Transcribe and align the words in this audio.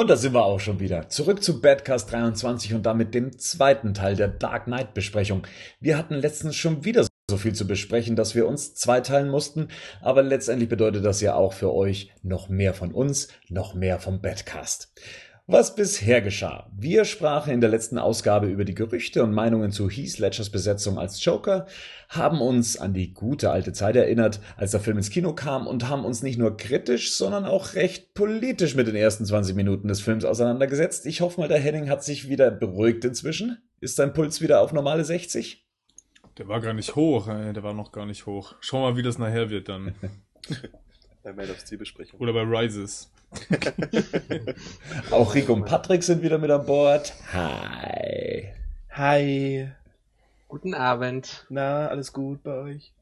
Und 0.00 0.08
da 0.08 0.16
sind 0.16 0.32
wir 0.32 0.46
auch 0.46 0.60
schon 0.60 0.80
wieder. 0.80 1.10
Zurück 1.10 1.42
zu 1.42 1.60
Badcast 1.60 2.10
23 2.10 2.72
und 2.72 2.86
damit 2.86 3.12
dem 3.12 3.38
zweiten 3.38 3.92
Teil 3.92 4.16
der 4.16 4.28
Dark 4.28 4.64
Knight 4.64 4.94
Besprechung. 4.94 5.46
Wir 5.78 5.98
hatten 5.98 6.14
letztens 6.14 6.56
schon 6.56 6.86
wieder 6.86 7.06
so 7.30 7.36
viel 7.36 7.54
zu 7.54 7.66
besprechen, 7.66 8.16
dass 8.16 8.34
wir 8.34 8.48
uns 8.48 8.74
zweiteilen 8.74 9.28
mussten, 9.28 9.68
aber 10.00 10.22
letztendlich 10.22 10.70
bedeutet 10.70 11.04
das 11.04 11.20
ja 11.20 11.34
auch 11.34 11.52
für 11.52 11.74
euch 11.74 12.14
noch 12.22 12.48
mehr 12.48 12.72
von 12.72 12.92
uns, 12.92 13.28
noch 13.50 13.74
mehr 13.74 13.98
vom 13.98 14.22
Badcast. 14.22 14.90
Was 15.52 15.74
bisher 15.74 16.22
geschah? 16.22 16.70
Wir 16.76 17.04
sprachen 17.04 17.52
in 17.52 17.60
der 17.60 17.70
letzten 17.70 17.98
Ausgabe 17.98 18.46
über 18.46 18.64
die 18.64 18.76
Gerüchte 18.76 19.24
und 19.24 19.32
Meinungen 19.32 19.72
zu 19.72 19.90
Heath 19.90 20.20
Ledgers 20.20 20.48
Besetzung 20.48 20.96
als 20.96 21.24
Joker, 21.24 21.66
haben 22.08 22.40
uns 22.40 22.76
an 22.76 22.94
die 22.94 23.12
gute 23.12 23.50
alte 23.50 23.72
Zeit 23.72 23.96
erinnert, 23.96 24.38
als 24.56 24.70
der 24.70 24.78
Film 24.78 24.98
ins 24.98 25.10
Kino 25.10 25.34
kam 25.34 25.66
und 25.66 25.88
haben 25.88 26.04
uns 26.04 26.22
nicht 26.22 26.38
nur 26.38 26.56
kritisch, 26.56 27.14
sondern 27.14 27.46
auch 27.46 27.74
recht 27.74 28.14
politisch 28.14 28.76
mit 28.76 28.86
den 28.86 28.94
ersten 28.94 29.26
20 29.26 29.56
Minuten 29.56 29.88
des 29.88 30.00
Films 30.00 30.24
auseinandergesetzt. 30.24 31.04
Ich 31.06 31.20
hoffe 31.20 31.40
mal, 31.40 31.48
der 31.48 31.58
Henning 31.58 31.88
hat 31.88 32.04
sich 32.04 32.28
wieder 32.28 32.52
beruhigt 32.52 33.04
inzwischen. 33.04 33.58
Ist 33.80 33.96
sein 33.96 34.12
Puls 34.12 34.40
wieder 34.40 34.60
auf 34.60 34.72
normale 34.72 35.04
60? 35.04 35.66
Der 36.38 36.46
war 36.46 36.60
gar 36.60 36.74
nicht 36.74 36.94
hoch, 36.94 37.26
der 37.26 37.62
war 37.64 37.74
noch 37.74 37.90
gar 37.90 38.06
nicht 38.06 38.24
hoch. 38.24 38.54
Schau 38.60 38.82
mal, 38.82 38.96
wie 38.96 39.02
das 39.02 39.18
nachher 39.18 39.50
wird 39.50 39.68
dann. 39.68 39.96
bei 41.24 41.32
Man 41.32 41.50
of 41.50 41.58
Steel 41.58 41.78
Besprechung. 41.78 42.20
Oder 42.20 42.34
bei 42.34 42.42
Rises. 42.42 43.10
Auch 45.10 45.34
Rico 45.34 45.52
und 45.52 45.64
Patrick 45.64 46.02
sind 46.02 46.22
wieder 46.22 46.38
mit 46.38 46.50
an 46.50 46.66
Bord. 46.66 47.12
Hi. 47.32 48.48
Hi. 48.90 49.68
Guten 50.48 50.74
Abend. 50.74 51.46
Na, 51.48 51.88
alles 51.88 52.12
gut 52.12 52.42
bei 52.42 52.54
euch? 52.54 52.92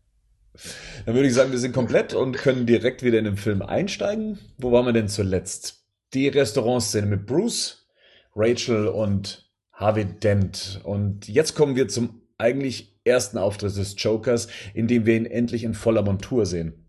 Dann 1.06 1.14
würde 1.14 1.28
ich 1.28 1.34
sagen, 1.34 1.50
wir 1.50 1.58
sind 1.58 1.72
komplett 1.72 2.14
und 2.14 2.36
können 2.36 2.66
direkt 2.66 3.02
wieder 3.02 3.18
in 3.18 3.24
den 3.24 3.36
Film 3.36 3.62
einsteigen. 3.62 4.38
Wo 4.58 4.72
waren 4.72 4.86
wir 4.86 4.92
denn 4.92 5.08
zuletzt? 5.08 5.84
Die 6.14 6.28
Restaurantszene 6.28 7.06
mit 7.06 7.26
Bruce, 7.26 7.86
Rachel 8.34 8.88
und 8.88 9.48
Harvey 9.72 10.04
Dent. 10.04 10.80
Und 10.84 11.28
jetzt 11.28 11.54
kommen 11.54 11.76
wir 11.76 11.88
zum 11.88 12.22
eigentlich 12.38 12.98
ersten 13.04 13.38
Auftritt 13.38 13.76
des 13.76 13.94
Jokers, 13.98 14.48
in 14.74 14.88
dem 14.88 15.06
wir 15.06 15.16
ihn 15.16 15.26
endlich 15.26 15.64
in 15.64 15.74
voller 15.74 16.02
Montur 16.02 16.44
sehen. 16.46 16.87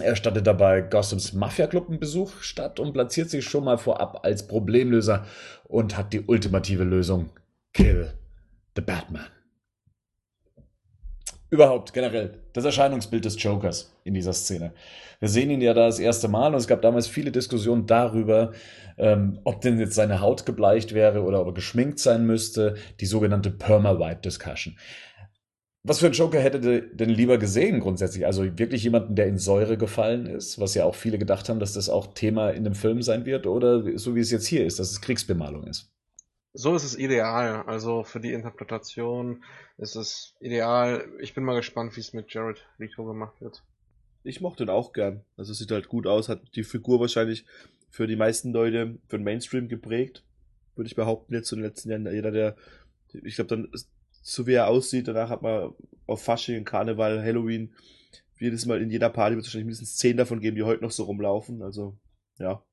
Er 0.00 0.16
stattet 0.16 0.46
dabei 0.46 0.80
Gothams 0.80 1.32
Mafia-Club 1.32 1.88
einen 1.88 2.00
Besuch 2.00 2.40
statt 2.40 2.80
und 2.80 2.92
platziert 2.92 3.30
sich 3.30 3.44
schon 3.44 3.64
mal 3.64 3.78
vorab 3.78 4.24
als 4.24 4.46
Problemlöser 4.46 5.26
und 5.64 5.96
hat 5.96 6.12
die 6.12 6.20
ultimative 6.20 6.84
Lösung. 6.84 7.30
Kill 7.72 8.12
the 8.76 8.82
Batman. 8.82 9.26
Überhaupt, 11.50 11.92
generell, 11.92 12.38
das 12.52 12.64
Erscheinungsbild 12.64 13.24
des 13.24 13.42
Jokers 13.42 13.92
in 14.04 14.14
dieser 14.14 14.32
Szene. 14.32 14.72
Wir 15.18 15.28
sehen 15.28 15.50
ihn 15.50 15.60
ja 15.60 15.74
da 15.74 15.86
das 15.86 15.98
erste 15.98 16.28
Mal 16.28 16.52
und 16.52 16.60
es 16.60 16.68
gab 16.68 16.80
damals 16.80 17.08
viele 17.08 17.32
Diskussionen 17.32 17.86
darüber, 17.86 18.52
ähm, 18.98 19.40
ob 19.42 19.60
denn 19.60 19.80
jetzt 19.80 19.96
seine 19.96 20.20
Haut 20.20 20.46
gebleicht 20.46 20.94
wäre 20.94 21.22
oder 21.22 21.40
ob 21.40 21.48
er 21.48 21.54
geschminkt 21.54 21.98
sein 21.98 22.24
müsste, 22.24 22.76
die 23.00 23.06
sogenannte 23.06 23.50
Perma-White-Discussion. 23.50 24.76
Was 25.82 26.00
für 26.00 26.06
ein 26.06 26.12
Joker 26.12 26.40
hättet 26.40 26.64
ihr 26.64 26.94
denn 26.94 27.08
lieber 27.08 27.38
gesehen 27.38 27.80
grundsätzlich? 27.80 28.26
Also 28.26 28.58
wirklich 28.58 28.84
jemanden, 28.84 29.14
der 29.16 29.26
in 29.26 29.38
Säure 29.38 29.78
gefallen 29.78 30.26
ist, 30.26 30.60
was 30.60 30.74
ja 30.74 30.84
auch 30.84 30.94
viele 30.94 31.18
gedacht 31.18 31.48
haben, 31.48 31.58
dass 31.58 31.72
das 31.72 31.88
auch 31.88 32.12
Thema 32.12 32.50
in 32.50 32.64
dem 32.64 32.74
Film 32.74 33.00
sein 33.00 33.24
wird, 33.24 33.46
oder 33.46 33.98
so 33.98 34.14
wie 34.14 34.20
es 34.20 34.30
jetzt 34.30 34.46
hier 34.46 34.66
ist, 34.66 34.78
dass 34.78 34.90
es 34.90 35.00
Kriegsbemalung 35.00 35.64
ist? 35.64 35.90
So 36.52 36.74
ist 36.74 36.84
es 36.84 36.98
ideal. 36.98 37.62
Also 37.66 38.02
für 38.02 38.20
die 38.20 38.32
Interpretation 38.32 39.42
ist 39.78 39.96
es 39.96 40.34
ideal. 40.40 41.08
Ich 41.20 41.34
bin 41.34 41.44
mal 41.44 41.56
gespannt, 41.56 41.96
wie 41.96 42.00
es 42.00 42.12
mit 42.12 42.32
Jared 42.32 42.66
Leto 42.76 43.04
gemacht 43.04 43.40
wird. 43.40 43.62
Ich 44.22 44.42
mochte 44.42 44.64
ihn 44.64 44.68
auch 44.68 44.92
gern. 44.92 45.24
Also 45.38 45.54
sieht 45.54 45.70
halt 45.70 45.88
gut 45.88 46.06
aus, 46.06 46.28
hat 46.28 46.42
die 46.56 46.64
Figur 46.64 47.00
wahrscheinlich 47.00 47.46
für 47.88 48.06
die 48.06 48.16
meisten 48.16 48.52
Leute 48.52 48.98
für 49.08 49.16
den 49.16 49.24
Mainstream 49.24 49.68
geprägt, 49.68 50.24
würde 50.76 50.88
ich 50.88 50.94
behaupten, 50.94 51.34
jetzt 51.34 51.50
in 51.52 51.58
den 51.58 51.66
letzten 51.66 51.90
Jahren. 51.90 52.12
Jeder, 52.12 52.30
der, 52.30 52.56
ich 53.12 53.36
glaube, 53.36 53.48
dann 53.48 53.68
so 54.20 54.46
wie 54.46 54.54
er 54.54 54.68
aussieht. 54.68 55.08
Danach 55.08 55.30
hat 55.30 55.42
man 55.42 55.74
auf 56.06 56.22
Fasching, 56.22 56.64
Karneval, 56.64 57.22
Halloween, 57.22 57.74
jedes 58.38 58.66
Mal 58.66 58.80
in 58.80 58.90
jeder 58.90 59.10
Party 59.10 59.36
wird 59.36 59.44
es 59.44 59.48
wahrscheinlich 59.48 59.66
mindestens 59.66 59.96
zehn 59.96 60.16
davon 60.16 60.40
geben, 60.40 60.56
die 60.56 60.62
heute 60.62 60.82
noch 60.82 60.90
so 60.90 61.04
rumlaufen. 61.04 61.62
Also, 61.62 61.98
ja. 62.38 62.64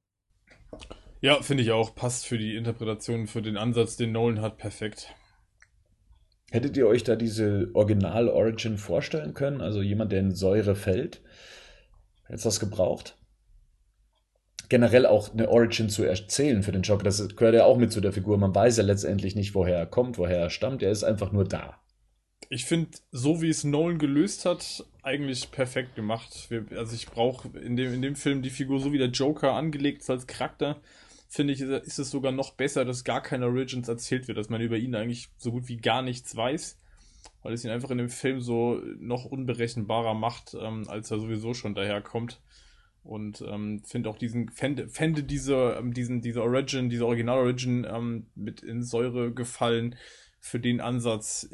Ja, 1.20 1.42
finde 1.42 1.64
ich 1.64 1.72
auch. 1.72 1.94
Passt 1.94 2.26
für 2.26 2.38
die 2.38 2.56
Interpretation, 2.56 3.28
für 3.28 3.42
den 3.42 3.58
Ansatz, 3.58 3.98
den 3.98 4.14
Nolan 4.14 4.42
hat, 4.42 4.58
perfekt. 4.58 5.14
Hättet 6.50 6.78
ihr 6.78 6.88
euch 6.88 7.04
da 7.04 7.18
diese 7.18 7.70
Original-Origin 7.74 8.78
vorstellen 8.78 9.34
können? 9.34 9.60
Also 9.60 9.82
jemand, 9.82 10.14
der 10.14 10.22
in 10.22 10.34
Säure 10.34 10.76
fällt? 10.76 11.22
Hättest 12.24 12.46
das 12.46 12.60
gebraucht? 12.62 13.17
Generell 14.70 15.06
auch 15.06 15.34
eine 15.34 15.50
Origin 15.50 15.90
zu 15.90 16.04
erzählen 16.04 16.64
für 16.64 16.72
den 16.72 16.82
Joker. 16.82 17.04
Das 17.04 17.36
gehört 17.36 17.56
ja 17.56 17.66
auch 17.66 17.78
mit 17.78 17.92
zu 17.92 18.02
der 18.02 18.14
Figur. 18.14 18.38
Man 18.38 18.54
weiß 18.54 18.78
ja 18.78 18.84
letztendlich 18.84 19.36
nicht, 19.36 19.56
woher 19.56 19.78
er 19.78 19.86
kommt, 19.86 20.18
woher 20.18 20.38
er 20.38 20.50
stammt. 20.50 20.84
Er 20.84 20.92
ist 20.92 21.04
einfach 21.04 21.32
nur 21.32 21.46
da. 21.46 21.80
Ich 22.50 22.66
finde, 22.66 22.92
so 23.12 23.42
wie 23.42 23.50
es 23.50 23.64
Nolan 23.64 23.98
gelöst 23.98 24.46
hat, 24.46 24.86
eigentlich 25.04 25.52
perfekt 25.52 25.96
gemacht. 25.96 26.50
also 26.76 26.96
ich 26.96 27.08
brauche 27.08 27.58
in 27.58 27.76
dem, 27.76 27.94
in 27.94 28.02
dem 28.02 28.16
Film 28.16 28.42
die 28.42 28.50
Figur 28.50 28.80
so 28.80 28.94
wie 28.94 28.98
der 28.98 29.10
Joker 29.10 29.54
angelegt 29.54 30.02
ist 30.02 30.10
als 30.10 30.28
Charakter, 30.28 30.82
finde 31.28 31.54
ich, 31.54 31.62
ist 31.62 32.00
es 32.00 32.10
sogar 32.10 32.32
noch 32.32 32.54
besser, 32.54 32.86
dass 32.86 33.04
gar 33.04 33.22
keine 33.22 33.48
Origins 33.48 33.88
erzählt 33.88 34.28
wird, 34.28 34.38
dass 34.38 34.50
man 34.50 34.62
über 34.62 34.78
ihn 34.78 34.96
eigentlich 34.96 35.30
so 35.38 35.52
gut 35.52 35.68
wie 35.68 35.78
gar 35.78 36.02
nichts 36.02 36.36
weiß, 36.36 36.78
weil 37.44 37.54
es 37.54 37.66
ihn 37.66 37.72
einfach 37.72 37.92
in 37.92 37.98
dem 37.98 38.10
Film 38.10 38.40
so 38.40 38.82
noch 39.00 39.26
unberechenbarer 39.26 40.14
macht, 40.14 40.56
ähm, 40.60 40.86
als 40.88 41.12
er 41.12 41.20
sowieso 41.20 41.54
schon 41.54 41.76
daherkommt. 41.76 42.40
Und 43.08 43.42
ähm, 43.48 43.82
finde 43.86 44.10
auch 44.10 44.18
diesen, 44.18 44.50
fände, 44.50 44.90
fände 44.90 45.24
diese, 45.24 45.78
ähm, 45.80 45.94
diesen, 45.94 46.22
diese 46.22 46.44
Origin, 46.44 46.90
diese 46.90 47.06
Original-Origin 47.06 47.88
ähm, 47.90 48.28
mit 48.36 48.62
in 48.62 48.84
Säure 48.84 49.32
gefallen 49.32 49.96
für 50.42 50.60
den 50.60 50.82
Ansatz 50.82 51.50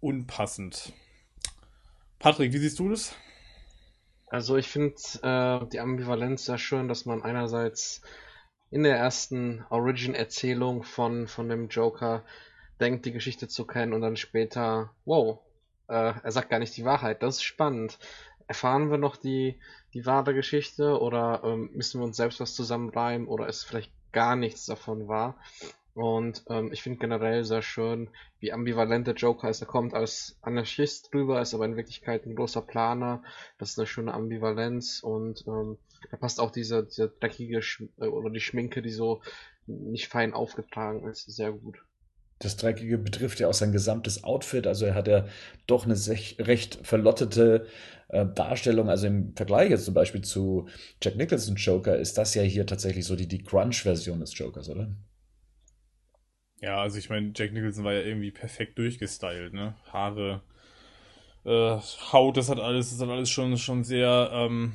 unpassend. 0.00 0.94
Patrick, 2.18 2.54
wie 2.54 2.58
siehst 2.58 2.78
du 2.78 2.88
das? 2.88 3.14
Also 4.28 4.56
ich 4.56 4.68
finde 4.68 4.96
äh, 5.22 5.68
die 5.68 5.80
Ambivalenz 5.80 6.46
sehr 6.46 6.56
schön, 6.56 6.88
dass 6.88 7.04
man 7.04 7.22
einerseits 7.22 8.00
in 8.70 8.82
der 8.82 8.96
ersten 8.96 9.62
Origin-Erzählung 9.68 10.84
von, 10.84 11.28
von 11.28 11.50
dem 11.50 11.68
Joker 11.68 12.24
denkt, 12.80 13.04
die 13.04 13.12
Geschichte 13.12 13.46
zu 13.46 13.66
kennen 13.66 13.92
und 13.92 14.00
dann 14.00 14.16
später, 14.16 14.90
wow, 15.04 15.40
äh, 15.86 16.14
er 16.22 16.32
sagt 16.32 16.48
gar 16.48 16.60
nicht 16.60 16.74
die 16.78 16.86
Wahrheit. 16.86 17.22
Das 17.22 17.36
ist 17.36 17.42
spannend. 17.42 17.98
Erfahren 18.46 18.90
wir 18.90 18.98
noch 18.98 19.16
die, 19.16 19.60
die 19.94 20.04
wahre 20.06 20.34
Geschichte 20.34 21.00
oder 21.00 21.42
ähm, 21.44 21.70
müssen 21.72 22.00
wir 22.00 22.04
uns 22.04 22.16
selbst 22.16 22.40
was 22.40 22.54
zusammenreimen 22.54 23.28
oder 23.28 23.46
ist 23.48 23.64
vielleicht 23.64 23.92
gar 24.12 24.36
nichts 24.36 24.66
davon 24.66 25.08
wahr? 25.08 25.36
Und 25.94 26.42
ähm, 26.48 26.72
ich 26.72 26.82
finde 26.82 26.98
generell 26.98 27.44
sehr 27.44 27.62
schön, 27.62 28.10
wie 28.40 28.52
ambivalent 28.52 29.06
der 29.06 29.14
Joker 29.14 29.48
ist. 29.48 29.60
Er 29.60 29.68
kommt 29.68 29.94
als 29.94 30.36
Anarchist 30.42 31.14
rüber, 31.14 31.40
ist 31.40 31.54
aber 31.54 31.66
in 31.66 31.76
Wirklichkeit 31.76 32.26
ein 32.26 32.34
großer 32.34 32.62
Planer. 32.62 33.22
Das 33.58 33.70
ist 33.70 33.78
eine 33.78 33.86
schöne 33.86 34.12
Ambivalenz 34.12 35.00
und 35.00 35.44
ähm, 35.46 35.78
da 36.10 36.16
passt 36.16 36.40
auch 36.40 36.50
diese, 36.50 36.84
diese 36.84 37.08
dreckige 37.08 37.62
Sch 37.62 37.84
äh, 37.98 38.06
oder 38.06 38.30
die 38.30 38.40
Schminke, 38.40 38.82
die 38.82 38.90
so 38.90 39.22
nicht 39.66 40.08
fein 40.08 40.34
aufgetragen 40.34 41.08
ist, 41.08 41.26
sehr 41.30 41.52
gut. 41.52 41.78
Das 42.44 42.56
Dreckige 42.56 42.98
betrifft 42.98 43.40
ja 43.40 43.48
auch 43.48 43.54
sein 43.54 43.72
gesamtes 43.72 44.24
Outfit. 44.24 44.66
Also 44.66 44.86
er 44.86 44.94
hat 44.94 45.08
ja 45.08 45.26
doch 45.66 45.84
eine 45.84 45.96
recht 46.46 46.78
verlottete 46.82 47.66
äh, 48.08 48.26
Darstellung. 48.34 48.88
Also 48.88 49.06
im 49.06 49.34
Vergleich 49.34 49.70
jetzt 49.70 49.84
zum 49.84 49.94
Beispiel 49.94 50.22
zu 50.22 50.68
Jack 51.02 51.16
Nicholson 51.16 51.56
Joker 51.56 51.96
ist 51.96 52.18
das 52.18 52.34
ja 52.34 52.42
hier 52.42 52.66
tatsächlich 52.66 53.04
so 53.04 53.16
die, 53.16 53.28
die 53.28 53.42
Grunge-Version 53.42 54.20
des 54.20 54.36
Jokers, 54.38 54.68
oder? 54.68 54.94
Ja, 56.60 56.80
also 56.80 56.98
ich 56.98 57.10
meine, 57.10 57.32
Jack 57.34 57.52
Nicholson 57.52 57.84
war 57.84 57.92
ja 57.92 58.00
irgendwie 58.00 58.30
perfekt 58.30 58.78
durchgestylt, 58.78 59.52
ne? 59.52 59.74
Haare, 59.92 60.42
äh, 61.44 61.78
Haut, 62.12 62.36
das 62.36 62.48
hat 62.48 62.58
alles, 62.58 62.90
das 62.90 63.00
hat 63.00 63.08
alles 63.08 63.28
schon, 63.28 63.56
schon 63.58 63.84
sehr, 63.84 64.30
ähm, 64.32 64.74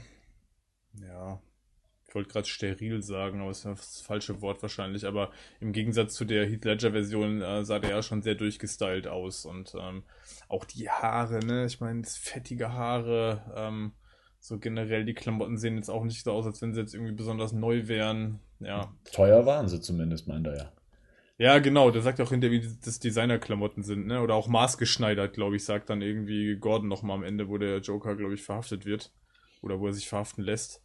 ja, 1.02 1.42
ich 2.10 2.16
wollte 2.16 2.32
gerade 2.32 2.48
steril 2.48 3.04
sagen, 3.04 3.40
aber 3.40 3.50
das 3.50 3.60
ist 3.60 3.66
das 3.66 4.02
falsche 4.02 4.42
Wort 4.42 4.64
wahrscheinlich. 4.64 5.06
Aber 5.06 5.30
im 5.60 5.74
Gegensatz 5.74 6.16
zu 6.16 6.26
der 6.26 6.48
Heath 6.48 6.66
Ledger-Version 6.66 7.42
äh, 7.42 7.64
sah 7.64 7.78
der 7.78 7.92
ja 7.92 8.02
schon 8.02 8.24
sehr 8.24 8.34
durchgestylt 8.34 9.08
aus. 9.08 9.46
Und 9.46 9.76
ähm, 9.80 10.04
auch 10.48 10.66
die 10.66 10.90
Haare, 10.90 11.46
ne? 11.46 11.66
Ich 11.68 11.80
meine, 11.80 12.04
fettige 12.04 12.74
Haare. 12.74 13.44
Ähm, 13.56 13.92
so 14.40 14.58
generell, 14.58 15.06
die 15.06 15.14
Klamotten 15.14 15.58
sehen 15.58 15.76
jetzt 15.76 15.90
auch 15.90 16.04
nicht 16.04 16.24
so 16.24 16.32
aus, 16.32 16.48
als 16.48 16.62
wenn 16.64 16.74
sie 16.74 16.80
jetzt 16.80 16.96
irgendwie 16.96 17.14
besonders 17.14 17.54
neu 17.54 17.88
wären. 17.88 18.40
Ja. 18.60 18.92
Teuer 19.12 19.46
waren 19.46 19.68
sie 19.68 19.80
zumindest, 19.80 20.28
meint 20.28 20.48
er 20.48 20.58
ja. 20.58 20.72
Ja, 21.38 21.60
genau, 21.60 21.92
der 21.92 22.02
sagt 22.02 22.20
auch 22.20 22.32
hinter, 22.32 22.50
wie 22.50 22.68
das 22.84 23.00
Designerklamotten 23.00 23.84
sind, 23.84 24.08
ne? 24.08 24.22
Oder 24.22 24.34
auch 24.34 24.48
maßgeschneidert, 24.48 25.36
glaube 25.36 25.58
ich, 25.58 25.64
sagt 25.64 25.92
dann 25.92 26.02
irgendwie 26.02 26.58
Gordon 26.58 26.90
nochmal 26.90 27.18
am 27.18 27.24
Ende, 27.24 27.50
wo 27.50 27.58
der 27.60 27.78
Joker, 27.80 28.16
glaube 28.16 28.34
ich, 28.34 28.42
verhaftet 28.42 28.86
wird. 28.86 29.12
Oder 29.62 29.80
wo 29.80 29.88
er 29.88 29.94
sich 29.94 30.10
verhaften 30.10 30.44
lässt. 30.44 30.82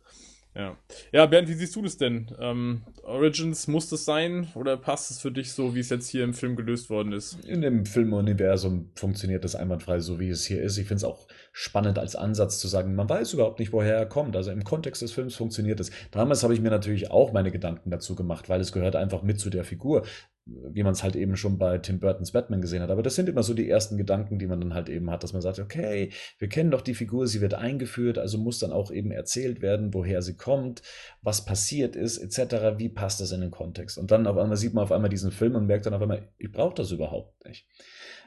Ja. 0.54 0.76
Ja, 1.12 1.26
Bernd, 1.26 1.48
wie 1.48 1.54
siehst 1.54 1.74
du 1.74 1.82
das 1.82 1.96
denn? 1.96 2.30
Ähm, 2.38 2.82
Origins 3.02 3.66
muss 3.66 3.88
das 3.88 4.04
sein 4.04 4.48
oder 4.54 4.76
passt 4.76 5.10
es 5.10 5.20
für 5.20 5.32
dich 5.32 5.52
so, 5.52 5.74
wie 5.74 5.80
es 5.80 5.90
jetzt 5.90 6.08
hier 6.08 6.22
im 6.22 6.32
Film 6.32 6.54
gelöst 6.54 6.90
worden 6.90 7.12
ist? 7.12 7.44
In 7.44 7.60
dem 7.60 7.84
Filmuniversum 7.86 8.90
funktioniert 8.94 9.42
das 9.42 9.56
einwandfrei, 9.56 9.98
so 9.98 10.20
wie 10.20 10.28
es 10.28 10.44
hier 10.44 10.62
ist. 10.62 10.78
Ich 10.78 10.86
finde 10.86 10.98
es 10.98 11.04
auch 11.04 11.26
spannend 11.52 11.98
als 11.98 12.14
Ansatz 12.14 12.60
zu 12.60 12.68
sagen, 12.68 12.94
man 12.94 13.08
weiß 13.08 13.32
überhaupt 13.32 13.58
nicht, 13.58 13.72
woher 13.72 13.96
er 13.96 14.06
kommt. 14.06 14.36
Also 14.36 14.52
im 14.52 14.62
Kontext 14.62 15.02
des 15.02 15.10
Films 15.10 15.34
funktioniert 15.34 15.80
es. 15.80 15.90
Damals 16.12 16.44
habe 16.44 16.54
ich 16.54 16.60
mir 16.60 16.70
natürlich 16.70 17.10
auch 17.10 17.32
meine 17.32 17.50
Gedanken 17.50 17.90
dazu 17.90 18.14
gemacht, 18.14 18.48
weil 18.48 18.60
es 18.60 18.70
gehört 18.70 18.94
einfach 18.94 19.22
mit 19.22 19.40
zu 19.40 19.50
der 19.50 19.64
Figur 19.64 20.04
wie 20.46 20.82
man 20.82 20.92
es 20.92 21.02
halt 21.02 21.16
eben 21.16 21.36
schon 21.36 21.56
bei 21.56 21.78
Tim 21.78 22.00
Burtons 22.00 22.32
Batman 22.32 22.60
gesehen 22.60 22.82
hat. 22.82 22.90
Aber 22.90 23.02
das 23.02 23.14
sind 23.14 23.28
immer 23.28 23.42
so 23.42 23.54
die 23.54 23.68
ersten 23.68 23.96
Gedanken, 23.96 24.38
die 24.38 24.46
man 24.46 24.60
dann 24.60 24.74
halt 24.74 24.90
eben 24.90 25.10
hat, 25.10 25.22
dass 25.22 25.32
man 25.32 25.40
sagt, 25.40 25.58
okay, 25.58 26.10
wir 26.38 26.48
kennen 26.48 26.70
doch 26.70 26.82
die 26.82 26.94
Figur, 26.94 27.26
sie 27.26 27.40
wird 27.40 27.54
eingeführt, 27.54 28.18
also 28.18 28.36
muss 28.36 28.58
dann 28.58 28.70
auch 28.70 28.90
eben 28.90 29.10
erzählt 29.10 29.62
werden, 29.62 29.94
woher 29.94 30.20
sie 30.20 30.36
kommt, 30.36 30.82
was 31.22 31.46
passiert 31.46 31.96
ist, 31.96 32.18
etc., 32.18 32.76
wie 32.76 32.90
passt 32.90 33.20
das 33.20 33.32
in 33.32 33.40
den 33.40 33.50
Kontext. 33.50 33.96
Und 33.96 34.10
dann 34.10 34.26
auf 34.26 34.36
einmal 34.36 34.58
sieht 34.58 34.74
man 34.74 34.84
auf 34.84 34.92
einmal 34.92 35.10
diesen 35.10 35.30
Film 35.30 35.54
und 35.54 35.66
merkt 35.66 35.86
dann 35.86 35.94
auf 35.94 36.02
einmal, 36.02 36.28
ich 36.36 36.52
brauche 36.52 36.74
das 36.74 36.90
überhaupt 36.90 37.44
nicht. 37.46 37.66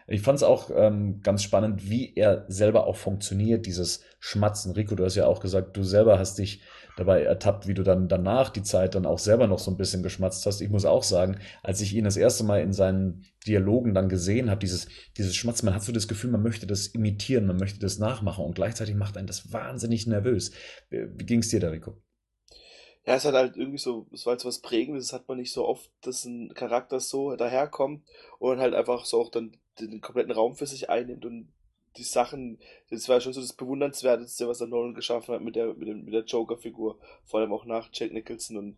Ich 0.07 0.21
fand 0.21 0.37
es 0.37 0.43
auch 0.43 0.71
ähm, 0.73 1.21
ganz 1.21 1.43
spannend, 1.43 1.89
wie 1.89 2.15
er 2.15 2.45
selber 2.47 2.87
auch 2.87 2.95
funktioniert, 2.95 3.65
dieses 3.65 4.03
Schmatzen. 4.19 4.71
Rico, 4.71 4.95
du 4.95 5.03
hast 5.03 5.15
ja 5.15 5.27
auch 5.27 5.41
gesagt, 5.41 5.75
du 5.75 5.83
selber 5.83 6.17
hast 6.17 6.39
dich 6.39 6.61
dabei 6.97 7.23
ertappt, 7.23 7.67
wie 7.67 7.73
du 7.73 7.83
dann 7.83 8.09
danach 8.09 8.49
die 8.49 8.63
Zeit 8.63 8.95
dann 8.95 9.05
auch 9.05 9.19
selber 9.19 9.47
noch 9.47 9.59
so 9.59 9.71
ein 9.71 9.77
bisschen 9.77 10.03
geschmatzt 10.03 10.45
hast. 10.45 10.61
Ich 10.61 10.69
muss 10.69 10.83
auch 10.83 11.03
sagen, 11.03 11.39
als 11.63 11.79
ich 11.79 11.95
ihn 11.95 12.03
das 12.03 12.17
erste 12.17 12.43
Mal 12.43 12.61
in 12.61 12.73
seinen 12.73 13.23
Dialogen 13.45 13.93
dann 13.93 14.09
gesehen 14.09 14.49
habe, 14.49 14.59
dieses, 14.59 14.87
dieses 15.15 15.35
Schmatzen, 15.35 15.65
man 15.65 15.75
hat 15.75 15.83
so 15.83 15.91
das 15.91 16.07
Gefühl, 16.07 16.31
man 16.31 16.43
möchte 16.43 16.67
das 16.67 16.87
imitieren, 16.87 17.45
man 17.45 17.57
möchte 17.57 17.79
das 17.79 17.99
nachmachen 17.99 18.43
und 18.43 18.55
gleichzeitig 18.55 18.95
macht 18.95 19.15
einen 19.15 19.27
das 19.27 19.53
wahnsinnig 19.53 20.07
nervös. 20.07 20.51
Wie 20.89 21.25
ging 21.25 21.39
es 21.39 21.49
dir 21.49 21.59
da, 21.59 21.69
Rico? 21.69 22.01
Ja, 23.05 23.15
es 23.15 23.23
hat 23.23 23.35
halt 23.35 23.55
irgendwie 23.55 23.77
so, 23.77 24.07
es 24.11 24.25
war 24.25 24.31
halt 24.31 24.41
so 24.41 24.49
was 24.49 24.59
Prägendes, 24.59 25.07
das 25.07 25.13
hat 25.13 25.29
man 25.29 25.37
nicht 25.37 25.53
so 25.53 25.65
oft, 25.65 25.89
dass 26.01 26.25
ein 26.25 26.53
Charakter 26.55 26.99
so 26.99 27.35
daherkommt 27.37 28.03
und 28.39 28.59
halt 28.59 28.73
einfach 28.73 29.05
so 29.05 29.21
auch 29.21 29.31
dann 29.31 29.55
den 29.79 30.01
kompletten 30.01 30.33
Raum 30.33 30.55
für 30.55 30.65
sich 30.65 30.89
einnimmt 30.89 31.23
und 31.23 31.53
die 31.97 32.03
Sachen, 32.03 32.59
das 32.89 33.09
war 33.09 33.19
schon 33.19 33.33
so 33.33 33.41
das 33.41 33.53
Bewundernswerteste, 33.53 34.47
was 34.47 34.61
er 34.61 34.67
Nolan 34.67 34.93
geschaffen 34.93 35.33
hat 35.33 35.41
mit 35.41 35.55
der, 35.55 35.73
mit, 35.73 35.87
dem, 35.87 36.05
mit 36.05 36.13
der 36.13 36.23
Joker-Figur, 36.23 36.99
vor 37.25 37.39
allem 37.39 37.51
auch 37.51 37.65
nach 37.65 37.89
Jack 37.91 38.13
Nicholson. 38.13 38.57
Und 38.57 38.77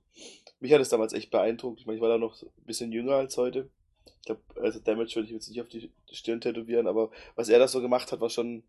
mich 0.60 0.74
hat 0.74 0.82
es 0.82 0.90
damals 0.90 1.14
echt 1.14 1.32
beeindruckt. 1.32 1.80
Ich 1.80 1.86
meine, 1.86 1.98
ich 1.98 2.02
war 2.02 2.10
da 2.10 2.18
noch 2.18 2.42
ein 2.42 2.66
bisschen 2.66 2.92
jünger 2.92 3.16
als 3.16 3.38
heute. 3.38 3.70
Ich 4.06 4.26
glaube, 4.26 4.42
also 4.56 4.80
Damage 4.80 5.16
würde 5.16 5.28
ich 5.28 5.34
jetzt 5.34 5.50
nicht 5.50 5.62
auf 5.62 5.70
die 5.70 5.92
Stirn 6.12 6.42
tätowieren, 6.42 6.88
aber 6.88 7.12
was 7.36 7.50
er 7.50 7.60
da 7.60 7.68
so 7.68 7.82
gemacht 7.82 8.12
hat, 8.12 8.22
war 8.22 8.30
schon, 8.30 8.64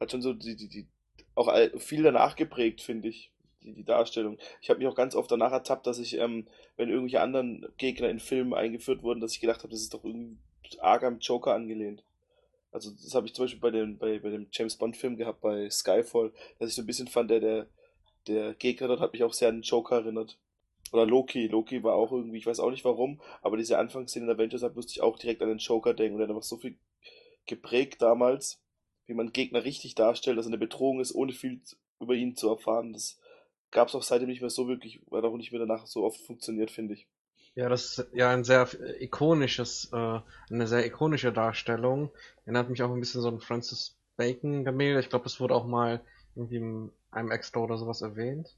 hat 0.00 0.10
schon 0.10 0.22
so 0.22 0.32
die, 0.32 0.56
die, 0.56 0.68
die 0.68 0.86
auch 1.34 1.52
viel 1.78 2.02
danach 2.02 2.36
geprägt, 2.36 2.80
finde 2.80 3.08
ich. 3.08 3.32
Die, 3.62 3.74
die 3.74 3.84
Darstellung. 3.84 4.38
Ich 4.60 4.70
habe 4.70 4.78
mich 4.78 4.88
auch 4.88 4.94
ganz 4.94 5.16
oft 5.16 5.30
danach 5.30 5.50
ertappt, 5.50 5.86
dass 5.86 5.98
ich, 5.98 6.18
ähm, 6.18 6.46
wenn 6.76 6.90
irgendwelche 6.90 7.20
anderen 7.20 7.66
Gegner 7.76 8.08
in 8.08 8.20
Filmen 8.20 8.54
eingeführt 8.54 9.02
wurden, 9.02 9.20
dass 9.20 9.32
ich 9.32 9.40
gedacht 9.40 9.60
habe, 9.60 9.70
das 9.70 9.80
ist 9.80 9.94
doch 9.94 10.04
irgendwie 10.04 10.38
arg 10.78 11.02
am 11.02 11.18
Joker 11.18 11.54
angelehnt. 11.54 12.04
Also 12.70 12.90
das 12.90 13.14
habe 13.14 13.26
ich 13.26 13.34
zum 13.34 13.44
Beispiel 13.44 13.60
bei 13.60 13.70
dem, 13.70 13.98
bei, 13.98 14.18
bei 14.18 14.30
dem 14.30 14.48
James 14.52 14.76
Bond-Film 14.76 15.16
gehabt, 15.16 15.40
bei 15.40 15.70
Skyfall, 15.70 16.32
dass 16.58 16.68
ich 16.68 16.74
so 16.74 16.82
ein 16.82 16.86
bisschen 16.86 17.08
fand, 17.08 17.30
der, 17.30 17.40
der, 17.40 17.66
der 18.26 18.54
Gegner 18.54 18.88
dort 18.88 19.00
hat 19.00 19.12
mich 19.12 19.24
auch 19.24 19.32
sehr 19.32 19.48
an 19.48 19.56
den 19.56 19.62
Joker 19.62 19.96
erinnert. 19.96 20.38
Oder 20.92 21.06
Loki. 21.06 21.46
Loki 21.46 21.82
war 21.82 21.94
auch 21.94 22.12
irgendwie, 22.12 22.38
ich 22.38 22.46
weiß 22.46 22.60
auch 22.60 22.70
nicht 22.70 22.84
warum, 22.84 23.20
aber 23.42 23.56
diese 23.56 23.78
Anfangsszene 23.78 24.26
in 24.26 24.32
Avengers 24.32 24.62
hat, 24.62 24.76
musste 24.76 24.92
ich 24.92 25.02
auch 25.02 25.18
direkt 25.18 25.42
an 25.42 25.48
den 25.48 25.58
Joker 25.58 25.94
denken. 25.94 26.14
Und 26.14 26.18
der 26.20 26.28
hat 26.28 26.34
einfach 26.34 26.46
so 26.46 26.56
viel 26.56 26.78
geprägt 27.46 28.00
damals, 28.00 28.62
wie 29.06 29.14
man 29.14 29.32
Gegner 29.32 29.64
richtig 29.64 29.94
darstellt, 29.94 30.38
dass 30.38 30.46
er 30.46 30.50
eine 30.50 30.58
Bedrohung 30.58 31.00
ist, 31.00 31.14
ohne 31.14 31.32
viel 31.32 31.60
über 32.00 32.14
ihn 32.14 32.36
zu 32.36 32.48
erfahren. 32.48 32.92
Das 32.92 33.18
gab 33.70 33.88
es 33.88 33.94
auch 33.94 34.02
seitdem 34.02 34.28
nicht 34.28 34.40
mehr 34.40 34.50
so 34.50 34.68
wirklich, 34.68 35.00
weil 35.06 35.24
auch 35.24 35.36
nicht 35.36 35.52
mehr 35.52 35.60
danach 35.60 35.86
so 35.86 36.04
oft 36.04 36.20
funktioniert, 36.20 36.70
finde 36.70 36.94
ich. 36.94 37.06
Ja, 37.54 37.68
das 37.68 37.98
ist 37.98 38.08
ja 38.14 38.30
ein 38.30 38.44
sehr 38.44 38.68
ikonisches, 39.00 39.90
äh, 39.92 40.20
eine 40.50 40.66
sehr 40.66 40.86
ikonische 40.86 41.32
Darstellung. 41.32 42.10
Erinnert 42.44 42.70
mich 42.70 42.82
auch 42.82 42.90
ein 42.92 43.00
bisschen 43.00 43.20
so 43.22 43.28
an 43.28 43.40
Francis 43.40 43.96
Bacon 44.16 44.64
Gemälde. 44.64 45.00
Ich 45.00 45.08
glaube, 45.10 45.24
das 45.24 45.40
wurde 45.40 45.54
auch 45.54 45.66
mal 45.66 46.00
irgendwie 46.36 46.56
in 46.56 46.92
einem 47.10 47.30
Extra 47.30 47.60
oder 47.60 47.76
sowas 47.78 48.00
erwähnt. 48.02 48.56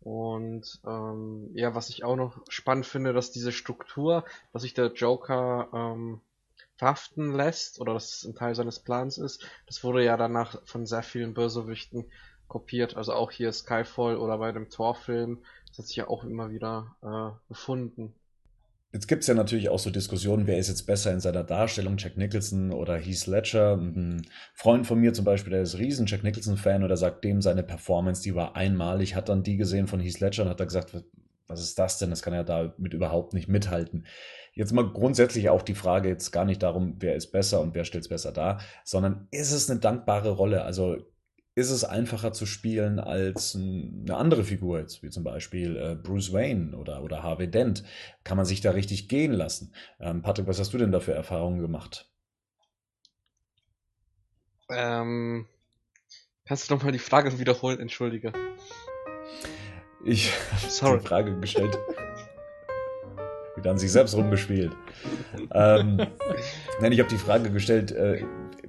Und 0.00 0.80
ähm, 0.86 1.50
ja, 1.54 1.74
was 1.74 1.90
ich 1.90 2.04
auch 2.04 2.16
noch 2.16 2.40
spannend 2.48 2.86
finde, 2.86 3.12
dass 3.12 3.32
diese 3.32 3.52
Struktur, 3.52 4.24
dass 4.52 4.62
sich 4.62 4.74
der 4.74 4.92
Joker 4.92 5.68
ähm, 5.74 6.20
verhaften 6.76 7.34
lässt 7.34 7.80
oder 7.80 7.94
dass 7.94 8.14
es 8.16 8.24
ein 8.24 8.34
Teil 8.34 8.54
seines 8.54 8.78
Plans 8.80 9.18
ist, 9.18 9.44
das 9.66 9.82
wurde 9.84 10.04
ja 10.04 10.16
danach 10.16 10.60
von 10.66 10.86
sehr 10.86 11.02
vielen 11.02 11.34
Bösewichten 11.34 12.04
kopiert. 12.48 12.96
Also 12.96 13.12
auch 13.14 13.30
hier 13.30 13.52
Skyfall 13.52 14.16
oder 14.16 14.38
bei 14.38 14.52
dem 14.52 14.70
Torfilm. 14.70 15.44
Das 15.74 15.80
hat 15.80 15.86
sich 15.88 15.96
ja 15.96 16.06
auch 16.06 16.22
immer 16.22 16.50
wieder 16.50 16.94
äh, 17.02 17.48
gefunden. 17.48 18.14
Jetzt 18.92 19.08
gibt 19.08 19.22
es 19.22 19.26
ja 19.26 19.34
natürlich 19.34 19.70
auch 19.70 19.80
so 19.80 19.90
Diskussionen, 19.90 20.46
wer 20.46 20.56
ist 20.56 20.68
jetzt 20.68 20.86
besser 20.86 21.12
in 21.12 21.18
seiner 21.18 21.42
Darstellung, 21.42 21.96
Jack 21.98 22.16
Nicholson 22.16 22.70
oder 22.70 22.96
Heath 22.96 23.26
Ledger. 23.26 23.76
Ein 23.76 24.24
Freund 24.54 24.86
von 24.86 25.00
mir 25.00 25.12
zum 25.14 25.24
Beispiel, 25.24 25.50
der 25.50 25.62
ist 25.62 25.76
riesen 25.76 26.06
Jack 26.06 26.22
Nicholson-Fan 26.22 26.84
oder 26.84 26.96
sagt 26.96 27.24
dem, 27.24 27.42
seine 27.42 27.64
Performance, 27.64 28.22
die 28.22 28.36
war 28.36 28.54
einmalig, 28.54 29.16
hat 29.16 29.28
dann 29.28 29.42
die 29.42 29.56
gesehen 29.56 29.88
von 29.88 29.98
Heath 29.98 30.20
Ledger 30.20 30.44
und 30.44 30.48
hat 30.48 30.60
da 30.60 30.64
gesagt, 30.64 30.94
was 31.48 31.60
ist 31.60 31.76
das 31.76 31.98
denn? 31.98 32.10
Das 32.10 32.22
kann 32.22 32.34
er 32.34 32.44
damit 32.44 32.94
überhaupt 32.94 33.34
nicht 33.34 33.48
mithalten. 33.48 34.06
Jetzt 34.52 34.72
mal 34.72 34.88
grundsätzlich 34.88 35.48
auch 35.48 35.62
die 35.62 35.74
Frage 35.74 36.08
jetzt 36.08 36.30
gar 36.30 36.44
nicht 36.44 36.62
darum, 36.62 36.94
wer 37.00 37.16
ist 37.16 37.32
besser 37.32 37.60
und 37.60 37.74
wer 37.74 37.84
stellt 37.84 38.04
es 38.04 38.08
besser 38.08 38.30
dar, 38.30 38.60
sondern 38.84 39.26
ist 39.32 39.50
es 39.50 39.68
eine 39.68 39.80
dankbare 39.80 40.30
Rolle? 40.30 40.62
Also 40.62 40.98
ist 41.56 41.70
es 41.70 41.84
einfacher 41.84 42.32
zu 42.32 42.46
spielen 42.46 42.98
als 42.98 43.54
eine 43.54 44.16
andere 44.16 44.42
Figur, 44.42 44.80
jetzt 44.80 45.02
wie 45.02 45.10
zum 45.10 45.22
Beispiel 45.22 45.76
äh, 45.76 45.94
Bruce 45.94 46.32
Wayne 46.32 46.76
oder, 46.76 47.02
oder 47.02 47.22
Harvey 47.22 47.48
Dent. 47.48 47.84
Kann 48.24 48.36
man 48.36 48.46
sich 48.46 48.60
da 48.60 48.72
richtig 48.72 49.08
gehen 49.08 49.32
lassen? 49.32 49.72
Ähm, 50.00 50.22
Patrick, 50.22 50.48
was 50.48 50.58
hast 50.58 50.72
du 50.74 50.78
denn 50.78 50.90
da 50.90 50.98
für 50.98 51.14
Erfahrungen 51.14 51.60
gemacht? 51.60 52.10
Ähm, 54.68 55.46
kannst 56.44 56.68
du 56.68 56.74
nochmal 56.74 56.92
die 56.92 56.98
Frage 56.98 57.38
wiederholen? 57.38 57.78
Entschuldige. 57.78 58.32
Ich 60.04 60.32
habe 60.82 60.98
die 60.98 61.06
Frage 61.06 61.38
gestellt. 61.38 61.78
Wieder 63.56 63.70
an 63.70 63.78
sich 63.78 63.92
selbst 63.92 64.16
rumgespielt. 64.16 64.72
ähm, 65.52 65.96
nein, 66.80 66.90
ich 66.90 66.98
habe 66.98 67.08
die 67.08 67.16
Frage 67.16 67.50
gestellt, 67.50 67.92
äh, 67.92 68.24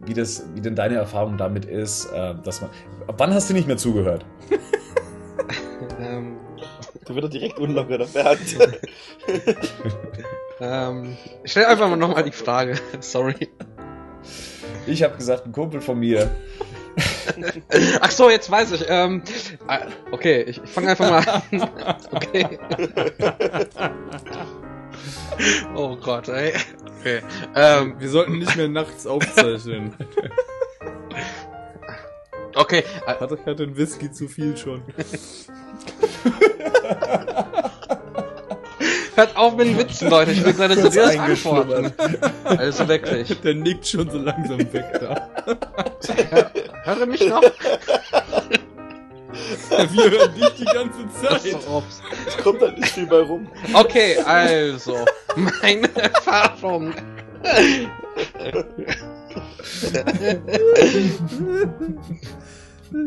wie, 0.05 0.13
das, 0.13 0.45
wie 0.53 0.61
denn 0.61 0.75
deine 0.75 0.95
Erfahrung 0.95 1.37
damit 1.37 1.65
ist, 1.65 2.05
äh, 2.11 2.35
dass 2.43 2.61
man. 2.61 2.69
Wann 3.07 3.33
hast 3.33 3.49
du 3.49 3.53
nicht 3.53 3.67
mehr 3.67 3.77
zugehört? 3.77 4.25
ähm, 5.99 6.37
du 7.05 7.15
wird 7.15 7.33
direkt 7.33 7.59
unlocker, 7.59 8.05
Bernd. 8.05 8.39
ähm, 10.59 11.17
stell 11.43 11.65
einfach 11.65 11.89
mal 11.89 11.95
nochmal 11.95 12.23
die 12.23 12.31
Frage. 12.31 12.75
Sorry. 12.99 13.49
Ich 14.87 15.03
habe 15.03 15.15
gesagt, 15.17 15.45
ein 15.45 15.51
Kumpel 15.51 15.81
von 15.81 15.99
mir. 15.99 16.29
Ach 18.01 18.11
so, 18.11 18.29
jetzt 18.29 18.49
weiß 18.49 18.71
ich. 18.71 18.85
Ähm, 18.87 19.23
äh, 19.67 19.79
okay, 20.11 20.43
ich, 20.43 20.61
ich 20.63 20.69
fange 20.69 20.89
einfach 20.89 21.09
mal 21.09 21.27
an. 21.27 21.95
Okay. 22.11 22.59
oh 25.75 25.95
Gott, 25.95 26.27
ey. 26.29 26.53
Okay. 26.99 27.21
Ähm, 27.55 27.95
wir 27.99 28.09
sollten 28.09 28.39
nicht 28.39 28.55
mehr 28.55 28.67
nachts 28.67 29.05
aufzeichnen. 29.07 29.93
okay. 32.55 32.83
Patrick 33.05 33.45
hat 33.45 33.59
den 33.59 33.77
Whisky 33.77 34.11
zu 34.11 34.27
viel 34.27 34.57
schon. 34.57 34.81
Hört 39.15 39.37
auf 39.37 39.55
mit 39.55 39.67
den 39.67 39.77
Witzen, 39.77 40.09
Leute. 40.09 40.31
Ich 40.31 40.43
will 40.43 40.53
seine 40.53 40.75
seriös 40.75 41.17
antworten. 41.17 41.93
Also 42.43 42.85
wirklich. 42.87 43.39
Der 43.41 43.53
nickt 43.53 43.87
schon 43.87 44.09
so 44.09 44.17
langsam 44.17 44.59
weg 44.59 44.99
da. 44.99 45.29
Hör, 46.29 46.51
hör 46.83 47.05
mich 47.05 47.25
noch? 47.25 47.41
Wir 49.69 50.11
hören 50.11 50.33
dich 50.33 50.49
die 50.55 50.65
ganze 50.65 51.07
Zeit. 51.21 51.45
Es 52.27 52.37
kommt 52.37 52.61
halt 52.61 52.77
nicht 52.77 52.91
viel 52.91 53.05
bei 53.05 53.19
rum. 53.19 53.49
Okay, 53.73 54.17
also, 54.19 55.05
meine 55.35 55.93
Erfahrung. 55.95 56.93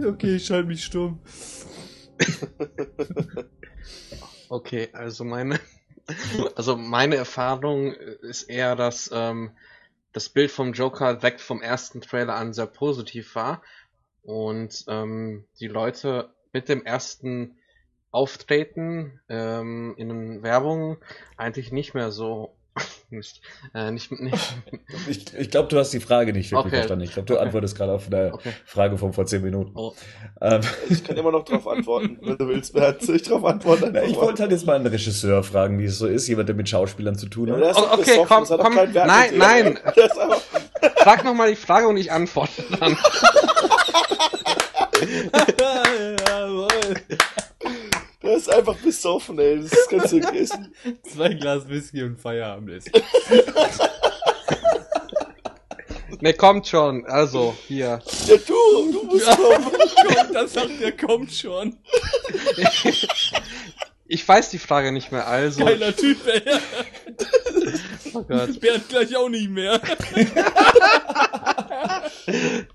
okay, 0.07 0.37
ich 0.37 0.47
schalte 0.47 0.69
mich 0.69 0.85
stumm. 0.85 1.21
Okay, 4.49 4.89
also 4.93 5.25
meine, 5.25 5.61
also 6.57 6.77
meine 6.77 7.17
Erfahrung 7.17 7.93
ist 7.93 8.45
eher, 8.45 8.77
dass 8.77 9.11
ähm, 9.13 9.51
das 10.13 10.29
Bild 10.29 10.51
vom 10.51 10.73
Joker 10.73 11.23
weg 11.23 11.41
vom 11.41 11.63
ersten 11.63 12.01
Trailer 12.01 12.35
an 12.35 12.53
sehr 12.53 12.67
positiv 12.67 13.35
war 13.35 13.63
und 14.23 14.85
ähm, 14.89 15.47
die 15.61 15.69
Leute 15.69 16.31
mit 16.53 16.69
dem 16.69 16.85
ersten 16.85 17.57
Auftreten 18.11 19.21
ähm, 19.29 19.95
in 19.99 20.43
Werbung 20.43 20.97
eigentlich 21.37 21.73
nicht 21.73 21.95
mehr 21.95 22.11
so 22.11 22.55
Mist. 23.11 23.41
Äh, 23.75 23.91
nicht, 23.91 24.11
nicht. 24.13 24.37
Ich, 25.09 25.35
ich 25.35 25.51
glaube, 25.51 25.69
du 25.69 25.79
hast 25.79 25.93
die 25.93 26.01
Frage 26.01 26.33
nicht 26.33 26.51
wirklich 26.51 26.67
Okay. 26.67 26.77
verstanden. 26.77 27.05
Ich 27.05 27.13
glaube, 27.13 27.27
du 27.27 27.35
Okay. 27.35 27.43
antwortest 27.45 27.77
gerade 27.77 27.93
auf 27.93 28.07
eine 28.07 28.33
Okay. 28.33 28.53
Frage 28.65 28.97
von 28.99 29.13
vor 29.13 29.27
zehn 29.27 29.43
Minuten. 29.43 29.73
Oh. 29.75 29.93
Ähm, 30.41 30.61
Ich 30.89 31.05
kann 31.05 31.17
immer 31.17 31.31
noch 31.33 31.45
drauf 31.45 31.67
antworten, 31.69 32.19
wenn 32.23 32.39
du 32.39 32.49
willst, 32.49 32.73
Bernd. 32.73 33.03
Soll 33.03 33.17
ich 33.17 33.23
drauf 33.23 33.45
antworten? 33.45 33.91
na, 33.93 34.03
ich 34.05 34.17
wollte 34.17 34.43
halt 34.43 34.53
jetzt 34.53 34.67
mal 34.67 34.77
einen 34.77 34.87
Regisseur 34.87 35.43
fragen, 35.43 35.79
wie 35.79 35.85
es 35.85 35.99
so 35.99 36.07
ist, 36.07 36.27
jemand, 36.29 36.49
der 36.49 36.57
mit 36.57 36.69
Schauspielern 36.69 37.17
zu 37.17 37.29
tun 37.29 37.49
Ja, 37.49 37.57
hat. 37.57 37.77
Oh, 37.77 37.95
okay, 37.95 38.19
besoffen, 38.23 38.45
komm, 38.47 38.59
komm. 38.59 38.77
Wert 38.77 38.95
Nein, 38.95 39.37
nein. 39.37 39.79
Frag 40.97 41.25
nochmal 41.25 41.51
die 41.51 41.57
Frage 41.57 41.89
und 41.89 41.97
ich 41.99 42.11
antworte 42.13 42.65
dann. 42.81 42.97
Jawohl. 46.59 46.95
der 48.23 48.37
ist 48.37 48.53
einfach 48.53 48.77
besoffen, 48.77 49.39
ey. 49.39 49.61
Das 49.61 49.89
kannst 49.89 50.13
du 50.13 50.21
vergessen. 50.21 50.75
Zwei 51.03 51.35
Glas 51.35 51.69
Whisky 51.69 52.03
und 52.03 52.21
Feierabend 52.21 52.71
ist. 52.71 52.91
Ne, 56.21 56.35
kommt 56.35 56.67
schon. 56.67 57.07
Also, 57.07 57.57
hier. 57.69 58.01
Ja, 58.27 58.37
du, 58.37 58.93
du 58.93 59.05
musst 59.05 59.27
kommen. 59.27 59.71
Komm, 59.71 60.27
das 60.33 60.53
sagt 60.53 60.81
der 60.81 60.97
kommt 60.97 61.33
schon. 61.33 61.79
Ich 64.09 64.27
weiß 64.27 64.51
die 64.51 64.59
Frage 64.59 64.91
nicht 64.91 65.13
mehr, 65.13 65.29
also. 65.29 65.65
Geiler 65.65 65.95
Typ, 65.95 66.19
ey. 66.27 66.43
Oh 68.15 68.23
Gott. 68.23 68.59
Bernd 68.59 68.89
gleich 68.89 69.15
auch 69.17 69.29
nicht 69.29 69.51
mehr. 69.51 69.81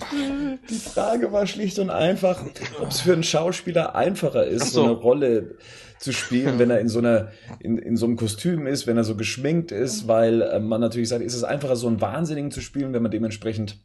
Die 0.70 0.74
Frage 0.74 1.32
war 1.32 1.46
schlicht 1.46 1.78
und 1.78 1.90
einfach, 1.90 2.42
ob 2.80 2.90
es 2.90 3.00
für 3.00 3.12
einen 3.12 3.22
Schauspieler 3.22 3.94
einfacher 3.94 4.46
ist, 4.46 4.72
so. 4.72 4.80
so. 4.80 4.84
eine 4.84 4.92
Rolle 4.92 5.56
zu 5.98 6.12
spielen, 6.12 6.58
wenn 6.58 6.70
er 6.70 6.80
in 6.80 6.88
so 6.88 6.98
einer 6.98 7.28
in, 7.60 7.78
in 7.78 7.96
so 7.96 8.06
einem 8.06 8.16
Kostüm 8.16 8.66
ist, 8.66 8.86
wenn 8.86 8.96
er 8.96 9.04
so 9.04 9.16
geschminkt 9.16 9.72
ist, 9.72 10.06
weil 10.06 10.42
äh, 10.42 10.60
man 10.60 10.80
natürlich 10.80 11.08
sagt, 11.08 11.22
ist 11.22 11.34
es 11.34 11.44
einfacher, 11.44 11.76
so 11.76 11.86
einen 11.86 12.00
Wahnsinnigen 12.00 12.50
zu 12.50 12.60
spielen, 12.60 12.92
wenn 12.92 13.02
man 13.02 13.10
dementsprechend 13.10 13.78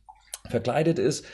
verkleidet 0.50 1.00
ist, 1.00 1.26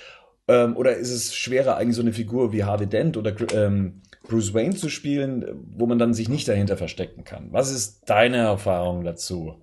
ähm, 0.48 0.78
oder 0.78 0.96
ist 0.96 1.12
es 1.12 1.36
schwerer, 1.36 1.78
eigentlich 1.78 1.96
so 1.96 2.02
eine 2.02 2.14
Figur 2.14 2.54
wie 2.54 2.64
Harvey 2.64 2.88
Dent 2.88 3.18
oder 3.18 3.34
ähm, 3.54 4.02
Bruce 4.28 4.54
Wayne 4.54 4.76
zu 4.76 4.90
spielen, 4.90 5.46
wo 5.76 5.88
man 5.88 5.98
dann 5.98 6.14
sich 6.14 6.30
nicht 6.30 6.48
dahinter 6.48 6.78
verstecken 6.78 7.24
kann? 7.24 7.52
Was 7.52 7.72
ist 7.72 8.04
deine 8.08 8.38
Erfahrung 8.38 9.04
dazu, 9.04 9.56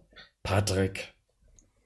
Patrick? 0.42 1.12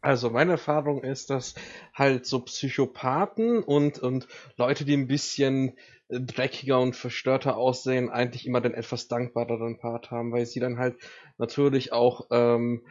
Also 0.07 0.31
meine 0.31 0.53
Erfahrung 0.53 1.03
ist, 1.03 1.31
dass 1.31 1.57
halt 1.93 2.27
so 2.27 2.39
Psychopathen 2.39 3.61
und, 3.61 3.99
und 3.99 4.29
Leute, 4.57 4.85
die 4.85 4.97
ein 4.97 5.09
bisschen 5.09 5.77
äh, 6.09 6.21
dreckiger 6.21 6.79
und 6.81 6.95
verstörter 6.95 7.57
aussehen, 7.57 8.09
eigentlich 8.09 8.47
immer 8.47 8.61
den 8.61 8.75
etwas 8.75 9.09
dankbareren 9.09 9.79
Part 9.79 10.13
haben, 10.13 10.31
weil 10.31 10.47
sie 10.47 10.61
dann 10.61 10.79
halt 10.79 10.95
natürlich 11.39 11.93
auch 11.93 12.29
ähm, 12.31 12.87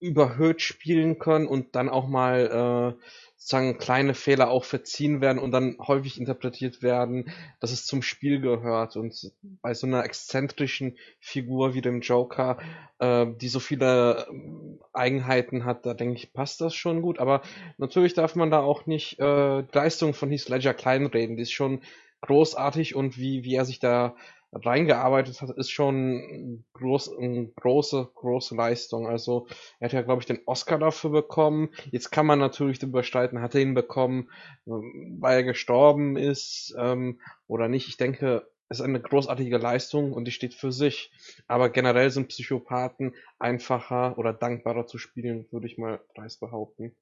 überhöht 0.00 0.60
spielen 0.60 1.20
können 1.20 1.46
und 1.46 1.76
dann 1.76 1.88
auch 1.88 2.08
mal 2.08 2.96
äh, 2.98 3.04
sagen 3.48 3.78
kleine 3.78 4.12
Fehler 4.12 4.50
auch 4.50 4.64
verziehen 4.64 5.20
werden 5.22 5.38
und 5.38 5.52
dann 5.52 5.76
häufig 5.80 6.20
interpretiert 6.20 6.82
werden, 6.82 7.32
dass 7.60 7.72
es 7.72 7.86
zum 7.86 8.02
Spiel 8.02 8.40
gehört 8.40 8.96
und 8.96 9.32
bei 9.62 9.72
so 9.72 9.86
einer 9.86 10.04
exzentrischen 10.04 10.98
Figur 11.18 11.72
wie 11.72 11.80
dem 11.80 12.02
Joker, 12.02 12.58
äh, 12.98 13.26
die 13.40 13.48
so 13.48 13.58
viele 13.58 14.26
ähm, 14.30 14.80
Eigenheiten 14.92 15.64
hat, 15.64 15.86
da 15.86 15.94
denke 15.94 16.16
ich, 16.16 16.34
passt 16.34 16.60
das 16.60 16.74
schon 16.74 17.00
gut, 17.00 17.18
aber 17.18 17.40
natürlich 17.78 18.12
darf 18.12 18.34
man 18.34 18.50
da 18.50 18.60
auch 18.60 18.84
nicht 18.84 19.18
äh, 19.18 19.62
die 19.62 19.76
Leistung 19.76 20.12
von 20.12 20.30
Heath 20.30 20.48
Ledger 20.50 20.74
kleinreden, 20.74 21.36
die 21.36 21.42
ist 21.42 21.52
schon 21.52 21.80
großartig 22.20 22.94
und 22.94 23.16
wie, 23.16 23.44
wie 23.44 23.54
er 23.54 23.64
sich 23.64 23.78
da 23.78 24.14
reingearbeitet 24.52 25.40
hat, 25.42 25.50
ist 25.50 25.70
schon 25.70 26.64
groß, 26.72 27.16
eine 27.18 27.48
große, 27.56 28.10
große 28.14 28.54
Leistung. 28.54 29.06
Also 29.06 29.46
er 29.78 29.86
hat 29.86 29.92
ja, 29.92 30.02
glaube 30.02 30.22
ich, 30.22 30.26
den 30.26 30.40
Oscar 30.46 30.78
dafür 30.78 31.10
bekommen. 31.10 31.70
Jetzt 31.90 32.10
kann 32.10 32.26
man 32.26 32.38
natürlich 32.38 32.78
darüber 32.78 33.02
streiten, 33.02 33.40
hat 33.40 33.54
er 33.54 33.60
ihn 33.60 33.74
bekommen, 33.74 34.30
ähm, 34.66 35.18
weil 35.20 35.38
er 35.38 35.44
gestorben 35.44 36.16
ist 36.16 36.74
ähm, 36.78 37.20
oder 37.46 37.68
nicht. 37.68 37.88
Ich 37.88 37.96
denke, 37.96 38.48
es 38.70 38.80
ist 38.80 38.84
eine 38.84 39.00
großartige 39.00 39.58
Leistung 39.58 40.12
und 40.12 40.26
die 40.26 40.32
steht 40.32 40.54
für 40.54 40.72
sich. 40.72 41.10
Aber 41.46 41.70
generell 41.70 42.10
sind 42.10 42.28
Psychopathen 42.28 43.14
einfacher 43.38 44.18
oder 44.18 44.32
dankbarer 44.32 44.86
zu 44.86 44.98
spielen, 44.98 45.46
würde 45.50 45.66
ich 45.66 45.78
mal 45.78 46.00
dreist 46.14 46.40
behaupten. 46.40 46.94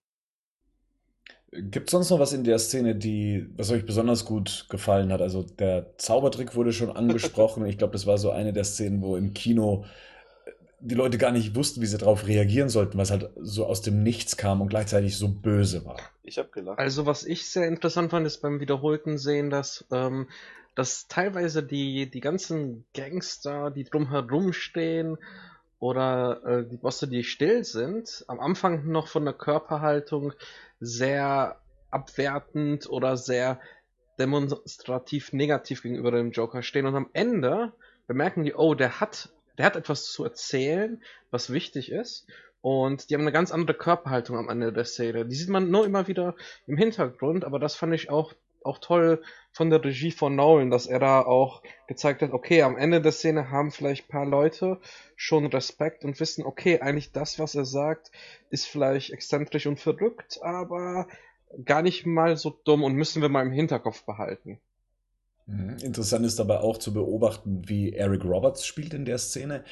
Gibt 1.52 1.88
es 1.88 1.92
sonst 1.92 2.10
noch 2.10 2.18
was 2.18 2.32
in 2.32 2.44
der 2.44 2.58
Szene, 2.58 2.94
die, 2.94 3.46
was 3.56 3.70
euch 3.70 3.86
besonders 3.86 4.24
gut 4.24 4.66
gefallen 4.68 5.12
hat? 5.12 5.22
Also 5.22 5.42
der 5.42 5.96
Zaubertrick 5.96 6.54
wurde 6.54 6.72
schon 6.72 6.90
angesprochen. 6.90 7.64
Ich 7.66 7.78
glaube, 7.78 7.92
das 7.92 8.06
war 8.06 8.18
so 8.18 8.30
eine 8.30 8.52
der 8.52 8.64
Szenen, 8.64 9.00
wo 9.00 9.16
im 9.16 9.32
Kino 9.32 9.84
äh, 10.44 10.50
die 10.80 10.94
Leute 10.94 11.18
gar 11.18 11.30
nicht 11.30 11.54
wussten, 11.54 11.80
wie 11.80 11.86
sie 11.86 11.98
darauf 11.98 12.26
reagieren 12.26 12.68
sollten, 12.68 12.98
was 12.98 13.10
halt 13.10 13.30
so 13.36 13.64
aus 13.64 13.80
dem 13.80 14.02
Nichts 14.02 14.36
kam 14.36 14.60
und 14.60 14.68
gleichzeitig 14.68 15.16
so 15.16 15.28
böse 15.28 15.84
war. 15.84 15.96
Ich 16.24 16.38
hab 16.38 16.52
gelacht. 16.52 16.78
Also 16.78 17.06
was 17.06 17.24
ich 17.24 17.48
sehr 17.48 17.68
interessant 17.68 18.10
fand, 18.10 18.26
ist 18.26 18.42
beim 18.42 18.60
wiederholten 18.60 19.16
Sehen, 19.16 19.48
dass, 19.48 19.86
ähm, 19.92 20.28
dass 20.74 21.06
teilweise 21.06 21.62
die, 21.62 22.10
die 22.10 22.20
ganzen 22.20 22.84
Gangster, 22.92 23.70
die 23.70 23.84
drumherum 23.84 24.52
stehen, 24.52 25.16
oder 25.78 26.42
äh, 26.44 26.68
die 26.68 26.76
Bosse, 26.76 27.08
die 27.08 27.24
still 27.24 27.64
sind, 27.64 28.24
am 28.28 28.40
Anfang 28.40 28.86
noch 28.86 29.08
von 29.08 29.24
der 29.24 29.34
Körperhaltung 29.34 30.32
sehr 30.80 31.60
abwertend 31.90 32.88
oder 32.88 33.16
sehr 33.16 33.60
demonstrativ 34.18 35.32
negativ 35.32 35.82
gegenüber 35.82 36.10
dem 36.10 36.30
Joker 36.30 36.62
stehen 36.62 36.86
und 36.86 36.94
am 36.94 37.10
Ende 37.12 37.72
bemerken 38.06 38.44
die, 38.44 38.54
oh, 38.54 38.74
der 38.74 39.00
hat, 39.00 39.30
der 39.58 39.66
hat 39.66 39.76
etwas 39.76 40.10
zu 40.10 40.24
erzählen, 40.24 41.02
was 41.30 41.52
wichtig 41.52 41.92
ist 41.92 42.26
und 42.62 43.10
die 43.10 43.14
haben 43.14 43.22
eine 43.22 43.32
ganz 43.32 43.52
andere 43.52 43.76
Körperhaltung 43.76 44.36
am 44.38 44.48
Ende 44.48 44.72
der 44.72 44.84
Szene. 44.84 45.26
Die 45.26 45.36
sieht 45.36 45.50
man 45.50 45.70
nur 45.70 45.84
immer 45.84 46.08
wieder 46.08 46.34
im 46.66 46.76
Hintergrund, 46.76 47.44
aber 47.44 47.58
das 47.58 47.76
fand 47.76 47.94
ich 47.94 48.10
auch, 48.10 48.32
auch 48.66 48.78
toll 48.78 49.22
von 49.52 49.70
der 49.70 49.82
Regie 49.82 50.10
von 50.10 50.36
Nolan, 50.36 50.70
dass 50.70 50.86
er 50.86 50.98
da 50.98 51.22
auch 51.22 51.62
gezeigt 51.86 52.20
hat, 52.20 52.32
okay, 52.32 52.62
am 52.62 52.76
Ende 52.76 53.00
der 53.00 53.12
Szene 53.12 53.50
haben 53.50 53.70
vielleicht 53.70 54.04
ein 54.04 54.10
paar 54.10 54.26
Leute 54.26 54.78
schon 55.16 55.46
Respekt 55.46 56.04
und 56.04 56.20
wissen, 56.20 56.44
okay, 56.44 56.80
eigentlich 56.80 57.12
das, 57.12 57.38
was 57.38 57.54
er 57.54 57.64
sagt, 57.64 58.10
ist 58.50 58.66
vielleicht 58.66 59.10
exzentrisch 59.10 59.66
und 59.66 59.80
verrückt, 59.80 60.38
aber 60.42 61.06
gar 61.64 61.82
nicht 61.82 62.06
mal 62.06 62.36
so 62.36 62.50
dumm 62.64 62.84
und 62.84 62.94
müssen 62.94 63.22
wir 63.22 63.28
mal 63.28 63.46
im 63.46 63.52
Hinterkopf 63.52 64.04
behalten. 64.04 64.60
Mhm. 65.46 65.76
Interessant 65.82 66.26
ist 66.26 66.38
dabei 66.38 66.58
auch 66.58 66.78
zu 66.78 66.92
beobachten, 66.92 67.62
wie 67.66 67.92
Eric 67.92 68.24
Roberts 68.24 68.66
spielt 68.66 68.94
in 68.94 69.04
der 69.04 69.18
Szene. 69.18 69.64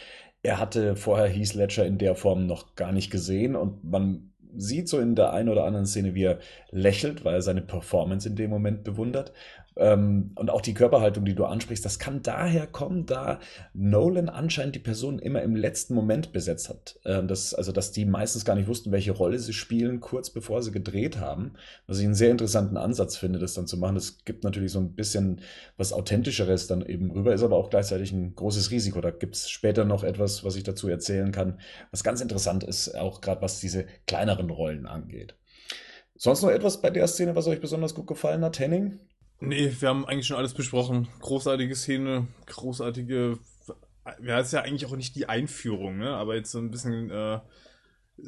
Er 0.42 0.58
hatte 0.58 0.94
vorher 0.94 1.26
Heath 1.26 1.54
Ledger 1.54 1.86
in 1.86 1.98
der 1.98 2.14
Form 2.14 2.46
noch 2.46 2.74
gar 2.74 2.92
nicht 2.92 3.10
gesehen 3.10 3.56
und 3.56 3.82
man 3.82 4.33
sieht 4.56 4.88
so 4.88 4.98
in 4.98 5.14
der 5.14 5.32
einen 5.32 5.48
oder 5.48 5.64
anderen 5.64 5.86
Szene, 5.86 6.14
wie 6.14 6.24
er 6.24 6.38
lächelt, 6.70 7.24
weil 7.24 7.34
er 7.34 7.42
seine 7.42 7.62
Performance 7.62 8.28
in 8.28 8.36
dem 8.36 8.50
Moment 8.50 8.84
bewundert. 8.84 9.32
Ähm, 9.76 10.30
und 10.36 10.50
auch 10.50 10.60
die 10.60 10.74
Körperhaltung, 10.74 11.24
die 11.24 11.34
du 11.34 11.44
ansprichst, 11.44 11.84
das 11.84 11.98
kann 11.98 12.22
daher 12.22 12.66
kommen, 12.66 13.06
da 13.06 13.40
Nolan 13.72 14.28
anscheinend 14.28 14.76
die 14.76 14.80
Person 14.80 15.18
immer 15.18 15.42
im 15.42 15.56
letzten 15.56 15.94
Moment 15.94 16.32
besetzt 16.32 16.68
hat. 16.68 17.00
Ähm, 17.04 17.26
das, 17.26 17.54
also, 17.54 17.72
dass 17.72 17.90
die 17.90 18.04
meistens 18.04 18.44
gar 18.44 18.54
nicht 18.54 18.68
wussten, 18.68 18.92
welche 18.92 19.12
Rolle 19.12 19.38
sie 19.38 19.52
spielen, 19.52 20.00
kurz 20.00 20.30
bevor 20.30 20.62
sie 20.62 20.70
gedreht 20.70 21.18
haben. 21.18 21.54
Was 21.86 21.98
ich 21.98 22.04
einen 22.04 22.14
sehr 22.14 22.30
interessanten 22.30 22.76
Ansatz 22.76 23.16
finde, 23.16 23.38
das 23.38 23.54
dann 23.54 23.66
zu 23.66 23.76
machen. 23.76 23.96
Das 23.96 24.24
gibt 24.24 24.44
natürlich 24.44 24.72
so 24.72 24.78
ein 24.78 24.94
bisschen 24.94 25.40
was 25.76 25.92
Authentischeres 25.92 26.68
dann 26.68 26.86
eben 26.86 27.10
rüber, 27.10 27.34
ist 27.34 27.42
aber 27.42 27.56
auch 27.56 27.70
gleichzeitig 27.70 28.12
ein 28.12 28.34
großes 28.34 28.70
Risiko. 28.70 29.00
Da 29.00 29.10
gibt 29.10 29.34
es 29.34 29.50
später 29.50 29.84
noch 29.84 30.04
etwas, 30.04 30.44
was 30.44 30.56
ich 30.56 30.62
dazu 30.62 30.88
erzählen 30.88 31.32
kann, 31.32 31.58
was 31.90 32.04
ganz 32.04 32.20
interessant 32.20 32.62
ist, 32.62 32.94
auch 32.96 33.20
gerade 33.20 33.42
was 33.42 33.60
diese 33.60 33.86
kleineren 34.06 34.50
Rollen 34.50 34.86
angeht. 34.86 35.34
Sonst 36.16 36.42
noch 36.42 36.50
etwas 36.50 36.80
bei 36.80 36.90
der 36.90 37.08
Szene, 37.08 37.34
was 37.34 37.48
euch 37.48 37.60
besonders 37.60 37.94
gut 37.94 38.06
gefallen 38.06 38.44
hat, 38.44 38.60
Henning? 38.60 39.00
Nee, 39.46 39.74
wir 39.78 39.88
haben 39.88 40.06
eigentlich 40.06 40.26
schon 40.26 40.36
alles 40.36 40.54
besprochen. 40.54 41.08
Großartige 41.20 41.74
Szene, 41.76 42.26
großartige. 42.46 43.38
Ja, 44.22 44.40
ist 44.40 44.52
ja 44.52 44.62
eigentlich 44.62 44.86
auch 44.86 44.96
nicht 44.96 45.16
die 45.16 45.28
Einführung, 45.28 45.98
ne? 45.98 46.10
Aber 46.14 46.34
jetzt 46.34 46.50
so 46.50 46.58
ein 46.58 46.70
bisschen 46.70 47.10
äh, 47.10 47.40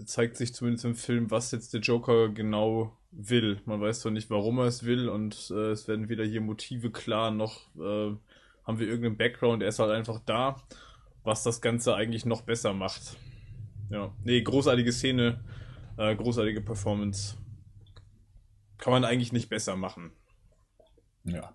zeigt 0.05 0.37
sich 0.37 0.55
zumindest 0.55 0.85
im 0.85 0.95
Film, 0.95 1.31
was 1.31 1.53
jetzt 1.53 1.75
der 1.75 1.81
Joker 1.81 2.29
genau 2.29 2.97
will. 3.11 3.61
Man 3.65 3.81
weiß 3.81 4.01
zwar 4.01 4.13
nicht, 4.13 4.31
warum 4.31 4.59
er 4.59 4.67
es 4.67 4.85
will, 4.85 5.09
und 5.09 5.51
äh, 5.51 5.71
es 5.71 5.89
werden 5.89 6.09
weder 6.09 6.25
hier 6.25 6.41
Motive 6.41 6.91
klar, 6.91 7.31
noch 7.31 7.61
äh, 7.77 8.15
haben 8.65 8.79
wir 8.79 8.87
irgendeinen 8.87 9.17
Background. 9.17 9.63
Er 9.63 9.69
ist 9.69 9.79
halt 9.79 9.91
einfach 9.91 10.21
da, 10.27 10.57
was 11.25 11.43
das 11.43 11.61
Ganze 11.61 11.95
eigentlich 11.95 12.27
noch 12.27 12.43
besser 12.43 12.73
macht. 12.73 13.17
Ja, 13.91 14.13
nee, 14.25 14.41
großartige 14.43 14.93
Szene, 14.93 15.41
äh, 15.97 16.15
großartige 16.15 16.61
Performance. 16.61 17.37
Kann 18.79 18.93
man 18.93 19.05
eigentlich 19.05 19.33
nicht 19.33 19.49
besser 19.49 19.77
machen. 19.77 20.13
Ja. 21.26 21.54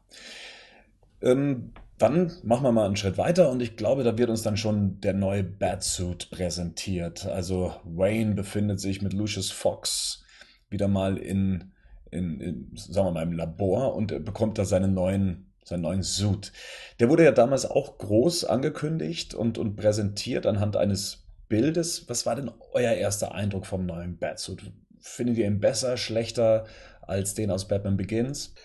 Ähm, 1.22 1.74
dann 1.98 2.32
machen 2.44 2.64
wir 2.64 2.72
mal 2.72 2.88
einen 2.88 2.96
Schritt 2.96 3.18
weiter 3.18 3.52
und 3.52 3.62
ich 3.62 3.76
glaube, 3.76 4.04
da 4.04 4.18
wird 4.18 4.32
uns 4.32 4.42
dann 4.42 4.58
schon 4.58 5.00
der 5.02 5.14
neue 5.14 5.44
Batsuit 5.44 6.32
präsentiert. 6.32 7.28
Also 7.28 7.76
Wayne 7.84 8.34
befindet 8.34 8.80
sich 8.80 9.04
mit 9.04 9.14
Lucius 9.14 9.52
Fox 9.52 10.24
wieder 10.72 10.88
mal 10.88 11.18
in, 11.18 11.72
in, 12.10 12.40
in 12.40 12.72
sagen 12.76 13.08
wir 13.08 13.12
mal, 13.12 13.24
im 13.24 13.34
Labor 13.34 13.96
und 13.96 14.26
bekommt 14.26 14.58
da 14.58 14.66
seinen 14.66 14.96
neuen, 14.96 15.52
seinen 15.64 15.82
neuen 15.82 16.02
Suit. 16.02 16.52
Der 17.00 17.10
wurde 17.10 17.24
ja 17.24 17.32
damals 17.32 17.70
auch 17.70 18.00
groß 18.00 18.46
angekündigt 18.46 19.36
und, 19.36 19.60
und 19.60 19.76
präsentiert 19.76 20.48
anhand 20.48 20.78
eines 20.78 21.28
Bildes, 21.50 22.10
was 22.10 22.26
war 22.26 22.36
denn 22.36 22.50
euer 22.72 22.94
erster 22.94 23.36
Eindruck 23.36 23.68
vom 23.68 23.86
neuen 23.86 24.18
Batsuit? 24.18 24.72
Findet 25.02 25.38
ihr 25.38 25.46
ihn 25.46 25.60
besser, 25.60 25.98
schlechter 25.98 26.66
als 27.02 27.36
den 27.36 27.52
aus 27.52 27.68
Batman 27.68 27.98
Begins? 27.98 28.56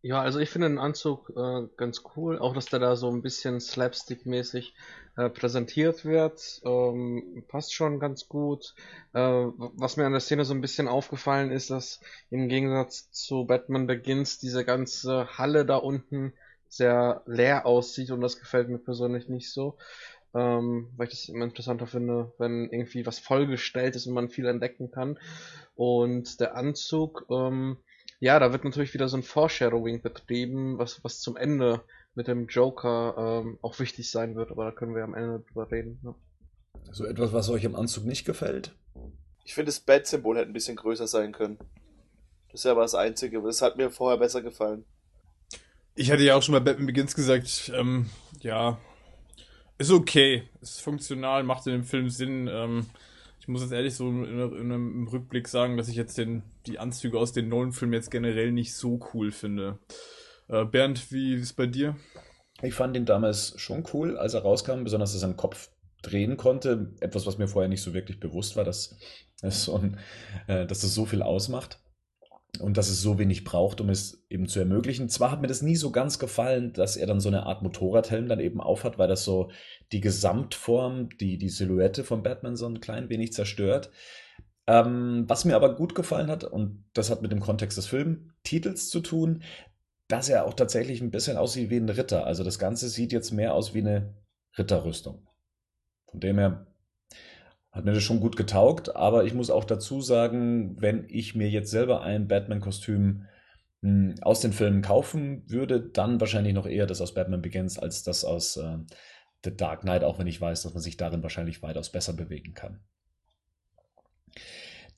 Ja, 0.00 0.20
also 0.22 0.38
ich 0.38 0.48
finde 0.50 0.68
den 0.68 0.78
Anzug 0.78 1.30
äh, 1.36 1.66
ganz 1.76 2.02
cool, 2.16 2.38
auch 2.38 2.54
dass 2.54 2.66
der 2.66 2.78
da 2.78 2.94
so 2.94 3.10
ein 3.10 3.20
bisschen 3.22 3.58
slapstick-mäßig 3.60 4.74
äh, 5.16 5.28
präsentiert 5.28 6.04
wird, 6.04 6.60
ähm, 6.64 7.44
passt 7.48 7.74
schon 7.74 7.98
ganz 7.98 8.28
gut. 8.28 8.74
Äh, 9.12 9.18
was 9.20 9.96
mir 9.96 10.06
an 10.06 10.12
der 10.12 10.20
Szene 10.20 10.44
so 10.44 10.54
ein 10.54 10.60
bisschen 10.60 10.86
aufgefallen 10.86 11.50
ist, 11.50 11.70
dass 11.70 12.00
im 12.30 12.48
Gegensatz 12.48 13.10
zu 13.10 13.44
Batman 13.44 13.88
Begins 13.88 14.38
diese 14.38 14.64
ganze 14.64 15.36
Halle 15.36 15.66
da 15.66 15.76
unten 15.76 16.32
sehr 16.68 17.22
leer 17.26 17.66
aussieht 17.66 18.10
und 18.12 18.20
das 18.20 18.38
gefällt 18.38 18.68
mir 18.68 18.78
persönlich 18.78 19.28
nicht 19.28 19.50
so. 19.52 19.76
Ähm, 20.34 20.90
weil 20.96 21.08
ich 21.08 21.14
das 21.14 21.28
immer 21.28 21.44
interessanter 21.44 21.86
finde, 21.86 22.32
wenn 22.38 22.68
irgendwie 22.70 23.06
was 23.06 23.18
vollgestellt 23.18 23.96
ist 23.96 24.06
und 24.06 24.14
man 24.14 24.28
viel 24.28 24.46
entdecken 24.46 24.90
kann. 24.90 25.18
Und 25.74 26.38
der 26.40 26.54
Anzug, 26.54 27.26
ähm, 27.30 27.78
ja, 28.20 28.38
da 28.38 28.52
wird 28.52 28.64
natürlich 28.64 28.94
wieder 28.94 29.08
so 29.08 29.16
ein 29.16 29.22
Foreshadowing 29.22 30.02
betrieben, 30.02 30.78
was, 30.78 31.02
was 31.04 31.20
zum 31.20 31.36
Ende 31.36 31.82
mit 32.14 32.26
dem 32.26 32.46
Joker 32.46 33.42
ähm, 33.44 33.58
auch 33.62 33.78
wichtig 33.78 34.10
sein 34.10 34.34
wird, 34.34 34.50
aber 34.50 34.64
da 34.64 34.72
können 34.72 34.94
wir 34.94 35.04
am 35.04 35.14
Ende 35.14 35.44
drüber 35.46 35.70
reden. 35.70 36.00
Ne? 36.02 36.14
So 36.90 37.04
etwas, 37.04 37.32
was 37.32 37.48
euch 37.48 37.64
im 37.64 37.76
Anzug 37.76 38.04
nicht 38.04 38.24
gefällt? 38.24 38.74
Ich 39.44 39.54
finde, 39.54 39.66
das 39.66 39.80
Bat-Symbol 39.80 40.36
hätte 40.36 40.50
ein 40.50 40.52
bisschen 40.52 40.76
größer 40.76 41.06
sein 41.06 41.32
können. 41.32 41.58
Das 42.50 42.60
ist 42.60 42.64
ja 42.64 42.72
aber 42.72 42.82
das 42.82 42.94
Einzige. 42.94 43.40
Das 43.42 43.62
hat 43.62 43.76
mir 43.76 43.90
vorher 43.90 44.18
besser 44.18 44.42
gefallen. 44.42 44.84
Ich 45.94 46.10
hatte 46.10 46.22
ja 46.22 46.34
auch 46.34 46.42
schon 46.42 46.54
bei 46.54 46.60
Batman 46.60 46.86
Begins 46.86 47.14
gesagt, 47.14 47.70
ähm, 47.74 48.10
ja, 48.40 48.78
ist 49.78 49.90
okay, 49.90 50.48
ist 50.60 50.80
funktional, 50.80 51.44
macht 51.44 51.66
in 51.66 51.72
dem 51.72 51.84
Film 51.84 52.10
Sinn. 52.10 52.48
Ähm, 52.48 52.86
ich 53.48 53.52
muss 53.52 53.62
jetzt 53.62 53.72
ehrlich 53.72 53.94
so 53.94 54.06
in, 54.10 54.24
in, 54.26 54.72
einem 54.72 55.08
Rückblick 55.08 55.48
sagen, 55.48 55.78
dass 55.78 55.88
ich 55.88 55.96
jetzt 55.96 56.18
den, 56.18 56.42
die 56.66 56.78
Anzüge 56.78 57.18
aus 57.18 57.32
den 57.32 57.48
neuen 57.48 57.72
Filmen 57.72 57.94
jetzt 57.94 58.10
generell 58.10 58.52
nicht 58.52 58.74
so 58.74 59.00
cool 59.14 59.32
finde. 59.32 59.78
Äh, 60.48 60.66
Bernd, 60.66 61.10
wie 61.12 61.32
ist 61.32 61.42
es 61.42 61.52
bei 61.54 61.64
dir? 61.64 61.96
Ich 62.60 62.74
fand 62.74 62.94
ihn 62.94 63.06
damals 63.06 63.54
schon 63.58 63.84
cool, 63.94 64.18
als 64.18 64.34
er 64.34 64.42
rauskam, 64.42 64.84
besonders 64.84 65.12
dass 65.12 65.22
er 65.22 65.28
seinen 65.28 65.38
Kopf 65.38 65.70
drehen 66.02 66.36
konnte. 66.36 66.92
Etwas, 67.00 67.24
was 67.24 67.38
mir 67.38 67.48
vorher 67.48 67.70
nicht 67.70 67.80
so 67.80 67.94
wirklich 67.94 68.20
bewusst 68.20 68.54
war, 68.54 68.64
dass 68.64 68.98
es 69.40 69.64
so, 69.64 69.76
ein, 69.76 69.98
äh, 70.46 70.66
dass 70.66 70.82
das 70.82 70.94
so 70.94 71.06
viel 71.06 71.22
ausmacht 71.22 71.80
und 72.60 72.76
dass 72.76 72.88
es 72.88 73.00
so 73.02 73.18
wenig 73.18 73.44
braucht, 73.44 73.80
um 73.80 73.88
es 73.88 74.24
eben 74.30 74.48
zu 74.48 74.58
ermöglichen. 74.58 75.08
Zwar 75.08 75.30
hat 75.30 75.40
mir 75.40 75.46
das 75.46 75.62
nie 75.62 75.76
so 75.76 75.90
ganz 75.90 76.18
gefallen, 76.18 76.72
dass 76.72 76.96
er 76.96 77.06
dann 77.06 77.20
so 77.20 77.28
eine 77.28 77.44
Art 77.44 77.62
Motorradhelm 77.62 78.28
dann 78.28 78.40
eben 78.40 78.60
aufhat, 78.60 78.98
weil 78.98 79.08
das 79.08 79.24
so 79.24 79.50
die 79.92 80.00
Gesamtform, 80.00 81.10
die, 81.18 81.38
die 81.38 81.50
Silhouette 81.50 82.04
von 82.04 82.22
Batman 82.22 82.56
so 82.56 82.66
ein 82.66 82.80
klein 82.80 83.10
wenig 83.10 83.32
zerstört. 83.32 83.90
Ähm, 84.66 85.24
was 85.28 85.44
mir 85.44 85.56
aber 85.56 85.76
gut 85.76 85.94
gefallen 85.94 86.28
hat, 86.28 86.44
und 86.44 86.84
das 86.94 87.10
hat 87.10 87.22
mit 87.22 87.32
dem 87.32 87.40
Kontext 87.40 87.78
des 87.78 87.86
Filmtitels 87.86 88.88
zu 88.88 89.00
tun, 89.00 89.42
dass 90.08 90.28
er 90.28 90.46
auch 90.46 90.54
tatsächlich 90.54 91.00
ein 91.00 91.10
bisschen 91.10 91.36
aussieht 91.36 91.70
wie 91.70 91.76
ein 91.76 91.88
Ritter. 91.88 92.26
Also 92.26 92.44
das 92.44 92.58
Ganze 92.58 92.88
sieht 92.88 93.12
jetzt 93.12 93.30
mehr 93.30 93.54
aus 93.54 93.74
wie 93.74 93.80
eine 93.80 94.14
Ritterrüstung. 94.56 95.26
Von 96.10 96.20
dem 96.20 96.38
her 96.38 96.66
hat 97.78 97.84
mir 97.84 97.92
das 97.92 98.02
schon 98.02 98.18
gut 98.18 98.36
getaugt, 98.36 98.96
aber 98.96 99.24
ich 99.24 99.34
muss 99.34 99.50
auch 99.50 99.64
dazu 99.64 100.00
sagen, 100.00 100.76
wenn 100.80 101.06
ich 101.08 101.36
mir 101.36 101.48
jetzt 101.48 101.70
selber 101.70 102.02
ein 102.02 102.26
Batman-Kostüm 102.26 103.26
hm, 103.82 104.16
aus 104.20 104.40
den 104.40 104.52
Filmen 104.52 104.82
kaufen 104.82 105.44
würde, 105.46 105.80
dann 105.80 106.20
wahrscheinlich 106.20 106.54
noch 106.54 106.66
eher 106.66 106.86
das 106.86 107.00
aus 107.00 107.14
Batman 107.14 107.40
Begins 107.40 107.78
als 107.78 108.02
das 108.02 108.24
aus 108.24 108.56
äh, 108.56 108.78
The 109.44 109.56
Dark 109.56 109.82
Knight, 109.82 110.02
auch 110.02 110.18
wenn 110.18 110.26
ich 110.26 110.40
weiß, 110.40 110.62
dass 110.62 110.74
man 110.74 110.82
sich 110.82 110.96
darin 110.96 111.22
wahrscheinlich 111.22 111.62
weitaus 111.62 111.90
besser 111.90 112.14
bewegen 112.14 112.52
kann. 112.52 112.80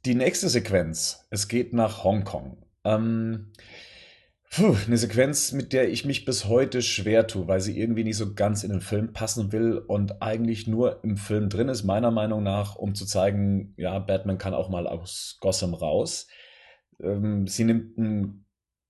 Die 0.07 0.15
nächste 0.15 0.49
Sequenz, 0.49 1.27
es 1.29 1.49
geht 1.49 1.75
nach 1.75 2.03
Hongkong. 2.03 2.65
Ähm, 2.85 3.53
puh, 4.50 4.76
eine 4.87 4.99
Sequenz, 4.99 5.52
mit 5.52 5.73
der 5.73 5.90
ich 5.90 6.04
mich 6.04 6.25
bis 6.25 6.47
heute 6.47 6.83
schwer 6.83 7.27
tue, 7.27 7.46
weil 7.48 7.61
sie 7.61 7.79
irgendwie 7.79 8.05
nicht 8.05 8.16
so 8.16 8.35
ganz 8.35 8.64
in 8.64 8.70
den 8.70 8.81
Film 8.81 9.12
passen 9.12 9.53
will 9.53 9.79
und 9.79 10.22
eigentlich 10.22 10.66
nur 10.66 11.03
im 11.05 11.16
Film 11.16 11.48
drin 11.48 11.68
ist, 11.68 11.85
meiner 11.85 12.11
Meinung 12.11 12.42
nach, 12.42 12.75
um 12.77 12.94
zu 12.94 13.07
zeigen, 13.07 13.75
ja, 13.77 13.98
Batman 14.01 14.38
kann 14.38 14.55
auch 14.55 14.68
mal 14.68 14.87
aus 14.87 15.38
Gotham 15.40 15.75
raus. 15.75 16.27
Ähm, 17.01 17.46
sie 17.46 17.64
nimmt 17.64 17.96
einen 17.98 18.46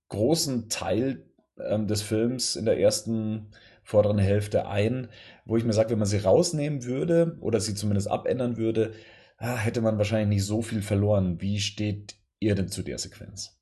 großen 0.09 0.69
Teil 0.69 1.25
ähm, 1.59 1.87
des 1.87 2.01
Films 2.01 2.55
in 2.55 2.65
der 2.65 2.79
ersten 2.79 3.51
vorderen 3.83 4.19
Hälfte 4.19 4.67
ein, 4.67 5.09
wo 5.45 5.57
ich 5.57 5.63
mir 5.63 5.73
sage, 5.73 5.91
wenn 5.91 5.99
man 5.99 6.07
sie 6.07 6.17
rausnehmen 6.17 6.85
würde 6.85 7.37
oder 7.39 7.59
sie 7.59 7.75
zumindest 7.75 8.09
abändern 8.09 8.57
würde, 8.57 8.93
ah, 9.37 9.57
hätte 9.57 9.81
man 9.81 9.97
wahrscheinlich 9.97 10.37
nicht 10.37 10.45
so 10.45 10.61
viel 10.61 10.81
verloren. 10.81 11.39
Wie 11.41 11.59
steht 11.59 12.15
ihr 12.39 12.55
denn 12.55 12.69
zu 12.69 12.83
der 12.83 12.97
Sequenz? 12.97 13.60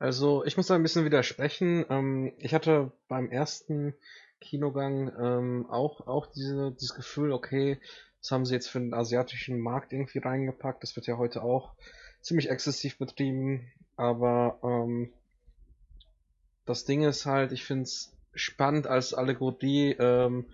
Also, 0.00 0.46
ich 0.46 0.56
muss 0.56 0.66
da 0.66 0.74
ein 0.74 0.82
bisschen 0.82 1.04
widersprechen. 1.04 1.84
Ähm, 1.90 2.32
ich 2.38 2.54
hatte 2.54 2.90
beim 3.06 3.30
ersten 3.30 3.94
Kinogang 4.40 5.12
ähm, 5.20 5.66
auch, 5.68 6.06
auch 6.06 6.26
diese, 6.26 6.72
dieses 6.72 6.94
Gefühl, 6.94 7.32
okay, 7.32 7.78
das 8.22 8.30
haben 8.30 8.46
sie 8.46 8.54
jetzt 8.54 8.68
für 8.68 8.80
den 8.80 8.94
asiatischen 8.94 9.60
Markt 9.60 9.92
irgendwie 9.92 10.18
reingepackt. 10.18 10.82
Das 10.82 10.96
wird 10.96 11.06
ja 11.06 11.18
heute 11.18 11.42
auch 11.42 11.74
ziemlich 12.22 12.48
exzessiv 12.48 12.96
betrieben. 12.96 13.70
Aber 13.96 14.58
ähm, 14.62 15.12
das 16.64 16.86
Ding 16.86 17.02
ist 17.02 17.26
halt, 17.26 17.52
ich 17.52 17.64
finde 17.66 17.82
es 17.82 18.10
spannend 18.34 18.86
als 18.86 19.12
Allegorie 19.12 19.96
ähm, 19.98 20.46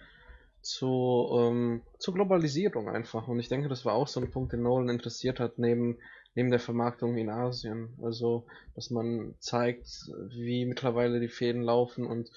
zu, 0.60 1.28
ähm, 1.38 1.82
zur 1.98 2.14
Globalisierung 2.14 2.88
einfach. 2.88 3.28
Und 3.28 3.38
ich 3.38 3.48
denke, 3.48 3.68
das 3.68 3.84
war 3.84 3.94
auch 3.94 4.08
so 4.08 4.18
ein 4.18 4.32
Punkt, 4.32 4.52
den 4.52 4.62
Nolan 4.62 4.88
interessiert 4.88 5.38
hat, 5.38 5.58
neben, 5.60 5.98
neben 6.36 6.50
der 6.50 6.60
Vermarktung 6.60 7.16
in 7.16 7.30
Asien. 7.30 7.98
Also, 8.00 8.46
dass 8.76 8.90
man 8.90 9.34
zeigt, 9.40 9.88
wie 10.28 10.64
mittlerweile 10.66 11.18
die 11.18 11.28
Fäden 11.28 11.62
laufen 11.62 12.06
und 12.06 12.30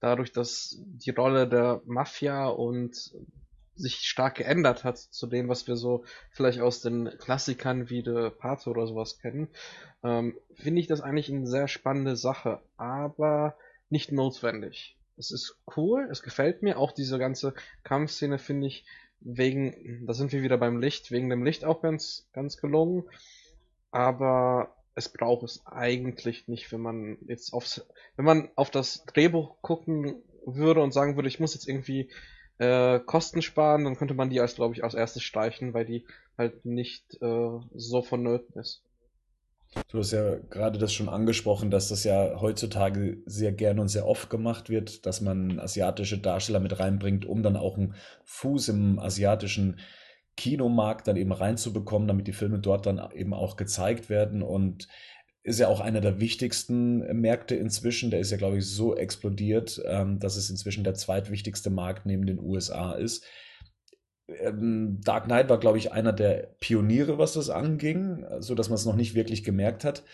dadurch, 0.00 0.32
dass 0.32 0.76
die 0.80 1.10
Rolle 1.10 1.48
der 1.48 1.82
Mafia 1.86 2.48
und 2.48 3.14
sich 3.76 3.96
stark 3.96 4.36
geändert 4.36 4.84
hat 4.84 4.98
zu 4.98 5.26
dem, 5.26 5.48
was 5.48 5.66
wir 5.66 5.76
so 5.76 6.04
vielleicht 6.30 6.60
aus 6.60 6.80
den 6.80 7.10
Klassikern 7.18 7.90
wie 7.90 8.02
The 8.04 8.30
Pato 8.30 8.70
oder 8.70 8.86
sowas 8.86 9.18
kennen, 9.18 9.48
ähm, 10.02 10.38
finde 10.54 10.80
ich 10.80 10.86
das 10.86 11.00
eigentlich 11.00 11.30
eine 11.30 11.46
sehr 11.46 11.68
spannende 11.68 12.16
Sache. 12.16 12.60
Aber 12.76 13.56
nicht 13.90 14.12
notwendig. 14.12 14.96
Es 15.16 15.30
ist 15.30 15.56
cool, 15.76 16.08
es 16.10 16.22
gefällt 16.22 16.62
mir. 16.62 16.78
Auch 16.78 16.92
diese 16.92 17.18
ganze 17.18 17.54
Kampfszene 17.82 18.38
finde 18.38 18.68
ich 18.68 18.84
wegen, 19.24 20.06
da 20.06 20.14
sind 20.14 20.32
wir 20.32 20.42
wieder 20.42 20.58
beim 20.58 20.80
Licht, 20.80 21.10
wegen 21.10 21.30
dem 21.30 21.44
Licht 21.44 21.64
auch 21.64 21.82
ganz, 21.82 22.28
ganz 22.32 22.58
gelungen. 22.58 23.04
Aber 23.90 24.74
es 24.94 25.08
braucht 25.08 25.42
es 25.42 25.66
eigentlich 25.66 26.46
nicht, 26.46 26.70
wenn 26.72 26.80
man 26.80 27.18
jetzt 27.26 27.52
aufs, 27.52 27.86
wenn 28.16 28.24
man 28.24 28.48
auf 28.54 28.70
das 28.70 29.04
Drehbuch 29.06 29.56
gucken 29.62 30.22
würde 30.46 30.82
und 30.82 30.92
sagen 30.92 31.16
würde, 31.16 31.28
ich 31.28 31.40
muss 31.40 31.54
jetzt 31.54 31.68
irgendwie 31.68 32.10
äh, 32.58 33.00
Kosten 33.00 33.42
sparen, 33.42 33.84
dann 33.84 33.96
könnte 33.96 34.14
man 34.14 34.30
die 34.30 34.40
als, 34.40 34.54
glaube 34.54 34.74
ich, 34.74 34.84
als 34.84 34.94
erstes 34.94 35.22
streichen, 35.22 35.74
weil 35.74 35.86
die 35.86 36.04
halt 36.38 36.64
nicht 36.64 37.20
äh, 37.20 37.58
so 37.74 38.02
vonnöten 38.02 38.60
ist. 38.60 38.82
Du 39.88 39.98
hast 39.98 40.12
ja 40.12 40.36
gerade 40.50 40.78
das 40.78 40.92
schon 40.92 41.08
angesprochen, 41.08 41.70
dass 41.70 41.88
das 41.88 42.04
ja 42.04 42.40
heutzutage 42.40 43.18
sehr 43.26 43.52
gern 43.52 43.78
und 43.78 43.88
sehr 43.88 44.06
oft 44.06 44.30
gemacht 44.30 44.68
wird, 44.68 45.06
dass 45.06 45.20
man 45.20 45.58
asiatische 45.58 46.18
Darsteller 46.18 46.60
mit 46.60 46.78
reinbringt, 46.78 47.26
um 47.26 47.42
dann 47.42 47.56
auch 47.56 47.76
einen 47.76 47.94
Fuß 48.24 48.68
im 48.68 48.98
asiatischen 48.98 49.80
Kinomarkt 50.36 51.08
dann 51.08 51.16
eben 51.16 51.32
reinzubekommen, 51.32 52.08
damit 52.08 52.26
die 52.26 52.32
Filme 52.32 52.58
dort 52.58 52.86
dann 52.86 53.00
eben 53.14 53.34
auch 53.34 53.56
gezeigt 53.56 54.08
werden 54.08 54.42
und 54.42 54.88
ist 55.42 55.60
ja 55.60 55.68
auch 55.68 55.80
einer 55.80 56.00
der 56.00 56.20
wichtigsten 56.20 56.98
Märkte 57.20 57.54
inzwischen. 57.54 58.10
Der 58.10 58.20
ist 58.20 58.30
ja, 58.30 58.36
glaube 58.36 58.58
ich, 58.58 58.66
so 58.66 58.96
explodiert, 58.96 59.80
ähm, 59.86 60.18
dass 60.18 60.36
es 60.36 60.50
inzwischen 60.50 60.84
der 60.84 60.94
zweitwichtigste 60.94 61.70
Markt 61.70 62.06
neben 62.06 62.26
den 62.26 62.40
USA 62.40 62.92
ist 62.92 63.24
ähm, 64.28 65.00
Dark 65.02 65.24
Knight 65.24 65.48
war, 65.48 65.58
glaube 65.58 65.78
ich, 65.78 65.92
einer 65.92 66.12
der 66.12 66.54
Pioniere, 66.60 67.18
was 67.18 67.34
das 67.34 67.50
anging, 67.50 68.24
so 68.40 68.54
dass 68.54 68.68
man 68.68 68.76
es 68.76 68.86
noch 68.86 68.96
nicht 68.96 69.14
wirklich 69.14 69.44
gemerkt 69.44 69.84
hat. 69.84 70.04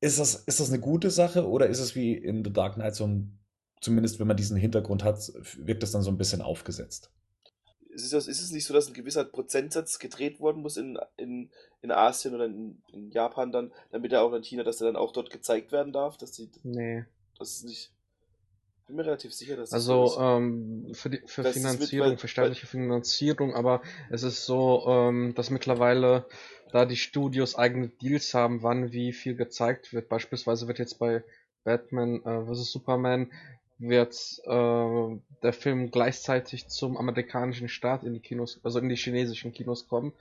Ist 0.00 0.18
das, 0.18 0.34
ist 0.34 0.60
das 0.60 0.70
eine 0.70 0.80
gute 0.80 1.10
Sache 1.10 1.48
oder 1.48 1.66
ist 1.66 1.80
es 1.80 1.94
wie 1.94 2.14
in 2.14 2.44
The 2.44 2.52
Dark 2.52 2.74
Knight 2.74 2.94
so 2.94 3.06
ein, 3.06 3.38
zumindest 3.80 4.20
wenn 4.20 4.26
man 4.26 4.36
diesen 4.36 4.56
Hintergrund 4.56 5.04
hat, 5.04 5.32
wirkt 5.58 5.82
das 5.82 5.92
dann 5.92 6.02
so 6.02 6.10
ein 6.10 6.18
bisschen 6.18 6.42
aufgesetzt? 6.42 7.10
Ist 7.90 8.12
es, 8.12 8.28
ist 8.28 8.42
es 8.42 8.50
nicht 8.50 8.66
so, 8.66 8.74
dass 8.74 8.88
ein 8.88 8.94
gewisser 8.94 9.24
Prozentsatz 9.24 9.98
gedreht 9.98 10.38
worden 10.38 10.60
muss 10.60 10.76
in, 10.76 10.98
in, 11.16 11.50
in 11.80 11.90
Asien 11.90 12.34
oder 12.34 12.44
in, 12.44 12.82
in 12.92 13.10
Japan 13.10 13.52
dann, 13.52 13.72
damit 13.90 14.12
er 14.12 14.22
auch 14.22 14.34
in 14.34 14.42
China, 14.42 14.64
dass 14.64 14.82
er 14.82 14.88
dann 14.88 14.96
auch 14.96 15.12
dort 15.12 15.30
gezeigt 15.30 15.72
werden 15.72 15.94
darf? 15.94 16.18
Dass 16.18 16.32
die, 16.32 16.50
nee. 16.62 17.06
Das 17.38 17.52
ist 17.52 17.64
nicht 17.64 17.95
bin 18.86 18.96
mir 18.96 19.06
relativ 19.06 19.34
sicher, 19.34 19.56
dass 19.56 19.70
das 19.70 19.88
Also 19.88 20.20
ähm, 20.20 20.90
für, 20.92 21.10
die, 21.10 21.22
für 21.26 21.44
Finanzierung, 21.44 22.10
mit, 22.10 22.20
für 22.20 22.28
staatliche 22.28 22.66
Finanzierung, 22.66 23.54
aber 23.54 23.82
es 24.10 24.22
ist 24.22 24.46
so, 24.46 24.84
ähm, 24.88 25.34
dass 25.34 25.50
mittlerweile 25.50 26.26
da 26.72 26.84
die 26.84 26.96
Studios 26.96 27.56
eigene 27.56 27.88
Deals 27.88 28.34
haben, 28.34 28.62
wann 28.62 28.92
wie 28.92 29.12
viel 29.12 29.34
gezeigt 29.34 29.92
wird. 29.92 30.08
Beispielsweise 30.08 30.68
wird 30.68 30.78
jetzt 30.78 30.98
bei 30.98 31.22
Batman 31.64 32.22
äh, 32.24 32.44
vs. 32.44 32.70
Superman 32.70 33.32
wird 33.78 34.14
äh, 34.44 35.16
der 35.42 35.52
Film 35.52 35.90
gleichzeitig 35.90 36.68
zum 36.68 36.96
amerikanischen 36.96 37.68
Start 37.68 38.04
in 38.04 38.14
die 38.14 38.20
Kinos, 38.20 38.60
also 38.62 38.78
in 38.78 38.88
die 38.88 38.96
chinesischen 38.96 39.52
Kinos 39.52 39.86
kommen. 39.86 40.12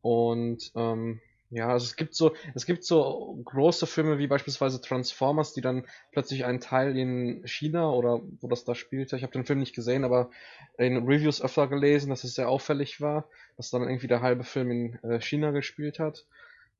Und 0.00 0.70
ähm, 0.74 1.20
ja, 1.50 1.68
also 1.68 1.84
es 1.84 1.96
gibt 1.96 2.14
so, 2.14 2.34
es 2.54 2.66
gibt 2.66 2.84
so 2.84 3.38
große 3.44 3.86
Filme 3.86 4.18
wie 4.18 4.26
beispielsweise 4.26 4.80
Transformers, 4.80 5.52
die 5.52 5.60
dann 5.60 5.86
plötzlich 6.10 6.44
einen 6.44 6.60
Teil 6.60 6.96
in 6.96 7.46
China 7.46 7.90
oder 7.90 8.20
wo 8.40 8.48
das 8.48 8.64
da 8.64 8.74
spielte. 8.74 9.16
Ich 9.16 9.22
habe 9.22 9.32
den 9.32 9.44
Film 9.44 9.60
nicht 9.60 9.74
gesehen, 9.74 10.04
aber 10.04 10.30
in 10.78 11.06
Reviews 11.06 11.42
öfter 11.42 11.68
gelesen, 11.68 12.10
dass 12.10 12.24
es 12.24 12.34
sehr 12.34 12.48
auffällig 12.48 13.00
war, 13.00 13.28
dass 13.56 13.70
dann 13.70 13.82
irgendwie 13.82 14.08
der 14.08 14.22
halbe 14.22 14.44
Film 14.44 14.70
in 14.70 14.98
äh, 15.04 15.20
China 15.20 15.50
gespielt 15.52 15.98
hat. 15.98 16.24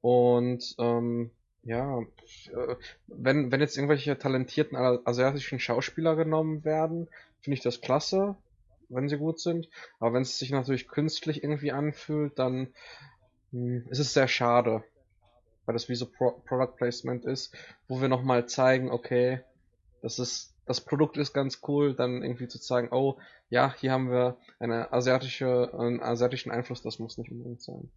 Und 0.01 0.75
ähm, 0.79 1.31
ja, 1.63 2.01
äh, 2.01 2.77
wenn, 3.07 3.53
wenn 3.53 3.61
jetzt 3.61 3.77
irgendwelche 3.77 4.19
talentierten 4.19 4.77
asiatischen 4.77 5.61
Schauspieler 5.61 6.17
genommen 6.17 6.65
werden, 6.65 7.09
finde 7.41 7.55
ich 7.55 7.63
das 7.63 7.81
klasse, 7.81 8.37
wenn 8.89 9.09
sie 9.09 9.19
gut 9.19 9.41
sind. 9.41 9.69
Aber 10.01 10.15
wenn 10.15 10.23
es 10.23 10.39
sich 10.39 10.51
natürlich 10.51 10.89
künstlich 10.89 11.43
irgendwie 11.43 11.73
anfühlt, 11.73 12.39
dann 12.39 12.69
hm, 13.55 13.87
ist 13.89 14.01
es 14.01 14.13
sehr 14.13 14.29
schade. 14.29 14.83
Weil 15.65 15.73
das 15.73 15.89
wie 15.89 15.95
so 15.95 16.07
Pro 16.07 16.33
Product 16.45 16.77
Placement 16.77 17.25
ist, 17.25 17.55
wo 17.89 18.01
wir 18.01 18.09
nochmal 18.09 18.47
zeigen, 18.47 18.91
okay, 18.91 19.41
das 20.03 20.19
ist, 20.19 20.55
das 20.67 20.83
Produkt 20.83 21.17
ist 21.17 21.33
ganz 21.33 21.61
cool, 21.67 21.95
dann 21.95 22.23
irgendwie 22.23 22.49
zu 22.49 22.61
zeigen, 22.61 22.89
oh, 22.91 23.17
ja, 23.49 23.75
hier 23.79 23.93
haben 23.93 24.11
wir 24.11 24.37
eine 24.59 24.93
asiatische, 24.93 25.73
einen 25.73 26.03
asiatischen 26.03 26.51
Einfluss, 26.51 26.83
das 26.83 26.99
muss 26.99 27.17
nicht 27.17 27.31
unbedingt 27.31 27.63
sein. 27.63 27.89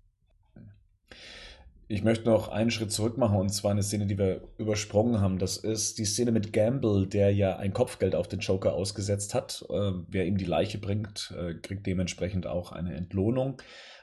Ich 1.89 2.03
möchte 2.03 2.25
noch 2.25 2.49
einen 2.49 2.69
Schritt 2.71 2.91
zurück 2.91 3.17
machen 3.17 3.37
und 3.37 3.49
zwar 3.49 3.71
eine 3.71 3.83
Szene, 3.83 4.05
die 4.05 4.17
wir 4.17 4.47
übersprungen 4.57 5.21
haben. 5.21 5.39
Das 5.39 5.57
ist 5.57 5.97
die 5.97 6.05
Szene 6.05 6.31
mit 6.31 6.53
Gamble, 6.53 7.07
der 7.07 7.33
ja 7.33 7.57
ein 7.57 7.73
Kopfgeld 7.73 8.13
auf 8.13 8.27
den 8.27 8.39
Joker 8.39 8.73
ausgesetzt 8.73 9.33
hat. 9.33 9.65
Äh, 9.69 9.93
wer 10.07 10.25
ihm 10.25 10.37
die 10.37 10.45
Leiche 10.45 10.77
bringt, 10.79 11.33
äh, 11.37 11.55
kriegt 11.55 11.87
dementsprechend 11.87 12.45
auch 12.45 12.73
eine 12.73 12.93
Entlohnung. 12.93 13.61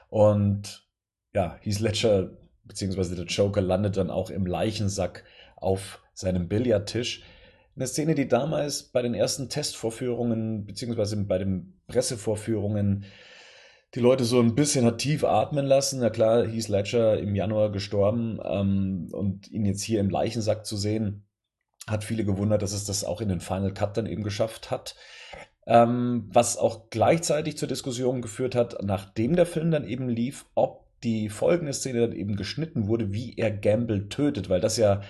Und 0.09 0.84
ja, 1.35 1.57
Heath 1.61 1.81
Ledger 1.81 2.31
beziehungsweise 2.63 3.15
der 3.15 3.25
Joker 3.25 3.61
landet 3.61 3.97
dann 3.97 4.09
auch 4.09 4.29
im 4.29 4.45
Leichensack 4.45 5.23
auf 5.57 6.01
seinem 6.13 6.47
Billardtisch. 6.47 7.23
Eine 7.75 7.87
Szene, 7.87 8.15
die 8.15 8.27
damals 8.27 8.83
bei 8.83 9.01
den 9.01 9.13
ersten 9.13 9.49
Testvorführungen 9.49 10.65
beziehungsweise 10.65 11.17
bei 11.17 11.37
den 11.37 11.79
Pressevorführungen 11.87 13.05
die 13.93 13.99
Leute 13.99 14.23
so 14.25 14.39
ein 14.41 14.55
bisschen 14.55 14.85
hat 14.85 14.97
tief 14.97 15.23
atmen 15.23 15.65
lassen. 15.65 15.99
Na 15.99 16.09
klar, 16.09 16.45
hieß 16.45 16.69
Ledger 16.69 17.19
im 17.19 17.35
Januar 17.35 17.71
gestorben 17.71 18.39
ähm, 18.43 19.09
und 19.11 19.49
ihn 19.51 19.65
jetzt 19.65 19.83
hier 19.83 19.99
im 19.99 20.09
Leichensack 20.09 20.65
zu 20.65 20.75
sehen, 20.75 21.25
hat 21.87 22.03
viele 22.03 22.25
gewundert, 22.25 22.61
dass 22.61 22.73
es 22.73 22.85
das 22.85 23.03
auch 23.03 23.21
in 23.21 23.29
den 23.29 23.41
Final 23.41 23.73
Cut 23.73 23.95
dann 23.97 24.05
eben 24.05 24.23
geschafft 24.23 24.71
hat. 24.71 24.95
Ähm, 25.67 26.29
was 26.31 26.57
auch 26.57 26.89
gleichzeitig 26.89 27.57
zur 27.57 27.67
Diskussion 27.67 28.21
geführt 28.21 28.55
hat, 28.55 28.77
nachdem 28.83 29.35
der 29.35 29.45
Film 29.45 29.71
dann 29.71 29.87
eben 29.87 30.09
lief, 30.09 30.45
ob 30.55 30.84
die 31.05 31.29
folgende 31.29 31.73
Szene 31.73 32.01
dann 32.01 32.11
eben 32.11 32.35
geschnitten 32.35 32.87
wurde, 32.87 33.13
wie 33.13 33.35
er 33.37 33.51
Gamble 33.51 34.09
tötet, 34.09 34.49
weil 34.49 34.59
das 34.59 34.77
ja 34.77 35.01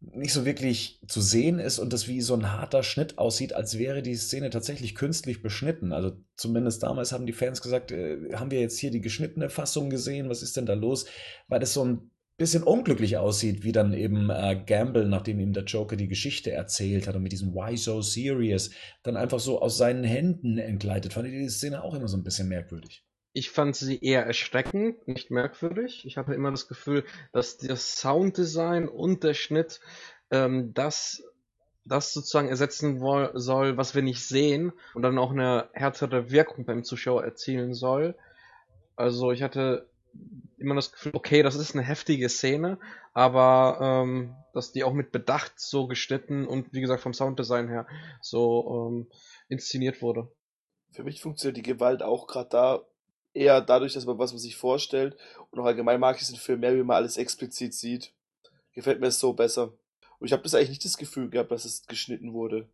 nicht 0.00 0.32
so 0.32 0.44
wirklich 0.44 1.00
zu 1.08 1.20
sehen 1.20 1.58
ist 1.58 1.78
und 1.78 1.92
das 1.92 2.06
wie 2.06 2.20
so 2.20 2.34
ein 2.34 2.52
harter 2.52 2.82
Schnitt 2.82 3.18
aussieht, 3.18 3.54
als 3.54 3.78
wäre 3.78 4.02
die 4.02 4.14
Szene 4.14 4.50
tatsächlich 4.50 4.94
künstlich 4.94 5.42
beschnitten. 5.42 5.92
Also 5.92 6.18
zumindest 6.36 6.82
damals 6.82 7.12
haben 7.12 7.26
die 7.26 7.32
Fans 7.32 7.62
gesagt, 7.62 7.92
äh, 7.92 8.34
haben 8.34 8.50
wir 8.50 8.60
jetzt 8.60 8.78
hier 8.78 8.90
die 8.90 9.00
geschnittene 9.00 9.48
Fassung 9.48 9.88
gesehen, 9.88 10.28
was 10.28 10.42
ist 10.42 10.56
denn 10.56 10.66
da 10.66 10.74
los? 10.74 11.06
Weil 11.48 11.60
das 11.60 11.72
so 11.72 11.84
ein 11.84 12.10
bisschen 12.36 12.62
unglücklich 12.62 13.16
aussieht, 13.16 13.64
wie 13.64 13.72
dann 13.72 13.94
eben 13.94 14.28
äh, 14.28 14.62
Gamble, 14.66 15.06
nachdem 15.06 15.40
ihm 15.40 15.54
der 15.54 15.64
Joker 15.64 15.96
die 15.96 16.08
Geschichte 16.08 16.52
erzählt 16.52 17.08
hat 17.08 17.16
und 17.16 17.22
mit 17.22 17.32
diesem 17.32 17.54
Why 17.54 17.76
so 17.76 18.02
serious, 18.02 18.70
dann 19.02 19.16
einfach 19.16 19.40
so 19.40 19.62
aus 19.62 19.78
seinen 19.78 20.04
Händen 20.04 20.58
entgleitet. 20.58 21.14
Fand 21.14 21.28
ich 21.28 21.32
die 21.32 21.48
Szene 21.48 21.82
auch 21.82 21.94
immer 21.94 22.08
so 22.08 22.18
ein 22.18 22.24
bisschen 22.24 22.48
merkwürdig. 22.48 23.05
Ich 23.36 23.50
fand 23.50 23.76
sie 23.76 24.02
eher 24.02 24.24
erschreckend, 24.24 25.06
nicht 25.06 25.30
merkwürdig. 25.30 26.06
Ich 26.06 26.16
hatte 26.16 26.32
immer 26.32 26.50
das 26.50 26.68
Gefühl, 26.68 27.04
dass 27.32 27.58
das 27.58 27.98
Sounddesign 28.00 28.88
und 28.88 29.24
der 29.24 29.34
Schnitt 29.34 29.80
ähm, 30.30 30.72
das, 30.72 31.22
das 31.84 32.14
sozusagen 32.14 32.48
ersetzen 32.48 32.98
soll, 32.98 33.76
was 33.76 33.94
wir 33.94 34.00
nicht 34.00 34.26
sehen 34.26 34.72
und 34.94 35.02
dann 35.02 35.18
auch 35.18 35.32
eine 35.32 35.68
härtere 35.74 36.30
Wirkung 36.30 36.64
beim 36.64 36.82
Zuschauer 36.82 37.24
erzielen 37.24 37.74
soll. 37.74 38.14
Also 38.96 39.32
ich 39.32 39.42
hatte 39.42 39.86
immer 40.56 40.74
das 40.74 40.92
Gefühl, 40.92 41.12
okay, 41.14 41.42
das 41.42 41.56
ist 41.56 41.74
eine 41.74 41.84
heftige 41.84 42.30
Szene, 42.30 42.78
aber 43.12 44.04
ähm, 44.06 44.34
dass 44.54 44.72
die 44.72 44.82
auch 44.82 44.94
mit 44.94 45.12
Bedacht 45.12 45.60
so 45.60 45.88
geschnitten 45.88 46.46
und 46.46 46.72
wie 46.72 46.80
gesagt 46.80 47.02
vom 47.02 47.12
Sounddesign 47.12 47.68
her 47.68 47.86
so 48.22 48.88
ähm, 48.88 49.10
inszeniert 49.50 50.00
wurde. 50.00 50.26
Für 50.90 51.04
mich 51.04 51.20
funktioniert 51.20 51.58
die 51.58 51.70
Gewalt 51.70 52.02
auch 52.02 52.26
gerade 52.28 52.48
da 52.48 52.86
eher 53.36 53.60
dadurch, 53.60 53.92
dass 53.92 54.06
man 54.06 54.18
was 54.18 54.32
man 54.32 54.40
sich 54.40 54.56
vorstellt 54.56 55.16
und 55.50 55.60
auch 55.60 55.66
allgemein 55.66 56.00
mag 56.00 56.16
ich 56.16 56.22
diesen 56.22 56.36
Film 56.36 56.60
mehr, 56.60 56.74
wie 56.74 56.82
man 56.82 56.96
alles 56.96 57.16
explizit 57.16 57.74
sieht. 57.74 58.12
Gefällt 58.72 59.00
mir 59.00 59.08
es 59.08 59.20
so 59.20 59.32
besser. 59.32 59.72
Und 60.18 60.26
ich 60.26 60.32
habe 60.32 60.42
das 60.42 60.54
eigentlich 60.54 60.70
nicht 60.70 60.84
das 60.84 60.96
Gefühl 60.96 61.28
gehabt, 61.28 61.50
dass 61.50 61.64
es 61.64 61.86
geschnitten 61.86 62.32
wurde. 62.32 62.68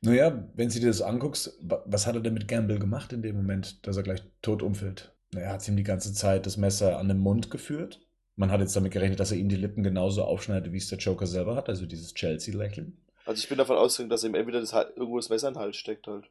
Naja, 0.00 0.48
wenn 0.54 0.68
du 0.68 0.80
dir 0.80 0.88
das 0.88 1.02
anguckst, 1.02 1.58
was 1.60 2.06
hat 2.06 2.14
er 2.14 2.20
denn 2.20 2.34
mit 2.34 2.48
Gamble 2.48 2.78
gemacht 2.78 3.12
in 3.12 3.22
dem 3.22 3.36
Moment, 3.36 3.86
dass 3.86 3.96
er 3.96 4.02
gleich 4.02 4.22
tot 4.42 4.62
umfällt? 4.62 5.12
Er 5.34 5.52
hat 5.52 5.66
ihm 5.68 5.76
die 5.76 5.82
ganze 5.82 6.12
Zeit 6.12 6.46
das 6.46 6.56
Messer 6.56 6.98
an 6.98 7.08
den 7.08 7.18
Mund 7.18 7.50
geführt. 7.50 8.00
Man 8.36 8.50
hat 8.50 8.60
jetzt 8.60 8.74
damit 8.76 8.92
gerechnet, 8.92 9.20
dass 9.20 9.32
er 9.32 9.38
ihm 9.38 9.48
die 9.48 9.56
Lippen 9.56 9.82
genauso 9.82 10.24
aufschneidet, 10.24 10.72
wie 10.72 10.78
es 10.78 10.88
der 10.88 10.98
Joker 10.98 11.26
selber 11.26 11.54
hat, 11.56 11.68
also 11.68 11.86
dieses 11.86 12.14
Chelsea-Lächeln. 12.14 12.96
Also 13.24 13.40
ich 13.40 13.48
bin 13.48 13.58
davon 13.58 13.76
ausgegangen, 13.76 14.10
dass 14.10 14.24
ihm 14.24 14.34
entweder 14.34 14.60
das, 14.60 14.72
irgendwo 14.72 15.18
das 15.18 15.28
Messer 15.28 15.48
in 15.48 15.54
den 15.54 15.60
Hals 15.60 15.76
steckt 15.76 16.06
halt. 16.06 16.30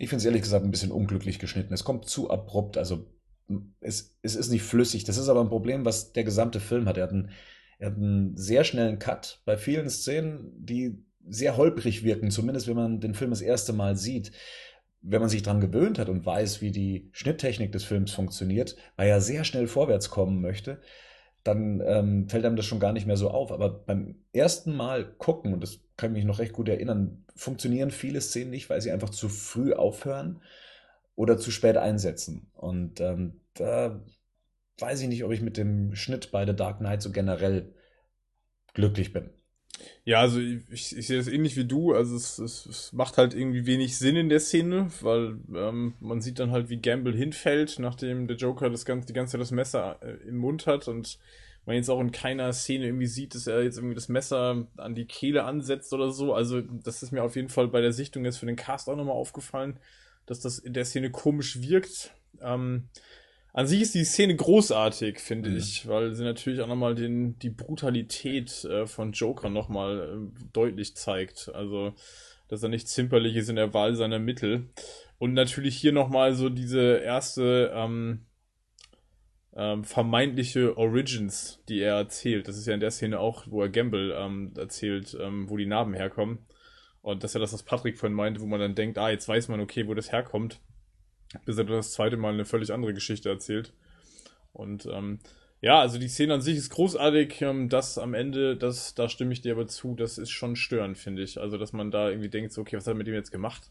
Ich 0.00 0.08
finde 0.08 0.20
es 0.20 0.24
ehrlich 0.24 0.42
gesagt 0.42 0.64
ein 0.64 0.70
bisschen 0.70 0.92
unglücklich 0.92 1.38
geschnitten. 1.38 1.74
Es 1.74 1.84
kommt 1.84 2.08
zu 2.08 2.30
abrupt, 2.30 2.78
also 2.78 3.06
es, 3.80 4.16
es 4.22 4.34
ist 4.34 4.50
nicht 4.50 4.62
flüssig. 4.62 5.04
Das 5.04 5.18
ist 5.18 5.28
aber 5.28 5.42
ein 5.42 5.50
Problem, 5.50 5.84
was 5.84 6.14
der 6.14 6.24
gesamte 6.24 6.58
Film 6.58 6.86
hat. 6.86 6.96
Er 6.96 7.02
hat, 7.02 7.10
einen, 7.10 7.30
er 7.78 7.90
hat 7.90 7.96
einen 7.98 8.34
sehr 8.34 8.64
schnellen 8.64 8.98
Cut 8.98 9.42
bei 9.44 9.58
vielen 9.58 9.90
Szenen, 9.90 10.52
die 10.56 11.04
sehr 11.28 11.58
holprig 11.58 12.02
wirken, 12.02 12.30
zumindest 12.30 12.66
wenn 12.66 12.76
man 12.76 13.00
den 13.00 13.12
Film 13.12 13.28
das 13.28 13.42
erste 13.42 13.74
Mal 13.74 13.94
sieht. 13.94 14.32
Wenn 15.02 15.20
man 15.20 15.28
sich 15.28 15.42
daran 15.42 15.60
gewöhnt 15.60 15.98
hat 15.98 16.08
und 16.08 16.24
weiß, 16.24 16.62
wie 16.62 16.70
die 16.70 17.10
Schnitttechnik 17.12 17.70
des 17.70 17.84
Films 17.84 18.10
funktioniert, 18.10 18.76
weil 18.96 19.10
er 19.10 19.20
sehr 19.20 19.44
schnell 19.44 19.66
vorwärts 19.66 20.08
kommen 20.08 20.40
möchte, 20.40 20.80
dann 21.44 21.80
ähm, 21.84 22.28
fällt 22.28 22.44
einem 22.44 22.56
das 22.56 22.66
schon 22.66 22.80
gar 22.80 22.92
nicht 22.92 23.06
mehr 23.06 23.16
so 23.16 23.30
auf. 23.30 23.52
Aber 23.52 23.70
beim 23.70 24.16
ersten 24.32 24.74
Mal 24.76 25.04
gucken, 25.16 25.54
und 25.54 25.62
das 25.62 25.80
kann 25.96 26.10
ich 26.10 26.18
mich 26.18 26.24
noch 26.24 26.38
recht 26.38 26.52
gut 26.52 26.68
erinnern, 26.68 27.24
funktionieren 27.34 27.90
viele 27.90 28.20
Szenen 28.20 28.50
nicht, 28.50 28.68
weil 28.70 28.80
sie 28.80 28.90
einfach 28.90 29.10
zu 29.10 29.28
früh 29.28 29.72
aufhören 29.72 30.42
oder 31.14 31.38
zu 31.38 31.50
spät 31.50 31.76
einsetzen. 31.76 32.50
Und 32.54 33.00
ähm, 33.00 33.40
da 33.54 34.02
weiß 34.78 35.00
ich 35.02 35.08
nicht, 35.08 35.24
ob 35.24 35.32
ich 35.32 35.40
mit 35.40 35.56
dem 35.56 35.94
Schnitt 35.94 36.30
bei 36.30 36.46
The 36.46 36.54
Dark 36.54 36.78
Knight 36.78 37.02
so 37.02 37.10
generell 37.10 37.74
glücklich 38.74 39.12
bin. 39.12 39.30
Ja, 40.04 40.20
also 40.20 40.40
ich, 40.40 40.96
ich, 40.96 41.06
sehe 41.06 41.18
das 41.18 41.28
ähnlich 41.28 41.56
wie 41.56 41.64
du. 41.64 41.94
Also 41.94 42.16
es, 42.16 42.38
es, 42.38 42.66
es, 42.66 42.92
macht 42.92 43.18
halt 43.18 43.34
irgendwie 43.34 43.66
wenig 43.66 43.98
Sinn 43.98 44.16
in 44.16 44.28
der 44.28 44.40
Szene, 44.40 44.90
weil 45.00 45.38
ähm, 45.54 45.94
man 46.00 46.20
sieht 46.20 46.38
dann 46.38 46.50
halt, 46.50 46.68
wie 46.68 46.78
Gamble 46.78 47.14
hinfällt, 47.14 47.78
nachdem 47.78 48.26
der 48.26 48.36
Joker 48.36 48.70
das 48.70 48.84
ganze, 48.84 49.06
die 49.06 49.12
ganze 49.12 49.32
Zeit 49.32 49.40
das 49.40 49.50
Messer 49.50 49.98
äh, 50.02 50.28
im 50.28 50.38
Mund 50.38 50.66
hat 50.66 50.88
und 50.88 51.18
man 51.66 51.76
jetzt 51.76 51.90
auch 51.90 52.00
in 52.00 52.10
keiner 52.10 52.52
Szene 52.52 52.86
irgendwie 52.86 53.06
sieht, 53.06 53.34
dass 53.34 53.46
er 53.46 53.62
jetzt 53.62 53.76
irgendwie 53.76 53.94
das 53.94 54.08
Messer 54.08 54.66
an 54.76 54.94
die 54.94 55.04
Kehle 55.04 55.44
ansetzt 55.44 55.92
oder 55.92 56.10
so. 56.10 56.34
Also 56.34 56.60
das 56.60 57.02
ist 57.02 57.12
mir 57.12 57.22
auf 57.22 57.36
jeden 57.36 57.50
Fall 57.50 57.68
bei 57.68 57.80
der 57.80 57.92
Sichtung 57.92 58.24
jetzt 58.24 58.38
für 58.38 58.46
den 58.46 58.56
Cast 58.56 58.88
auch 58.88 58.96
nochmal 58.96 59.14
aufgefallen, 59.14 59.78
dass 60.26 60.40
das 60.40 60.58
in 60.58 60.72
der 60.72 60.84
Szene 60.84 61.10
komisch 61.10 61.60
wirkt. 61.60 62.12
Ähm, 62.40 62.88
an 63.52 63.66
sich 63.66 63.80
ist 63.80 63.94
die 63.94 64.04
Szene 64.04 64.36
großartig, 64.36 65.18
finde 65.18 65.50
mhm. 65.50 65.56
ich, 65.56 65.86
weil 65.88 66.14
sie 66.14 66.24
natürlich 66.24 66.60
auch 66.60 66.68
nochmal 66.68 66.94
den, 66.94 67.38
die 67.38 67.50
Brutalität 67.50 68.64
äh, 68.64 68.86
von 68.86 69.12
Joker 69.12 69.50
nochmal 69.50 70.30
äh, 70.38 70.44
deutlich 70.52 70.96
zeigt. 70.96 71.50
Also, 71.52 71.94
dass 72.48 72.62
er 72.62 72.68
nicht 72.68 72.88
zimperlich 72.88 73.36
ist 73.36 73.48
in 73.48 73.56
der 73.56 73.74
Wahl 73.74 73.94
seiner 73.94 74.18
Mittel. 74.18 74.70
Und 75.18 75.34
natürlich 75.34 75.76
hier 75.76 75.92
nochmal 75.92 76.34
so 76.34 76.48
diese 76.48 76.98
erste 76.98 77.72
ähm, 77.74 78.26
ähm, 79.54 79.84
vermeintliche 79.84 80.76
Origins, 80.76 81.62
die 81.68 81.80
er 81.80 81.96
erzählt. 81.96 82.48
Das 82.48 82.56
ist 82.56 82.66
ja 82.66 82.74
in 82.74 82.80
der 82.80 82.90
Szene 82.90 83.18
auch, 83.18 83.46
wo 83.48 83.62
er 83.62 83.68
Gamble 83.68 84.14
ähm, 84.16 84.52
erzählt, 84.56 85.16
ähm, 85.20 85.50
wo 85.50 85.56
die 85.56 85.66
Narben 85.66 85.94
herkommen. 85.94 86.46
Und 87.02 87.24
das 87.24 87.30
ist 87.30 87.34
ja 87.34 87.40
das, 87.40 87.52
was 87.52 87.62
Patrick 87.62 87.98
vorhin 87.98 88.14
meinte, 88.14 88.40
wo 88.40 88.46
man 88.46 88.60
dann 88.60 88.74
denkt, 88.74 88.98
ah, 88.98 89.10
jetzt 89.10 89.28
weiß 89.28 89.48
man, 89.48 89.60
okay, 89.60 89.88
wo 89.88 89.94
das 89.94 90.12
herkommt 90.12 90.60
bis 91.44 91.58
er 91.58 91.64
dann 91.64 91.76
das 91.76 91.92
zweite 91.92 92.16
Mal 92.16 92.32
eine 92.32 92.44
völlig 92.44 92.72
andere 92.72 92.94
Geschichte 92.94 93.28
erzählt. 93.28 93.72
Und 94.52 94.86
ähm, 94.86 95.20
ja, 95.60 95.80
also 95.80 95.98
die 95.98 96.08
Szene 96.08 96.34
an 96.34 96.40
sich 96.40 96.56
ist 96.56 96.70
großartig. 96.70 97.42
Ähm, 97.42 97.68
das 97.68 97.98
am 97.98 98.14
Ende, 98.14 98.56
das, 98.56 98.94
da 98.94 99.08
stimme 99.08 99.32
ich 99.32 99.42
dir 99.42 99.52
aber 99.52 99.66
zu, 99.66 99.94
das 99.94 100.18
ist 100.18 100.30
schon 100.30 100.56
störend, 100.56 100.96
finde 100.98 101.22
ich. 101.22 101.40
Also, 101.40 101.58
dass 101.58 101.72
man 101.72 101.90
da 101.90 102.08
irgendwie 102.08 102.30
denkt, 102.30 102.52
so, 102.52 102.62
okay, 102.62 102.76
was 102.76 102.86
hat 102.86 102.94
er 102.94 102.98
mit 102.98 103.06
dem 103.06 103.14
jetzt 103.14 103.32
gemacht? 103.32 103.70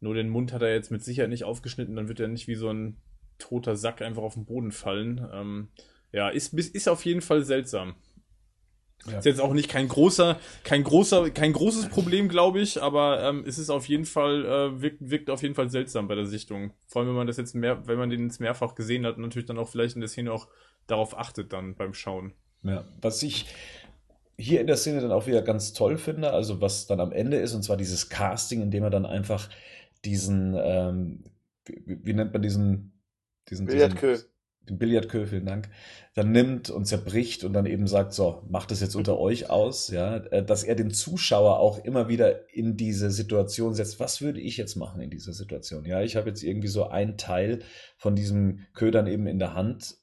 Nur 0.00 0.14
den 0.14 0.28
Mund 0.28 0.52
hat 0.52 0.62
er 0.62 0.72
jetzt 0.72 0.90
mit 0.90 1.02
Sicherheit 1.02 1.30
nicht 1.30 1.44
aufgeschnitten, 1.44 1.96
dann 1.96 2.08
wird 2.08 2.20
er 2.20 2.28
nicht 2.28 2.46
wie 2.46 2.54
so 2.54 2.68
ein 2.70 2.96
toter 3.38 3.76
Sack 3.76 4.02
einfach 4.02 4.22
auf 4.22 4.34
den 4.34 4.44
Boden 4.44 4.70
fallen. 4.70 5.26
Ähm, 5.32 5.68
ja, 6.12 6.28
ist, 6.28 6.54
ist 6.54 6.88
auf 6.88 7.04
jeden 7.04 7.20
Fall 7.20 7.44
seltsam. 7.44 7.96
Ja. 9.06 9.18
Ist 9.18 9.24
jetzt 9.24 9.40
auch 9.40 9.54
nicht 9.54 9.68
kein 9.68 9.88
großer, 9.88 10.38
kein 10.64 10.84
großer, 10.84 11.30
kein 11.30 11.52
großes 11.52 11.88
Problem, 11.88 12.28
glaube 12.28 12.60
ich, 12.60 12.82
aber 12.82 13.22
ähm, 13.22 13.44
es 13.46 13.58
ist 13.58 13.70
auf 13.70 13.86
jeden 13.86 14.04
Fall, 14.04 14.44
äh, 14.44 14.82
wirkt, 14.82 14.98
wirkt 15.00 15.30
auf 15.30 15.42
jeden 15.42 15.54
Fall 15.54 15.70
seltsam 15.70 16.08
bei 16.08 16.14
der 16.14 16.26
Sichtung. 16.26 16.72
Vor 16.86 17.00
allem, 17.00 17.10
wenn 17.10 17.16
man 17.16 17.26
das 17.26 17.36
jetzt 17.36 17.54
mehr, 17.54 17.86
wenn 17.86 17.98
man 17.98 18.10
den 18.10 18.24
jetzt 18.24 18.40
mehrfach 18.40 18.74
gesehen 18.74 19.06
hat 19.06 19.16
und 19.16 19.22
natürlich 19.22 19.46
dann 19.46 19.58
auch 19.58 19.68
vielleicht 19.68 19.94
in 19.94 20.00
der 20.00 20.08
Szene 20.08 20.32
auch 20.32 20.48
darauf 20.86 21.16
achtet 21.16 21.52
dann 21.52 21.74
beim 21.76 21.94
Schauen. 21.94 22.32
Ja, 22.64 22.84
was 23.00 23.22
ich 23.22 23.46
hier 24.36 24.60
in 24.60 24.66
der 24.66 24.76
Szene 24.76 25.00
dann 25.00 25.12
auch 25.12 25.26
wieder 25.26 25.42
ganz 25.42 25.72
toll 25.72 25.96
finde, 25.96 26.32
also 26.32 26.60
was 26.60 26.86
dann 26.86 27.00
am 27.00 27.12
Ende 27.12 27.38
ist, 27.38 27.54
und 27.54 27.62
zwar 27.62 27.76
dieses 27.76 28.08
Casting, 28.08 28.62
in 28.62 28.70
dem 28.70 28.84
er 28.84 28.90
dann 28.90 29.06
einfach 29.06 29.48
diesen, 30.04 30.56
ähm, 30.56 31.24
wie, 31.64 31.98
wie, 32.04 32.12
nennt 32.12 32.32
man 32.32 32.42
diesen, 32.42 32.92
diesen, 33.48 33.66
Billardkö. 33.66 34.18
Den 34.70 34.78
Billardkö, 34.78 35.26
vielen 35.26 35.46
Dank, 35.46 35.68
dann 36.14 36.32
nimmt 36.32 36.70
und 36.70 36.86
zerbricht 36.86 37.44
und 37.44 37.52
dann 37.52 37.66
eben 37.66 37.86
sagt, 37.86 38.12
so, 38.12 38.42
macht 38.48 38.72
es 38.72 38.80
jetzt 38.80 38.96
unter 38.96 39.18
euch 39.18 39.50
aus, 39.50 39.88
ja, 39.88 40.16
äh, 40.16 40.44
dass 40.44 40.64
er 40.64 40.74
den 40.74 40.90
Zuschauer 40.90 41.58
auch 41.58 41.84
immer 41.84 42.08
wieder 42.08 42.52
in 42.52 42.76
diese 42.76 43.10
Situation 43.10 43.74
setzt. 43.74 44.00
Was 44.00 44.20
würde 44.20 44.40
ich 44.40 44.56
jetzt 44.56 44.76
machen 44.76 45.00
in 45.00 45.10
dieser 45.10 45.32
Situation? 45.32 45.84
Ja, 45.84 46.02
ich 46.02 46.16
habe 46.16 46.28
jetzt 46.28 46.42
irgendwie 46.42 46.68
so 46.68 46.88
ein 46.88 47.16
Teil 47.16 47.60
von 47.96 48.16
diesem 48.16 48.66
Ködern 48.74 49.06
eben 49.06 49.26
in 49.26 49.38
der 49.38 49.54
Hand. 49.54 49.96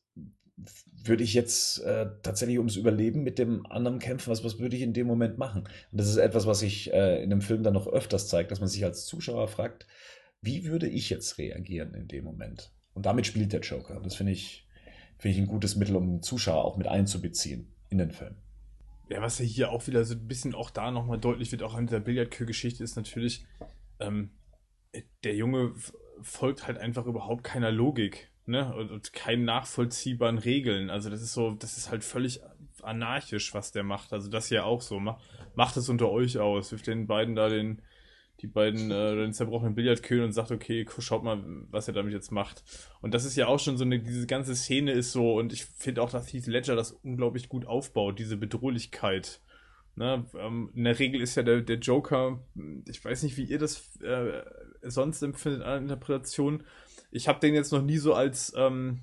Würde 1.04 1.24
ich 1.24 1.34
jetzt 1.34 1.84
äh, 1.84 2.08
tatsächlich 2.24 2.58
ums 2.58 2.78
Überleben 2.78 3.24
mit 3.24 3.38
dem 3.38 3.66
anderen 3.68 4.00
kämpfen? 4.00 4.32
Was, 4.32 4.44
was 4.44 4.58
würde 4.58 4.76
ich 4.76 4.82
in 4.82 4.94
dem 4.94 5.06
Moment 5.06 5.38
machen? 5.38 5.66
Und 5.92 6.00
das 6.00 6.08
ist 6.08 6.18
etwas, 6.18 6.48
was 6.48 6.60
sich 6.60 6.92
äh, 6.94 7.22
in 7.22 7.30
dem 7.30 7.42
Film 7.42 7.62
dann 7.62 7.74
noch 7.74 7.88
öfters 7.88 8.28
zeigt, 8.28 8.52
dass 8.52 8.60
man 8.60 8.70
sich 8.70 8.84
als 8.84 9.06
Zuschauer 9.06 9.48
fragt, 9.48 9.86
wie 10.42 10.66
würde 10.66 10.88
ich 10.88 11.10
jetzt 11.10 11.38
reagieren 11.38 11.94
in 11.94 12.08
dem 12.08 12.24
Moment? 12.24 12.72
Und 12.96 13.06
damit 13.06 13.28
spielt 13.28 13.54
der 13.54 13.60
Joker. 13.60 14.00
Das 14.04 14.16
finde 14.16 14.32
ich, 14.32 14.68
finde 15.20 15.36
ich 15.36 15.42
ein 15.42 15.48
gutes 15.48 15.76
Mittel, 15.76 15.96
um 15.96 16.24
Zuschauer 16.24 16.66
auch 16.66 16.78
mit 16.78 16.88
einzubeziehen 16.88 17.68
in 17.90 18.00
den 18.00 18.12
Film. 18.12 18.36
Ja, 19.10 19.22
was 19.22 19.38
ja 19.38 19.46
hier 19.46 19.70
auch 19.70 19.86
wieder 19.86 20.04
so 20.04 20.16
ein 20.16 20.28
bisschen 20.28 20.56
auch 20.56 20.72
da 20.72 20.90
nochmal 20.90 21.20
deutlich 21.20 21.52
wird, 21.52 21.62
auch 21.62 21.76
an 21.76 21.86
dieser 21.86 22.00
Billardkür-Geschichte, 22.00 22.84
ist 22.84 22.96
natürlich, 22.96 23.46
ähm, 24.00 24.32
der 25.24 25.36
Junge 25.36 25.74
folgt 26.22 26.66
halt 26.66 26.80
einfach 26.80 27.06
überhaupt 27.06 27.44
keiner 27.44 27.70
Logik, 27.70 28.32
ne? 28.46 28.74
Und, 28.74 28.90
und 28.90 29.14
keinen 29.14 29.46
nachvollziehbaren 29.46 30.40
Regeln. 30.40 30.90
Also 30.90 31.10
das 31.10 31.22
ist 31.22 31.34
so, 31.34 31.52
das 31.52 31.78
ist 31.78 31.92
halt 31.92 32.04
völlig 32.04 32.40
anarchisch, 32.82 33.54
was 33.54 33.72
der 33.72 33.84
macht. 33.84 34.14
Also 34.14 34.30
das 34.30 34.48
hier 34.48 34.66
auch 34.66 34.82
so. 34.82 35.00
Macht, 35.00 35.22
macht 35.56 35.78
es 35.78 35.90
unter 35.90 36.10
euch 36.10 36.38
aus. 36.40 36.72
Wirft 36.72 36.88
den 36.88 37.08
beiden 37.08 37.36
da 37.36 37.50
den, 37.50 37.82
die 38.42 38.48
beiden 38.48 38.92
äh, 38.92 39.16
den 39.16 39.34
zerbrochenen 39.34 39.76
Billardkühlen 39.76 40.26
und 40.26 40.34
sagt, 40.34 40.52
okay, 40.52 40.86
schaut 41.00 41.24
mal, 41.24 41.42
was 41.70 41.88
er 41.88 41.94
damit 41.94 42.14
jetzt 42.14 42.32
macht. 42.32 42.64
Und 43.02 43.14
das 43.14 43.26
ist 43.26 43.36
ja 43.36 43.48
auch 43.48 43.60
schon 43.60 43.78
so 43.78 43.86
eine, 43.86 44.00
diese 44.00 44.28
ganze 44.28 44.56
Szene 44.56 44.92
ist 44.92 45.12
so, 45.12 45.36
und 45.36 45.54
ich 45.54 45.66
finde 45.66 46.02
auch, 46.02 46.10
dass 46.10 46.34
Heath 46.34 46.48
Ledger 46.48 46.76
das 46.76 46.92
unglaublich 46.92 47.48
gut 47.48 47.66
aufbaut, 47.66 48.20
diese 48.20 48.38
Bedrohlichkeit. 48.38 49.42
Ne? 49.96 50.26
Ähm, 50.38 50.72
in 50.76 50.84
der 50.84 51.00
Regel 51.00 51.22
ist 51.22 51.36
ja 51.36 51.44
der, 51.44 51.62
der 51.62 51.78
Joker, 51.78 52.44
ich 52.88 53.04
weiß 53.04 53.24
nicht, 53.24 53.38
wie 53.38 53.46
ihr 53.46 53.60
das 53.60 53.96
äh, 54.02 54.44
sonst 54.82 55.22
empfindet 55.22 55.62
an 55.62 55.84
Interpretation. 55.84 56.64
Ich 57.12 57.30
habe 57.30 57.40
den 57.40 57.54
jetzt 57.54 57.72
noch 57.72 57.82
nie 57.82 57.98
so 57.98 58.14
als, 58.14 58.54
ähm, 58.58 59.02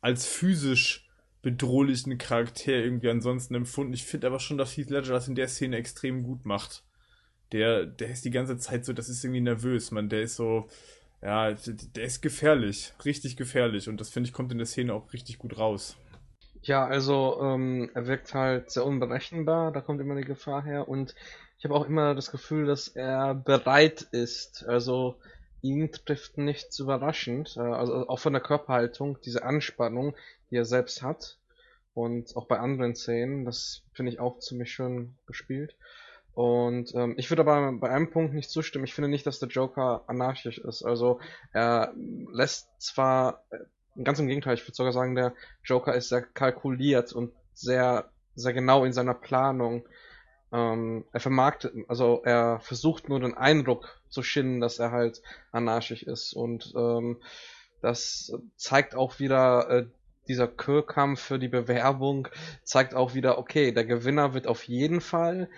als 0.00 0.26
physisch 0.26 1.06
bedrohlichen 1.42 2.16
Charakter 2.16 2.72
irgendwie 2.72 3.10
ansonsten 3.10 3.54
empfunden. 3.54 3.92
Ich 3.92 4.04
finde 4.04 4.26
aber 4.26 4.40
schon, 4.40 4.56
dass 4.56 4.76
Heath 4.76 4.90
Ledger 4.90 5.12
das 5.12 5.28
in 5.28 5.34
der 5.34 5.48
Szene 5.48 5.76
extrem 5.76 6.22
gut 6.22 6.46
macht 6.46 6.82
der, 7.52 7.86
der 7.86 8.10
ist 8.10 8.24
die 8.24 8.30
ganze 8.30 8.58
Zeit 8.58 8.84
so, 8.84 8.92
das 8.92 9.08
ist 9.08 9.24
irgendwie 9.24 9.40
nervös, 9.40 9.90
man, 9.90 10.08
der 10.08 10.22
ist 10.22 10.36
so, 10.36 10.68
ja, 11.22 11.52
der 11.52 12.04
ist 12.04 12.20
gefährlich, 12.22 12.92
richtig 13.04 13.36
gefährlich. 13.36 13.88
Und 13.88 14.00
das 14.00 14.10
finde 14.10 14.28
ich 14.28 14.32
kommt 14.32 14.52
in 14.52 14.58
der 14.58 14.66
Szene 14.66 14.94
auch 14.94 15.12
richtig 15.12 15.38
gut 15.38 15.58
raus. 15.58 15.96
Ja, 16.62 16.86
also 16.86 17.40
ähm, 17.42 17.90
er 17.94 18.06
wirkt 18.06 18.34
halt 18.34 18.70
sehr 18.70 18.84
unberechenbar, 18.84 19.72
da 19.72 19.80
kommt 19.80 20.00
immer 20.00 20.16
die 20.16 20.22
Gefahr 20.22 20.62
her. 20.62 20.88
Und 20.88 21.14
ich 21.58 21.64
habe 21.64 21.74
auch 21.74 21.86
immer 21.86 22.14
das 22.14 22.30
Gefühl, 22.30 22.66
dass 22.66 22.88
er 22.88 23.34
bereit 23.34 24.02
ist, 24.12 24.64
also 24.66 25.16
ihn 25.60 25.90
trifft 25.90 26.38
nichts 26.38 26.78
überraschend, 26.78 27.56
äh, 27.56 27.60
also 27.60 28.08
auch 28.08 28.18
von 28.18 28.32
der 28.32 28.42
Körperhaltung, 28.42 29.18
diese 29.24 29.42
Anspannung, 29.42 30.14
die 30.50 30.56
er 30.56 30.64
selbst 30.64 31.02
hat. 31.02 31.38
Und 31.94 32.36
auch 32.36 32.46
bei 32.46 32.60
anderen 32.60 32.94
Szenen, 32.94 33.44
das 33.44 33.82
finde 33.92 34.12
ich 34.12 34.20
auch 34.20 34.38
ziemlich 34.38 34.70
schön 34.70 35.16
gespielt. 35.26 35.74
Und 36.38 36.94
ähm, 36.94 37.14
ich 37.16 37.32
würde 37.32 37.42
aber 37.42 37.72
bei 37.72 37.90
einem 37.90 38.10
Punkt 38.10 38.32
nicht 38.32 38.48
zustimmen. 38.48 38.84
Ich 38.84 38.94
finde 38.94 39.08
nicht, 39.08 39.26
dass 39.26 39.40
der 39.40 39.48
Joker 39.48 40.04
anarchisch 40.06 40.58
ist. 40.58 40.84
Also 40.84 41.18
er 41.52 41.92
lässt 42.30 42.68
zwar, 42.80 43.42
äh, 43.50 44.04
ganz 44.04 44.20
im 44.20 44.28
Gegenteil, 44.28 44.54
ich 44.54 44.62
würde 44.62 44.76
sogar 44.76 44.92
sagen, 44.92 45.16
der 45.16 45.34
Joker 45.64 45.96
ist 45.96 46.10
sehr 46.10 46.22
kalkuliert 46.22 47.12
und 47.12 47.32
sehr, 47.54 48.12
sehr 48.36 48.52
genau 48.52 48.84
in 48.84 48.92
seiner 48.92 49.14
Planung. 49.14 49.88
Ähm, 50.52 51.06
er 51.12 51.18
vermarktet, 51.18 51.74
also 51.88 52.22
er 52.22 52.60
versucht 52.60 53.08
nur 53.08 53.18
den 53.18 53.36
Eindruck 53.36 54.00
zu 54.08 54.22
schinden, 54.22 54.60
dass 54.60 54.78
er 54.78 54.92
halt 54.92 55.22
anarchisch 55.50 56.04
ist. 56.04 56.34
Und 56.34 56.72
ähm, 56.76 57.20
das 57.82 58.32
zeigt 58.54 58.94
auch 58.94 59.18
wieder 59.18 59.68
äh, 59.70 59.86
dieser 60.28 60.46
Kürkampf 60.46 61.20
für 61.20 61.38
die 61.38 61.48
Bewerbung 61.48 62.28
zeigt 62.62 62.94
auch 62.94 63.14
wieder, 63.14 63.38
okay, 63.38 63.72
der 63.72 63.84
Gewinner 63.84 64.34
wird 64.34 64.46
auf 64.46 64.64
jeden 64.64 65.00
Fall 65.00 65.48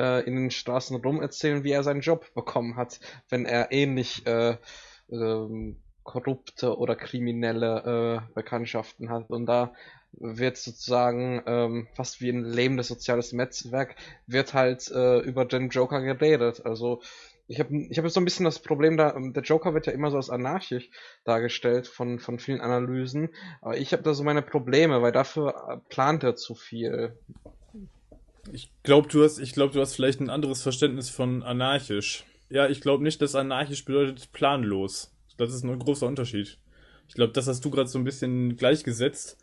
äh, 0.00 0.20
in 0.20 0.34
den 0.36 0.50
Straßen 0.50 0.96
rum 0.96 1.20
erzählen, 1.20 1.62
wie 1.64 1.72
er 1.72 1.82
seinen 1.82 2.00
Job 2.00 2.32
bekommen 2.34 2.76
hat, 2.76 3.00
wenn 3.28 3.44
er 3.44 3.70
ähnlich 3.70 4.26
äh, 4.26 4.56
äh, 5.10 5.74
korrupte 6.02 6.78
oder 6.78 6.96
kriminelle 6.96 8.24
äh, 8.26 8.34
Bekanntschaften 8.34 9.10
hat. 9.10 9.30
Und 9.30 9.46
da 9.46 9.74
wird 10.12 10.56
sozusagen 10.56 11.42
ähm, 11.46 11.88
fast 11.94 12.20
wie 12.20 12.30
ein 12.30 12.44
lebendes 12.44 12.88
soziales 12.88 13.32
Netzwerk, 13.32 13.94
wird 14.26 14.54
halt 14.54 14.90
äh, 14.90 15.18
über 15.20 15.44
den 15.44 15.68
Joker 15.68 16.00
geredet. 16.00 16.64
Also 16.64 17.00
ich 17.46 17.60
habe 17.60 17.76
ich 17.76 17.98
hab 17.98 18.08
so 18.08 18.20
ein 18.20 18.24
bisschen 18.24 18.44
das 18.44 18.60
Problem 18.60 18.96
da, 18.96 19.14
ähm, 19.14 19.32
der 19.32 19.42
Joker 19.42 19.74
wird 19.74 19.86
ja 19.86 19.92
immer 19.92 20.10
so 20.10 20.16
als 20.16 20.30
anarchisch 20.30 20.90
dargestellt 21.24 21.86
von, 21.86 22.18
von 22.18 22.38
vielen 22.38 22.60
Analysen, 22.60 23.30
aber 23.60 23.76
ich 23.76 23.92
habe 23.92 24.02
da 24.02 24.14
so 24.14 24.24
meine 24.24 24.42
Probleme, 24.42 25.02
weil 25.02 25.12
dafür 25.12 25.82
plant 25.88 26.24
er 26.24 26.36
zu 26.36 26.54
viel. 26.54 27.16
Ich 28.52 28.70
glaube, 28.82 29.08
du 29.08 29.22
hast, 29.22 29.38
du 29.38 29.80
hast 29.80 29.94
vielleicht 29.94 30.20
ein 30.20 30.30
anderes 30.30 30.62
Verständnis 30.62 31.10
von 31.10 31.42
anarchisch. 31.42 32.24
Ja, 32.48 32.68
ich 32.68 32.80
glaube 32.80 33.04
nicht, 33.04 33.22
dass 33.22 33.34
anarchisch 33.34 33.84
bedeutet 33.84 34.32
planlos. 34.32 35.14
Das 35.36 35.54
ist 35.54 35.64
ein 35.64 35.78
großer 35.78 36.06
Unterschied. 36.06 36.58
Ich 37.08 37.14
glaube, 37.14 37.32
das 37.32 37.46
hast 37.46 37.64
du 37.64 37.70
gerade 37.70 37.88
so 37.88 37.98
ein 37.98 38.04
bisschen 38.04 38.56
gleichgesetzt. 38.56 39.38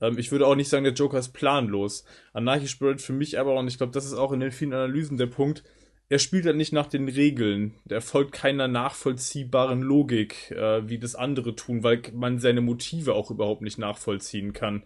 Ähm, 0.00 0.18
ich 0.18 0.32
würde 0.32 0.46
auch 0.46 0.54
nicht 0.54 0.68
sagen, 0.68 0.84
der 0.84 0.92
Joker 0.92 1.18
ist 1.18 1.32
planlos. 1.32 2.04
Anarchisch 2.32 2.78
bedeutet 2.78 3.02
für 3.02 3.12
mich 3.12 3.38
aber, 3.38 3.54
und 3.54 3.68
ich 3.68 3.78
glaube, 3.78 3.92
das 3.92 4.06
ist 4.06 4.14
auch 4.14 4.32
in 4.32 4.40
den 4.40 4.52
vielen 4.52 4.72
Analysen 4.72 5.18
der 5.18 5.26
Punkt, 5.26 5.62
er 6.08 6.18
spielt 6.18 6.44
halt 6.44 6.56
nicht 6.56 6.74
nach 6.74 6.88
den 6.88 7.08
Regeln. 7.08 7.74
Der 7.84 8.02
folgt 8.02 8.32
keiner 8.32 8.68
nachvollziehbaren 8.68 9.80
Logik, 9.80 10.50
äh, 10.50 10.86
wie 10.86 10.98
das 10.98 11.14
andere 11.14 11.56
tun, 11.56 11.82
weil 11.82 12.02
man 12.12 12.38
seine 12.38 12.60
Motive 12.60 13.14
auch 13.14 13.30
überhaupt 13.30 13.62
nicht 13.62 13.78
nachvollziehen 13.78 14.52
kann. 14.52 14.82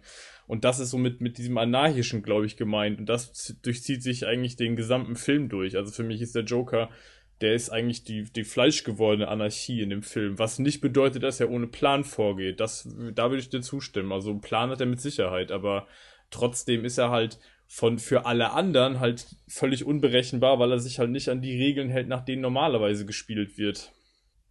Und 0.47 0.63
das 0.63 0.79
ist 0.79 0.91
so 0.91 0.97
mit, 0.97 1.19
mit 1.21 1.37
diesem 1.37 1.57
Anarchischen, 1.57 2.23
glaube 2.23 2.45
ich, 2.45 2.55
gemeint. 2.55 2.99
Und 2.99 3.07
das 3.07 3.57
durchzieht 3.61 4.01
sich 4.01 4.25
eigentlich 4.25 4.55
den 4.55 4.75
gesamten 4.75 5.15
Film 5.15 5.49
durch. 5.49 5.75
Also 5.75 5.91
für 5.91 6.03
mich 6.03 6.21
ist 6.21 6.35
der 6.35 6.43
Joker, 6.43 6.89
der 7.41 7.53
ist 7.53 7.69
eigentlich 7.69 8.03
die, 8.03 8.23
die 8.23 8.45
fleischgewordene 8.45 9.27
Anarchie 9.27 9.81
in 9.81 9.89
dem 9.89 10.01
Film. 10.01 10.39
Was 10.39 10.57
nicht 10.57 10.81
bedeutet, 10.81 11.23
dass 11.23 11.39
er 11.39 11.51
ohne 11.51 11.67
Plan 11.67 12.03
vorgeht. 12.03 12.59
Das, 12.59 12.87
da 13.13 13.29
würde 13.29 13.41
ich 13.41 13.49
dir 13.49 13.61
zustimmen. 13.61 14.11
Also 14.11 14.31
einen 14.31 14.41
Plan 14.41 14.69
hat 14.69 14.79
er 14.79 14.87
mit 14.87 15.01
Sicherheit, 15.01 15.51
aber 15.51 15.87
trotzdem 16.31 16.85
ist 16.85 16.97
er 16.97 17.11
halt 17.11 17.37
von 17.67 17.99
für 17.99 18.25
alle 18.25 18.51
anderen 18.51 19.01
halt 19.01 19.35
völlig 19.47 19.85
unberechenbar, 19.85 20.57
weil 20.57 20.71
er 20.71 20.79
sich 20.79 20.99
halt 20.99 21.11
nicht 21.11 21.29
an 21.29 21.41
die 21.41 21.57
Regeln 21.57 21.89
hält, 21.89 22.07
nach 22.07 22.23
denen 22.23 22.41
normalerweise 22.41 23.05
gespielt 23.05 23.57
wird. 23.57 23.91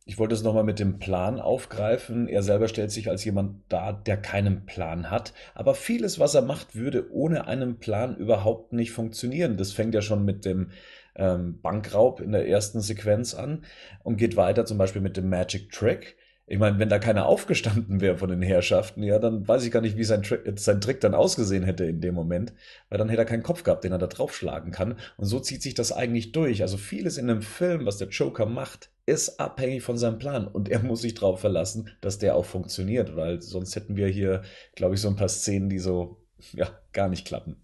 Ich 0.08 0.18
wollte 0.18 0.36
es 0.36 0.44
nochmal 0.44 0.62
mit 0.62 0.78
dem 0.78 1.00
Plan 1.00 1.40
aufgreifen. 1.40 2.28
Er 2.28 2.44
selber 2.44 2.68
stellt 2.68 2.92
sich 2.92 3.10
als 3.10 3.24
jemand 3.24 3.62
dar, 3.68 3.92
der 3.92 4.16
keinen 4.16 4.64
Plan 4.64 5.10
hat. 5.10 5.34
Aber 5.52 5.74
vieles, 5.74 6.20
was 6.20 6.36
er 6.36 6.42
macht, 6.42 6.76
würde 6.76 7.10
ohne 7.12 7.48
einen 7.48 7.80
Plan 7.80 8.16
überhaupt 8.16 8.72
nicht 8.72 8.92
funktionieren. 8.92 9.56
Das 9.56 9.72
fängt 9.72 9.96
ja 9.96 10.02
schon 10.02 10.24
mit 10.24 10.44
dem 10.44 10.70
ähm, 11.16 11.60
Bankraub 11.60 12.20
in 12.20 12.30
der 12.30 12.46
ersten 12.46 12.80
Sequenz 12.80 13.34
an 13.34 13.64
und 14.04 14.16
geht 14.16 14.36
weiter 14.36 14.64
zum 14.64 14.78
Beispiel 14.78 15.02
mit 15.02 15.16
dem 15.16 15.28
Magic 15.28 15.72
Trick. 15.72 16.16
Ich 16.48 16.60
meine, 16.60 16.78
wenn 16.78 16.88
da 16.88 17.00
keiner 17.00 17.26
aufgestanden 17.26 18.00
wäre 18.00 18.18
von 18.18 18.28
den 18.30 18.40
Herrschaften, 18.40 19.02
ja, 19.02 19.18
dann 19.18 19.48
weiß 19.48 19.64
ich 19.64 19.72
gar 19.72 19.80
nicht, 19.80 19.96
wie 19.96 20.04
sein, 20.04 20.22
Tri 20.22 20.38
sein 20.54 20.80
Trick 20.80 21.00
dann 21.00 21.14
ausgesehen 21.14 21.64
hätte 21.64 21.84
in 21.84 22.00
dem 22.00 22.14
Moment, 22.14 22.52
weil 22.88 22.98
dann 22.98 23.08
hätte 23.08 23.22
er 23.22 23.26
keinen 23.26 23.42
Kopf 23.42 23.64
gehabt, 23.64 23.82
den 23.82 23.90
er 23.90 23.98
da 23.98 24.06
draufschlagen 24.06 24.70
kann. 24.70 24.96
Und 25.16 25.26
so 25.26 25.40
zieht 25.40 25.60
sich 25.62 25.74
das 25.74 25.90
eigentlich 25.90 26.30
durch. 26.30 26.62
Also 26.62 26.76
vieles 26.76 27.18
in 27.18 27.26
dem 27.26 27.42
Film, 27.42 27.84
was 27.84 27.98
der 27.98 28.08
Joker 28.08 28.46
macht, 28.46 28.90
ist 29.06 29.40
abhängig 29.40 29.82
von 29.82 29.98
seinem 29.98 30.18
Plan 30.18 30.46
und 30.46 30.68
er 30.68 30.78
muss 30.80 31.00
sich 31.00 31.14
darauf 31.14 31.40
verlassen, 31.40 31.90
dass 32.00 32.18
der 32.18 32.36
auch 32.36 32.44
funktioniert, 32.44 33.16
weil 33.16 33.42
sonst 33.42 33.74
hätten 33.74 33.96
wir 33.96 34.06
hier, 34.06 34.42
glaube 34.76 34.94
ich, 34.94 35.00
so 35.00 35.08
ein 35.08 35.16
paar 35.16 35.28
Szenen, 35.28 35.68
die 35.68 35.80
so, 35.80 36.16
ja, 36.52 36.68
gar 36.92 37.08
nicht 37.08 37.26
klappen. 37.26 37.56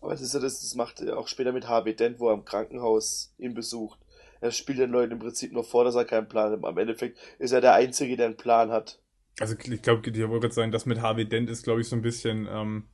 Aber 0.00 0.12
es 0.12 0.22
ist 0.22 0.32
ja 0.32 0.40
das, 0.40 0.60
das 0.60 0.74
macht 0.74 1.00
er 1.00 1.18
auch 1.18 1.28
später 1.28 1.52
mit 1.52 1.68
Harvey 1.68 1.94
Dent, 1.94 2.20
wo 2.20 2.28
er 2.28 2.34
im 2.34 2.44
Krankenhaus 2.44 3.34
ihn 3.38 3.54
besucht 3.54 3.98
er 4.40 4.50
spielt 4.50 4.78
den 4.78 4.90
Leuten 4.90 5.12
im 5.12 5.18
Prinzip 5.18 5.52
nur 5.52 5.64
vor, 5.64 5.84
dass 5.84 5.94
er 5.94 6.04
keinen 6.04 6.28
Plan 6.28 6.52
hat. 6.52 6.64
Am 6.64 6.78
Endeffekt 6.78 7.18
ist 7.38 7.52
er 7.52 7.60
der 7.60 7.74
Einzige, 7.74 8.16
der 8.16 8.26
einen 8.26 8.36
Plan 8.36 8.70
hat. 8.70 8.98
Also 9.40 9.54
ich 9.58 9.82
glaube, 9.82 10.08
ich 10.08 10.28
wollte 10.28 10.40
gerade 10.40 10.54
sagen, 10.54 10.72
das 10.72 10.86
mit 10.86 11.00
Harvey 11.00 11.28
Dent 11.28 11.50
ist, 11.50 11.64
glaube 11.64 11.80
ich, 11.80 11.88
so 11.88 11.96
ein 11.96 12.02
bisschen, 12.02 12.46
ähm, 12.48 12.84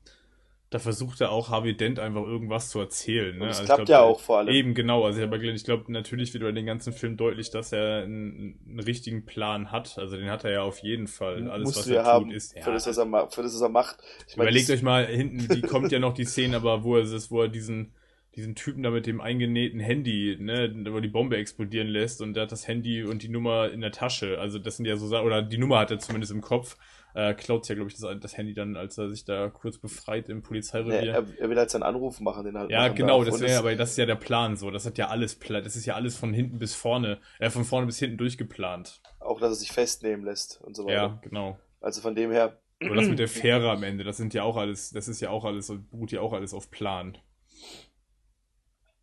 da 0.71 0.79
versucht 0.79 1.21
er 1.21 1.33
auch 1.33 1.51
Harvey 1.51 1.77
Dent 1.77 1.99
einfach 1.99 2.23
irgendwas 2.23 2.71
zu 2.71 2.79
erzählen. 2.79 3.37
Ne? 3.37 3.43
Und 3.43 3.49
das 3.49 3.59
Also 3.59 3.63
ich 3.63 3.67
klappt 3.67 3.87
glaub, 3.87 3.99
ja 3.99 4.03
auch 4.03 4.21
vor 4.21 4.39
allem. 4.39 4.55
Eben, 4.55 4.75
genau. 4.75 5.05
Also 5.05 5.21
ich, 5.21 5.43
ich 5.43 5.65
glaube, 5.65 5.93
natürlich 5.93 6.33
wird 6.33 6.43
über 6.43 6.53
den 6.53 6.65
ganzen 6.65 6.93
Film 6.93 7.17
deutlich, 7.17 7.51
dass 7.51 7.73
er 7.73 8.05
einen, 8.05 8.59
einen 8.67 8.81
richtigen 8.81 9.27
Plan 9.27 9.73
hat. 9.73 9.99
Also 9.99 10.17
den 10.17 10.31
hat 10.31 10.45
er 10.45 10.53
ja 10.53 10.63
auf 10.63 10.79
jeden 10.79 11.09
Fall. 11.09 11.51
Alles, 11.51 11.67
Musst 11.67 11.79
was 11.81 11.89
ja 11.89 11.97
er 11.97 12.05
haben, 12.05 12.27
tut, 12.27 12.35
ist. 12.35 12.57
für, 12.59 12.73
das, 12.73 12.87
was 12.87 12.97
er, 12.97 13.07
für 13.31 13.43
das, 13.43 13.55
was 13.55 13.61
er 13.61 13.69
macht. 13.69 13.99
Ich 14.29 14.37
meine, 14.37 14.49
Überlegt 14.49 14.71
euch 14.71 14.83
mal, 14.83 15.07
hinten, 15.07 15.49
die 15.53 15.61
kommt 15.61 15.91
ja 15.91 15.99
noch 15.99 16.15
die 16.15 16.25
Szene, 16.25 16.57
aber 16.57 16.85
wo 16.85 16.97
er 16.97 17.03
es 17.03 17.11
ist, 17.11 17.33
wo 17.33 17.43
er 17.43 17.49
diesen, 17.49 17.93
diesen 18.37 18.55
Typen 18.55 18.83
da 18.83 18.91
mit 18.91 19.07
dem 19.07 19.21
eingenähten 19.21 19.81
Handy, 19.81 20.37
ne, 20.39 20.73
wo 20.91 21.01
die 21.01 21.09
Bombe 21.09 21.37
explodieren 21.37 21.89
lässt 21.89 22.23
und 22.23 22.35
der 22.35 22.45
hat 22.45 22.53
das 22.53 22.69
Handy 22.69 23.03
und 23.03 23.23
die 23.23 23.29
Nummer 23.29 23.71
in 23.71 23.81
der 23.81 23.91
Tasche. 23.91 24.39
Also 24.39 24.59
das 24.59 24.77
sind 24.77 24.87
ja 24.87 24.97
so 24.97 25.09
Sachen, 25.09 25.27
oder 25.27 25.43
die 25.43 25.59
Nummer 25.59 25.81
hat 25.81 25.91
er 25.91 25.99
zumindest 25.99 26.33
im 26.33 26.41
Kopf. 26.41 26.77
Äh, 27.13 27.35
klaut 27.35 27.69
ja, 27.69 27.75
glaube 27.75 27.91
ich, 27.91 27.97
das, 27.97 28.21
das 28.21 28.37
Handy 28.37 28.55
dann, 28.55 28.77
als 28.77 28.97
er 28.97 29.11
sich 29.11 29.25
da 29.25 29.49
kurz 29.49 29.79
befreit 29.79 30.29
im 30.29 30.43
Polizeirevier. 30.43 31.13
er, 31.13 31.27
er 31.39 31.51
will 31.51 31.59
halt 31.59 31.71
seinen 31.71 31.83
Anruf 31.83 32.21
machen, 32.21 32.45
den 32.45 32.57
halt 32.57 32.71
Ja, 32.71 32.87
genau, 32.87 33.25
das 33.25 33.35
Und 33.35 33.41
wäre, 33.41 33.59
aber 33.59 33.75
das 33.75 33.91
ist 33.91 33.97
ja 33.99 34.07
der 34.07 34.15
Plan 34.15 34.57
so. 34.57 34.71
Das 34.71 34.87
hat 34.87 34.97
ja 34.97 35.09
alles, 35.09 35.37
das 35.39 35.75
ist 35.75 35.87
ja 35.87 35.95
alles 35.95 36.17
von 36.17 36.33
hinten 36.33 36.61
bis 36.61 36.75
vorne, 36.75 37.19
äh, 37.41 37.51
von 37.51 37.65
vorne 37.65 37.87
bis 37.87 37.99
hinten 37.99 38.17
durchgeplant. 38.17 39.01
Auch, 39.19 39.41
dass 39.41 39.51
er 39.51 39.57
sich 39.57 39.73
festnehmen 39.73 40.25
lässt 40.25 40.61
und 40.61 40.77
so 40.77 40.85
weiter. 40.85 40.95
Ja, 40.95 41.21
genau. 41.21 41.59
Also 41.81 42.01
von 42.01 42.15
dem 42.15 42.31
her, 42.31 42.61
Oder 42.81 42.95
das 42.95 43.09
mit 43.09 43.19
der 43.19 43.29
Fähre 43.29 43.71
am 43.71 43.83
Ende, 43.83 44.05
das 44.05 44.17
sind 44.17 44.33
ja 44.33 44.45
auch 44.45 44.57
alles, 44.57 44.91
das 44.91 45.09
ist 45.09 45.21
ja 45.21 45.31
auch 45.31 45.45
alles, 45.45 45.73
beruht 45.91 46.13
ja 46.13 46.21
auch 46.21 46.33
alles 46.33 46.55
auf 46.55 46.71
Plan. 46.71 47.19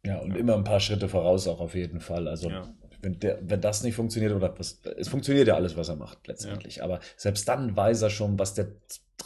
Ja, 0.07 0.19
und 0.19 0.35
immer 0.37 0.55
ein 0.55 0.63
paar 0.63 0.79
Schritte 0.79 1.09
voraus 1.09 1.47
auch 1.47 1.59
auf 1.59 1.75
jeden 1.75 1.99
Fall. 1.99 2.27
Also 2.27 2.49
Ja. 2.49 2.73
wenn, 3.01 3.19
der, 3.19 3.39
wenn 3.41 3.61
das 3.61 3.83
nicht 3.83 3.95
funktioniert 3.95 4.33
oder 4.33 4.57
was, 4.57 4.81
es 4.97 5.09
funktioniert 5.09 5.47
ja 5.47 5.55
alles, 5.55 5.75
was 5.75 5.89
er 5.89 5.97
macht 5.97 6.27
letztendlich. 6.27 6.81
Aber 6.81 6.99
selbst 7.17 7.47
dann 7.47 7.75
weiß 7.75 8.01
er 8.01 8.09
schon, 8.09 8.39
was 8.39 8.53
der 8.53 8.67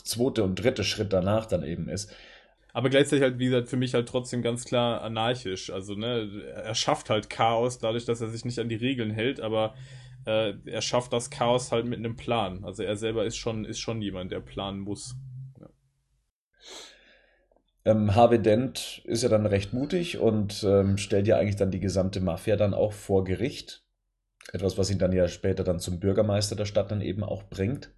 zweite 0.03 0.43
und 0.43 0.55
dritte 0.55 0.83
Schritt 0.83 1.13
danach 1.13 1.45
dann 1.45 1.63
eben 1.63 1.87
ist. 1.87 2.11
Aber 2.73 2.89
gleichzeitig 2.89 3.21
halt, 3.23 3.37
wie 3.37 3.45
gesagt, 3.45 3.67
für 3.69 3.77
mich 3.77 3.93
halt 3.93 4.07
trotzdem 4.07 4.41
ganz 4.41 4.65
klar 4.65 5.01
anarchisch. 5.01 5.69
Also, 5.69 5.93
ne, 5.93 6.29
er 6.55 6.73
schafft 6.73 7.09
halt 7.09 7.29
Chaos 7.29 7.79
dadurch, 7.79 8.05
dass 8.05 8.21
er 8.21 8.29
sich 8.29 8.45
nicht 8.45 8.59
an 8.59 8.69
die 8.69 8.75
Regeln 8.75 9.11
hält, 9.11 9.39
aber 9.39 9.75
äh, 10.25 10.53
er 10.65 10.81
schafft 10.81 11.13
das 11.13 11.29
Chaos 11.29 11.71
halt 11.71 11.85
mit 11.85 11.99
einem 11.99 12.15
Plan. 12.15 12.63
Also 12.63 12.83
er 12.83 12.95
selber 12.95 13.25
ist 13.25 13.37
schon, 13.37 13.65
ist 13.65 13.79
schon 13.79 14.01
jemand, 14.01 14.31
der 14.31 14.39
planen 14.39 14.79
muss. 14.79 15.15
Ähm, 17.83 18.15
Harvey 18.15 18.39
Dent 18.39 19.01
ist 19.05 19.23
ja 19.23 19.29
dann 19.29 19.45
recht 19.45 19.73
mutig 19.73 20.19
und 20.19 20.63
ähm, 20.63 20.97
stellt 20.97 21.27
ja 21.27 21.37
eigentlich 21.37 21.55
dann 21.55 21.71
die 21.71 21.79
gesamte 21.79 22.21
Mafia 22.21 22.55
dann 22.55 22.73
auch 22.73 22.93
vor 22.93 23.23
Gericht. 23.23 23.83
Etwas, 24.51 24.77
was 24.77 24.89
ihn 24.89 24.99
dann 24.99 25.13
ja 25.13 25.27
später 25.27 25.63
dann 25.63 25.79
zum 25.79 25.99
Bürgermeister 25.99 26.55
der 26.55 26.65
Stadt 26.65 26.91
dann 26.91 27.01
eben 27.01 27.23
auch 27.23 27.43
bringt. 27.43 27.91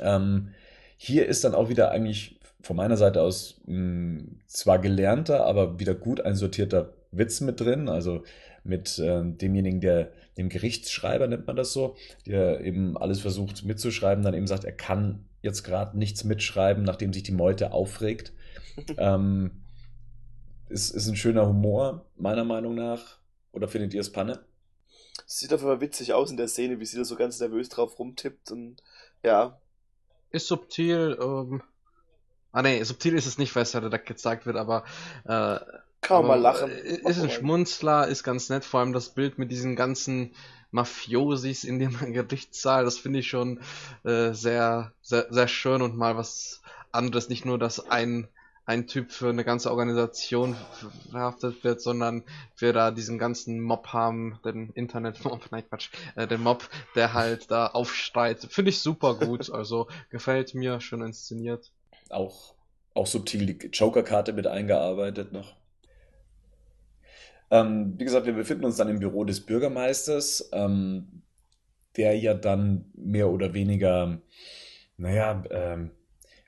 Ähm, 0.00 0.50
hier 0.96 1.26
ist 1.26 1.44
dann 1.44 1.54
auch 1.54 1.68
wieder 1.68 1.90
eigentlich 1.90 2.40
von 2.60 2.76
meiner 2.76 2.96
Seite 2.96 3.22
aus 3.22 3.60
mh, 3.66 4.22
zwar 4.46 4.78
gelernter, 4.78 5.44
aber 5.44 5.78
wieder 5.78 5.94
gut 5.94 6.20
einsortierter 6.20 6.94
Witz 7.12 7.40
mit 7.40 7.60
drin. 7.60 7.88
Also 7.88 8.24
mit 8.64 9.00
ähm, 9.02 9.38
demjenigen, 9.38 9.80
der 9.80 10.12
dem 10.36 10.48
Gerichtsschreiber 10.48 11.26
nennt 11.26 11.46
man 11.46 11.56
das 11.56 11.72
so, 11.72 11.96
der 12.26 12.60
eben 12.60 12.96
alles 12.96 13.20
versucht 13.20 13.64
mitzuschreiben, 13.64 14.22
dann 14.22 14.34
eben 14.34 14.46
sagt, 14.46 14.64
er 14.64 14.72
kann 14.72 15.24
jetzt 15.42 15.62
gerade 15.62 15.98
nichts 15.98 16.24
mitschreiben, 16.24 16.82
nachdem 16.84 17.12
sich 17.12 17.22
die 17.22 17.32
Meute 17.32 17.72
aufregt. 17.72 18.32
ähm, 18.98 19.50
ist, 20.68 20.90
ist 20.90 21.08
ein 21.08 21.16
schöner 21.16 21.46
Humor, 21.46 22.06
meiner 22.16 22.44
Meinung 22.44 22.74
nach. 22.74 23.18
Oder 23.52 23.68
findet 23.68 23.94
ihr 23.94 24.00
es 24.00 24.12
Panne? 24.12 24.44
sieht 25.26 25.52
auf 25.52 25.60
jeden 25.60 25.70
Fall 25.72 25.80
witzig 25.80 26.12
aus 26.12 26.30
in 26.30 26.36
der 26.36 26.48
Szene, 26.48 26.80
wie 26.80 26.86
sie 26.86 26.96
da 26.96 27.04
so 27.04 27.14
ganz 27.16 27.38
nervös 27.40 27.68
drauf 27.68 27.98
rumtippt 27.98 28.50
und 28.50 28.82
ja, 29.22 29.60
Ist 30.30 30.46
subtil, 30.48 31.18
ähm. 31.20 31.62
Ah 32.52 32.62
nee, 32.62 32.82
subtil 32.82 33.14
ist 33.14 33.26
es 33.26 33.38
nicht, 33.38 33.54
weil 33.56 33.62
es 33.64 33.72
ja 33.74 33.80
direkt 33.80 34.06
gezeigt 34.06 34.46
wird, 34.46 34.56
aber 34.56 34.84
äh, 35.24 35.60
kann 36.00 36.18
man 36.18 36.26
mal 36.26 36.40
lachen. 36.40 36.70
äh, 36.70 36.96
Ist 37.04 37.20
ein 37.20 37.30
Schmunzler, 37.30 38.08
ist 38.08 38.24
ganz 38.24 38.48
nett, 38.48 38.64
vor 38.64 38.80
allem 38.80 38.92
das 38.92 39.10
Bild 39.14 39.38
mit 39.38 39.50
diesen 39.50 39.76
ganzen 39.76 40.34
Mafiosis 40.70 41.64
in 41.64 41.78
dem 41.78 41.96
Gerichtssaal, 42.12 42.84
das 42.84 42.98
finde 42.98 43.20
ich 43.20 43.28
schon 43.28 43.60
äh, 44.04 44.32
sehr, 44.32 44.92
sehr, 45.02 45.26
sehr 45.30 45.48
schön 45.48 45.82
und 45.82 45.96
mal 45.96 46.16
was 46.16 46.62
anderes. 46.92 47.28
Nicht 47.28 47.44
nur, 47.44 47.58
dass 47.58 47.80
ein, 47.90 48.28
ein 48.68 48.86
Typ 48.86 49.10
für 49.10 49.30
eine 49.30 49.44
ganze 49.44 49.70
Organisation 49.70 50.54
verhaftet 51.10 51.64
wird, 51.64 51.80
sondern 51.80 52.22
wir 52.58 52.74
da 52.74 52.90
diesen 52.90 53.18
ganzen 53.18 53.62
Mob 53.62 53.88
haben, 53.94 54.38
den 54.44 54.68
Internet-Mob, 54.74 55.40
nein 55.50 55.66
Quatsch, 55.66 55.88
äh, 56.16 56.26
den 56.26 56.42
Mob, 56.42 56.68
der 56.94 57.14
halt 57.14 57.50
da 57.50 57.68
aufstreit. 57.68 58.46
Finde 58.50 58.68
ich 58.68 58.80
super 58.80 59.14
gut, 59.14 59.50
also 59.50 59.88
gefällt 60.10 60.54
mir, 60.54 60.82
schön 60.82 61.00
inszeniert. 61.00 61.72
Auch, 62.10 62.54
auch 62.92 63.06
subtil 63.06 63.46
die 63.46 63.68
Joker-Karte 63.68 64.34
mit 64.34 64.46
eingearbeitet 64.46 65.32
noch. 65.32 65.56
Ähm, 67.50 67.94
wie 67.96 68.04
gesagt, 68.04 68.26
wir 68.26 68.34
befinden 68.34 68.66
uns 68.66 68.76
dann 68.76 68.90
im 68.90 68.98
Büro 68.98 69.24
des 69.24 69.46
Bürgermeisters, 69.46 70.50
ähm, 70.52 71.22
der 71.96 72.18
ja 72.18 72.34
dann 72.34 72.84
mehr 72.94 73.30
oder 73.30 73.54
weniger, 73.54 74.20
naja, 74.98 75.42
ähm, 75.50 75.90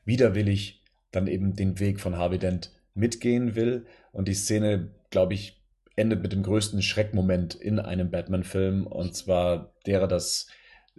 widerwillig 0.05 0.80
dann 1.13 1.27
eben 1.27 1.55
den 1.55 1.79
Weg 1.81 2.01
von 2.01 2.17
Harvey 2.17 2.39
Dent 2.39 2.73
mitgehen 2.95 3.55
will. 3.55 3.87
Und 4.13 4.29
die 4.29 4.35
Szene, 4.35 4.91
glaube 5.11 5.35
ich, 5.35 5.61
endet 5.97 6.23
mit 6.23 6.33
dem 6.33 6.43
größten 6.43 6.83
Schreckmoment 6.83 7.55
in 7.55 7.79
einem 7.79 8.11
Batman-Film. 8.11 8.87
Und 8.87 9.15
zwar 9.15 9.73
derer, 9.87 10.09
dass 10.09 10.47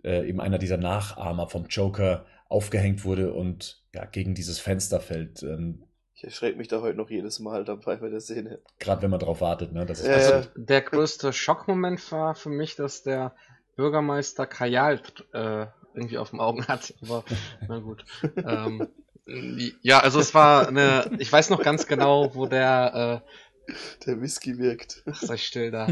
äh, 0.03 0.27
eben 0.27 0.41
einer 0.41 0.57
dieser 0.57 0.77
Nachahmer 0.77 1.47
vom 1.47 1.65
Joker 1.67 2.25
aufgehängt 2.49 3.05
wurde 3.05 3.33
und 3.33 3.81
ja, 3.93 4.05
gegen 4.05 4.35
dieses 4.35 4.59
Fenster 4.59 4.99
fällt. 4.99 5.41
Ähm, 5.43 5.83
Ich 6.13 6.23
erschrecke 6.23 6.57
mich 6.57 6.67
da 6.67 6.81
heute 6.81 6.97
noch 6.97 7.09
jedes 7.09 7.39
Mal 7.39 7.63
dabei 7.63 7.95
bei 7.95 8.09
der 8.09 8.19
Szene. 8.19 8.59
Gerade 8.79 9.01
wenn 9.01 9.09
man 9.09 9.19
drauf 9.19 9.41
wartet, 9.41 9.71
ne? 9.73 9.85
Das 9.85 10.01
ist 10.01 10.09
also, 10.09 10.31
ja. 10.33 10.43
Der 10.55 10.81
größte 10.81 11.33
Schockmoment 11.33 12.11
war 12.11 12.35
für 12.35 12.49
mich, 12.49 12.75
dass 12.75 13.03
der 13.03 13.33
Bürgermeister 13.75 14.45
Kajal 14.45 15.01
äh, 15.33 15.67
irgendwie 15.93 16.17
auf 16.17 16.31
dem 16.31 16.39
Augen 16.39 16.67
hat. 16.67 16.93
Aber 17.01 17.23
na 17.67 17.79
gut. 17.79 18.05
ähm, 18.45 18.87
ja, 19.81 19.99
also 19.99 20.19
es 20.19 20.33
war 20.33 20.67
eine. 20.67 21.11
Ich 21.19 21.31
weiß 21.31 21.49
noch 21.49 21.61
ganz 21.61 21.87
genau, 21.87 22.33
wo 22.35 22.45
der. 22.45 23.23
Äh, 23.23 23.75
Der 24.05 24.19
Whisky 24.21 24.57
wirkt. 24.57 25.03
ach, 25.09 25.21
sei 25.21 25.37
still 25.37 25.71
da. 25.71 25.87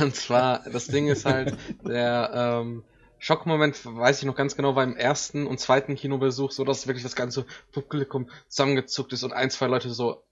Und 0.00 0.14
zwar, 0.14 0.60
das 0.70 0.86
Ding 0.86 1.08
ist 1.08 1.24
halt, 1.26 1.56
der 1.86 2.30
ähm, 2.62 2.84
Schockmoment, 3.18 3.84
weiß 3.84 4.20
ich 4.20 4.24
noch 4.24 4.36
ganz 4.36 4.56
genau, 4.56 4.76
war 4.76 4.84
im 4.84 4.96
ersten 4.96 5.46
und 5.46 5.58
zweiten 5.58 5.96
Kinobesuch 5.96 6.52
so, 6.52 6.64
dass 6.64 6.86
wirklich 6.86 7.02
das 7.02 7.16
ganze 7.16 7.44
Publikum 7.72 8.30
zusammengezuckt 8.48 9.12
ist 9.12 9.24
und 9.24 9.32
ein, 9.32 9.50
zwei 9.50 9.66
Leute 9.66 9.90
so 9.90 10.22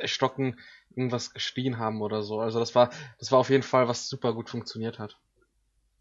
erstocken 0.00 0.58
irgendwas 0.90 1.32
geschrien 1.32 1.78
haben 1.78 2.00
oder 2.02 2.22
so. 2.22 2.40
Also 2.40 2.58
das 2.58 2.74
war, 2.74 2.90
das 3.18 3.32
war 3.32 3.38
auf 3.38 3.50
jeden 3.50 3.62
Fall, 3.62 3.88
was 3.88 4.08
super 4.08 4.32
gut 4.34 4.48
funktioniert 4.50 4.98
hat. 4.98 5.18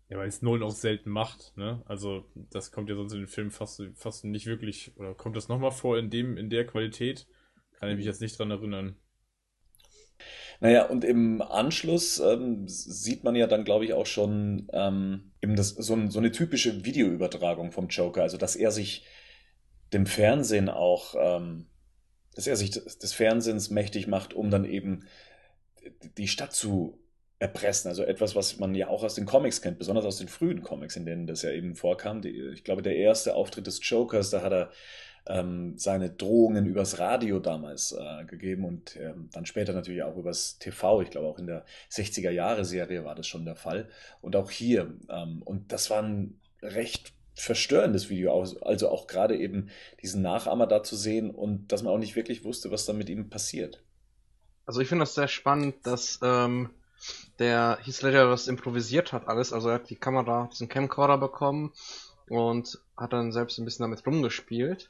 Ja, 0.09 0.17
weil 0.17 0.27
es 0.27 0.41
Nolan 0.41 0.63
auch 0.63 0.71
selten 0.71 1.09
macht, 1.09 1.57
ne? 1.57 1.81
Also, 1.85 2.29
das 2.51 2.71
kommt 2.71 2.89
ja 2.89 2.95
sonst 2.95 3.13
in 3.13 3.19
den 3.19 3.27
Filmen 3.27 3.49
fast, 3.49 3.81
fast 3.95 4.23
nicht 4.23 4.45
wirklich, 4.45 4.95
oder 4.97 5.15
kommt 5.15 5.35
das 5.35 5.47
nochmal 5.47 5.71
vor 5.71 5.97
in 5.97 6.11
dem, 6.11 6.37
in 6.37 6.49
der 6.49 6.65
Qualität? 6.67 7.27
Kann 7.79 7.89
ich 7.89 7.97
mich 7.97 8.05
jetzt 8.05 8.21
nicht 8.21 8.37
dran 8.37 8.51
erinnern. 8.51 8.95
Naja, 10.61 10.85
und 10.85 11.03
im 11.03 11.41
Anschluss 11.41 12.19
ähm, 12.19 12.67
sieht 12.67 13.23
man 13.23 13.35
ja 13.35 13.47
dann, 13.47 13.65
glaube 13.65 13.85
ich, 13.85 13.93
auch 13.93 14.05
schon 14.05 14.67
ähm, 14.71 15.31
eben 15.41 15.55
das, 15.55 15.69
so, 15.69 15.93
ein, 15.93 16.09
so 16.09 16.19
eine 16.19 16.31
typische 16.31 16.85
Videoübertragung 16.85 17.71
vom 17.71 17.87
Joker. 17.87 18.21
Also, 18.21 18.37
dass 18.37 18.55
er 18.55 18.71
sich 18.71 19.05
dem 19.91 20.05
Fernsehen 20.05 20.69
auch, 20.69 21.15
ähm, 21.17 21.67
dass 22.35 22.47
er 22.47 22.55
sich 22.55 22.71
des, 22.71 22.99
des 22.99 23.13
Fernsehens 23.13 23.69
mächtig 23.69 24.07
macht, 24.07 24.33
um 24.33 24.49
dann 24.49 24.65
eben 24.65 25.05
die 26.17 26.27
Stadt 26.27 26.53
zu 26.53 26.99
erpressen. 27.39 27.89
Also 27.89 28.03
etwas, 28.03 28.35
was 28.35 28.59
man 28.59 28.75
ja 28.75 28.87
auch 28.87 29.03
aus 29.03 29.15
den 29.15 29.25
Comics 29.25 29.61
kennt, 29.61 29.77
besonders 29.77 30.05
aus 30.05 30.17
den 30.17 30.27
frühen 30.27 30.61
Comics, 30.61 30.95
in 30.95 31.05
denen 31.05 31.27
das 31.27 31.41
ja 31.41 31.51
eben 31.51 31.75
vorkam. 31.75 32.21
Ich 32.23 32.63
glaube, 32.63 32.81
der 32.81 32.95
erste 32.95 33.35
Auftritt 33.35 33.67
des 33.67 33.79
Jokers, 33.87 34.29
da 34.29 34.41
hat 34.41 34.53
er 34.53 34.71
ähm, 35.27 35.77
seine 35.77 36.09
Drohungen 36.11 36.65
übers 36.65 36.99
Radio 36.99 37.39
damals 37.39 37.91
äh, 37.91 38.25
gegeben 38.25 38.63
und 38.63 38.95
ähm, 38.97 39.29
dann 39.33 39.45
später 39.45 39.73
natürlich 39.73 40.03
auch 40.03 40.15
übers 40.17 40.59
TV. 40.59 41.01
Ich 41.01 41.09
glaube, 41.09 41.27
auch 41.27 41.39
in 41.39 41.47
der 41.47 41.65
60er-Jahre-Serie 41.91 43.03
war 43.03 43.15
das 43.15 43.27
schon 43.27 43.45
der 43.45 43.55
Fall. 43.55 43.89
Und 44.21 44.35
auch 44.35 44.51
hier. 44.51 44.93
Ähm, 45.09 45.41
und 45.43 45.71
das 45.71 45.89
war 45.89 46.03
ein 46.03 46.39
recht 46.61 47.13
verstörendes 47.33 48.09
Video, 48.09 48.39
also 48.61 48.89
auch 48.89 49.07
gerade 49.07 49.37
eben 49.37 49.69
diesen 50.01 50.21
Nachahmer 50.21 50.67
da 50.67 50.83
zu 50.83 50.95
sehen 50.95 51.31
und 51.31 51.71
dass 51.71 51.83
man 51.83 51.93
auch 51.93 51.97
nicht 51.97 52.15
wirklich 52.15 52.45
wusste, 52.45 52.71
was 52.71 52.85
dann 52.85 52.97
mit 52.97 53.09
ihm 53.09 53.29
passiert. 53.29 53.83
Also 54.65 54.79
ich 54.79 54.87
finde 54.87 55.03
das 55.03 55.15
sehr 55.15 55.27
spannend, 55.27 55.75
dass 55.85 56.19
ähm, 56.23 56.69
der 57.39 57.79
Heath 57.83 58.01
Ledger 58.01 58.29
das 58.29 58.47
improvisiert 58.47 59.13
hat 59.13 59.27
alles. 59.27 59.53
Also 59.53 59.69
er 59.69 59.75
hat 59.75 59.89
die 59.89 59.95
Kamera, 59.95 60.49
diesen 60.51 60.69
Camcorder 60.69 61.17
bekommen 61.17 61.73
und 62.29 62.79
hat 62.97 63.13
dann 63.13 63.31
selbst 63.31 63.57
ein 63.57 63.65
bisschen 63.65 63.83
damit 63.83 64.05
rumgespielt. 64.05 64.89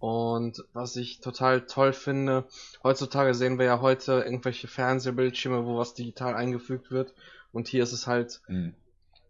Und 0.00 0.64
was 0.72 0.94
ich 0.96 1.20
total 1.20 1.66
toll 1.66 1.92
finde, 1.92 2.46
heutzutage 2.84 3.34
sehen 3.34 3.58
wir 3.58 3.66
ja 3.66 3.80
heute 3.80 4.22
irgendwelche 4.24 4.68
Fernsehbildschirme, 4.68 5.64
wo 5.66 5.76
was 5.76 5.94
digital 5.94 6.34
eingefügt 6.34 6.90
wird. 6.90 7.14
Und 7.52 7.66
hier 7.68 7.82
ist 7.82 7.92
es 7.92 8.06
halt, 8.06 8.40
Mhm. 8.46 8.74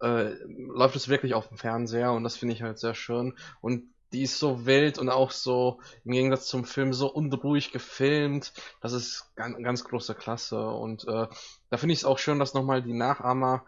äh, 0.03 0.35
läuft 0.47 0.97
es 0.97 1.09
wirklich 1.09 1.35
auf 1.35 1.49
dem 1.49 1.57
Fernseher 1.57 2.13
und 2.13 2.23
das 2.23 2.37
finde 2.37 2.55
ich 2.55 2.63
halt 2.63 2.79
sehr 2.79 2.95
schön. 2.95 3.35
Und 3.61 3.85
die 4.13 4.23
ist 4.23 4.39
so 4.39 4.67
wild 4.67 4.99
und 4.99 5.09
auch 5.09 5.31
so 5.31 5.81
im 6.05 6.13
Gegensatz 6.13 6.47
zum 6.47 6.65
Film 6.65 6.93
so 6.93 7.13
unruhig 7.13 7.73
gefilmt. 7.73 8.53
Das 8.81 8.93
ist 8.93 9.31
ganz, 9.37 9.57
ganz 9.63 9.85
große 9.85 10.15
Klasse. 10.15 10.69
Und 10.69 11.07
äh, 11.07 11.27
da 11.71 11.77
finde 11.77 11.93
ich 11.93 12.01
es 12.01 12.05
auch 12.05 12.19
schön, 12.19 12.39
dass 12.39 12.55
nochmal 12.55 12.83
die 12.83 12.95
Nachahmer 12.95 13.65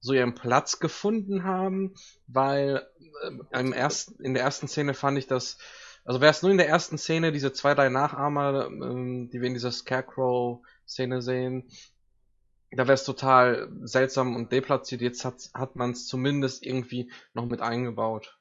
so 0.00 0.12
ihren 0.12 0.34
Platz 0.34 0.80
gefunden 0.80 1.44
haben, 1.44 1.94
weil 2.26 2.86
äh, 3.22 3.58
im 3.58 3.72
ersten, 3.72 4.22
in 4.22 4.34
der 4.34 4.42
ersten 4.42 4.68
Szene 4.68 4.94
fand 4.94 5.18
ich 5.18 5.26
das, 5.26 5.58
also 6.04 6.20
wäre 6.20 6.30
es 6.30 6.42
nur 6.42 6.50
in 6.50 6.58
der 6.58 6.68
ersten 6.68 6.98
Szene 6.98 7.32
diese 7.32 7.52
zwei, 7.52 7.74
drei 7.74 7.88
Nachahmer, 7.88 8.66
äh, 8.66 9.28
die 9.28 9.40
wir 9.40 9.48
in 9.48 9.54
dieser 9.54 9.72
Scarecrow-Szene 9.72 11.22
sehen, 11.22 11.70
da 12.72 12.84
wäre 12.84 12.94
es 12.94 13.04
total 13.04 13.68
seltsam 13.82 14.36
und 14.36 14.52
deplatziert. 14.52 15.00
Jetzt 15.00 15.24
hat, 15.24 15.50
hat 15.54 15.76
man 15.76 15.90
es 15.90 16.06
zumindest 16.06 16.64
irgendwie 16.64 17.10
noch 17.34 17.46
mit 17.46 17.60
eingebaut. 17.60 18.39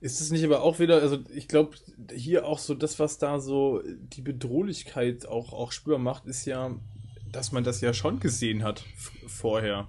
Ist 0.00 0.20
es 0.20 0.30
nicht 0.30 0.44
aber 0.44 0.62
auch 0.62 0.78
wieder, 0.78 1.00
also 1.00 1.18
ich 1.34 1.48
glaube, 1.48 1.76
hier 2.14 2.46
auch 2.46 2.58
so 2.58 2.74
das, 2.74 2.98
was 2.98 3.18
da 3.18 3.40
so 3.40 3.82
die 3.84 4.20
Bedrohlichkeit 4.20 5.26
auch, 5.26 5.52
auch 5.52 5.72
spürbar 5.72 5.98
macht, 5.98 6.26
ist 6.26 6.44
ja, 6.44 6.74
dass 7.32 7.52
man 7.52 7.64
das 7.64 7.80
ja 7.80 7.94
schon 7.94 8.20
gesehen 8.20 8.62
hat 8.62 8.84
vorher. 9.26 9.88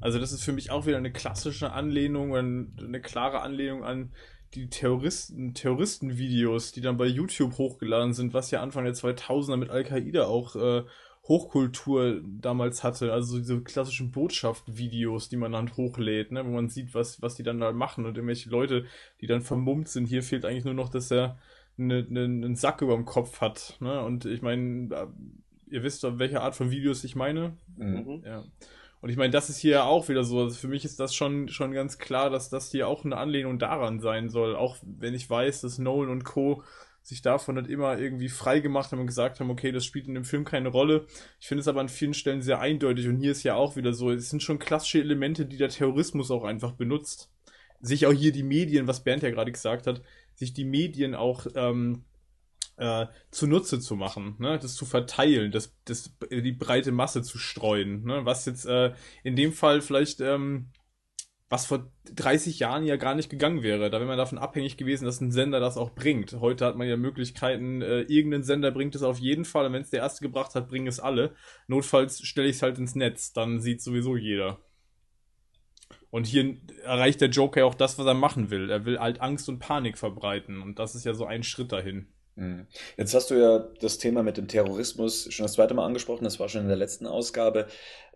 Also 0.00 0.18
das 0.18 0.32
ist 0.32 0.44
für 0.44 0.52
mich 0.52 0.70
auch 0.70 0.86
wieder 0.86 0.96
eine 0.96 1.12
klassische 1.12 1.72
Anlehnung, 1.72 2.34
eine 2.34 3.00
klare 3.00 3.40
Anlehnung 3.40 3.84
an 3.84 4.12
die 4.54 4.68
Terroristen, 4.68 5.54
Terroristenvideos, 5.54 6.72
die 6.72 6.80
dann 6.80 6.96
bei 6.96 7.06
YouTube 7.06 7.58
hochgeladen 7.58 8.12
sind, 8.12 8.34
was 8.34 8.50
ja 8.50 8.62
Anfang 8.62 8.84
der 8.84 8.94
2000er 8.94 9.56
mit 9.56 9.70
Al-Qaida 9.70 10.26
auch 10.26 10.56
äh, 10.56 10.84
Hochkultur 11.26 12.20
damals 12.22 12.84
hatte, 12.84 13.12
also 13.12 13.38
diese 13.38 13.62
klassischen 13.62 14.10
Botschaftsvideos, 14.10 15.30
die 15.30 15.38
man 15.38 15.52
dann 15.52 15.74
hochlädt, 15.74 16.32
ne, 16.32 16.44
wo 16.44 16.50
man 16.50 16.68
sieht, 16.68 16.94
was, 16.94 17.22
was 17.22 17.34
die 17.34 17.42
dann 17.42 17.60
da 17.60 17.72
machen 17.72 18.04
und 18.04 18.16
irgendwelche 18.16 18.50
Leute, 18.50 18.84
die 19.20 19.26
dann 19.26 19.40
vermummt 19.40 19.88
sind. 19.88 20.06
Hier 20.06 20.22
fehlt 20.22 20.44
eigentlich 20.44 20.66
nur 20.66 20.74
noch, 20.74 20.90
dass 20.90 21.10
er 21.10 21.38
eine, 21.78 22.06
eine, 22.08 22.24
einen 22.24 22.56
Sack 22.56 22.82
über 22.82 22.94
dem 22.94 23.06
Kopf 23.06 23.40
hat. 23.40 23.76
Ne? 23.80 24.02
Und 24.02 24.26
ich 24.26 24.42
meine, 24.42 25.08
ihr 25.70 25.82
wisst 25.82 26.04
doch, 26.04 26.18
welche 26.18 26.42
Art 26.42 26.56
von 26.56 26.70
Videos 26.70 27.02
ich 27.04 27.16
meine. 27.16 27.56
Mhm. 27.76 28.22
Ja. 28.24 28.44
Und 29.00 29.10
ich 29.10 29.16
meine, 29.16 29.32
das 29.32 29.50
ist 29.50 29.58
hier 29.58 29.84
auch 29.84 30.08
wieder 30.08 30.24
so. 30.24 30.40
Also 30.40 30.56
für 30.56 30.68
mich 30.68 30.84
ist 30.84 31.00
das 31.00 31.14
schon, 31.14 31.48
schon 31.48 31.72
ganz 31.72 31.98
klar, 31.98 32.30
dass 32.30 32.48
das 32.48 32.70
hier 32.70 32.88
auch 32.88 33.04
eine 33.04 33.16
Anlehnung 33.16 33.58
daran 33.58 34.00
sein 34.00 34.28
soll. 34.28 34.56
Auch 34.56 34.76
wenn 34.82 35.14
ich 35.14 35.28
weiß, 35.28 35.62
dass 35.62 35.78
Nolan 35.78 36.10
und 36.10 36.24
Co 36.24 36.62
sich 37.04 37.20
davon 37.20 37.56
nicht 37.56 37.68
immer 37.68 37.98
irgendwie 37.98 38.30
frei 38.30 38.60
gemacht 38.60 38.90
haben 38.90 39.00
und 39.00 39.06
gesagt 39.06 39.38
haben, 39.38 39.50
okay, 39.50 39.70
das 39.72 39.84
spielt 39.84 40.08
in 40.08 40.14
dem 40.14 40.24
Film 40.24 40.44
keine 40.44 40.70
Rolle. 40.70 41.06
Ich 41.38 41.46
finde 41.46 41.60
es 41.60 41.68
aber 41.68 41.80
an 41.80 41.90
vielen 41.90 42.14
Stellen 42.14 42.40
sehr 42.40 42.60
eindeutig 42.60 43.06
und 43.08 43.18
hier 43.18 43.30
ist 43.30 43.42
ja 43.42 43.54
auch 43.54 43.76
wieder 43.76 43.92
so, 43.92 44.10
es 44.10 44.30
sind 44.30 44.42
schon 44.42 44.58
klassische 44.58 45.00
Elemente, 45.00 45.44
die 45.44 45.58
der 45.58 45.68
Terrorismus 45.68 46.30
auch 46.30 46.44
einfach 46.44 46.72
benutzt. 46.72 47.30
Sich 47.80 48.06
auch 48.06 48.12
hier 48.12 48.32
die 48.32 48.42
Medien, 48.42 48.86
was 48.86 49.04
Bernd 49.04 49.22
ja 49.22 49.30
gerade 49.30 49.52
gesagt 49.52 49.86
hat, 49.86 50.00
sich 50.34 50.54
die 50.54 50.64
Medien 50.64 51.14
auch 51.14 51.46
ähm, 51.54 52.04
äh, 52.78 53.06
zunutze 53.30 53.80
zu 53.80 53.96
machen, 53.96 54.36
ne? 54.38 54.58
das 54.58 54.74
zu 54.74 54.86
verteilen, 54.86 55.52
das, 55.52 55.76
das, 55.84 56.10
die 56.30 56.52
breite 56.52 56.90
Masse 56.90 57.22
zu 57.22 57.36
streuen, 57.36 58.04
ne? 58.04 58.24
was 58.24 58.46
jetzt 58.46 58.64
äh, 58.64 58.94
in 59.22 59.36
dem 59.36 59.52
Fall 59.52 59.82
vielleicht 59.82 60.22
ähm, 60.22 60.70
was 61.50 61.66
vor 61.66 61.92
30 62.14 62.58
Jahren 62.58 62.84
ja 62.84 62.96
gar 62.96 63.14
nicht 63.14 63.28
gegangen 63.28 63.62
wäre. 63.62 63.90
Da 63.90 63.98
wäre 63.98 64.08
man 64.08 64.18
davon 64.18 64.38
abhängig 64.38 64.76
gewesen, 64.76 65.04
dass 65.04 65.20
ein 65.20 65.30
Sender 65.30 65.60
das 65.60 65.76
auch 65.76 65.90
bringt. 65.90 66.32
Heute 66.40 66.64
hat 66.64 66.76
man 66.76 66.88
ja 66.88 66.96
Möglichkeiten, 66.96 67.82
äh, 67.82 68.02
irgendein 68.02 68.42
Sender 68.42 68.70
bringt 68.70 68.94
es 68.94 69.02
auf 69.02 69.18
jeden 69.18 69.44
Fall 69.44 69.66
und 69.66 69.72
wenn 69.72 69.82
es 69.82 69.90
der 69.90 70.00
erste 70.00 70.22
gebracht 70.22 70.54
hat, 70.54 70.68
bringen 70.68 70.86
es 70.86 71.00
alle. 71.00 71.34
Notfalls 71.66 72.22
stelle 72.22 72.48
ich 72.48 72.56
es 72.56 72.62
halt 72.62 72.78
ins 72.78 72.94
Netz, 72.94 73.32
dann 73.32 73.60
sieht 73.60 73.82
sowieso 73.82 74.16
jeder. 74.16 74.58
Und 76.10 76.26
hier 76.26 76.56
erreicht 76.84 77.20
der 77.20 77.28
Joker 77.28 77.66
auch 77.66 77.74
das, 77.74 77.98
was 77.98 78.06
er 78.06 78.14
machen 78.14 78.50
will. 78.50 78.70
Er 78.70 78.84
will 78.84 78.98
halt 78.98 79.20
Angst 79.20 79.48
und 79.48 79.58
Panik 79.58 79.98
verbreiten 79.98 80.62
und 80.62 80.78
das 80.78 80.94
ist 80.94 81.04
ja 81.04 81.12
so 81.12 81.26
ein 81.26 81.42
Schritt 81.42 81.72
dahin. 81.72 82.13
Mhm. 82.36 82.66
Jetzt 82.96 83.14
hast 83.14 83.30
du 83.30 83.34
ja 83.34 83.60
das 83.80 83.98
Thema 83.98 84.22
mit 84.22 84.36
dem 84.36 84.48
Terrorismus 84.48 85.32
schon 85.32 85.44
das 85.44 85.52
zweite 85.52 85.74
Mal 85.74 85.86
angesprochen, 85.86 86.24
das 86.24 86.40
war 86.40 86.48
schon 86.48 86.62
in 86.62 86.68
der 86.68 86.76
letzten 86.76 87.06
Ausgabe 87.06 87.66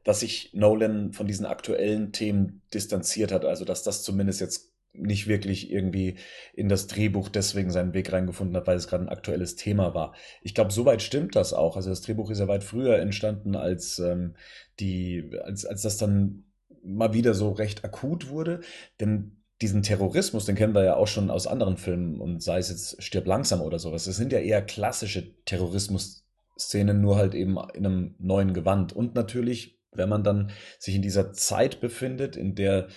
dass 0.05 0.21
sich 0.21 0.55
Nolan 0.55 1.13
von 1.13 1.27
diesen 1.27 1.45
aktuellen 1.45 2.13
Themen 2.13 2.63
distanziert 2.73 3.33
hat. 3.33 3.45
Also 3.45 3.67
dass 3.67 3.83
das 3.83 4.03
zumindest 4.03 4.41
jetzt 4.41 4.73
nicht 4.95 5.29
wirklich 5.29 5.71
irgendwie 5.71 6.17
in 6.55 6.69
das 6.69 6.87
Drehbuch 6.87 7.29
deswegen 7.29 7.71
seinen 7.71 7.93
Weg 7.93 8.11
reingefunden 8.13 8.57
hat, 8.57 8.67
weil 8.67 8.79
es 8.79 8.89
gerade 8.89 9.05
ein 9.05 9.11
aktuelles 9.11 9.55
Thema 9.55 9.95
war. 9.95 10.15
Ich 10.43 10.55
glaube, 10.55 10.73
soweit 10.73 11.03
stimmt 11.03 11.37
das 11.37 11.53
auch. 11.53 11.77
Also 11.77 11.91
das 11.91 12.01
Drehbuch 12.01 12.31
ist 12.31 12.39
ja 12.39 12.49
weit 12.49 12.65
früher 12.65 12.99
entstanden, 12.99 13.55
als 13.55 13.99
ähm, 13.99 14.35
die, 14.81 15.31
als, 15.45 15.67
als 15.67 15.83
das 15.83 15.99
dann 15.99 16.45
mal 16.83 17.13
wieder 17.13 17.35
so 17.35 17.53
recht 17.53 17.85
akut 17.85 18.31
wurde. 18.31 18.61
Denn 19.01 19.38
diesen 19.61 19.83
Terrorismus, 19.83 20.45
den 20.45 20.55
kennen 20.55 20.75
wir 20.75 20.85
ja 20.85 20.97
auch 20.97 21.09
schon 21.09 21.31
aus 21.31 21.47
anderen 21.47 21.77
Filmen 21.77 22.21
und 22.21 22.43
sei 22.43 22.59
es 22.59 22.71
jetzt 22.71 23.03
Stirb 23.03 23.27
langsam 23.27 23.61
oder 23.61 23.79
sowas. 23.79 24.05
Das 24.05 24.17
sind 24.17 24.33
ja 24.33 24.39
eher 24.39 24.63
klassische 24.63 25.35
Terrorismus-Szenen, 25.45 27.01
nur 27.01 27.17
halt 27.17 27.35
eben 27.35 27.59
in 27.75 27.87
einem 27.87 28.15
neuen 28.19 28.55
Gewand. 28.55 28.93
Und 28.93 29.15
natürlich 29.15 29.79
wenn 29.93 30.09
man 30.09 30.25
dann 30.25 30.51
sich 30.79 30.95
in 30.95 31.03
dieser 31.03 31.33
Zeit 31.33 31.81
befindet, 31.81 32.37
in 32.37 32.55
der, 32.55 32.89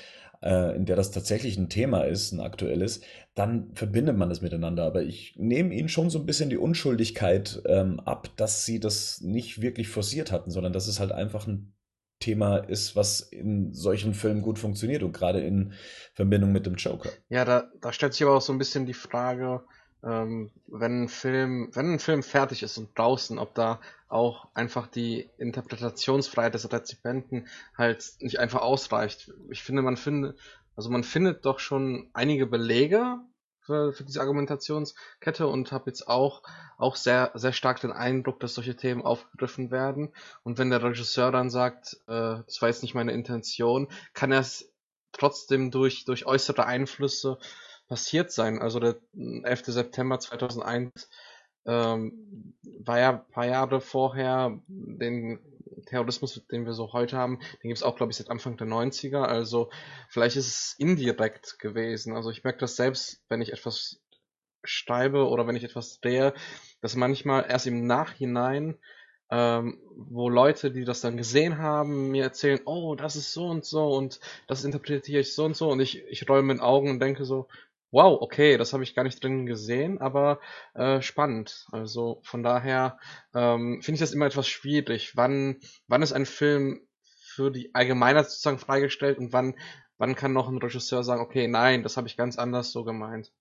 äh, 0.42 0.76
in 0.76 0.86
der 0.86 0.96
das 0.96 1.12
tatsächlich 1.12 1.58
ein 1.58 1.70
Thema 1.70 2.04
ist, 2.04 2.32
ein 2.32 2.40
aktuelles, 2.40 3.02
dann 3.34 3.72
verbindet 3.74 4.18
man 4.18 4.30
das 4.30 4.42
miteinander. 4.42 4.84
Aber 4.84 5.04
ich 5.04 5.36
nehme 5.38 5.74
ihnen 5.74 5.90
schon 5.90 6.10
so 6.10 6.20
ein 6.20 6.26
bisschen 6.26 6.50
die 6.50 6.58
Unschuldigkeit 6.58 7.62
ähm, 7.66 8.00
ab, 8.02 8.30
dass 8.38 8.66
sie 8.66 8.80
das 8.80 9.22
nicht 9.22 9.62
wirklich 9.62 9.88
forciert 9.88 10.32
hatten, 10.32 10.52
sondern 10.52 10.74
dass 10.74 10.88
es 10.88 11.00
halt 11.00 11.12
einfach 11.12 11.48
ein 11.48 11.74
Thema 12.22 12.58
ist, 12.58 12.96
was 12.96 13.20
in 13.20 13.74
solchen 13.74 14.14
Filmen 14.14 14.42
gut 14.42 14.58
funktioniert 14.58 15.04
und 15.04 15.12
gerade 15.12 15.42
in 15.42 15.74
Verbindung 16.14 16.54
mit 16.54 16.66
dem 16.66 16.76
Joker. 16.76 17.10
Ja, 17.28 17.44
da, 17.44 17.70
da 17.82 17.92
stellt 17.92 18.14
sich 18.14 18.24
aber 18.24 18.38
auch 18.38 18.42
so 18.42 18.54
ein 18.54 18.58
bisschen 18.58 18.86
die 18.86 18.94
Frage, 18.94 19.62
ähm, 20.04 20.52
wenn 20.68 21.04
ein 21.04 21.10
Film, 21.10 21.70
wenn 21.74 21.94
ein 21.94 22.00
Film 22.00 22.24
fertig 22.24 22.64
ist 22.64 22.78
und 22.78 22.98
draußen, 22.98 23.38
ob 23.38 23.54
da 23.54 23.82
auch 24.08 24.48
einfach 24.54 24.88
die 24.88 25.30
Interpretationsfreiheit 25.38 26.54
des 26.54 26.72
Rezipienten 26.72 27.48
halt 27.78 28.14
nicht 28.20 28.40
einfach 28.40 28.62
ausreicht. 28.62 29.32
Ich 29.50 29.64
finde, 29.64 29.82
man 29.82 29.98
findet, 29.98 30.38
also 30.76 30.90
man 30.90 31.04
findet 31.04 31.46
doch 31.46 31.60
schon 31.60 32.10
einige 32.14 32.46
Belege 32.46 33.20
für, 33.72 33.94
für 33.94 34.04
diese 34.04 34.20
Argumentationskette 34.20 35.48
und 35.48 35.72
habe 35.72 35.90
jetzt 35.90 36.08
auch 36.08 36.44
auch 36.78 36.98
sehr 36.98 37.32
sehr 37.36 37.54
stark 37.54 37.80
den 37.80 37.94
Eindruck, 37.94 38.40
dass 38.42 38.56
solche 38.56 38.76
Themen 38.76 39.02
aufgegriffen 39.02 39.72
werden. 39.72 40.14
Und 40.44 40.58
wenn 40.58 40.70
der 40.70 40.84
Regisseur 40.84 41.32
dann 41.32 41.50
sagt, 41.50 41.94
äh, 42.08 42.44
das 42.46 42.62
war 42.62 42.68
jetzt 42.68 42.82
nicht 42.84 42.96
meine 42.96 43.14
Intention, 43.14 43.88
kann 44.14 44.32
er 44.32 44.42
es 44.42 44.72
trotzdem 45.14 45.72
durch 45.72 46.04
durch 46.06 46.26
äußere 46.26 46.66
Einflüsse 46.66 47.38
passiert 47.88 48.32
sein. 48.32 48.60
Also 48.60 48.80
der 48.80 48.98
11. 49.14 49.66
September 49.68 50.20
2001 50.20 51.10
ähm, 51.66 52.56
war 52.80 53.00
ja 53.00 53.10
ein 53.12 53.32
paar 53.32 53.46
Jahre 53.46 53.80
vorher 53.80 54.60
den 54.68 55.40
Terrorismus, 55.86 56.42
den 56.52 56.66
wir 56.66 56.74
so 56.74 56.94
heute 56.94 57.18
haben, 57.18 57.40
den 57.64 57.70
gibt 57.70 57.78
es 57.78 57.84
auch, 57.84 57.96
glaube 57.96 58.12
ich, 58.12 58.18
seit 58.18 58.30
Anfang 58.30 58.58
der 58.58 58.68
90er. 58.68 59.22
Also 59.22 59.70
vielleicht 60.10 60.36
ist 60.36 60.48
es 60.48 60.76
indirekt 60.78 61.60
gewesen. 61.60 62.16
Also 62.16 62.30
ich 62.30 62.44
merke 62.44 62.60
das 62.60 62.76
selbst, 62.76 63.22
wenn 63.30 63.42
ich 63.42 63.54
etwas 63.54 64.02
schreibe 64.64 65.28
oder 65.28 65.48
wenn 65.48 65.56
ich 65.56 65.64
etwas 65.64 66.00
drehe, 66.00 66.34
dass 66.82 66.96
manchmal 66.96 67.46
erst 67.50 67.68
im 67.68 67.88
Nachhinein 67.88 68.78
ähm, 69.32 69.80
wo 69.96 70.28
Leute, 70.28 70.72
die 70.72 70.84
das 70.84 71.00
dann 71.00 71.16
gesehen 71.16 71.58
haben, 71.58 72.12
mir 72.12 72.24
erzählen, 72.24 72.60
oh, 72.66 72.96
das 72.96 73.16
ist 73.16 73.32
so 73.32 73.48
und 73.48 73.64
so 73.64 73.88
und 73.88 74.20
das 74.48 74.66
interpretiere 74.66 75.22
ich 75.22 75.34
so 75.34 75.46
und 75.46 75.56
so 75.56 75.70
und 75.70 75.80
ich, 75.80 76.04
ich 76.10 76.28
rolle 76.28 76.44
mit 76.44 76.58
den 76.58 76.62
Augen 76.62 76.90
und 76.90 77.00
denke 77.00 77.24
so, 77.24 77.48
Wow, 77.92 78.22
okay, 78.22 78.58
das 78.58 78.72
habe 78.72 78.84
ich 78.84 78.96
gar 78.96 79.04
nicht 79.04 79.22
drin 79.22 79.46
gesehen, 79.46 80.00
aber 80.00 80.40
äh, 80.74 81.02
spannend. 81.02 81.68
Also 81.72 82.22
von 82.24 82.42
daher 82.42 82.98
ähm, 83.36 83.82
finde 83.82 83.96
ich 83.96 84.00
das 84.00 84.14
immer 84.14 84.28
etwas 84.28 84.48
schwierig. 84.48 85.18
Wann, 85.18 85.58
wann 85.88 86.02
ist 86.02 86.14
ein 86.14 86.26
Film 86.26 86.82
für 87.20 87.52
die 87.52 87.76
Allgemeinheit 87.76 88.30
sozusagen 88.30 88.60
freigestellt 88.60 89.18
und 89.18 89.34
wann, 89.34 89.56
wann 89.98 90.16
kann 90.16 90.34
noch 90.34 90.48
ein 90.48 90.58
Regisseur 90.58 91.04
sagen, 91.04 91.22
okay, 91.22 91.48
nein, 91.48 91.84
das 91.84 91.98
habe 91.98 92.08
ich 92.08 92.18
ganz 92.18 92.38
anders 92.38 92.72
so 92.72 92.84
gemeint. 92.86 93.32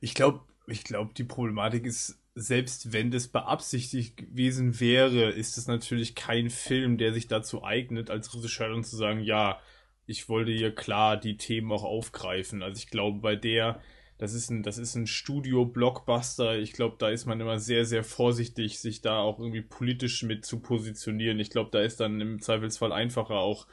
Ich 0.00 0.14
glaube, 0.14 0.40
ich 0.66 0.84
glaube, 0.84 1.12
die 1.14 1.24
Problematik 1.24 1.86
ist, 1.86 2.18
selbst 2.34 2.92
wenn 2.92 3.10
das 3.10 3.28
beabsichtigt 3.28 4.16
gewesen 4.16 4.80
wäre, 4.80 5.30
ist 5.30 5.56
es 5.56 5.66
natürlich 5.66 6.14
kein 6.14 6.50
Film, 6.50 6.98
der 6.98 7.12
sich 7.12 7.26
dazu 7.26 7.64
eignet, 7.64 8.10
als 8.10 8.34
Regisseur 8.34 8.68
dann 8.68 8.84
zu 8.84 8.96
sagen, 8.96 9.20
ja, 9.20 9.60
ich 10.08 10.28
wollte 10.30 10.50
hier 10.52 10.74
klar 10.74 11.18
die 11.18 11.36
Themen 11.36 11.70
auch 11.70 11.84
aufgreifen. 11.84 12.62
Also 12.62 12.78
ich 12.78 12.88
glaube, 12.88 13.20
bei 13.20 13.36
der, 13.36 13.78
das 14.16 14.32
ist 14.32 14.50
ein, 14.50 14.62
das 14.62 14.78
ist 14.78 14.94
ein 14.94 15.06
Studio-Blockbuster. 15.06 16.58
Ich 16.58 16.72
glaube, 16.72 16.96
da 16.98 17.10
ist 17.10 17.26
man 17.26 17.38
immer 17.40 17.58
sehr, 17.58 17.84
sehr 17.84 18.02
vorsichtig, 18.02 18.80
sich 18.80 19.02
da 19.02 19.18
auch 19.20 19.38
irgendwie 19.38 19.60
politisch 19.60 20.22
mit 20.22 20.46
zu 20.46 20.60
positionieren. 20.60 21.38
Ich 21.38 21.50
glaube, 21.50 21.68
da 21.70 21.80
ist 21.80 22.00
dann 22.00 22.22
im 22.22 22.40
Zweifelsfall 22.40 22.90
einfacher 22.90 23.34
auch, 23.34 23.66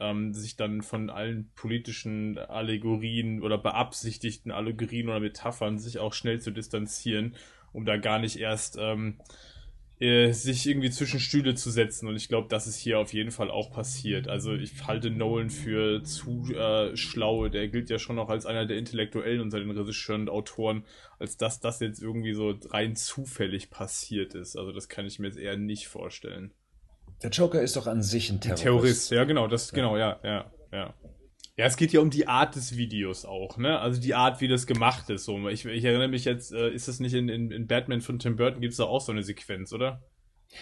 ähm, 0.00 0.34
sich 0.34 0.56
dann 0.56 0.82
von 0.82 1.08
allen 1.08 1.52
politischen 1.54 2.36
Allegorien 2.36 3.40
oder 3.40 3.56
beabsichtigten 3.56 4.50
Allegorien 4.50 5.08
oder 5.08 5.20
Metaphern 5.20 5.78
sich 5.78 6.00
auch 6.00 6.14
schnell 6.14 6.40
zu 6.40 6.50
distanzieren, 6.50 7.36
um 7.72 7.84
da 7.84 7.96
gar 7.96 8.18
nicht 8.18 8.40
erst 8.40 8.76
ähm, 8.76 9.20
äh, 9.98 10.32
sich 10.32 10.66
irgendwie 10.66 10.90
zwischen 10.90 11.20
Stühle 11.20 11.54
zu 11.54 11.70
setzen. 11.70 12.06
Und 12.06 12.16
ich 12.16 12.28
glaube, 12.28 12.48
das 12.48 12.66
ist 12.66 12.76
hier 12.76 12.98
auf 12.98 13.14
jeden 13.14 13.30
Fall 13.30 13.50
auch 13.50 13.70
passiert. 13.70 14.28
Also 14.28 14.52
ich 14.52 14.86
halte 14.86 15.10
Nolan 15.10 15.48
für 15.48 16.02
zu 16.02 16.52
äh, 16.52 16.96
schlau. 16.96 17.48
Der 17.48 17.68
gilt 17.68 17.88
ja 17.88 17.98
schon 17.98 18.16
noch 18.16 18.28
als 18.28 18.44
einer 18.44 18.66
der 18.66 18.76
Intellektuellen 18.76 19.40
unter 19.40 19.58
den 19.58 19.70
Regisseuren 19.70 20.22
und 20.22 20.30
Autoren, 20.30 20.84
als 21.18 21.36
dass 21.38 21.60
das 21.60 21.80
jetzt 21.80 22.02
irgendwie 22.02 22.34
so 22.34 22.54
rein 22.68 22.94
zufällig 22.94 23.70
passiert 23.70 24.34
ist. 24.34 24.56
Also 24.56 24.72
das 24.72 24.88
kann 24.88 25.06
ich 25.06 25.18
mir 25.18 25.28
jetzt 25.28 25.38
eher 25.38 25.56
nicht 25.56 25.88
vorstellen. 25.88 26.52
Der 27.22 27.30
Joker 27.30 27.62
ist 27.62 27.76
doch 27.76 27.86
an 27.86 28.02
sich 28.02 28.28
ein 28.28 28.40
Terrorist. 28.40 28.62
Terrorist, 28.62 29.10
ja 29.12 29.24
genau, 29.24 29.48
das 29.48 29.70
ja. 29.70 29.76
genau, 29.76 29.96
ja, 29.96 30.20
ja, 30.22 30.50
ja. 30.72 30.94
Ja, 31.56 31.64
es 31.64 31.78
geht 31.78 31.92
ja 31.92 32.00
um 32.00 32.10
die 32.10 32.28
Art 32.28 32.54
des 32.54 32.76
Videos 32.76 33.24
auch, 33.24 33.56
ne? 33.56 33.78
Also 33.78 33.98
die 33.98 34.14
Art, 34.14 34.42
wie 34.42 34.48
das 34.48 34.66
gemacht 34.66 35.08
ist. 35.08 35.24
So. 35.24 35.48
Ich, 35.48 35.64
ich 35.64 35.84
erinnere 35.84 36.08
mich 36.08 36.26
jetzt, 36.26 36.52
äh, 36.52 36.70
ist 36.70 36.86
das 36.86 37.00
nicht 37.00 37.14
in, 37.14 37.30
in, 37.30 37.50
in 37.50 37.66
Batman 37.66 38.02
von 38.02 38.18
Tim 38.18 38.36
Burton, 38.36 38.60
gibt 38.60 38.72
es 38.72 38.76
da 38.76 38.84
auch 38.84 39.00
so 39.00 39.10
eine 39.10 39.22
Sequenz, 39.22 39.72
oder? 39.72 40.02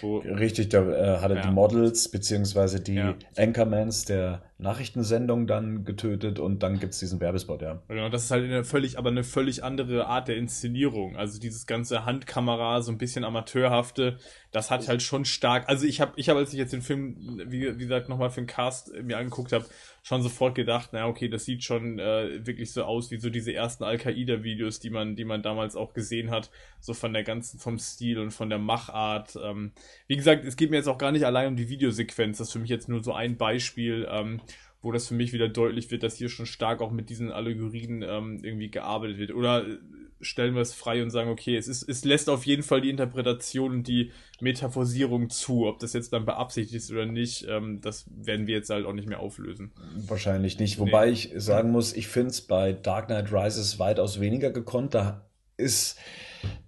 Wo, 0.01 0.17
Richtig, 0.17 0.69
da 0.69 0.81
äh, 0.89 1.19
hat 1.19 1.31
er 1.31 1.37
ja. 1.37 1.41
die 1.43 1.51
Models 1.51 2.09
beziehungsweise 2.09 2.81
die 2.81 2.95
ja. 2.95 3.15
Anchormans 3.37 4.05
der 4.05 4.43
Nachrichtensendung 4.57 5.47
dann 5.47 5.85
getötet 5.85 6.39
und 6.39 6.63
dann 6.63 6.79
gibt 6.79 6.93
es 6.93 6.99
diesen 6.99 7.19
Werbespot, 7.19 7.61
ja. 7.61 7.81
Genau, 7.87 8.09
das 8.09 8.25
ist 8.25 8.31
halt 8.31 8.45
eine 8.45 8.63
völlig, 8.63 8.97
aber 8.97 9.09
eine 9.09 9.23
völlig 9.23 9.63
andere 9.63 10.07
Art 10.07 10.27
der 10.27 10.37
Inszenierung. 10.37 11.15
Also 11.15 11.39
dieses 11.39 11.65
ganze 11.65 12.05
Handkamera, 12.05 12.81
so 12.81 12.91
ein 12.91 12.97
bisschen 12.97 13.23
amateurhafte, 13.23 14.17
das 14.51 14.71
hat 14.71 14.87
halt 14.87 15.01
schon 15.01 15.23
stark. 15.23 15.69
Also 15.69 15.85
ich 15.85 16.01
habe, 16.01 16.13
ich 16.15 16.29
habe, 16.29 16.39
als 16.39 16.51
ich 16.51 16.59
jetzt 16.59 16.73
den 16.73 16.81
Film, 16.81 17.41
wie, 17.45 17.77
wie 17.77 17.83
gesagt, 17.83 18.09
nochmal 18.09 18.29
für 18.29 18.41
den 18.41 18.47
Cast 18.47 18.91
mir 19.01 19.17
angeguckt 19.17 19.53
habe, 19.53 19.65
schon 20.05 20.21
sofort 20.21 20.53
gedacht, 20.53 20.91
na 20.91 21.07
okay, 21.07 21.29
das 21.29 21.45
sieht 21.45 21.63
schon 21.63 21.97
äh, 21.97 22.45
wirklich 22.45 22.71
so 22.71 22.83
aus 22.83 23.09
wie 23.09 23.17
so 23.17 23.31
diese 23.31 23.51
ersten 23.51 23.83
Al-Qaida-Videos, 23.83 24.79
die 24.79 24.91
man, 24.91 25.15
die 25.15 25.25
man 25.25 25.41
damals 25.41 25.75
auch 25.75 25.93
gesehen 25.93 26.29
hat, 26.29 26.51
so 26.79 26.93
von 26.93 27.11
der 27.11 27.23
ganzen, 27.23 27.57
vom 27.57 27.79
Stil 27.79 28.19
und 28.19 28.29
von 28.29 28.51
der 28.51 28.59
Machart. 28.59 29.35
Ähm, 29.43 29.71
wie 30.05 30.15
gesagt, 30.15 30.45
es 30.45 30.57
geht 30.57 30.69
mir 30.69 30.77
jetzt 30.77 30.87
auch 30.87 30.99
gar 30.99 31.11
nicht 31.11 31.25
allein 31.25 31.47
um 31.47 31.55
die 31.55 31.69
Videosequenz, 31.69 32.37
das 32.37 32.49
ist 32.49 32.53
für 32.53 32.59
mich 32.59 32.69
jetzt 32.69 32.87
nur 32.87 33.03
so 33.03 33.13
ein 33.13 33.35
Beispiel. 33.35 34.07
Ähm, 34.09 34.41
wo 34.83 34.91
das 34.91 35.07
für 35.07 35.15
mich 35.15 35.33
wieder 35.33 35.49
deutlich 35.49 35.89
wird, 35.89 36.03
dass 36.03 36.17
hier 36.17 36.29
schon 36.29 36.45
stark 36.45 36.79
auch 36.79 36.91
mit 36.91 37.09
diesen 37.09 37.31
Allegorien 37.31 38.03
ähm, 38.03 38.39
irgendwie 38.43 38.69
gearbeitet 38.69 39.17
wird. 39.17 39.31
Oder 39.33 39.67
äh, 39.67 39.77
stellen 40.25 40.55
wir 40.55 40.61
es 40.61 40.73
frei 40.73 41.01
und 41.01 41.09
sagen, 41.09 41.29
okay, 41.29 41.55
es, 41.55 41.67
ist, 41.67 41.87
es 41.87 42.03
lässt 42.03 42.29
auf 42.29 42.45
jeden 42.45 42.63
Fall 42.63 42.81
die 42.81 42.89
Interpretation 42.89 43.71
und 43.71 43.87
die 43.87 44.11
Metaphorisierung 44.41 45.29
zu. 45.29 45.67
Ob 45.67 45.79
das 45.79 45.93
jetzt 45.93 46.13
dann 46.13 46.25
beabsichtigt 46.25 46.75
ist 46.75 46.91
oder 46.91 47.05
nicht, 47.05 47.45
ähm, 47.49 47.79
das 47.81 48.05
werden 48.09 48.47
wir 48.47 48.55
jetzt 48.55 48.69
halt 48.69 48.85
auch 48.85 48.93
nicht 48.93 49.07
mehr 49.07 49.19
auflösen. 49.19 49.71
Wahrscheinlich 50.07 50.59
nicht. 50.59 50.79
Wobei 50.79 51.07
nee. 51.07 51.13
ich 51.13 51.31
sagen 51.35 51.71
muss, 51.71 51.93
ich 51.93 52.07
finde 52.07 52.31
es 52.31 52.41
bei 52.41 52.73
Dark 52.73 53.07
Knight 53.07 53.31
Rises 53.31 53.79
weitaus 53.79 54.19
weniger 54.19 54.51
gekonnt. 54.51 54.93
Da 54.93 55.25
ist 55.57 55.97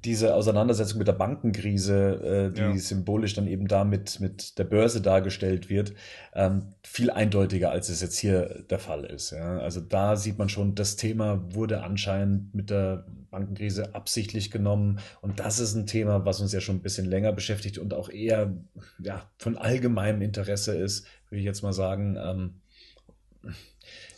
diese 0.04 0.34
Auseinandersetzung 0.34 1.00
mit 1.00 1.08
der 1.08 1.14
Bankenkrise, 1.14 2.50
äh, 2.50 2.54
die 2.54 2.62
ja. 2.62 2.78
symbolisch 2.78 3.34
dann 3.34 3.48
eben 3.48 3.68
da 3.68 3.84
mit, 3.84 4.20
mit 4.20 4.58
der 4.58 4.64
Börse 4.64 5.02
dargestellt 5.02 5.70
wird, 5.70 5.94
ähm, 6.34 6.70
viel 6.84 7.12
eindeutiger, 7.12 7.72
als 7.72 7.90
es 7.90 8.02
jetzt 8.02 8.18
hier 8.18 8.64
der 8.70 8.80
Fall 8.80 9.04
ist. 9.06 9.32
Ja? 9.32 9.60
Also 9.60 9.82
da 9.82 10.16
sieht 10.16 10.38
man 10.38 10.50
schon, 10.50 10.76
das 10.76 10.96
Thema 10.96 11.44
wurde 11.54 11.84
anscheinend 11.84 12.56
mit 12.56 12.70
der 12.70 13.06
Bankenkrise 13.30 13.96
absichtlich 13.96 14.52
genommen. 14.52 15.00
Und 15.22 15.40
das 15.40 15.60
ist 15.60 15.76
ein 15.76 15.88
Thema, 15.88 16.26
was 16.26 16.42
uns 16.42 16.54
ja 16.54 16.62
schon 16.62 16.78
ein 16.78 16.82
bisschen 16.82 17.06
länger 17.06 17.34
beschäftigt 17.34 17.78
und 17.78 17.94
auch 17.94 18.10
eher 18.10 18.54
ja, 19.00 19.30
von 19.38 19.58
allgemeinem 19.58 20.22
Interesse 20.22 20.76
ist, 20.76 21.06
würde 21.30 21.40
ich 21.40 21.46
jetzt 21.46 21.64
mal 21.64 21.74
sagen. 21.74 22.18
Ähm, 22.18 22.62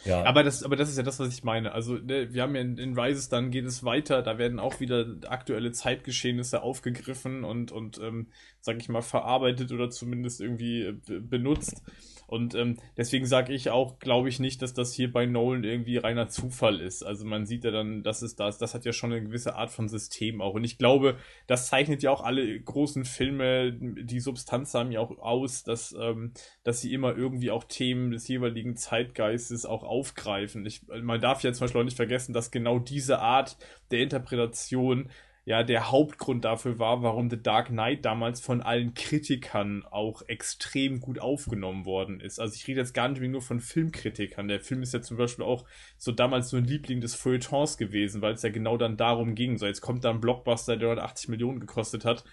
ja. 0.05 0.23
Aber 0.23 0.43
das, 0.43 0.63
aber 0.63 0.75
das 0.75 0.89
ist 0.89 0.97
ja 0.97 1.03
das, 1.03 1.19
was 1.19 1.33
ich 1.33 1.43
meine. 1.43 1.73
Also, 1.73 1.95
ne, 1.95 2.33
wir 2.33 2.41
haben 2.41 2.55
ja 2.55 2.61
in, 2.61 2.77
in 2.77 2.97
Rises, 2.97 3.29
dann 3.29 3.51
geht 3.51 3.65
es 3.65 3.83
weiter, 3.83 4.21
da 4.21 4.37
werden 4.37 4.59
auch 4.59 4.79
wieder 4.79 5.05
aktuelle 5.27 5.71
Zeitgeschehnisse 5.71 6.61
aufgegriffen 6.61 7.43
und, 7.43 7.71
und 7.71 7.99
ähm, 7.99 8.27
sag 8.61 8.77
ich 8.77 8.89
mal, 8.89 9.01
verarbeitet 9.01 9.71
oder 9.71 9.89
zumindest 9.89 10.41
irgendwie 10.41 10.83
äh, 10.83 11.19
benutzt. 11.19 11.83
Und 12.29 12.53
ähm, 12.53 12.77
deswegen 12.95 13.25
sage 13.25 13.53
ich 13.53 13.71
auch, 13.71 13.97
glaube 13.97 14.29
ich 14.29 14.39
nicht, 14.39 14.61
dass 14.61 14.73
das 14.73 14.93
hier 14.93 15.11
bei 15.11 15.25
Nolan 15.25 15.63
irgendwie 15.63 15.97
reiner 15.97 16.29
Zufall 16.29 16.79
ist. 16.79 17.03
Also 17.03 17.25
man 17.25 17.47
sieht 17.47 17.63
ja 17.63 17.71
dann, 17.71 18.03
dass 18.03 18.21
es 18.21 18.35
das, 18.35 18.59
das 18.59 18.75
hat 18.75 18.85
ja 18.85 18.93
schon 18.93 19.11
eine 19.11 19.23
gewisse 19.23 19.55
Art 19.55 19.71
von 19.71 19.89
System 19.89 20.39
auch. 20.39 20.53
Und 20.53 20.63
ich 20.63 20.77
glaube, 20.77 21.17
das 21.47 21.67
zeichnet 21.67 22.03
ja 22.03 22.11
auch 22.11 22.21
alle 22.21 22.59
großen 22.59 23.03
Filme, 23.03 23.73
die 23.73 24.19
Substanz 24.19 24.73
haben 24.75 24.91
ja 24.91 24.99
auch 24.99 25.17
aus, 25.17 25.63
dass, 25.63 25.95
ähm, 25.99 26.33
dass 26.63 26.81
sie 26.81 26.93
immer 26.93 27.17
irgendwie 27.17 27.49
auch 27.49 27.63
Themen 27.63 28.11
des 28.11 28.27
jeweiligen 28.27 28.75
Zeitgeistes 28.75 29.65
auch 29.65 29.83
aufgreifen. 29.83 30.65
Ich, 30.67 30.83
man 30.87 31.19
darf 31.19 31.41
ja 31.41 31.51
zum 31.51 31.65
Beispiel 31.65 31.81
auch 31.81 31.85
nicht 31.85 31.97
vergessen, 31.97 32.33
dass 32.33 32.51
genau 32.51 32.77
diese 32.77 33.19
Art 33.19 33.57
der 33.89 34.01
Interpretation 34.01 35.09
ja 35.45 35.63
der 35.63 35.91
Hauptgrund 35.91 36.45
dafür 36.45 36.79
war, 36.79 37.01
warum 37.01 37.29
The 37.29 37.41
Dark 37.41 37.67
Knight 37.67 38.05
damals 38.05 38.41
von 38.41 38.61
allen 38.61 38.93
Kritikern 38.93 39.83
auch 39.89 40.21
extrem 40.27 40.99
gut 40.99 41.19
aufgenommen 41.19 41.85
worden 41.85 42.19
ist. 42.19 42.39
Also 42.39 42.55
ich 42.55 42.67
rede 42.67 42.81
jetzt 42.81 42.93
gar 42.93 43.07
nicht 43.07 43.19
mehr 43.19 43.29
nur 43.29 43.41
von 43.41 43.59
Filmkritikern. 43.59 44.47
Der 44.47 44.59
Film 44.59 44.81
ist 44.81 44.93
ja 44.93 45.01
zum 45.01 45.17
Beispiel 45.17 45.45
auch 45.45 45.65
so 45.97 46.11
damals 46.11 46.49
so 46.49 46.57
ein 46.57 46.65
Liebling 46.65 47.01
des 47.01 47.15
Feuilletons 47.15 47.77
gewesen, 47.77 48.21
weil 48.21 48.33
es 48.33 48.43
ja 48.43 48.49
genau 48.49 48.77
dann 48.77 48.97
darum 48.97 49.35
ging. 49.35 49.57
So, 49.57 49.65
jetzt 49.65 49.81
kommt 49.81 50.03
da 50.03 50.11
ein 50.11 50.21
Blockbuster, 50.21 50.77
der 50.77 50.89
180 50.89 51.29
Millionen 51.29 51.59
gekostet 51.59 52.05
hat 52.05 52.23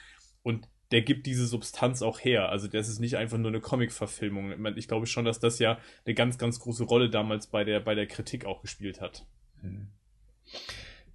und 0.42 0.68
der 0.92 1.02
gibt 1.02 1.26
diese 1.26 1.46
Substanz 1.46 2.02
auch 2.02 2.20
her. 2.20 2.48
Also 2.48 2.68
das 2.68 2.88
ist 2.88 3.00
nicht 3.00 3.16
einfach 3.16 3.38
nur 3.38 3.48
eine 3.50 3.60
Comic-Verfilmung. 3.60 4.54
Ich 4.76 4.88
glaube 4.88 5.06
schon, 5.06 5.24
dass 5.24 5.40
das 5.40 5.58
ja 5.58 5.78
eine 6.04 6.14
ganz, 6.14 6.38
ganz 6.38 6.60
große 6.60 6.84
Rolle 6.84 7.10
damals 7.10 7.48
bei 7.48 7.64
der, 7.64 7.80
bei 7.80 7.94
der 7.94 8.06
Kritik 8.06 8.44
auch 8.44 8.62
gespielt 8.62 9.00
hat. 9.00 9.26
Hm. 9.60 9.88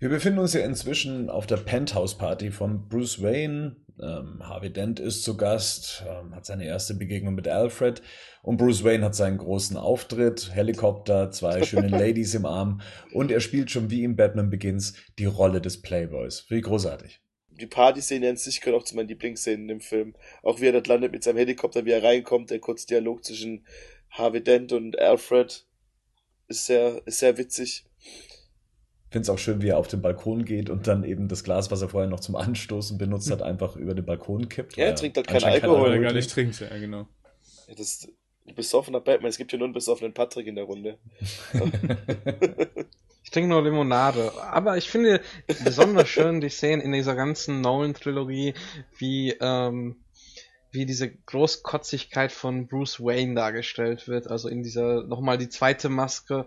Wir 0.01 0.09
befinden 0.09 0.39
uns 0.39 0.55
ja 0.55 0.61
inzwischen 0.61 1.29
auf 1.29 1.45
der 1.45 1.57
Penthouse-Party 1.57 2.49
von 2.49 2.89
Bruce 2.89 3.21
Wayne. 3.21 3.75
Ähm, 4.01 4.39
Harvey 4.41 4.73
Dent 4.73 4.99
ist 4.99 5.23
zu 5.23 5.37
Gast, 5.37 6.03
ähm, 6.09 6.33
hat 6.33 6.43
seine 6.43 6.65
erste 6.65 6.95
Begegnung 6.95 7.35
mit 7.35 7.47
Alfred 7.47 8.01
und 8.41 8.57
Bruce 8.57 8.83
Wayne 8.83 9.05
hat 9.05 9.13
seinen 9.13 9.37
großen 9.37 9.77
Auftritt, 9.77 10.55
Helikopter, 10.55 11.29
zwei 11.29 11.61
schöne 11.61 11.87
Ladies 11.99 12.33
im 12.33 12.47
Arm 12.47 12.81
und 13.13 13.29
er 13.29 13.41
spielt 13.41 13.69
schon 13.69 13.91
wie 13.91 14.03
im 14.03 14.15
Batman 14.15 14.49
Begins 14.49 14.95
die 15.19 15.25
Rolle 15.25 15.61
des 15.61 15.83
Playboys. 15.83 16.47
Wie 16.49 16.61
großartig. 16.61 17.21
Die 17.49 17.67
Party-Szene 17.67 18.27
an 18.27 18.37
sich 18.37 18.59
gehört 18.59 18.81
auch 18.81 18.85
zu 18.85 18.95
meinen 18.95 19.09
Lieblingsszenen 19.09 19.69
im 19.69 19.81
Film. 19.81 20.15
Auch 20.41 20.61
wie 20.61 20.65
er 20.65 20.71
dort 20.71 20.87
landet 20.87 21.11
mit 21.11 21.23
seinem 21.23 21.37
Helikopter, 21.37 21.85
wie 21.85 21.91
er 21.91 22.03
reinkommt, 22.03 22.49
der 22.49 22.57
kurze 22.57 22.87
Dialog 22.87 23.23
zwischen 23.23 23.67
Harvey 24.09 24.43
Dent 24.43 24.73
und 24.73 24.97
Alfred 24.97 25.67
ist 26.47 26.65
sehr, 26.65 27.03
ist 27.05 27.19
sehr 27.19 27.37
witzig 27.37 27.85
finde 29.11 29.23
es 29.23 29.29
auch 29.29 29.37
schön, 29.37 29.61
wie 29.61 29.67
er 29.67 29.77
auf 29.77 29.89
den 29.89 30.01
Balkon 30.01 30.45
geht 30.45 30.69
und 30.69 30.87
dann 30.87 31.03
eben 31.03 31.27
das 31.27 31.43
Glas, 31.43 31.69
was 31.69 31.81
er 31.81 31.89
vorher 31.89 32.09
noch 32.09 32.21
zum 32.21 32.37
Anstoßen 32.37 32.97
benutzt 32.97 33.29
hat, 33.29 33.41
einfach 33.41 33.75
über 33.75 33.93
den 33.93 34.05
Balkon 34.05 34.47
kippt. 34.47 34.77
Ja, 34.77 34.85
er 34.85 34.95
trinkt 34.95 35.17
halt 35.17 35.27
keinen 35.27 35.43
Alkohol. 35.43 35.81
Weil 35.81 35.93
er 35.93 35.99
gar 35.99 36.13
nicht 36.13 36.31
trinkt, 36.31 36.59
ja, 36.61 36.69
genau. 36.77 37.07
Ja, 37.67 37.75
das 37.75 38.07
besoffener 38.55 39.01
Batman. 39.01 39.29
Es 39.29 39.37
gibt 39.37 39.51
ja 39.51 39.57
nur 39.57 39.65
einen 39.65 39.73
besoffenen 39.73 40.13
Patrick 40.13 40.47
in 40.47 40.55
der 40.55 40.63
Runde. 40.63 40.97
ich 43.23 43.31
trinke 43.31 43.49
nur 43.49 43.61
Limonade. 43.63 44.31
Aber 44.41 44.77
ich 44.77 44.89
finde 44.89 45.19
besonders 45.63 46.07
schön 46.07 46.39
die 46.39 46.49
Szenen 46.49 46.81
in 46.81 46.93
dieser 46.93 47.15
ganzen 47.15 47.59
Nolan-Trilogie, 47.59 48.53
wie, 48.97 49.31
ähm, 49.41 49.97
wie 50.71 50.85
diese 50.85 51.11
Großkotzigkeit 51.11 52.31
von 52.31 52.67
Bruce 52.67 53.01
Wayne 53.01 53.35
dargestellt 53.35 54.07
wird. 54.07 54.27
Also 54.27 54.47
in 54.47 54.63
dieser, 54.63 55.03
nochmal 55.03 55.37
die 55.37 55.49
zweite 55.49 55.89
Maske, 55.89 56.45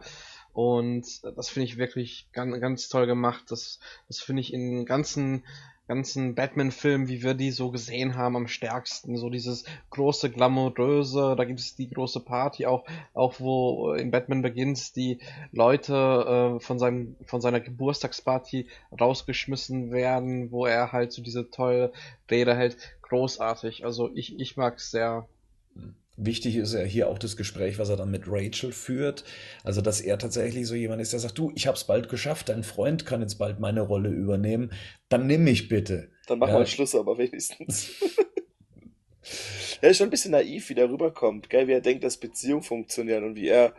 und 0.55 1.05
das 1.37 1.51
finde 1.51 1.67
ich 1.67 1.77
wirklich 1.77 2.29
ganz, 2.33 2.59
ganz 2.61 2.89
toll 2.89 3.07
gemacht. 3.07 3.45
Das, 3.49 3.81
das 4.09 4.21
finde 4.21 4.41
ich 4.41 4.55
in 4.55 4.87
ganzen 4.87 5.45
ganzen 5.87 6.35
Batman-Filmen, 6.35 7.09
wie 7.09 7.23
wir 7.23 7.35
die 7.35 7.51
so 7.51 7.71
gesehen 7.71 8.17
haben, 8.17 8.37
am 8.37 8.49
stärksten. 8.49 9.17
So 9.17 9.29
dieses 9.29 9.65
große, 9.91 10.31
glamouröse, 10.31 11.35
da 11.37 11.45
gibt 11.45 11.61
es 11.61 11.77
die 11.77 11.91
große 11.91 12.21
Party 12.21 12.67
auch, 12.67 12.85
auch 13.13 13.39
wo 13.39 13.93
in 13.93 14.11
Batman 14.11 14.43
Begins 14.43 14.93
die 14.93 15.19
Leute 15.53 16.57
äh, 16.57 16.61
von 16.61 16.79
seinem, 16.79 17.17
von 17.27 17.41
seiner 17.41 17.61
Geburtstagsparty 17.61 18.69
rausgeschmissen 18.99 19.93
werden, 19.93 20.51
wo 20.51 20.67
er 20.67 20.93
halt 20.93 21.13
so 21.13 21.23
diese 21.23 21.51
tolle 21.51 21.93
Rede 22.31 22.57
hält. 22.57 22.79
Großartig. 23.03 23.85
Also 23.85 24.11
ich, 24.15 24.39
ich 24.41 24.57
mag 24.57 24.77
es 24.77 24.91
sehr. 24.91 25.29
Hm. 25.75 25.95
Wichtig 26.17 26.57
ist 26.57 26.75
ja 26.75 26.83
hier 26.83 27.09
auch 27.09 27.19
das 27.19 27.37
Gespräch, 27.37 27.79
was 27.79 27.89
er 27.89 27.97
dann 27.97 28.11
mit 28.11 28.25
Rachel 28.27 28.71
führt. 28.71 29.25
Also, 29.65 29.81
dass 29.81 30.01
er 30.01 30.17
tatsächlich 30.17 30.67
so 30.67 30.77
jemand 30.77 31.03
ist, 31.03 31.13
der 31.13 31.19
sagt, 31.19 31.37
du, 31.39 31.51
ich 31.57 31.67
hab's 31.67 31.85
bald 31.85 32.09
geschafft, 32.09 32.49
dein 32.49 32.63
Freund 32.63 33.05
kann 33.05 33.21
jetzt 33.21 33.37
bald 33.37 33.59
meine 33.59 33.81
Rolle 33.81 34.11
übernehmen, 34.11 34.73
dann 35.09 35.27
nimm 35.27 35.43
mich 35.43 35.69
bitte. 35.69 36.13
Dann 36.27 36.39
machen 36.39 36.53
ja. 36.53 36.59
wir 36.61 36.67
Schluss 36.67 36.95
aber 36.95 37.19
wenigstens. 37.19 37.91
er 39.81 39.91
ist 39.91 39.97
schon 39.97 40.07
ein 40.07 40.11
bisschen 40.11 40.31
naiv, 40.31 40.69
wie 40.69 40.75
der 40.75 40.89
rüberkommt, 40.89 41.51
gell, 41.51 41.67
wie 41.67 41.73
er 41.73 41.81
denkt, 41.81 42.05
dass 42.05 42.17
Beziehungen 42.17 42.63
funktionieren 42.63 43.25
und 43.25 43.35
wie 43.35 43.49
er, 43.49 43.75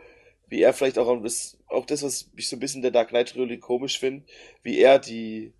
wie 0.48 0.60
er 0.60 0.74
vielleicht 0.74 0.98
auch 0.98 1.22
das, 1.22 1.56
auch 1.68 1.86
das, 1.86 2.02
was 2.02 2.30
ich 2.36 2.48
so 2.48 2.56
ein 2.56 2.60
bisschen 2.60 2.82
der 2.82 2.90
Dark 2.90 3.08
Knight 3.08 3.30
Trilogie 3.30 3.58
komisch 3.58 3.98
finde, 3.98 4.24
wie 4.62 4.78
er 4.78 4.98
die, 4.98 5.54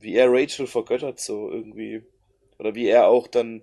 wie 0.00 0.14
er 0.14 0.32
Rachel 0.32 0.66
vergöttert, 0.66 1.20
so 1.20 1.50
irgendwie. 1.50 2.02
Oder 2.58 2.74
wie 2.74 2.86
er 2.86 3.08
auch 3.08 3.26
dann, 3.26 3.62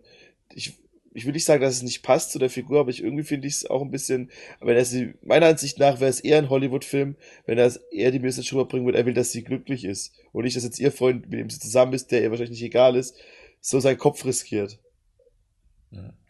ich, 0.53 0.80
ich 1.13 1.25
will 1.25 1.33
nicht 1.33 1.45
sagen, 1.45 1.61
dass 1.61 1.75
es 1.75 1.83
nicht 1.83 2.03
passt 2.03 2.31
zu 2.31 2.39
der 2.39 2.49
Figur, 2.49 2.79
aber 2.79 2.89
ich 2.89 3.03
irgendwie 3.03 3.23
finde 3.23 3.47
ich 3.47 3.55
es 3.55 3.65
auch 3.65 3.81
ein 3.81 3.91
bisschen, 3.91 4.31
wenn 4.59 4.77
er 4.77 4.85
sie, 4.85 5.13
meiner 5.21 5.47
Ansicht 5.47 5.77
nach 5.79 5.99
wäre 5.99 6.09
es 6.09 6.21
eher 6.21 6.37
ein 6.37 6.49
Hollywood-Film, 6.49 7.15
wenn 7.45 7.57
er 7.57 7.71
eher 7.91 8.11
die 8.11 8.19
Message 8.19 8.53
rüberbringen 8.53 8.85
würde, 8.85 8.97
er 8.97 9.05
will, 9.05 9.13
dass 9.13 9.31
sie 9.31 9.43
glücklich 9.43 9.83
ist. 9.83 10.13
Und 10.31 10.43
nicht, 10.43 10.55
dass 10.55 10.63
jetzt 10.63 10.79
ihr 10.79 10.91
Freund, 10.91 11.29
mit 11.29 11.39
dem 11.39 11.49
sie 11.49 11.59
zusammen 11.59 11.93
ist, 11.93 12.11
der 12.11 12.21
ihr 12.21 12.31
wahrscheinlich 12.31 12.59
nicht 12.59 12.63
egal 12.63 12.95
ist, 12.95 13.15
so 13.59 13.79
seinen 13.79 13.97
Kopf 13.97 14.25
riskiert. 14.25 14.79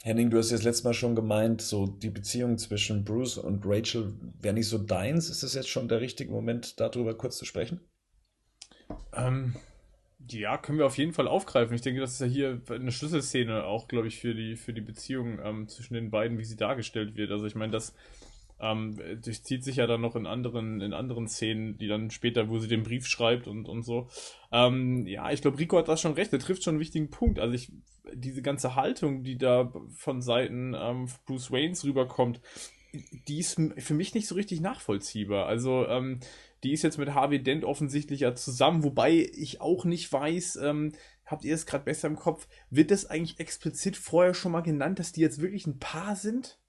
Henning, 0.04 0.32
du 0.32 0.40
hast 0.40 0.50
jetzt 0.50 0.64
letztes 0.64 0.84
Mal 0.84 0.96
schon 0.96 1.16
gemeint, 1.16 1.62
so 1.62 1.86
die 1.86 2.10
Beziehung 2.10 2.58
zwischen 2.58 3.06
Bruce 3.06 3.38
und 3.38 3.64
Rachel 3.66 4.16
wäre 4.40 4.56
nicht 4.56 4.68
so 4.68 4.80
deins. 4.80 5.30
Ist 5.30 5.44
das 5.44 5.54
jetzt 5.54 5.70
schon 5.70 5.88
der 5.88 6.02
richtige 6.02 6.32
Moment, 6.32 6.80
darüber 6.80 7.16
kurz 7.16 7.38
zu 7.38 7.46
sprechen? 7.46 7.82
Ähm, 9.14 9.56
ja, 10.30 10.58
können 10.58 10.78
wir 10.78 10.86
auf 10.86 10.98
jeden 10.98 11.14
Fall 11.14 11.28
aufgreifen. 11.28 11.76
Ich 11.76 11.82
denke, 11.82 12.02
das 12.02 12.14
ist 12.14 12.22
ja 12.22 12.28
hier 12.28 12.62
eine 12.70 12.92
Schlüsselszene 12.92 13.66
auch, 13.66 13.88
glaube 13.88 14.08
ich, 14.08 14.20
für 14.20 14.36
die, 14.36 14.56
für 14.56 14.74
die 14.74 14.82
Beziehung 14.82 15.40
ähm, 15.44 15.68
zwischen 15.68 15.94
den 15.94 16.12
beiden, 16.12 16.38
wie 16.38 16.44
sie 16.44 16.58
dargestellt 16.58 17.16
wird. 17.16 17.32
Also 17.32 17.46
ich 17.46 17.56
meine, 17.56 17.72
das 17.72 17.94
ähm, 18.60 19.00
durchzieht 19.24 19.64
sich 19.64 19.78
ja 19.78 19.88
dann 19.88 20.02
noch 20.02 20.16
in 20.16 20.28
anderen, 20.28 20.82
in 20.82 20.94
anderen 20.94 21.28
Szenen, 21.28 21.78
die 21.78 21.88
dann 21.88 22.12
später, 22.12 22.50
wo 22.50 22.60
sie 22.60 22.68
den 22.68 22.84
Brief 22.84 23.08
schreibt 23.08 23.48
und, 23.48 23.68
und 23.68 23.84
so. 23.84 24.08
Ähm, 24.52 25.08
ja, 25.08 25.32
ich 25.32 25.42
glaube, 25.42 25.58
Rico 25.58 25.78
hat 25.78 25.88
das 25.88 26.02
schon 26.02 26.14
recht, 26.14 26.32
er 26.32 26.40
trifft 26.40 26.64
schon 26.64 26.76
einen 26.76 26.82
wichtigen 26.82 27.10
Punkt. 27.10 27.40
Also 27.40 27.56
ich, 27.56 27.72
diese 28.14 28.42
ganze 28.42 28.76
Haltung, 28.76 29.24
die 29.24 29.38
da 29.38 29.74
von 29.96 30.22
Seiten 30.22 30.76
ähm, 30.78 31.08
Bruce 31.26 31.52
Waynes 31.52 31.84
rüberkommt, 31.84 32.42
die 33.28 33.40
ist 33.40 33.60
für 33.78 33.94
mich 33.94 34.14
nicht 34.14 34.28
so 34.28 34.36
richtig 34.36 34.62
nachvollziehbar. 34.62 35.46
Also, 35.46 35.88
ähm, 35.88 36.20
die 36.64 36.74
ist 36.74 36.84
jetzt 36.84 36.98
mit 36.98 37.14
Harvey 37.14 37.42
Dent 37.42 37.66
offensichtlich 37.66 38.22
ja 38.22 38.36
zusammen, 38.36 38.84
wobei 38.84 39.30
ich 39.34 39.62
auch 39.62 39.86
nicht 39.86 40.12
weiß, 40.12 40.58
ähm, 40.58 40.94
habt 41.26 41.44
ihr 41.44 41.56
es 41.56 41.66
gerade 41.66 41.86
besser 41.86 42.08
im 42.08 42.16
Kopf, 42.16 42.48
wird 42.70 42.92
das 42.92 43.06
eigentlich 43.06 43.40
explizit 43.40 43.98
vorher 43.98 44.34
schon 44.34 44.52
mal 44.52 44.62
genannt, 44.62 45.00
dass 45.00 45.12
die 45.12 45.22
jetzt 45.22 45.42
wirklich 45.42 45.66
ein 45.66 45.80
Paar 45.80 46.16
sind? 46.16 46.60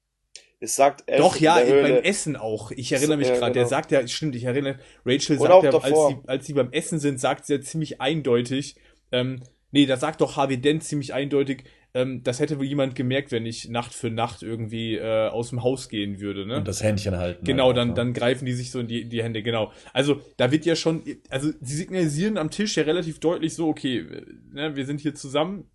Es 0.61 0.77
sagt 0.77 1.03
Ash 1.09 1.19
Doch, 1.19 1.37
ja, 1.37 1.57
beim 1.57 1.97
Essen 2.05 2.37
auch. 2.37 2.71
Ich 2.71 2.93
erinnere 2.93 3.17
mich 3.17 3.27
ja, 3.27 3.35
gerade. 3.35 3.53
Genau. 3.53 3.63
Der 3.63 3.67
sagt 3.67 3.91
ja, 3.91 4.07
stimmt, 4.07 4.37
ich 4.37 4.45
erinnere, 4.45 4.79
Rachel 5.05 5.37
sagt 5.37 5.65
ja, 5.65 5.71
als 5.73 6.09
sie, 6.09 6.17
als 6.27 6.47
sie 6.47 6.53
beim 6.53 6.71
Essen 6.71 7.01
sind, 7.01 7.19
sagt 7.19 7.47
sie 7.47 7.55
ja 7.55 7.61
ziemlich 7.61 8.01
eindeutig, 8.01 8.77
ähm, 9.11 9.43
nee, 9.73 9.87
da 9.87 9.97
sagt 9.97 10.21
doch 10.21 10.37
Harvey 10.37 10.59
Dent 10.59 10.85
ziemlich 10.85 11.13
eindeutig, 11.13 11.65
ähm, 11.95 12.23
das 12.23 12.41
hätte 12.41 12.59
wohl 12.59 12.65
jemand 12.65 12.95
gemerkt, 12.95 13.33
wenn 13.33 13.45
ich 13.45 13.69
Nacht 13.69 13.93
für 13.93 14.11
Nacht 14.11 14.43
irgendwie 14.43 14.97
äh, 14.97 15.29
aus 15.29 15.51
dem 15.51 15.63
Haus 15.63 15.89
gehen 15.89 16.21
würde, 16.21 16.47
ne? 16.47 16.57
Und 16.57 16.69
das 16.69 16.83
Händchen 16.83 17.17
halten. 17.17 17.45
Genau, 17.45 17.67
halt 17.67 17.77
dann, 17.77 17.95
dann 17.95 18.13
greifen 18.15 18.47
die 18.47 18.55
sich 18.55 18.71
so 18.71 18.81
in 18.81 18.87
die, 18.87 19.09
die 19.09 19.23
Hände, 19.23 19.43
genau. 19.43 19.73
Also, 19.93 20.21
da 20.39 20.51
wird 20.51 20.65
ja 20.65 20.75
schon, 20.75 21.03
also, 21.29 21.51
sie 21.61 21.77
signalisieren 21.77 22.39
am 22.39 22.51
Tisch 22.51 22.77
ja 22.77 22.85
relativ 22.85 23.21
deutlich 23.21 23.55
so, 23.55 23.69
okay, 23.69 24.07
ne, 24.51 24.75
wir 24.75 24.87
sind 24.87 25.01
hier 25.01 25.15
zusammen 25.15 25.71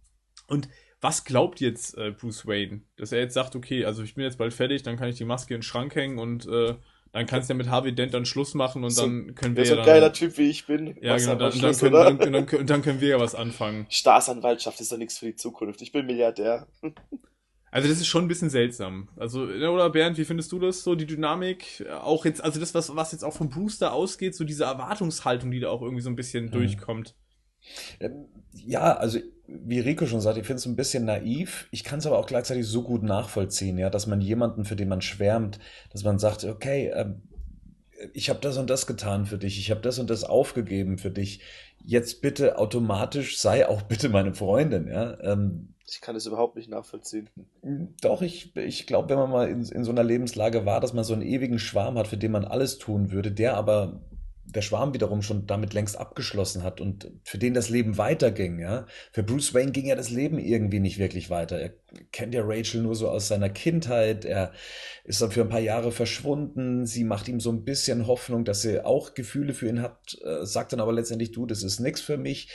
und 0.48 0.70
was 1.00 1.24
glaubt 1.24 1.60
jetzt 1.60 1.96
äh, 1.98 2.12
Bruce 2.12 2.48
Wayne? 2.48 2.82
Dass 2.96 3.12
er 3.12 3.20
jetzt 3.20 3.36
sagt, 3.36 3.56
okay, 3.56 3.86
also 3.86 4.02
ich 4.02 4.16
bin 4.16 4.24
jetzt 4.24 4.40
bald 4.40 4.54
fertig, 4.54 4.82
dann 4.82 4.98
kann 4.98 5.10
ich 5.10 5.18
die 5.18 5.26
Maske 5.26 5.54
in 5.54 5.60
den 5.60 5.64
Schrank 5.64 5.94
hängen 5.96 6.18
und 6.18 6.48
äh, 6.48 6.74
dann 7.18 7.26
kannst 7.26 7.50
du 7.50 7.54
ja 7.54 7.58
mit 7.58 7.70
Harvey 7.70 7.96
Dent 7.96 8.14
dann 8.14 8.28
Schluss 8.28 8.54
machen 8.54 8.84
und 8.84 8.92
so, 8.92 9.02
dann 9.02 9.34
können 9.34 9.56
wir 9.56 9.64
ja. 9.64 9.74
So 9.74 9.80
ein 9.80 9.86
geiler 9.86 10.14
Typ 10.14 10.38
wie 10.38 10.50
ich 10.52 10.68
bin. 10.68 10.96
Ja, 11.02 11.18
genau, 11.18 11.34
dann, 11.34 11.52
Schluss, 11.52 11.80
dann, 11.80 11.92
können, 11.92 12.20
dann, 12.20 12.46
dann, 12.46 12.68
dann, 12.68 12.82
können 12.84 13.02
wir 13.02 13.10
ja 13.10 13.20
was 13.20 13.34
anfangen. 13.34 13.88
Staatsanwaltschaft 13.90 14.80
ist 14.82 14.92
doch 14.92 14.98
nichts 14.98 15.18
für 15.18 15.26
die 15.26 15.36
Zukunft. 15.36 15.82
Ich 15.82 15.92
bin 15.92 16.06
Milliardär. 16.06 16.68
Also 17.70 17.90
das 17.90 17.98
ist 17.98 18.08
schon 18.08 18.24
ein 18.24 18.28
bisschen 18.30 18.50
seltsam. 18.50 19.10
Also, 19.18 19.44
oder 19.44 19.90
Bernd, 19.90 20.18
wie 20.18 20.24
findest 20.24 20.54
du 20.54 20.58
das 20.58 20.84
so, 20.84 20.96
die 20.96 21.06
Dynamik? 21.06 21.86
Auch 22.02 22.24
jetzt, 22.24 22.42
also 22.42 22.62
das, 22.62 22.74
was, 22.74 22.96
was 22.96 23.12
jetzt 23.12 23.26
auch 23.26 23.34
vom 23.34 23.50
Brewster 23.50 23.92
ausgeht, 23.92 24.36
so 24.36 24.46
diese 24.46 24.64
Erwartungshaltung, 24.64 25.52
die 25.52 25.60
da 25.60 25.70
auch 25.70 25.82
irgendwie 25.82 26.02
so 26.02 26.10
ein 26.10 26.16
bisschen 26.16 26.46
hm. 26.46 26.52
durchkommt. 26.52 27.14
Ähm, 28.00 28.26
ja, 28.54 28.96
also 28.96 29.20
wie 29.48 29.80
Rico 29.80 30.06
schon 30.06 30.22
sagt, 30.22 30.38
ich 30.38 30.46
finde 30.46 30.60
es 30.60 30.66
ein 30.66 30.76
bisschen 30.76 31.06
naiv. 31.06 31.68
Ich 31.72 31.84
kann 31.84 32.00
es 32.00 32.06
aber 32.06 32.20
auch 32.20 32.28
gleichzeitig 32.28 32.66
so 32.68 32.84
gut 32.84 33.04
nachvollziehen, 33.04 33.78
ja, 33.78 33.90
dass 33.90 34.08
man 34.08 34.22
jemanden, 34.22 34.66
für 34.66 34.76
den 34.76 34.90
man 34.90 35.02
schwärmt, 35.02 35.60
dass 35.92 36.04
man 36.04 36.20
sagt, 36.20 36.44
okay, 36.44 36.88
äh, 36.88 37.14
ich 38.14 38.30
habe 38.30 38.40
das 38.42 38.58
und 38.58 38.70
das 38.70 38.86
getan 38.86 39.26
für 39.26 39.38
dich, 39.38 39.58
ich 39.58 39.72
habe 39.72 39.82
das 39.82 40.00
und 40.00 40.10
das 40.10 40.24
aufgegeben 40.24 40.98
für 40.98 41.12
dich. 41.12 41.42
Jetzt 41.84 42.22
bitte 42.22 42.58
automatisch 42.58 43.40
sei 43.40 43.68
auch 43.68 43.82
bitte 43.84 44.10
meine 44.10 44.34
Freundin, 44.34 44.88
ja. 44.88 45.20
Ähm, 45.22 45.70
ich 45.90 46.02
kann 46.02 46.18
es 46.18 46.26
überhaupt 46.26 46.58
nicht 46.58 46.70
nachvollziehen. 46.70 47.30
Doch, 48.02 48.22
ich, 48.22 48.54
ich 48.58 48.88
glaube, 48.88 49.08
wenn 49.10 49.18
man 49.18 49.30
mal 49.30 49.48
in, 49.48 49.64
in 49.64 49.86
so 49.86 49.92
einer 49.92 50.04
Lebenslage 50.04 50.66
war, 50.66 50.82
dass 50.82 50.92
man 50.92 51.06
so 51.06 51.14
einen 51.14 51.22
ewigen 51.22 51.60
Schwarm 51.60 51.98
hat, 51.98 52.10
für 52.10 52.18
den 52.18 52.34
man 52.34 52.44
alles 52.44 52.78
tun 52.78 53.14
würde, 53.14 53.32
der 53.32 53.56
aber 53.56 54.02
der 54.50 54.62
Schwarm 54.62 54.94
wiederum 54.94 55.22
schon 55.22 55.46
damit 55.46 55.74
längst 55.74 55.98
abgeschlossen 55.98 56.64
hat 56.64 56.80
und 56.80 57.12
für 57.24 57.38
den 57.38 57.54
das 57.54 57.70
Leben 57.70 57.98
weiterging, 57.98 58.60
ja. 58.60 58.86
Für 59.12 59.22
Bruce 59.22 59.54
Wayne 59.54 59.72
ging 59.72 59.86
ja 59.86 59.96
das 59.96 60.10
Leben 60.10 60.40
irgendwie 60.40 60.80
nicht 60.80 61.00
wirklich 61.00 61.30
weiter. 61.30 61.60
Er 61.60 61.74
kennt 62.12 62.34
ja 62.34 62.44
Rachel 62.46 62.82
nur 62.82 62.96
so 62.96 63.10
aus 63.10 63.28
seiner 63.28 63.50
Kindheit. 63.50 64.24
Er 64.24 64.54
ist 65.04 65.22
dann 65.22 65.32
für 65.32 65.42
ein 65.42 65.50
paar 65.50 65.60
Jahre 65.60 65.92
verschwunden. 65.92 66.86
Sie 66.86 67.04
macht 67.04 67.28
ihm 67.28 67.42
so 67.42 67.52
ein 67.52 67.66
bisschen 67.66 68.08
Hoffnung, 68.08 68.46
dass 68.46 68.62
sie 68.62 68.84
auch 68.84 69.14
Gefühle 69.14 69.54
für 69.54 69.68
ihn 69.68 69.82
hat, 69.82 70.18
äh, 70.24 70.46
sagt 70.46 70.72
dann 70.72 70.80
aber 70.80 70.94
letztendlich, 70.94 71.32
du, 71.32 71.46
das 71.46 71.64
ist 71.64 71.80
nichts 71.80 72.02
für 72.02 72.18
mich 72.18 72.50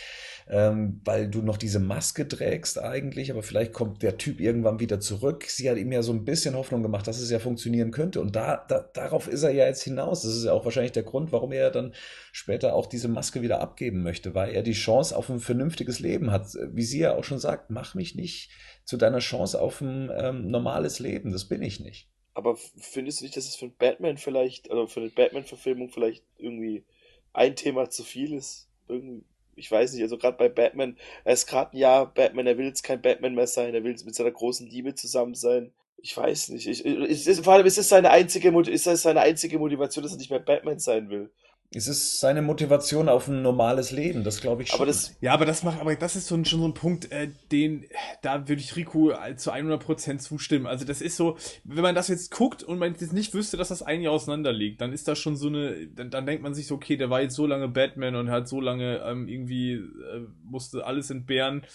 ähm, 0.49 1.01
weil 1.05 1.29
du 1.29 1.43
noch 1.43 1.57
diese 1.57 1.81
Maske 1.81 2.27
trägst 2.27 2.79
eigentlich, 2.81 3.31
aber 3.31 3.43
vielleicht 3.43 3.73
kommt 3.73 4.03
der 4.03 4.19
Typ 4.19 4.41
irgendwann 4.41 4.81
wieder 4.81 5.01
zurück. 5.01 5.45
Sie 5.49 5.71
hat 5.71 5.79
ihm 5.79 5.93
ja 5.93 6.03
so 6.03 6.13
ein 6.13 6.25
bisschen 6.25 6.55
Hoffnung 6.55 6.83
gemacht, 6.83 7.07
dass 7.07 7.21
es 7.21 7.31
ja 7.31 7.39
funktionieren 7.39 7.91
könnte 7.91 8.21
und 8.21 8.35
da, 8.37 8.65
da, 8.69 8.81
darauf 8.81 9.29
ist 9.29 9.43
er 9.43 9.51
ja 9.51 9.67
jetzt 9.67 9.83
hinaus. 9.83 10.23
Das 10.23 10.37
ist 10.37 10.45
ja 10.45 10.53
auch 10.53 10.65
wahrscheinlich 10.65 10.93
der 10.93 11.03
Grund, 11.03 11.33
warum 11.33 11.53
er 11.53 11.71
dann 11.71 11.95
später 12.33 12.75
auch 12.75 12.87
diese 12.87 13.09
Maske 13.09 13.43
wieder 13.43 13.61
abgeben 13.61 14.03
möchte, 14.03 14.35
weil 14.35 14.53
er 14.53 14.63
die 14.63 14.73
Chance 14.73 15.17
auf 15.17 15.29
ein 15.29 15.41
vernünftiges 15.41 16.01
Leben 16.01 16.31
hat. 16.31 16.47
Wie 16.73 16.85
sie 16.85 17.01
ja 17.01 17.15
auch 17.17 17.25
schon 17.25 17.39
sagt, 17.39 17.71
mach 17.71 17.95
mich 17.95 18.15
nicht 18.15 18.51
zu 18.85 18.97
deiner 18.97 19.19
Chance 19.19 19.61
auf 19.61 19.81
ein 19.81 20.11
ähm, 20.15 20.51
normales 20.51 20.99
Leben. 20.99 21.33
Das 21.33 21.47
bin 21.47 21.63
ich 21.63 21.81
nicht. 21.81 22.09
Aber 22.35 22.57
findest 22.57 23.21
du 23.21 23.25
nicht, 23.25 23.37
dass 23.37 23.47
es 23.47 23.57
für 23.57 23.69
Batman 23.69 24.17
vielleicht, 24.17 24.71
also 24.71 24.87
für 24.87 25.01
eine 25.01 25.11
Batman-Verfilmung 25.11 25.91
vielleicht 25.91 26.25
irgendwie 26.39 26.85
ein 27.33 27.57
Thema 27.57 27.91
zu 27.91 28.05
viel 28.05 28.33
ist? 28.33 28.69
Irgendwie 28.89 29.25
ich 29.63 29.71
weiß 29.71 29.93
nicht, 29.93 30.03
also 30.03 30.19
gerade 30.19 30.37
bei 30.37 30.49
Batman, 30.49 30.97
er 31.23 31.35
ist 31.35 31.47
gerade 31.47 31.73
ein 31.73 31.79
Jahr 31.79 32.13
Batman, 32.13 32.49
er 32.49 32.59
will 32.59 32.67
jetzt 32.67 32.83
kein 32.83 33.01
Batman 33.01 33.37
mehr 33.37 33.47
sein, 33.47 33.73
er 33.75 33.85
will 33.85 33.93
jetzt 33.93 34.05
mit 34.05 34.17
seiner 34.17 34.33
großen 34.33 34.67
Liebe 34.67 34.97
zusammen 34.97 35.35
sein. 35.35 35.73
Ich 35.99 36.17
weiß 36.17 36.49
nicht. 36.49 36.67
Ich, 36.67 36.85
ich, 36.85 37.29
ich, 37.29 37.41
vor 37.43 37.53
allem 37.53 37.67
ist 37.67 37.79
es 37.79 37.89
seine 37.89 38.11
einzige, 38.11 38.49
ist 38.69 38.89
es 38.89 39.03
seine 39.03 39.21
einzige 39.21 39.61
Motivation, 39.61 40.03
dass 40.03 40.15
er 40.15 40.19
nicht 40.19 40.31
mehr 40.31 40.41
Batman 40.41 40.81
sein 40.81 41.11
will. 41.11 41.31
Es 41.75 41.89
ist 41.89 42.21
seine 42.21 42.43
Motivation 42.43 43.09
auf 43.09 43.29
ein 43.29 43.43
normales 43.43 43.93
Leben, 43.93 44.25
das 44.25 44.41
glaube 44.41 44.63
ich 44.63 44.69
schon. 44.69 44.79
Aber 44.79 44.87
das, 44.87 45.17
ja, 45.21 45.33
aber 45.33 45.47
das 45.47 45.63
macht, 45.63 45.81
aber 45.81 45.95
das 45.97 46.17
ist 46.17 46.27
so 46.27 46.35
ein, 46.35 46.45
schon 46.45 46.61
so 46.61 46.69
ein 46.69 46.75
Punkt, 46.75 47.11
äh, 47.11 47.31
den, 47.51 47.87
da 48.21 48.49
würde 48.49 48.61
ich 48.61 48.77
Rico 48.77 49.13
zu 49.37 49.53
100% 49.53 50.19
zustimmen. 50.19 50.67
Also 50.67 50.85
das 50.85 51.01
ist 51.01 51.17
so, 51.17 51.39
wenn 51.65 51.83
man 51.83 51.95
das 51.95 52.09
jetzt 52.09 52.31
guckt 52.31 52.63
und 52.63 52.79
man 52.79 52.93
jetzt 52.93 53.13
nicht 53.13 53.33
wüsste, 53.33 53.57
dass 53.57 53.69
das 53.69 53.83
ein 53.83 54.03
Jahr 54.03 54.13
auseinander 54.13 54.53
liegt, 54.53 54.81
dann 54.81 54.93
ist 54.93 55.09
das 55.09 55.19
schon 55.19 55.37
so 55.37 55.49
eine, 55.49 55.87
dann, 55.89 56.11
dann 56.11 56.27
denkt 56.27 56.43
man 56.43 56.55
sich 56.55 56.67
so, 56.67 56.75
okay, 56.75 56.97
der 56.97 57.11
war 57.11 57.23
jetzt 57.23 57.37
so 57.37 57.47
lange 57.47 57.69
Batman 57.69 58.17
und 58.17 58.31
hat 58.31 58.49
so 58.49 58.61
lange 58.61 59.03
ähm, 59.07 59.29
irgendwie, 59.29 59.73
äh, 59.75 60.27
musste 60.45 60.85
alles 60.85 61.11
entbehren 61.11 61.63
äh, 61.63 61.67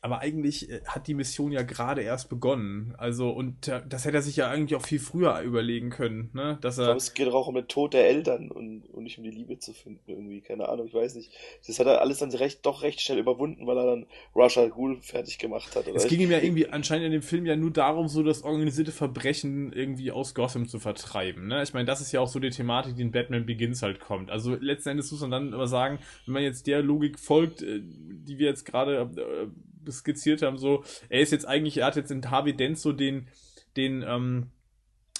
aber 0.00 0.20
eigentlich 0.20 0.70
äh, 0.70 0.82
hat 0.86 1.06
die 1.06 1.14
Mission 1.14 1.52
ja 1.52 1.62
gerade 1.62 2.02
erst 2.02 2.28
begonnen. 2.28 2.94
Also, 2.98 3.30
und 3.30 3.68
das 3.68 4.04
hätte 4.04 4.16
er 4.16 4.22
sich 4.22 4.36
ja 4.36 4.50
eigentlich 4.50 4.78
auch 4.78 4.84
viel 4.84 4.98
früher 4.98 5.40
überlegen 5.40 5.90
können, 5.90 6.30
ne? 6.34 6.58
Dass 6.60 6.78
er. 6.78 6.82
Ich 6.82 6.86
glaube, 6.86 6.98
es 6.98 7.14
geht 7.14 7.28
auch 7.28 7.48
um 7.48 7.54
den 7.54 7.68
Tod 7.68 7.94
der 7.94 8.06
Eltern 8.06 8.50
und, 8.50 8.82
und 8.92 9.04
nicht 9.04 9.18
um 9.18 9.24
die 9.24 9.30
Liebe 9.30 9.58
zu 9.58 9.72
finden, 9.72 10.02
irgendwie. 10.06 10.40
Keine 10.40 10.68
Ahnung, 10.68 10.86
ich 10.86 10.94
weiß 10.94 11.14
nicht. 11.14 11.30
Das 11.66 11.78
hat 11.78 11.86
er 11.86 12.00
alles 12.00 12.18
dann 12.18 12.30
recht, 12.30 12.66
doch 12.66 12.82
recht 12.82 13.00
schnell 13.00 13.18
überwunden, 13.18 13.66
weil 13.66 13.78
er 13.78 13.86
dann 13.86 14.06
Russia 14.34 14.66
Ghul 14.66 15.00
fertig 15.00 15.38
gemacht 15.38 15.74
hat. 15.74 15.86
Es 15.88 16.06
ging 16.06 16.20
ihm 16.20 16.30
ja 16.30 16.38
irgendwie 16.38 16.68
anscheinend 16.68 17.06
in 17.06 17.12
dem 17.12 17.22
Film 17.22 17.46
ja 17.46 17.56
nur 17.56 17.70
darum, 17.70 18.08
so 18.08 18.22
das 18.22 18.42
organisierte 18.42 18.92
Verbrechen 18.92 19.72
irgendwie 19.72 20.10
aus 20.10 20.34
Gotham 20.34 20.68
zu 20.68 20.78
vertreiben, 20.80 21.46
ne? 21.46 21.62
Ich 21.62 21.72
meine, 21.72 21.86
das 21.86 22.00
ist 22.00 22.12
ja 22.12 22.20
auch 22.20 22.28
so 22.28 22.38
die 22.38 22.50
Thematik, 22.50 22.96
die 22.96 23.02
in 23.02 23.12
Batman 23.12 23.46
Begins 23.46 23.82
halt 23.82 24.00
kommt. 24.00 24.30
Also, 24.30 24.54
letzten 24.54 24.90
Endes 24.90 25.10
muss 25.10 25.20
man 25.22 25.30
dann 25.30 25.54
aber 25.54 25.66
sagen, 25.66 25.98
wenn 26.26 26.34
man 26.34 26.42
jetzt 26.42 26.66
der 26.66 26.82
Logik 26.82 27.18
folgt, 27.18 27.62
äh, 27.62 27.80
die 27.82 28.38
wir 28.38 28.46
jetzt 28.46 28.64
gerade 28.64 29.10
äh, 29.16 29.46
skizziert 29.90 30.42
haben, 30.42 30.58
so, 30.58 30.84
er 31.08 31.20
ist 31.20 31.32
jetzt 31.32 31.46
eigentlich, 31.46 31.78
er 31.78 31.86
hat 31.86 31.96
jetzt 31.96 32.10
in 32.10 32.30
Harvey 32.30 32.54
Dent 32.54 32.78
so 32.78 32.92
den, 32.92 33.28
den, 33.76 34.04
ähm, 34.06 34.50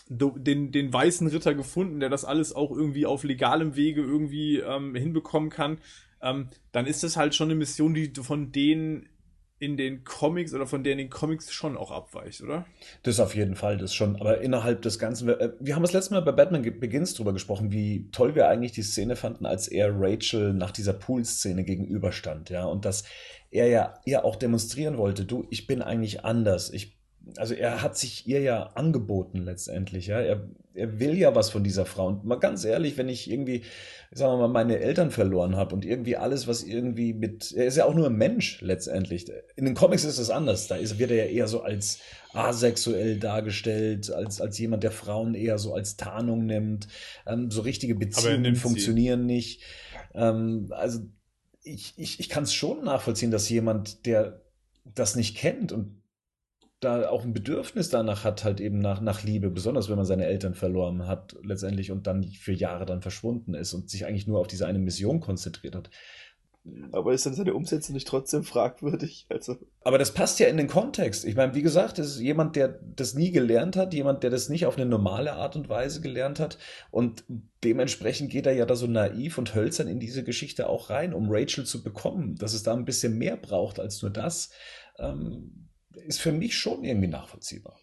den, 0.08 0.72
den 0.72 0.92
weißen 0.92 1.26
Ritter 1.28 1.54
gefunden, 1.54 2.00
der 2.00 2.10
das 2.10 2.24
alles 2.24 2.54
auch 2.54 2.70
irgendwie 2.70 3.06
auf 3.06 3.24
legalem 3.24 3.76
Wege 3.76 4.02
irgendwie 4.02 4.58
ähm, 4.58 4.94
hinbekommen 4.94 5.50
kann, 5.50 5.78
ähm, 6.20 6.48
dann 6.70 6.86
ist 6.86 7.02
das 7.02 7.16
halt 7.16 7.34
schon 7.34 7.48
eine 7.48 7.56
Mission, 7.56 7.94
die 7.94 8.12
von 8.14 8.52
denen 8.52 9.08
in 9.62 9.76
den 9.76 10.02
Comics 10.02 10.52
oder 10.54 10.66
von 10.66 10.82
der 10.82 10.94
in 10.94 10.98
den 10.98 11.08
Comics 11.08 11.52
schon 11.52 11.76
auch 11.76 11.92
abweicht, 11.92 12.42
oder? 12.42 12.66
Das 13.04 13.20
auf 13.20 13.36
jeden 13.36 13.54
Fall, 13.54 13.78
das 13.78 13.94
schon. 13.94 14.16
Aber 14.16 14.40
innerhalb 14.40 14.82
des 14.82 14.98
Ganzen, 14.98 15.28
wir, 15.28 15.40
äh, 15.40 15.52
wir 15.60 15.76
haben 15.76 15.82
das 15.82 15.92
letzte 15.92 16.14
Mal 16.14 16.20
bei 16.22 16.32
Batman 16.32 16.62
Begins 16.62 17.14
drüber 17.14 17.32
gesprochen, 17.32 17.70
wie 17.70 18.10
toll 18.10 18.34
wir 18.34 18.48
eigentlich 18.48 18.72
die 18.72 18.82
Szene 18.82 19.14
fanden, 19.14 19.46
als 19.46 19.68
er 19.68 19.92
Rachel 19.94 20.52
nach 20.52 20.72
dieser 20.72 20.94
Pool-Szene 20.94 21.62
gegenüberstand, 21.62 22.50
ja. 22.50 22.64
Und 22.64 22.84
dass 22.84 23.04
er 23.52 23.68
ja 23.68 23.94
ihr 24.04 24.24
auch 24.24 24.34
demonstrieren 24.34 24.98
wollte, 24.98 25.24
du, 25.24 25.46
ich 25.48 25.68
bin 25.68 25.80
eigentlich 25.80 26.24
anders. 26.24 26.72
Ich, 26.72 26.98
also 27.36 27.54
er 27.54 27.82
hat 27.82 27.96
sich 27.96 28.26
ihr 28.26 28.40
ja 28.40 28.64
angeboten 28.74 29.38
letztendlich, 29.38 30.08
ja. 30.08 30.20
Er, 30.20 30.48
er 30.74 31.00
will 31.00 31.16
ja 31.16 31.34
was 31.34 31.50
von 31.50 31.62
dieser 31.62 31.84
Frau. 31.84 32.08
Und 32.08 32.24
mal 32.24 32.36
ganz 32.36 32.64
ehrlich, 32.64 32.96
wenn 32.96 33.08
ich 33.08 33.30
irgendwie, 33.30 33.62
sagen 34.10 34.32
wir 34.32 34.48
mal, 34.48 34.48
meine 34.48 34.78
Eltern 34.78 35.10
verloren 35.10 35.56
habe 35.56 35.74
und 35.74 35.84
irgendwie 35.84 36.16
alles, 36.16 36.46
was 36.46 36.62
irgendwie 36.62 37.12
mit, 37.12 37.52
er 37.52 37.66
ist 37.66 37.76
ja 37.76 37.84
auch 37.84 37.94
nur 37.94 38.06
ein 38.06 38.16
Mensch 38.16 38.60
letztendlich. 38.60 39.30
In 39.56 39.64
den 39.64 39.74
Comics 39.74 40.04
ist 40.04 40.18
es 40.18 40.30
anders. 40.30 40.68
Da 40.68 40.76
ist, 40.76 40.98
wird 40.98 41.10
er 41.10 41.26
ja 41.26 41.30
eher 41.30 41.48
so 41.48 41.62
als 41.62 42.00
asexuell 42.32 43.18
dargestellt, 43.18 44.10
als, 44.10 44.40
als 44.40 44.58
jemand, 44.58 44.82
der 44.82 44.92
Frauen 44.92 45.34
eher 45.34 45.58
so 45.58 45.74
als 45.74 45.96
Tarnung 45.96 46.46
nimmt. 46.46 46.88
Ähm, 47.26 47.50
so 47.50 47.60
richtige 47.60 47.94
Beziehungen 47.94 48.56
funktionieren 48.56 49.20
sie. 49.20 49.26
nicht. 49.34 49.62
Ähm, 50.14 50.68
also 50.70 51.00
ich, 51.62 51.94
ich, 51.96 52.18
ich 52.18 52.28
kann 52.28 52.44
es 52.44 52.54
schon 52.54 52.84
nachvollziehen, 52.84 53.30
dass 53.30 53.48
jemand, 53.48 54.06
der 54.06 54.42
das 54.84 55.16
nicht 55.16 55.36
kennt 55.36 55.70
und 55.70 56.01
da 56.82 57.08
auch 57.08 57.24
ein 57.24 57.32
Bedürfnis 57.32 57.88
danach 57.88 58.24
hat, 58.24 58.44
halt 58.44 58.60
eben 58.60 58.78
nach, 58.78 59.00
nach 59.00 59.22
Liebe, 59.22 59.50
besonders 59.50 59.88
wenn 59.88 59.96
man 59.96 60.04
seine 60.04 60.26
Eltern 60.26 60.54
verloren 60.54 61.06
hat 61.06 61.36
letztendlich 61.42 61.90
und 61.90 62.06
dann 62.06 62.24
für 62.24 62.52
Jahre 62.52 62.86
dann 62.86 63.02
verschwunden 63.02 63.54
ist 63.54 63.72
und 63.72 63.88
sich 63.88 64.04
eigentlich 64.04 64.26
nur 64.26 64.40
auf 64.40 64.48
diese 64.48 64.66
eine 64.66 64.78
Mission 64.78 65.20
konzentriert 65.20 65.74
hat. 65.74 65.90
Aber 66.92 67.12
ist 67.12 67.26
dann 67.26 67.34
seine 67.34 67.54
Umsetzung 67.54 67.94
nicht 67.94 68.06
trotzdem 68.06 68.44
fragwürdig? 68.44 69.26
Also. 69.28 69.56
Aber 69.82 69.98
das 69.98 70.14
passt 70.14 70.38
ja 70.38 70.46
in 70.46 70.56
den 70.56 70.68
Kontext. 70.68 71.24
Ich 71.24 71.34
meine, 71.34 71.54
wie 71.54 71.62
gesagt, 71.62 71.98
das 71.98 72.06
ist 72.06 72.20
jemand, 72.20 72.54
der 72.54 72.80
das 72.94 73.14
nie 73.14 73.32
gelernt 73.32 73.74
hat, 73.74 73.94
jemand, 73.94 74.22
der 74.22 74.30
das 74.30 74.48
nicht 74.48 74.66
auf 74.66 74.76
eine 74.76 74.86
normale 74.86 75.32
Art 75.32 75.56
und 75.56 75.68
Weise 75.68 76.00
gelernt 76.00 76.38
hat. 76.38 76.58
Und 76.92 77.24
dementsprechend 77.64 78.30
geht 78.30 78.46
er 78.46 78.52
ja 78.52 78.64
da 78.64 78.76
so 78.76 78.86
naiv 78.86 79.38
und 79.38 79.56
hölzern 79.56 79.88
in 79.88 79.98
diese 79.98 80.22
Geschichte 80.22 80.68
auch 80.68 80.88
rein, 80.88 81.14
um 81.14 81.26
Rachel 81.30 81.64
zu 81.64 81.82
bekommen. 81.82 82.36
Dass 82.36 82.54
es 82.54 82.62
da 82.62 82.74
ein 82.74 82.84
bisschen 82.84 83.18
mehr 83.18 83.36
braucht 83.36 83.80
als 83.80 84.00
nur 84.00 84.12
das, 84.12 84.50
ähm, 84.98 85.61
ist 86.06 86.20
für 86.20 86.32
mich 86.32 86.56
schon 86.56 86.84
irgendwie 86.84 87.08
nachvollziehbar. 87.08 87.78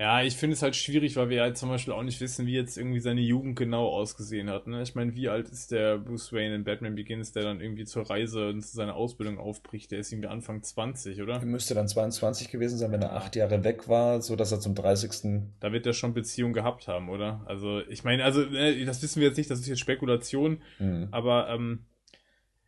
Ja, 0.00 0.22
ich 0.22 0.36
finde 0.36 0.54
es 0.54 0.62
halt 0.62 0.76
schwierig, 0.76 1.16
weil 1.16 1.28
wir 1.28 1.42
halt 1.42 1.58
zum 1.58 1.70
Beispiel 1.70 1.92
auch 1.92 2.04
nicht 2.04 2.20
wissen, 2.20 2.46
wie 2.46 2.54
jetzt 2.54 2.78
irgendwie 2.78 3.00
seine 3.00 3.20
Jugend 3.20 3.58
genau 3.58 3.88
ausgesehen 3.88 4.48
hat. 4.48 4.68
Ne? 4.68 4.80
Ich 4.80 4.94
meine, 4.94 5.16
wie 5.16 5.28
alt 5.28 5.48
ist 5.48 5.72
der 5.72 5.98
Bruce 5.98 6.32
Wayne 6.32 6.54
in 6.54 6.62
Batman 6.62 6.94
Begins, 6.94 7.32
der 7.32 7.42
dann 7.42 7.60
irgendwie 7.60 7.84
zur 7.84 8.08
Reise 8.08 8.50
und 8.50 8.62
zu 8.62 8.76
seiner 8.76 8.94
Ausbildung 8.94 9.38
aufbricht? 9.38 9.90
Der 9.90 9.98
ist 9.98 10.12
irgendwie 10.12 10.28
Anfang 10.28 10.62
20, 10.62 11.20
oder? 11.20 11.40
Er 11.40 11.46
müsste 11.46 11.74
dann 11.74 11.88
22 11.88 12.48
gewesen 12.48 12.78
sein, 12.78 12.92
wenn 12.92 13.02
er 13.02 13.14
acht 13.14 13.34
Jahre 13.34 13.64
weg 13.64 13.88
war, 13.88 14.22
so 14.22 14.36
dass 14.36 14.52
er 14.52 14.60
zum 14.60 14.76
30. 14.76 15.50
Da 15.58 15.72
wird 15.72 15.84
er 15.84 15.94
schon 15.94 16.14
Beziehung 16.14 16.52
gehabt 16.52 16.86
haben, 16.86 17.08
oder? 17.08 17.42
Also, 17.46 17.80
ich 17.88 18.04
meine, 18.04 18.22
also, 18.22 18.42
ne, 18.42 18.84
das 18.84 19.02
wissen 19.02 19.20
wir 19.20 19.26
jetzt 19.26 19.36
nicht, 19.36 19.50
das 19.50 19.58
ist 19.58 19.66
jetzt 19.66 19.80
Spekulation, 19.80 20.62
mhm. 20.78 21.08
aber 21.10 21.48
ähm, 21.48 21.86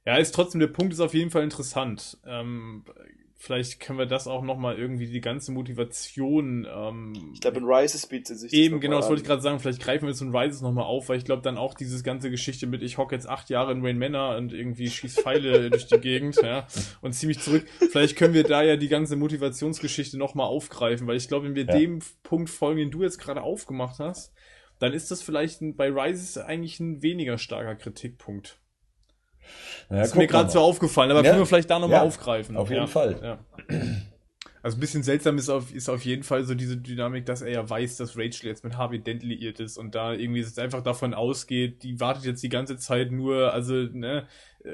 ja, 0.04 0.16
ist 0.16 0.34
trotzdem, 0.34 0.58
der 0.58 0.66
Punkt 0.66 0.92
ist 0.92 1.00
auf 1.00 1.14
jeden 1.14 1.30
Fall 1.30 1.44
interessant. 1.44 2.18
Ähm, 2.26 2.84
vielleicht 3.42 3.80
können 3.80 3.98
wir 3.98 4.04
das 4.04 4.28
auch 4.28 4.42
nochmal 4.42 4.78
irgendwie 4.78 5.06
die 5.06 5.22
ganze 5.22 5.50
Motivation. 5.50 6.68
Ähm, 6.70 7.30
ich 7.32 7.40
glaube, 7.40 7.58
in 7.58 7.64
Rises 7.64 8.06
bietet 8.06 8.38
sich 8.38 8.52
Eben, 8.52 8.80
genau, 8.80 8.98
das 8.98 9.08
wollte 9.08 9.22
ich 9.22 9.26
gerade 9.26 9.40
sagen. 9.40 9.58
Vielleicht 9.58 9.80
greifen 9.80 10.02
wir 10.02 10.10
jetzt 10.10 10.20
in 10.20 10.36
Rises 10.36 10.60
nochmal 10.60 10.84
auf, 10.84 11.08
weil 11.08 11.16
ich 11.16 11.24
glaube, 11.24 11.40
dann 11.40 11.56
auch 11.56 11.72
diese 11.72 12.02
ganze 12.02 12.30
Geschichte 12.30 12.66
mit, 12.66 12.82
ich 12.82 12.98
hocke 12.98 13.14
jetzt 13.14 13.26
acht 13.26 13.48
Jahre 13.48 13.72
in 13.72 13.82
Wayne 13.82 13.98
Manor 13.98 14.36
und 14.36 14.52
irgendwie 14.52 14.90
schieß 14.90 15.22
Pfeile 15.22 15.70
durch 15.70 15.86
die 15.86 15.98
Gegend, 15.98 16.36
ja, 16.42 16.66
und 17.00 17.14
zieh 17.14 17.26
mich 17.26 17.40
zurück. 17.40 17.66
Vielleicht 17.78 18.16
können 18.16 18.34
wir 18.34 18.44
da 18.44 18.62
ja 18.62 18.76
die 18.76 18.88
ganze 18.88 19.16
Motivationsgeschichte 19.16 20.18
nochmal 20.18 20.46
aufgreifen, 20.46 21.06
weil 21.06 21.16
ich 21.16 21.26
glaube, 21.26 21.46
wenn 21.46 21.54
wir 21.54 21.64
ja. 21.64 21.78
dem 21.78 22.00
Punkt 22.22 22.50
folgen, 22.50 22.78
den 22.78 22.90
du 22.90 23.02
jetzt 23.02 23.18
gerade 23.18 23.42
aufgemacht 23.42 24.00
hast, 24.00 24.34
dann 24.80 24.92
ist 24.92 25.10
das 25.10 25.22
vielleicht 25.22 25.60
bei 25.76 25.88
Rises 25.88 26.36
eigentlich 26.36 26.78
ein 26.78 27.02
weniger 27.02 27.38
starker 27.38 27.74
Kritikpunkt. 27.74 28.59
Ja, 29.90 30.02
ist 30.02 30.16
mir 30.16 30.26
gerade 30.26 30.50
so 30.50 30.60
aufgefallen, 30.60 31.10
aber 31.10 31.22
ja. 31.22 31.30
können 31.30 31.42
wir 31.42 31.46
vielleicht 31.46 31.70
da 31.70 31.78
nochmal 31.78 31.98
ja, 31.98 32.02
aufgreifen. 32.04 32.56
Auf 32.56 32.70
jeden 32.70 32.88
Fall. 32.88 33.16
Ja. 33.22 33.38
Also 34.62 34.76
ein 34.76 34.80
bisschen 34.80 35.02
seltsam 35.02 35.38
ist 35.38 35.48
auf, 35.48 35.74
ist 35.74 35.88
auf 35.88 36.04
jeden 36.04 36.22
Fall 36.22 36.44
so 36.44 36.54
diese 36.54 36.76
Dynamik, 36.76 37.24
dass 37.24 37.40
er 37.40 37.50
ja 37.50 37.68
weiß, 37.68 37.96
dass 37.96 38.18
Rachel 38.18 38.46
jetzt 38.46 38.62
mit 38.62 38.76
Harvey 38.76 38.98
Dent 38.98 39.22
liiert 39.22 39.58
ist 39.58 39.78
und 39.78 39.94
da 39.94 40.12
irgendwie 40.12 40.40
jetzt 40.40 40.58
einfach 40.58 40.82
davon 40.82 41.14
ausgeht, 41.14 41.82
die 41.82 41.98
wartet 41.98 42.24
jetzt 42.24 42.42
die 42.42 42.50
ganze 42.50 42.76
Zeit 42.76 43.10
nur, 43.10 43.54
also, 43.54 43.74
ne, 43.74 44.26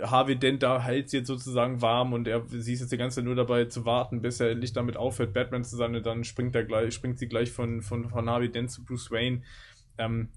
Harvey 0.02 0.36
Dent 0.36 0.64
da 0.64 0.82
hält 0.82 1.10
sie 1.10 1.18
jetzt 1.18 1.28
sozusagen 1.28 1.82
warm 1.82 2.12
und 2.12 2.26
er, 2.26 2.42
sie 2.48 2.72
ist 2.72 2.80
jetzt 2.80 2.90
die 2.90 2.96
ganze 2.96 3.16
Zeit 3.16 3.26
nur 3.26 3.36
dabei 3.36 3.66
zu 3.66 3.84
warten, 3.84 4.22
bis 4.22 4.40
er 4.40 4.50
endlich 4.50 4.72
damit 4.72 4.96
aufhört, 4.96 5.32
Batman 5.32 5.62
zu 5.62 5.76
sein 5.76 5.94
und 5.94 6.04
dann 6.04 6.24
springt 6.24 6.56
er 6.56 6.64
gleich, 6.64 6.92
springt 6.92 7.20
sie 7.20 7.28
gleich 7.28 7.52
von, 7.52 7.80
von, 7.80 8.08
von 8.08 8.28
Harvey 8.28 8.50
Dent 8.50 8.72
zu 8.72 8.84
Bruce 8.84 9.12
Wayne. 9.12 9.42
Ähm, 9.98 10.30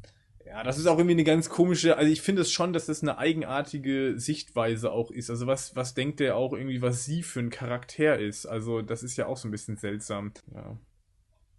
ja, 0.49 0.63
das 0.63 0.79
ist 0.79 0.87
auch 0.87 0.97
irgendwie 0.97 1.13
eine 1.13 1.23
ganz 1.23 1.47
komische, 1.49 1.95
also 1.95 2.11
ich 2.11 2.21
finde 2.21 2.41
es 2.41 2.51
schon, 2.51 2.73
dass 2.73 2.87
das 2.87 3.03
eine 3.03 3.19
eigenartige 3.19 4.15
Sichtweise 4.17 4.91
auch 4.91 5.11
ist. 5.11 5.29
Also 5.29 5.45
was, 5.45 5.75
was 5.75 5.93
denkt 5.93 6.19
der 6.19 6.35
auch 6.35 6.53
irgendwie, 6.53 6.81
was 6.81 7.05
sie 7.05 7.21
für 7.21 7.39
ein 7.39 7.51
Charakter 7.51 8.17
ist? 8.17 8.47
Also 8.47 8.81
das 8.81 9.03
ist 9.03 9.15
ja 9.15 9.27
auch 9.27 9.37
so 9.37 9.47
ein 9.47 9.51
bisschen 9.51 9.77
seltsam. 9.77 10.33
Ja. 10.53 10.75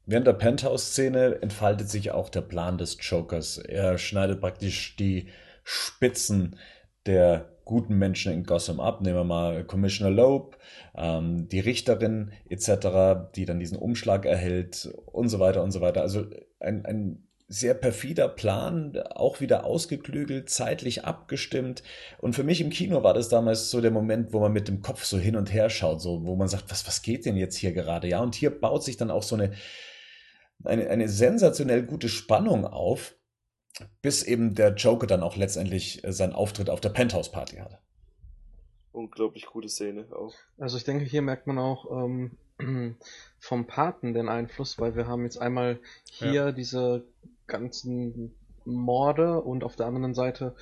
Während 0.07 0.26
der 0.26 0.32
Penthouse-Szene 0.32 1.41
entfaltet 1.41 1.88
sich 1.88 2.11
auch 2.11 2.30
der 2.30 2.41
Plan 2.41 2.78
des 2.78 2.97
Jokers. 3.01 3.59
Er 3.59 3.97
schneidet 3.97 4.41
praktisch 4.41 4.97
die 4.97 5.28
Spitzen 5.62 6.57
der 7.07 7.57
guten 7.64 7.97
Menschen 7.97 8.32
in 8.32 8.43
Gotham 8.43 8.80
ab. 8.80 9.03
Nehmen 9.03 9.18
wir 9.18 9.24
mal 9.24 9.64
Commissioner 9.64 10.11
Loeb, 10.11 10.59
ähm, 10.97 11.49
die 11.49 11.61
Richterin 11.61 12.32
etc., 12.49 13.30
die 13.36 13.45
dann 13.45 13.61
diesen 13.61 13.78
Umschlag 13.78 14.26
erhält 14.26 14.93
und 15.07 15.28
so 15.28 15.38
weiter 15.38 15.62
und 15.62 15.70
so 15.70 15.80
weiter. 15.80 16.03
Also 16.03 16.26
ein, 16.59 16.84
ein 16.84 17.30
sehr 17.53 17.74
perfider 17.74 18.28
Plan, 18.28 18.96
auch 18.96 19.40
wieder 19.40 19.64
ausgeklügelt, 19.64 20.48
zeitlich 20.48 21.05
abgestimmt. 21.05 21.82
Und 22.18 22.34
für 22.34 22.44
mich 22.44 22.61
im 22.61 22.70
Kino 22.70 23.03
war 23.03 23.12
das 23.12 23.28
damals 23.28 23.72
so 23.72 23.80
der 23.80 23.90
Moment, 23.90 24.32
wo 24.32 24.38
man 24.38 24.53
mit 24.53 24.68
dem 24.68 24.82
Kopf 24.82 25.03
so 25.03 25.18
hin 25.18 25.34
und 25.34 25.53
her 25.53 25.68
schaut, 25.68 26.01
so, 26.01 26.24
wo 26.24 26.36
man 26.36 26.46
sagt, 26.46 26.70
was, 26.70 26.86
was 26.86 27.03
geht 27.03 27.26
denn 27.26 27.36
jetzt 27.36 27.57
hier 27.57 27.72
gerade? 27.72 28.07
Ja, 28.07 28.20
und 28.20 28.36
hier 28.36 28.51
baut 28.51 28.84
sich 28.84 28.96
dann 28.96 29.11
auch 29.11 29.24
so 29.24 29.34
eine, 29.34 29.51
eine, 30.62 30.88
eine 30.90 31.09
sensationell 31.09 31.82
gute 31.82 32.09
Spannung 32.09 32.64
auf, 32.64 33.16
bis 34.01 34.22
eben 34.22 34.55
der 34.55 34.74
Joker 34.74 35.09
dann 35.09 35.24
auch 35.24 35.34
letztendlich 35.34 36.05
äh, 36.05 36.12
seinen 36.12 36.34
Auftritt 36.34 36.70
auf 36.70 36.80
der 36.80 36.90
Penthouse 36.90 37.32
Party 37.32 37.57
hatte. 37.57 37.78
Unglaublich 38.92 39.46
gute 39.46 39.68
Szene 39.68 40.07
auch. 40.12 40.34
Also 40.57 40.76
ich 40.76 40.84
denke, 40.84 41.05
hier 41.05 41.22
merkt 41.22 41.48
man 41.48 41.59
auch 41.59 41.90
ähm, 41.90 42.36
vom 43.40 43.66
Paten 43.66 44.14
den 44.14 44.28
Einfluss, 44.28 44.78
weil 44.78 44.94
wir 44.94 45.09
haben 45.09 45.24
jetzt 45.24 45.38
einmal 45.38 45.80
hier 46.05 46.32
ja. 46.32 46.53
diese 46.53 47.05
ganzen 47.51 48.34
Morde 48.64 49.40
und 49.40 49.64
auf 49.64 49.76
der 49.76 49.86
anderen 49.86 50.14
Seite 50.14 50.55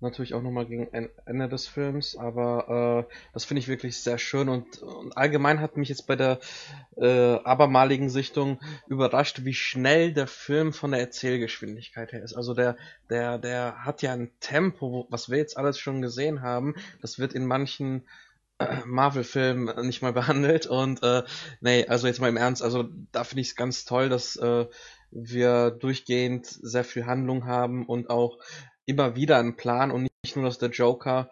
natürlich 0.00 0.34
auch 0.34 0.42
nochmal 0.42 0.66
gegen 0.66 0.88
Ende 1.26 1.48
des 1.48 1.66
Films, 1.66 2.16
aber 2.16 3.06
äh, 3.06 3.14
das 3.34 3.44
finde 3.44 3.60
ich 3.60 3.68
wirklich 3.68 3.98
sehr 4.02 4.18
schön 4.18 4.48
und, 4.48 4.80
und, 4.80 5.16
allgemein 5.16 5.60
hat 5.60 5.76
mich 5.76 5.88
jetzt 5.88 6.06
bei 6.06 6.16
der 6.16 6.38
äh, 6.96 7.34
abermaligen 7.44 8.08
Sichtung 8.08 8.60
überrascht, 8.88 9.44
wie 9.44 9.54
schnell 9.54 10.12
der 10.12 10.26
Film 10.26 10.72
von 10.72 10.92
der 10.92 11.00
Erzählgeschwindigkeit 11.00 12.12
her 12.12 12.22
ist. 12.22 12.34
Also 12.34 12.54
der, 12.54 12.76
der, 13.10 13.38
der 13.38 13.84
hat 13.84 14.02
ja 14.02 14.12
ein 14.12 14.30
Tempo, 14.40 15.06
was 15.10 15.28
wir 15.28 15.38
jetzt 15.38 15.56
alles 15.56 15.78
schon 15.78 16.00
gesehen 16.00 16.42
haben, 16.42 16.74
das 17.02 17.18
wird 17.18 17.34
in 17.34 17.44
manchen 17.44 18.06
äh, 18.58 18.76
Marvel-Filmen 18.86 19.86
nicht 19.86 20.00
mal 20.00 20.12
behandelt 20.12 20.66
und 20.66 21.02
äh, 21.02 21.24
nee, 21.60 21.86
also 21.86 22.06
jetzt 22.06 22.20
mal 22.20 22.28
im 22.28 22.36
Ernst, 22.38 22.62
also 22.62 22.88
da 23.12 23.24
finde 23.24 23.42
ich 23.42 23.48
es 23.48 23.56
ganz 23.56 23.84
toll, 23.84 24.08
dass 24.08 24.36
äh, 24.36 24.66
wir 25.10 25.70
durchgehend 25.70 26.46
sehr 26.46 26.84
viel 26.84 27.06
Handlung 27.06 27.46
haben 27.46 27.86
und 27.86 28.10
auch 28.10 28.38
immer 28.86 29.16
wieder 29.16 29.38
einen 29.38 29.56
Plan 29.56 29.90
und 29.90 30.08
nicht 30.22 30.36
nur, 30.36 30.44
dass 30.44 30.58
der 30.58 30.70
Joker 30.70 31.30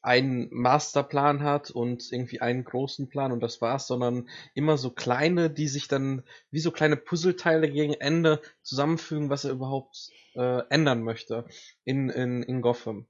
einen 0.00 0.48
Masterplan 0.50 1.42
hat 1.42 1.70
und 1.70 2.12
irgendwie 2.12 2.40
einen 2.40 2.64
großen 2.64 3.08
Plan 3.08 3.32
und 3.32 3.40
das 3.40 3.60
war's, 3.60 3.86
sondern 3.86 4.28
immer 4.54 4.78
so 4.78 4.90
kleine, 4.90 5.50
die 5.50 5.68
sich 5.68 5.88
dann 5.88 6.22
wie 6.50 6.60
so 6.60 6.70
kleine 6.70 6.96
Puzzleteile 6.96 7.70
gegen 7.70 7.94
Ende 7.94 8.40
zusammenfügen, 8.62 9.28
was 9.28 9.44
er 9.44 9.50
überhaupt 9.50 10.10
äh, 10.34 10.62
ändern 10.70 11.02
möchte 11.02 11.46
in, 11.84 12.10
in, 12.10 12.42
in 12.42 12.62
Gotham. 12.62 13.06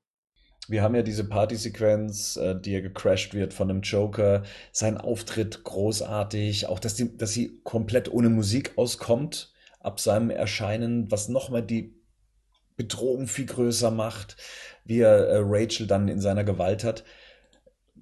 Wir 0.67 0.83
haben 0.83 0.95
ja 0.95 1.03
diese 1.03 1.29
Partysequenz, 1.29 2.37
äh, 2.37 2.59
die 2.59 2.73
ja 2.73 2.81
gecrashed 2.81 3.35
wird 3.35 3.55
von 3.55 3.71
einem 3.71 3.83
Joker. 3.83 4.43
Sein 4.73 4.99
Auftritt 4.99 5.65
großartig. 5.65 6.67
Auch, 6.67 6.79
dass, 6.79 6.95
die, 6.95 7.17
dass 7.17 7.33
sie 7.33 7.61
komplett 7.65 8.11
ohne 8.13 8.29
Musik 8.29 8.73
auskommt 8.77 9.53
ab 9.81 10.01
seinem 10.01 10.31
Erscheinen, 10.31 11.11
was 11.11 11.29
nochmal 11.29 11.62
die 11.62 11.95
Bedrohung 12.76 13.26
viel 13.26 13.47
größer 13.47 13.91
macht, 13.91 14.37
wie 14.85 15.01
er 15.01 15.29
äh, 15.29 15.39
Rachel 15.43 15.87
dann 15.87 16.09
in 16.09 16.20
seiner 16.20 16.45
Gewalt 16.45 16.85
hat. 16.85 17.05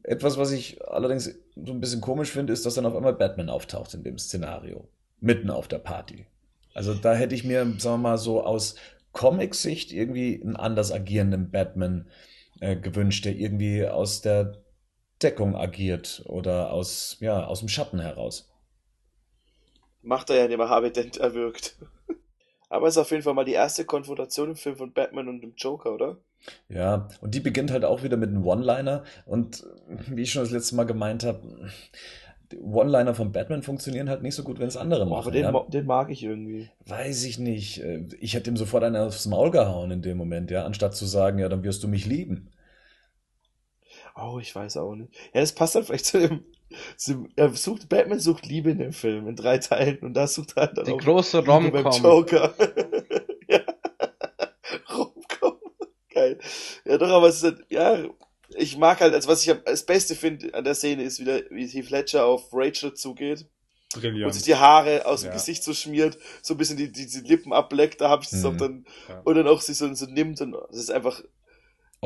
Etwas, 0.03 0.37
was 0.37 0.53
ich 0.53 0.87
allerdings 0.87 1.35
so 1.57 1.73
ein 1.73 1.81
bisschen 1.81 2.01
komisch 2.01 2.31
finde, 2.31 2.53
ist, 2.53 2.67
dass 2.67 2.75
dann 2.75 2.87
auf 2.87 2.95
einmal 2.95 3.15
Batman 3.15 3.49
auftaucht 3.49 3.95
in 3.95 4.05
dem 4.05 4.19
Szenario. 4.19 4.89
Mitten 5.21 5.51
auf 5.51 5.67
der 5.67 5.79
Party. 5.79 6.27
Also 6.75 6.93
da 6.93 7.15
hätte 7.15 7.35
ich 7.35 7.43
mir, 7.43 7.65
sagen 7.79 8.03
wir 8.03 8.11
mal, 8.11 8.19
so 8.19 8.45
aus 8.45 8.77
Comic-Sicht 9.13 9.93
irgendwie 9.93 10.41
einen 10.43 10.57
anders 10.57 10.93
agierenden 10.93 11.51
Batman 11.51 12.07
äh, 12.61 12.77
gewünscht, 12.77 13.25
der 13.25 13.35
irgendwie 13.35 13.87
aus 13.87 14.21
der 14.21 14.63
Deckung 15.23 15.57
agiert 15.57 16.23
oder 16.27 16.71
aus, 16.71 17.17
ja, 17.21 17.47
aus 17.47 17.61
dem 17.61 17.69
Schatten 17.69 17.99
heraus. 17.99 18.53
Macht 20.07 20.31
er 20.31 20.37
ja, 20.37 20.45
indem 20.45 20.61
er 20.61 20.69
Harvey 20.69 20.93
Dent 20.93 21.17
erwürgt. 21.17 21.77
Aber 22.69 22.87
es 22.87 22.95
ist 22.95 22.99
auf 22.99 23.11
jeden 23.11 23.23
Fall 23.23 23.35
mal 23.35 23.45
die 23.45 23.53
erste 23.53 23.85
Konfrontation 23.85 24.51
im 24.51 24.57
Film 24.57 24.77
von 24.77 24.93
Batman 24.93 25.29
und 25.29 25.41
dem 25.41 25.55
Joker, 25.57 25.93
oder? 25.93 26.19
Ja, 26.69 27.09
und 27.21 27.35
die 27.35 27.41
beginnt 27.41 27.73
halt 27.73 27.85
auch 27.85 28.05
wieder 28.05 28.17
mit 28.17 28.31
einem 28.31 28.47
One-Liner. 28.47 29.03
Und 29.25 29.67
wie 30.09 30.23
ich 30.23 30.33
schon 30.33 30.43
das 30.43 30.53
letzte 30.53 30.77
Mal 30.77 30.85
gemeint 30.85 31.25
habe, 31.25 31.41
One-Liner 32.61 33.15
von 33.15 33.33
Batman 33.33 33.63
funktionieren 33.63 34.09
halt 34.09 34.23
nicht 34.23 34.37
so 34.37 34.45
gut, 34.45 34.61
wenn 34.61 34.69
es 34.69 34.77
andere 34.77 35.07
machen. 35.07 35.23
Aber 35.23 35.31
den, 35.33 35.43
ja. 35.43 35.65
den, 35.69 35.87
mag 35.87 36.11
ich 36.11 36.23
irgendwie. 36.23 36.71
Weiß 36.87 37.25
ich 37.25 37.41
nicht. 37.41 37.83
Ich 38.21 38.35
hätte 38.35 38.51
ihm 38.51 38.57
sofort 38.57 38.85
einen 38.85 38.97
aufs 38.97 39.27
Maul 39.27 39.51
gehauen 39.51 39.91
in 39.91 40.03
dem 40.03 40.17
Moment, 40.17 40.53
ja, 40.53 40.65
anstatt 40.65 40.95
zu 40.95 41.07
sagen, 41.07 41.41
ja, 41.41 41.49
dann 41.49 41.65
wirst 41.65 41.83
du 41.83 41.89
mich 41.89 42.07
lieben. 42.07 42.51
Oh, 44.15 44.39
ich 44.41 44.55
weiß 44.55 44.77
auch 44.77 44.95
nicht. 44.95 45.13
Ja, 45.35 45.41
das 45.41 45.53
passt 45.53 45.75
dann 45.75 45.85
vielleicht 45.85 46.07
zu 46.07 46.21
dem, 46.21 46.45
er 47.37 47.53
sucht, 47.55 47.89
Batman 47.89 48.19
sucht 48.21 48.47
Liebe 48.47 48.71
in 48.71 48.79
dem 48.79 48.93
Film 48.93 49.29
in 49.29 49.37
drei 49.37 49.59
Teilen 49.59 49.99
und 50.01 50.15
da 50.15 50.27
sucht 50.27 50.55
er 50.57 50.67
dann 50.69 50.85
Die 50.85 50.93
auch 50.93 50.99
große 50.99 51.45
Rom 51.47 51.71
beim 51.71 51.91
Joker. 51.91 52.55
ja. 53.49 53.61
Romcom. 54.93 55.59
Geil. 56.11 56.39
Ja, 56.85 56.99
doch, 56.99 57.09
aber 57.11 57.29
es 57.29 57.43
ist, 57.43 57.57
ja, 57.69 58.05
ich 58.57 58.77
mag 58.77 59.01
halt, 59.01 59.15
also 59.15 59.29
was 59.29 59.47
ich 59.47 59.55
das 59.65 59.85
Beste 59.85 60.15
finde 60.15 60.55
an 60.55 60.65
der 60.65 60.75
Szene 60.75 61.03
ist 61.03 61.21
wieder, 61.21 61.41
wie 61.51 61.67
Heath 61.67 61.91
Ledger 61.91 62.25
auf 62.27 62.49
Rachel 62.53 62.95
zugeht 62.95 63.47
Brilliant. 63.95 64.27
und 64.27 64.33
sich 64.33 64.45
die 64.45 64.55
Haare 64.55 65.05
aus 65.07 65.23
dem 65.23 65.29
Ja. 65.29 65.35
Gesicht 65.35 65.63
so 65.63 65.75
schmiert, 65.75 66.19
so 66.43 66.55
ein 66.55 66.57
bisschen 66.57 66.77
die, 66.77 66.91
die, 66.91 67.07
die 67.07 67.21
Lippen 67.21 67.53
ableckt, 67.53 68.01
da 68.01 68.09
habe 68.09 68.23
ich 68.23 68.31
das 68.31 68.41
Mhm. 68.43 68.47
auch 68.47 68.57
dann, 68.57 68.87
Ja. 69.09 69.21
und 69.25 69.35
dann 69.35 69.49
auch 69.49 69.61
sich 69.61 69.77
so, 69.77 69.93
so 69.95 70.07
nimmt 70.07 70.41
und 70.41 70.53
das 70.71 70.79
ist 70.79 70.91
einfach, 70.91 71.23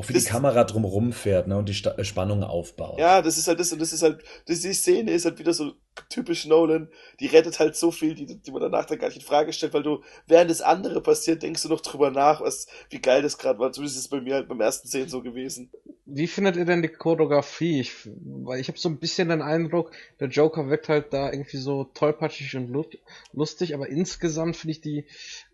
Auch 0.00 0.08
wie 0.08 0.14
Das- 0.14 0.24
die 0.24 0.30
Kamera 0.30 0.64
drumherum 0.64 1.12
fährt 1.12 1.46
ne, 1.46 1.58
und 1.58 1.68
die 1.68 1.74
Sta 1.74 2.02
Spannung 2.04 2.42
aufbaut. 2.42 2.98
ja, 2.98 3.20
das 3.20 3.36
ist 3.36 3.46
halt 3.48 3.60
das 3.60 3.70
und 3.72 3.80
das 3.80 3.92
ist 3.92 4.02
halt, 4.02 4.22
das, 4.46 4.60
die 4.60 4.72
Szene 4.72 5.10
ist 5.12 5.26
halt 5.26 5.38
wieder 5.38 5.52
so 5.52 5.72
typisch 6.08 6.46
Nolan, 6.46 6.88
die 7.20 7.26
rettet 7.26 7.58
halt 7.60 7.76
so 7.76 7.90
viel, 7.90 8.14
die, 8.14 8.24
die 8.24 8.50
man 8.50 8.62
danach 8.62 8.86
dann 8.86 8.98
gar 8.98 9.08
nicht 9.08 9.18
in 9.18 9.22
Frage 9.22 9.52
stellt, 9.52 9.74
weil 9.74 9.82
du, 9.82 10.02
während 10.26 10.50
das 10.50 10.62
andere 10.62 11.02
passiert, 11.02 11.42
denkst 11.42 11.62
du 11.62 11.68
noch 11.68 11.82
drüber 11.82 12.10
nach, 12.10 12.40
was, 12.40 12.66
wie 12.88 13.00
geil 13.00 13.20
das 13.20 13.36
gerade 13.36 13.58
war, 13.58 13.70
zumindest 13.72 13.98
ist 13.98 14.04
es 14.04 14.08
bei 14.08 14.20
mir 14.22 14.34
halt 14.36 14.48
beim 14.48 14.60
ersten 14.60 14.88
Szenen 14.88 15.08
so 15.10 15.20
gewesen. 15.22 15.70
Wie 16.06 16.26
findet 16.26 16.56
ihr 16.56 16.64
denn 16.64 16.80
die 16.82 16.88
Choreografie? 16.88 17.80
Ich, 17.80 17.92
weil 18.04 18.58
ich 18.60 18.68
habe 18.68 18.78
so 18.78 18.88
ein 18.88 18.98
bisschen 18.98 19.28
den 19.28 19.42
Eindruck, 19.42 19.92
der 20.18 20.28
Joker 20.28 20.68
wirkt 20.70 20.88
halt 20.88 21.12
da 21.12 21.30
irgendwie 21.30 21.58
so 21.58 21.84
tollpatschig 21.84 22.56
und 22.56 22.68
lu- 22.70 22.84
lustig, 23.32 23.74
aber 23.74 23.88
insgesamt 23.88 24.56
finde 24.56 24.72
ich 24.72 24.80
die 24.80 25.04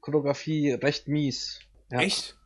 Choreografie 0.00 0.72
recht 0.72 1.08
mies. 1.08 1.60
Ja. 1.90 2.00
Echt? 2.00 2.36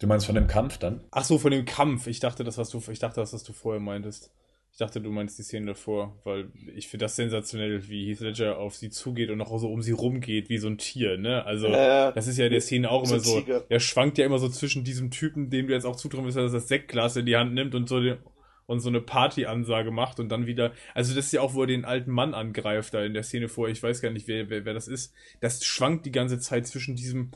Du 0.00 0.06
meinst 0.06 0.26
von 0.26 0.34
dem 0.34 0.46
Kampf 0.46 0.78
dann? 0.78 1.04
Ach 1.10 1.24
so, 1.24 1.38
von 1.38 1.50
dem 1.50 1.66
Kampf. 1.66 2.06
Ich 2.06 2.20
dachte, 2.20 2.42
das, 2.42 2.58
was 2.58 2.70
du, 2.70 2.82
ich 2.90 2.98
dachte, 2.98 3.20
das, 3.20 3.32
was 3.32 3.44
du 3.44 3.52
vorher 3.52 3.80
meintest. 3.80 4.32
Ich 4.72 4.78
dachte, 4.78 5.00
du 5.00 5.10
meinst 5.10 5.38
die 5.38 5.42
Szene 5.42 5.66
davor, 5.66 6.18
weil 6.24 6.50
ich 6.74 6.88
finde 6.88 7.04
das 7.04 7.16
sensationell, 7.16 7.88
wie 7.88 8.06
Heath 8.06 8.20
Ledger 8.20 8.58
auf 8.58 8.76
sie 8.76 8.88
zugeht 8.88 9.28
und 9.30 9.40
auch 9.40 9.58
so 9.58 9.70
um 9.70 9.82
sie 9.82 9.92
rumgeht, 9.92 10.48
wie 10.48 10.58
so 10.58 10.68
ein 10.68 10.78
Tier, 10.78 11.18
ne? 11.18 11.44
Also, 11.44 11.66
Äh, 11.66 12.12
das 12.14 12.28
ist 12.28 12.38
ja 12.38 12.46
in 12.46 12.52
der 12.52 12.60
Szene 12.60 12.90
auch 12.90 13.04
so 13.04 13.16
immer 13.16 13.24
so. 13.24 13.40
Tiger. 13.40 13.64
Er 13.68 13.80
schwankt 13.80 14.16
ja 14.16 14.24
immer 14.24 14.38
so 14.38 14.48
zwischen 14.48 14.84
diesem 14.84 15.10
Typen, 15.10 15.50
dem 15.50 15.66
du 15.66 15.74
jetzt 15.74 15.84
auch 15.84 15.96
zutrauen 15.96 16.24
willst, 16.24 16.38
dass 16.38 16.52
er 16.52 16.60
das 16.60 16.68
Sektglas 16.68 17.16
in 17.16 17.26
die 17.26 17.36
Hand 17.36 17.52
nimmt 17.52 17.74
und 17.74 17.88
so 17.88 18.00
den, 18.00 18.18
und 18.66 18.78
so 18.80 18.88
eine 18.88 19.00
Partyansage 19.00 19.90
macht 19.90 20.20
und 20.20 20.28
dann 20.30 20.46
wieder, 20.46 20.72
also 20.94 21.14
das 21.14 21.26
ist 21.26 21.32
ja 21.32 21.40
auch, 21.40 21.54
wo 21.54 21.62
er 21.62 21.66
den 21.66 21.84
alten 21.84 22.12
Mann 22.12 22.32
angreift, 22.32 22.94
da 22.94 23.04
in 23.04 23.12
der 23.12 23.24
Szene 23.24 23.48
vorher, 23.48 23.72
ich 23.72 23.82
weiß 23.82 24.00
gar 24.00 24.12
nicht, 24.12 24.28
wer, 24.28 24.48
wer, 24.48 24.64
wer 24.64 24.72
das 24.72 24.86
ist. 24.86 25.12
Das 25.40 25.64
schwankt 25.64 26.06
die 26.06 26.12
ganze 26.12 26.38
Zeit 26.38 26.68
zwischen 26.68 26.94
diesem 26.94 27.32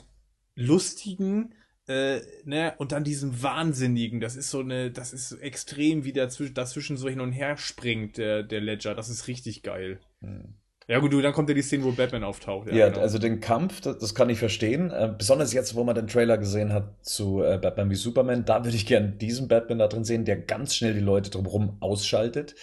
lustigen, 0.55 1.53
äh, 1.87 2.19
ne, 2.43 2.73
und 2.77 2.91
dann 2.91 3.03
diesem 3.03 3.41
Wahnsinnigen. 3.43 4.19
Das 4.19 4.35
ist 4.35 4.49
so 4.49 4.59
eine, 4.59 4.91
das 4.91 5.13
ist 5.13 5.29
so 5.29 5.37
extrem, 5.37 6.03
wie 6.03 6.13
der 6.13 6.29
zwisch- 6.29 6.53
dazwischen 6.53 6.97
so 6.97 7.09
hin 7.09 7.21
und 7.21 7.31
her 7.31 7.57
springt, 7.57 8.17
der, 8.17 8.43
der 8.43 8.61
Ledger. 8.61 8.95
Das 8.95 9.09
ist 9.09 9.27
richtig 9.27 9.63
geil. 9.63 9.99
Hm. 10.21 10.55
Ja 10.87 10.99
gut, 10.99 11.13
du, 11.13 11.21
dann 11.21 11.33
kommt 11.33 11.49
ja 11.49 11.55
die 11.55 11.63
Szene, 11.63 11.83
wo 11.83 11.91
Batman 11.91 12.23
auftaucht. 12.23 12.71
Ja, 12.71 12.89
genau. 12.89 13.01
also 13.01 13.17
den 13.17 13.39
Kampf, 13.39 13.81
das, 13.81 13.97
das 13.97 14.13
kann 14.13 14.29
ich 14.29 14.37
verstehen. 14.37 14.91
Äh, 14.91 15.13
besonders 15.17 15.51
jetzt, 15.51 15.73
wo 15.73 15.83
man 15.83 15.95
den 15.95 16.07
Trailer 16.07 16.37
gesehen 16.37 16.73
hat 16.73 17.03
zu 17.03 17.41
äh, 17.41 17.57
Batman 17.57 17.89
wie 17.89 17.95
Superman, 17.95 18.45
da 18.45 18.63
würde 18.63 18.77
ich 18.77 18.85
gern 18.85 19.17
diesen 19.17 19.47
Batman 19.47 19.79
da 19.79 19.87
drin 19.87 20.03
sehen, 20.03 20.25
der 20.25 20.37
ganz 20.37 20.75
schnell 20.75 20.93
die 20.93 20.99
Leute 20.99 21.31
drumherum 21.31 21.77
ausschaltet. 21.79 22.53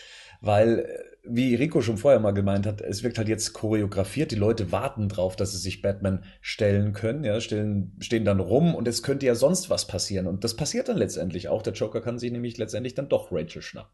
Weil, 0.41 0.81
äh, 0.81 1.12
wie 1.25 1.55
Rico 1.55 1.81
schon 1.83 1.99
vorher 1.99 2.21
mal 2.21 2.33
gemeint 2.33 2.67
hat, 2.67 2.81
es 2.81 3.03
wirkt 3.03 3.19
halt 3.19 3.29
jetzt 3.29 3.53
choreografiert. 3.53 4.33
Die 4.33 4.37
Leute 4.37 4.73
warten 4.73 5.09
drauf, 5.09 5.37
dass 5.37 5.53
sie 5.53 5.59
sich 5.59 5.81
Batman 5.81 6.25
stellen 6.41 6.93
können, 6.93 7.25
ja, 7.25 7.41
stellen, 7.41 7.97
stehen 8.01 8.25
dann 8.25 8.41
rum 8.41 8.75
und 8.75 8.89
es 8.89 9.03
könnte 9.03 9.27
ja 9.27 9.35
sonst 9.35 9.71
was 9.71 9.87
passieren. 9.87 10.27
Und 10.27 10.43
das 10.43 10.57
passiert 10.57 10.89
dann 10.89 10.97
letztendlich 10.97 11.49
auch. 11.49 11.63
Der 11.63 11.75
Joker 11.75 12.01
kann 12.01 12.19
sich 12.19 12.33
nämlich 12.33 12.59
letztendlich 12.59 12.95
dann 12.95 13.09
doch 13.09 13.31
Rachel 13.31 13.63
schnappen. 13.63 13.93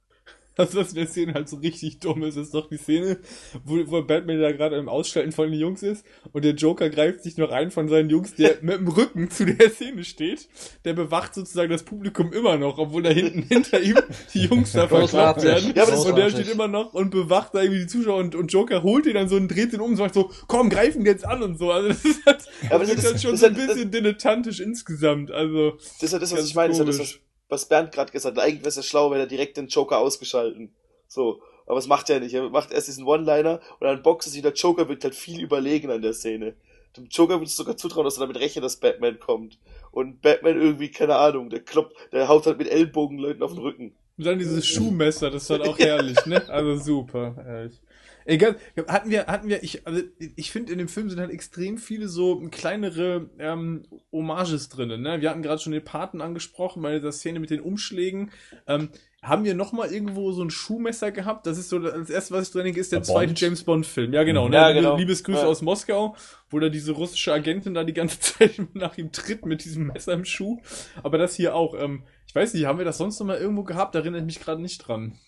Das, 0.59 0.75
was 0.75 0.89
in 0.91 0.97
der 0.97 1.07
Szene 1.07 1.35
halt 1.35 1.49
so 1.49 1.57
richtig 1.57 2.01
dumm 2.01 2.25
ist, 2.25 2.37
ist 2.37 2.53
doch 2.53 2.69
die 2.69 2.77
Szene, 2.79 3.19
wo, 3.65 3.77
wo 3.87 4.03
Batman 4.03 4.41
da 4.41 4.51
gerade 4.53 4.77
im 4.77 4.89
Ausschalten 4.89 5.31
von 5.33 5.51
den 5.51 5.59
Jungs 5.61 5.83
ist 5.85 6.05
und 6.33 6.45
der 6.45 6.55
Joker 6.55 6.91
greift 6.91 7.23
sich 7.23 7.37
noch 7.37 7.51
einen 7.53 7.71
von 7.71 7.89
seinen 7.89 8.11
Jungs, 8.11 8.35
der 8.35 8.57
mit 8.63 8.75
dem 8.81 8.89
Rücken 8.89 9.31
zu 9.31 9.47
der 9.47 9.71
Szene 9.71 10.03
steht. 10.05 10.49
Der 10.85 10.95
bewacht 10.95 11.35
sozusagen 11.35 11.71
das 11.71 11.85
Publikum 11.85 12.33
immer 12.33 12.57
noch, 12.59 12.77
obwohl 12.79 13.03
da 13.05 13.11
hinten 13.11 13.43
hinter 13.49 13.81
ihm 13.81 13.97
die 14.35 14.47
Jungs 14.47 14.73
da 14.73 14.87
Großartig. 14.87 15.45
werden. 15.45 15.73
Ja, 15.77 15.87
das- 15.87 16.05
und 16.05 16.17
der 16.17 16.29
steht 16.31 16.49
immer 16.51 16.67
noch 16.69 16.93
und 16.93 17.11
bewacht 17.11 17.55
da 17.55 17.63
irgendwie 17.63 17.81
die 17.83 17.87
Zuschauer 17.87 18.17
und, 18.19 18.35
und 18.35 18.53
Joker 18.53 18.83
holt 18.83 19.07
ihn 19.07 19.15
dann 19.15 19.29
so 19.29 19.37
und 19.37 19.47
dreht 19.49 19.73
ihn 19.73 19.81
um 19.81 19.91
und 19.93 19.97
sagt 19.97 20.15
so, 20.15 20.31
komm, 20.49 20.71
greif 20.71 20.97
ihn 20.97 21.07
jetzt 21.07 21.25
an 21.25 21.43
und 21.43 21.57
so. 21.57 21.71
Also 21.71 21.89
das 21.89 22.05
ist 22.05 22.27
halt, 22.27 22.39
Ja, 22.65 22.71
aber 22.73 22.85
das 22.85 22.97
das 22.97 23.05
ist 23.05 23.11
halt 23.13 23.23
schon 23.23 23.31
das 23.31 23.41
so 23.41 23.47
ein 23.47 23.57
halt- 23.57 23.67
bisschen 23.69 23.91
dilettantisch 23.93 24.59
insgesamt. 24.59 25.31
Also, 25.31 25.73
Das 25.73 26.03
ist 26.03 26.13
ja 26.13 26.19
das, 26.19 26.33
was 26.33 26.45
ich 26.47 26.55
meine, 26.57 26.71
das 26.71 26.79
ist 26.81 26.85
ja 26.85 26.85
das, 26.87 26.99
was. 26.99 27.21
Was 27.49 27.67
Bernd 27.67 27.93
gerade 27.93 28.13
gesagt 28.13 28.37
hat. 28.37 28.45
Eigentlich 28.45 28.61
wäre 28.61 28.69
es 28.69 28.77
ja 28.77 28.83
schlau, 28.83 29.11
wenn 29.11 29.21
er 29.21 29.27
direkt 29.27 29.57
den 29.57 29.69
Joker 29.69 29.99
ausgeschalten. 29.99 30.75
So. 31.07 31.41
Aber 31.67 31.77
das 31.77 31.87
macht 31.87 32.09
er 32.09 32.21
nicht. 32.21 32.35
Er 32.35 32.49
macht 32.49 32.73
erst 32.73 32.89
diesen 32.89 33.05
One-Liner 33.05 33.61
und 33.79 33.87
dann 33.87 34.03
boxt 34.03 34.29
er 34.29 34.33
sich. 34.33 34.43
Der 34.43 34.55
Joker 34.55 34.89
wirkt 34.89 35.05
halt 35.05 35.15
viel 35.15 35.43
überlegen 35.43 35.91
an 35.91 36.01
der 36.01 36.15
Szene. 36.15 36.55
Dem 36.97 37.07
Joker 37.11 37.35
würde 37.35 37.45
es 37.45 37.57
sogar 37.57 37.77
zutrauen, 37.77 38.05
dass 38.05 38.17
er 38.17 38.21
damit 38.21 38.39
rechnet, 38.39 38.65
dass 38.65 38.77
Batman 38.77 39.21
kommt. 39.21 39.59
Und 39.91 40.23
Batman 40.23 40.61
irgendwie, 40.61 40.91
keine 40.91 41.17
Ahnung, 41.17 41.51
der 41.51 41.61
kloppt, 41.61 41.95
der 42.13 42.29
haut 42.29 42.47
halt 42.47 42.59
mit 42.59 42.69
Ellbogen 42.69 43.19
Leuten 43.19 43.43
auf 43.43 43.53
den 43.53 43.61
Rücken. 43.61 43.95
Und 44.17 44.27
dann 44.27 44.39
dieses 44.39 44.67
Schuhmesser, 44.67 45.31
das 45.31 45.45
ist 45.45 45.51
halt 45.51 45.69
auch 45.69 45.79
herrlich, 45.79 46.25
ne? 46.27 46.43
Also 46.49 46.77
super, 46.77 47.37
herrlich. 47.37 47.81
Egal, 48.29 48.57
hatten 48.89 49.11
wir, 49.11 49.27
hatten 49.27 49.49
wir, 49.49 49.63
ich, 49.63 49.87
also 49.87 50.03
ich 50.37 50.53
finde 50.53 50.71
in 50.71 50.79
dem 50.79 50.89
Film 50.89 51.09
sind 51.09 51.19
halt 51.19 51.31
extrem 51.31 51.79
viele 51.79 52.09
so 52.09 52.39
kleinere 52.51 53.31
ähm, 53.39 53.85
Hommages 54.13 54.69
drin, 54.69 55.01
ne? 55.01 55.23
Wir 55.23 55.31
hatten 55.31 55.41
gerade 55.41 55.63
schon 55.63 55.73
den 55.73 55.83
Paten 55.83 56.21
angesprochen, 56.21 56.83
bei 56.83 56.95
dieser 56.95 57.11
Szene 57.11 57.41
mit 57.41 57.49
den 57.49 57.61
Umschlägen. 57.63 58.31
Ähm, 58.67 58.91
haben 59.23 59.45
wir 59.45 59.55
noch 59.55 59.73
mal 59.73 59.91
irgendwo 59.91 60.31
so 60.33 60.43
ein 60.43 60.51
Schuhmesser 60.51 61.11
gehabt? 61.11 61.47
Das 61.47 61.57
ist 61.57 61.71
so 61.71 61.79
das 61.79 62.11
erste, 62.11 62.35
was 62.35 62.49
ich 62.49 62.53
drin 62.53 62.65
denke, 62.65 62.81
ist 62.81 62.93
der 62.93 62.99
Der 63.01 63.07
zweite 63.07 63.29
Bond? 63.29 63.41
James 63.41 63.65
Bond 63.65 63.87
Film. 63.87 64.13
Ja, 64.13 64.25
genau, 64.25 64.49
ne? 64.49 64.57
Ja, 64.57 64.73
genau. 64.73 64.97
Liebesgrüße 64.99 65.41
Ja. 65.41 65.47
aus 65.47 65.63
Moskau, 65.63 66.15
wo 66.51 66.59
da 66.61 66.69
diese 66.69 66.93
russische 66.93 67.33
Agentin 67.33 67.73
da 67.73 67.83
die 67.83 67.95
ganze 67.95 68.21
Zeit 68.21 68.61
nach 68.75 68.99
ihm 68.99 69.11
tritt 69.11 69.47
mit 69.47 69.65
diesem 69.65 69.87
Messer 69.87 70.13
im 70.13 70.27
Schuh. 70.27 70.61
Aber 71.03 71.17
das 71.17 71.35
hier 71.35 71.55
auch. 71.55 71.75
Ähm, 71.81 72.03
ich 72.27 72.35
weiß 72.35 72.53
nicht, 72.53 72.67
haben 72.67 72.77
wir 72.79 72.85
das 72.85 72.99
sonst 72.99 73.19
noch 73.21 73.27
mal 73.27 73.39
irgendwo 73.39 73.65
gehabt? 73.65 73.95
Da 73.95 74.01
erinnere 74.01 74.21
ich 74.21 74.27
mich 74.27 74.41
gerade 74.41 74.61
nicht 74.61 74.87
dran. 74.87 75.19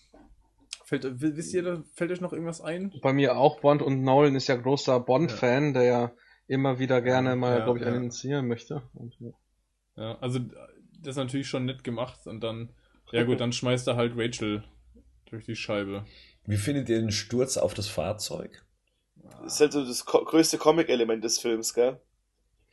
Fällt, 0.91 1.21
wisst 1.21 1.53
ihr, 1.53 1.63
da 1.63 1.81
fällt 1.93 2.11
euch 2.11 2.19
noch 2.19 2.33
irgendwas 2.33 2.59
ein? 2.59 2.91
Bei 3.01 3.13
mir 3.13 3.37
auch 3.37 3.61
Bond 3.61 3.81
und 3.81 4.01
Nolan 4.01 4.35
ist 4.35 4.47
ja 4.47 4.57
großer 4.57 4.99
Bond-Fan, 4.99 5.73
der 5.73 5.83
ja 5.83 6.11
immer 6.47 6.79
wieder 6.79 7.01
gerne 7.01 7.37
mal, 7.37 7.59
Ja, 7.59 7.63
glaube 7.63 7.79
ich, 7.79 7.85
ja. 7.85 7.91
einen 7.93 8.01
initiieren 8.01 8.45
möchte. 8.49 8.81
Und, 8.93 9.15
ja. 9.21 9.29
Ja, 9.95 10.17
also 10.19 10.39
das 10.39 11.11
ist 11.11 11.15
natürlich 11.15 11.47
schon 11.47 11.63
nett 11.63 11.85
gemacht 11.85 12.27
und 12.27 12.41
dann, 12.41 12.73
ja 13.13 13.23
gut, 13.23 13.39
dann 13.39 13.53
schmeißt 13.53 13.87
er 13.87 13.95
halt 13.95 14.17
Rachel 14.17 14.65
durch 15.29 15.45
die 15.45 15.55
Scheibe. 15.55 16.03
Wie 16.45 16.57
findet 16.57 16.89
ihr 16.89 16.99
den 16.99 17.11
Sturz 17.11 17.55
auf 17.55 17.73
das 17.73 17.87
Fahrzeug? 17.87 18.65
Das 19.43 19.53
ist 19.53 19.61
halt 19.61 19.71
so 19.71 19.85
das 19.85 20.05
größte 20.05 20.57
Comic-Element 20.57 21.23
des 21.23 21.39
Films, 21.39 21.73
gell? 21.73 22.01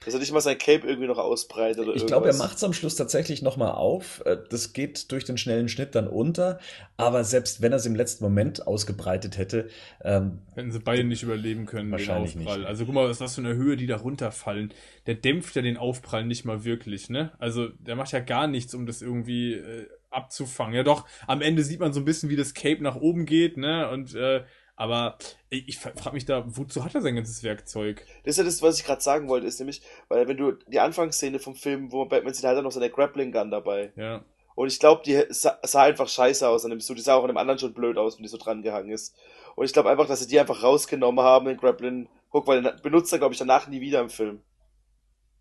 Dass 0.04 0.14
er 0.14 0.20
nicht 0.20 0.32
mal 0.32 0.40
sein 0.40 0.56
Cape 0.56 0.86
irgendwie 0.86 1.08
noch 1.08 1.18
ausbreitet 1.18 1.80
oder 1.84 1.94
Ich 1.96 2.06
glaube, 2.06 2.28
er 2.28 2.36
macht 2.36 2.56
es 2.56 2.64
am 2.64 2.72
Schluss 2.72 2.94
tatsächlich 2.94 3.42
nochmal 3.42 3.72
auf. 3.72 4.22
Äh, 4.24 4.36
Das 4.48 4.72
geht 4.72 5.10
durch 5.10 5.24
den 5.24 5.36
schnellen 5.38 5.68
Schnitt 5.68 5.94
dann 5.94 6.06
unter. 6.06 6.60
Aber 6.96 7.24
selbst 7.24 7.62
wenn 7.62 7.72
er 7.72 7.76
es 7.78 7.86
im 7.86 7.96
letzten 7.96 8.22
Moment 8.24 8.66
ausgebreitet 8.66 9.38
hätte, 9.38 9.68
ähm, 10.04 10.38
Hätten 10.54 10.70
sie 10.70 10.78
beide 10.78 11.02
nicht 11.04 11.24
überleben 11.24 11.66
können, 11.66 11.90
Wahrscheinlich 11.90 12.32
den 12.34 12.42
Aufprall. 12.42 12.58
nicht. 12.58 12.68
Also 12.68 12.84
guck 12.86 12.94
mal, 12.94 13.08
was 13.08 13.18
das 13.18 13.34
für 13.34 13.40
eine 13.40 13.54
Höhe, 13.54 13.76
die 13.76 13.86
da 13.86 13.96
runterfallen. 13.96 14.72
Der 15.06 15.14
dämpft 15.16 15.56
ja 15.56 15.62
den 15.62 15.76
Aufprall 15.76 16.24
nicht 16.24 16.44
mal 16.44 16.64
wirklich, 16.64 17.10
ne? 17.10 17.32
Also 17.38 17.68
der 17.68 17.96
macht 17.96 18.12
ja 18.12 18.20
gar 18.20 18.46
nichts, 18.46 18.74
um 18.74 18.86
das 18.86 19.02
irgendwie 19.02 19.54
äh, 19.54 19.88
abzufangen. 20.10 20.74
Ja 20.74 20.84
doch, 20.84 21.06
am 21.26 21.42
Ende 21.42 21.62
sieht 21.64 21.80
man 21.80 21.92
so 21.92 22.00
ein 22.00 22.04
bisschen, 22.04 22.30
wie 22.30 22.36
das 22.36 22.54
Cape 22.54 22.82
nach 22.82 22.96
oben 22.96 23.26
geht, 23.26 23.56
ne? 23.56 23.90
Und 23.90 24.14
äh, 24.14 24.44
aber 24.78 25.18
ich, 25.50 25.66
ich 25.68 25.78
frage 25.78 26.12
mich 26.12 26.24
da, 26.24 26.44
wozu 26.46 26.84
hat 26.84 26.94
er 26.94 27.02
sein 27.02 27.16
ganzes 27.16 27.42
Werkzeug? 27.42 28.06
Das 28.22 28.34
ist 28.34 28.38
ja 28.38 28.44
das, 28.44 28.62
was 28.62 28.78
ich 28.78 28.86
gerade 28.86 29.00
sagen 29.00 29.28
wollte, 29.28 29.48
ist 29.48 29.58
nämlich, 29.58 29.82
weil 30.08 30.28
wenn 30.28 30.36
du 30.36 30.52
die 30.52 30.78
Anfangsszene 30.78 31.40
vom 31.40 31.56
Film, 31.56 31.90
wo 31.90 32.04
Batman 32.04 32.32
sieht, 32.32 32.44
hat 32.44 32.54
er 32.54 32.62
noch 32.62 32.70
seine 32.70 32.88
Grappling 32.88 33.32
Gun 33.32 33.50
dabei. 33.50 33.92
Ja. 33.96 34.24
Und 34.54 34.68
ich 34.68 34.78
glaube, 34.78 35.02
die 35.04 35.20
sah, 35.30 35.58
einfach 35.82 36.06
scheiße 36.06 36.48
aus 36.48 36.64
an 36.64 36.70
dem 36.70 36.80
Suit. 36.80 36.96
Die 36.96 37.02
sah 37.02 37.16
auch 37.16 37.22
an 37.22 37.28
dem 37.28 37.36
anderen 37.36 37.58
schon 37.58 37.74
blöd 37.74 37.98
aus, 37.98 38.16
wenn 38.16 38.22
die 38.22 38.28
so 38.28 38.36
dran 38.36 38.62
gehangen 38.62 38.90
ist. 38.90 39.16
Und 39.56 39.64
ich 39.64 39.72
glaube 39.72 39.90
einfach, 39.90 40.06
dass 40.06 40.20
sie 40.20 40.28
die 40.28 40.38
einfach 40.38 40.62
rausgenommen 40.62 41.24
haben, 41.24 41.46
den 41.46 41.56
Grappling 41.56 42.08
Hook, 42.32 42.46
weil 42.46 42.62
den 42.62 42.80
benutzt 42.80 43.12
er, 43.12 43.18
glaube 43.18 43.34
ich, 43.34 43.38
danach 43.40 43.66
nie 43.66 43.80
wieder 43.80 44.00
im 44.00 44.10
Film. 44.10 44.42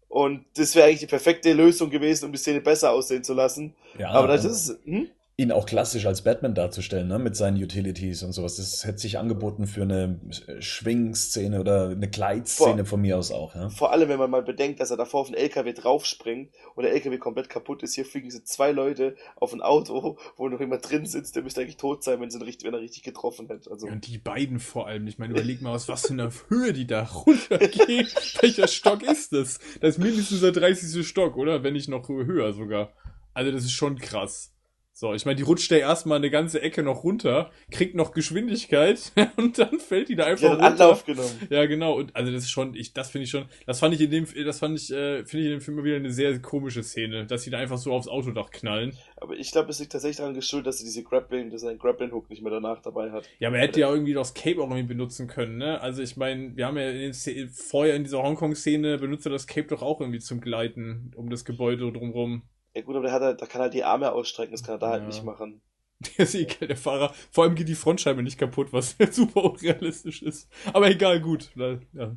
Und 0.07 0.45
das 0.55 0.73
wäre 0.73 0.88
eigentlich 0.88 1.01
die 1.01 1.05
perfekte 1.07 1.53
Lösung 1.53 1.91
gewesen, 1.91 2.25
um 2.25 2.31
die 2.31 2.39
Szene 2.39 2.61
besser 2.61 2.91
aussehen 2.91 3.23
zu 3.23 3.35
lassen. 3.35 3.75
ja, 3.99 4.09
Aber 4.09 4.27
das 4.27 4.45
und 4.45 4.51
ist, 4.51 4.79
hm? 4.85 5.11
Ihn 5.39 5.51
auch 5.51 5.67
klassisch 5.67 6.07
als 6.07 6.23
Batman 6.23 6.55
darzustellen, 6.55 7.07
ne? 7.07 7.19
mit 7.19 7.35
seinen 7.35 7.61
Utilities 7.61 8.23
und 8.23 8.33
sowas. 8.33 8.55
Das 8.55 8.85
hätte 8.85 8.97
sich 8.97 9.19
angeboten 9.19 9.67
für 9.67 9.83
eine 9.83 10.19
Schwingszene 10.59 11.59
oder 11.59 11.89
eine 11.89 12.09
Gleitszene 12.09 12.77
Boah. 12.77 12.85
von 12.85 13.01
mir 13.01 13.19
aus 13.19 13.31
auch. 13.31 13.53
Ja? 13.53 13.69
Vor 13.69 13.91
allem, 13.91 14.09
wenn 14.09 14.17
man 14.17 14.31
mal 14.31 14.41
bedenkt, 14.41 14.79
dass 14.79 14.89
er 14.89 14.97
davor 14.97 15.21
auf 15.21 15.27
den 15.27 15.35
LKW 15.35 15.73
draufspringt 15.73 16.51
und 16.73 16.83
der 16.83 16.91
LKW 16.93 17.19
komplett 17.19 17.49
kaputt 17.49 17.83
ist. 17.83 17.93
Hier 17.93 18.05
fliegen 18.05 18.31
so 18.31 18.39
zwei 18.39 18.71
Leute 18.71 19.15
auf 19.35 19.53
ein 19.53 19.61
Auto, 19.61 20.17
wo 20.38 20.49
noch 20.49 20.59
jemand 20.59 20.89
drin 20.89 21.05
sitzt, 21.05 21.35
der 21.35 21.43
müsste 21.43 21.61
eigentlich 21.61 21.77
tot 21.77 22.03
sein, 22.03 22.19
wenn, 22.19 22.31
sie 22.31 22.39
ihn 22.39 22.43
richtig, 22.43 22.65
wenn 22.65 22.73
er 22.73 22.81
richtig 22.81 23.03
getroffen 23.03 23.47
hätte. 23.47 23.69
Also, 23.69 23.85
Ja, 23.85 23.93
Und 23.93 24.07
die 24.07 24.17
beiden 24.17 24.59
vor 24.59 24.88
allem. 24.88 25.05
Ich 25.05 25.19
meine, 25.19 25.33
überleg 25.33 25.61
mal, 25.61 25.75
aus 25.75 25.88
was 25.88 26.07
für 26.07 26.13
einer 26.13 26.31
Höhe 26.49 26.73
die 26.73 26.88
da 26.88 27.03
runtergehen. 27.27 28.07
Welcher 28.41 28.67
Stock 28.67 29.03
ist 29.03 29.33
das? 29.33 29.59
Das 29.81 29.97
ist 29.97 29.97
mindestens 29.99 30.41
der 30.41 30.51
30. 30.51 31.07
Stock, 31.07 31.38
oder? 31.38 31.61
Wenn 31.61 31.73
nicht 31.73 31.89
noch 31.89 32.09
höher 32.09 32.53
sogar. 32.53 32.93
Also 33.35 33.51
das 33.51 33.65
ist 33.65 33.73
schon 33.73 33.99
krass. 33.99 34.57
So, 35.00 35.14
ich 35.14 35.28
meine, 35.28 35.36
die 35.36 35.43
rutscht 35.43 35.70
ja 35.70 35.78
erstmal 35.78 36.18
eine 36.18 36.32
ganze 36.32 36.60
Ecke 36.60 36.82
noch 36.82 37.04
runter, 37.04 37.52
kriegt 37.70 37.93
noch 37.93 38.14
Geschwindigkeit 38.14 39.12
und 39.38 39.60
dann 39.60 39.80
fällt 39.80 40.10
die 40.10 40.16
da 40.16 40.24
einfach 40.24 40.48
Die 40.48 40.48
hat 40.48 40.72
runter. 40.72 40.86
Anlauf 40.86 41.06
genommen. 41.06 41.48
Ja, 41.52 41.68
genau. 41.68 41.93
Und 41.93 42.16
also 42.16 42.32
das 42.32 42.45
ist 42.45 42.50
schon, 42.50 42.74
ich, 42.74 42.93
das 42.93 43.12
finde 43.12 43.26
ich 43.26 43.30
schon, 43.30 43.45
das 43.68 43.80
fand 43.80 43.93
ich 43.93 44.02
in 44.02 44.10
dem, 44.10 44.26
das 44.43 44.58
fand 44.58 44.76
ich, 44.76 44.91
äh, 44.91 45.24
finde 45.24 45.45
ich 45.45 45.45
in 45.45 45.52
dem 45.52 45.62
Film 45.62 45.78
immer 45.78 45.86
wieder 45.86 45.98
eine 45.98 46.12
sehr 46.12 46.39
komische 46.39 46.82
Szene, 46.82 47.28
dass 47.28 47.43
sie 47.43 47.52
da 47.52 47.60
einfach 47.60 47.78
so 47.78 47.93
aufs 47.93 48.08
Autodach 48.08 48.50
knallen. 48.50 48.98
Aber 49.18 49.36
ich 49.36 49.52
glaube, 49.52 49.70
es 49.70 49.78
liegt 49.78 49.91
tatsächlich 49.91 50.18
daran 50.18 50.34
geschuldet, 50.34 50.66
dass 50.66 50.80
er 50.80 50.86
diese 50.86 51.04
Grappling, 51.04 51.52
dass 51.52 51.62
er 51.62 51.70
einen 51.70 51.78
Grappling-Hook 51.78 52.32
nicht 52.32 52.41
mehr 52.41 52.52
danach 52.52 52.82
dabei 52.82 53.12
hat. 53.12 53.30
Ja, 53.38 53.50
aber 53.50 53.58
er 53.58 53.68
hätte 53.68 53.82
ja 53.82 53.91
irgendwie 53.91 54.14
das 54.14 54.34
Cape 54.34 54.60
auch 54.60 54.68
irgendwie 54.72 54.95
benutzen 54.95 55.28
können, 55.28 55.58
ne? 55.60 55.80
Also 55.80 56.02
ich 56.02 56.18
meine, 56.18 56.58
wir 56.58 56.66
haben 56.66 56.78
ja 56.78 56.89
in 56.89 57.14
den 57.14 57.50
vorher 57.50 57.93
in 57.93 58.04
dieser 58.04 58.24
Hongkong-Szene 58.24 58.98
benutzt 58.98 59.28
er 59.28 59.32
das 59.32 59.45
Cape 59.45 59.68
doch 59.68 59.84
auch 59.84 60.02
irgendwie 60.02 60.22
zum 60.22 60.41
Gleiten 60.41 61.12
um 61.16 61.30
das 61.30 61.45
Gebäude 61.45 61.91
drumrum. 61.91 62.41
Ja 62.78 62.84
gut, 62.84 62.95
aber 62.95 63.05
der 63.05 63.11
hat 63.13 63.23
halt, 63.23 63.41
da 63.41 63.47
kann 63.47 63.61
er 63.61 63.69
die 63.69 63.84
Arme 63.84 64.11
ausstrecken, 64.11 64.51
das 64.51 64.61
kann 64.61 64.75
er 64.75 64.78
da 64.78 64.89
halt 64.89 65.01
Ja. 65.01 65.07
nicht 65.07 65.23
machen. 65.23 65.61
Der 66.17 66.25
ist 66.25 66.36
egal, 66.36 66.67
der 66.67 66.78
Fahrer. 66.78 67.11
Vor 67.32 67.43
allem 67.43 67.55
geht 67.55 67.67
die 67.69 67.73
Frontscheibe 67.73 68.21
nicht 68.21 68.38
kaputt, 68.38 68.71
was 68.71 68.95
super 69.11 69.43
unrealistisch 69.45 70.21
ist. 70.21 70.47
Aber 70.71 70.91
egal, 70.91 71.19
gut. 71.19 71.49
Ja. 71.55 72.15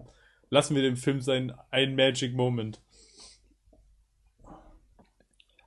Lassen 0.51 0.75
wir 0.75 0.83
dem 0.83 0.99
Film 0.99 1.23
sein 1.23 1.55
ein 1.71 1.95
Magic 1.97 2.35
Moment. 2.35 2.83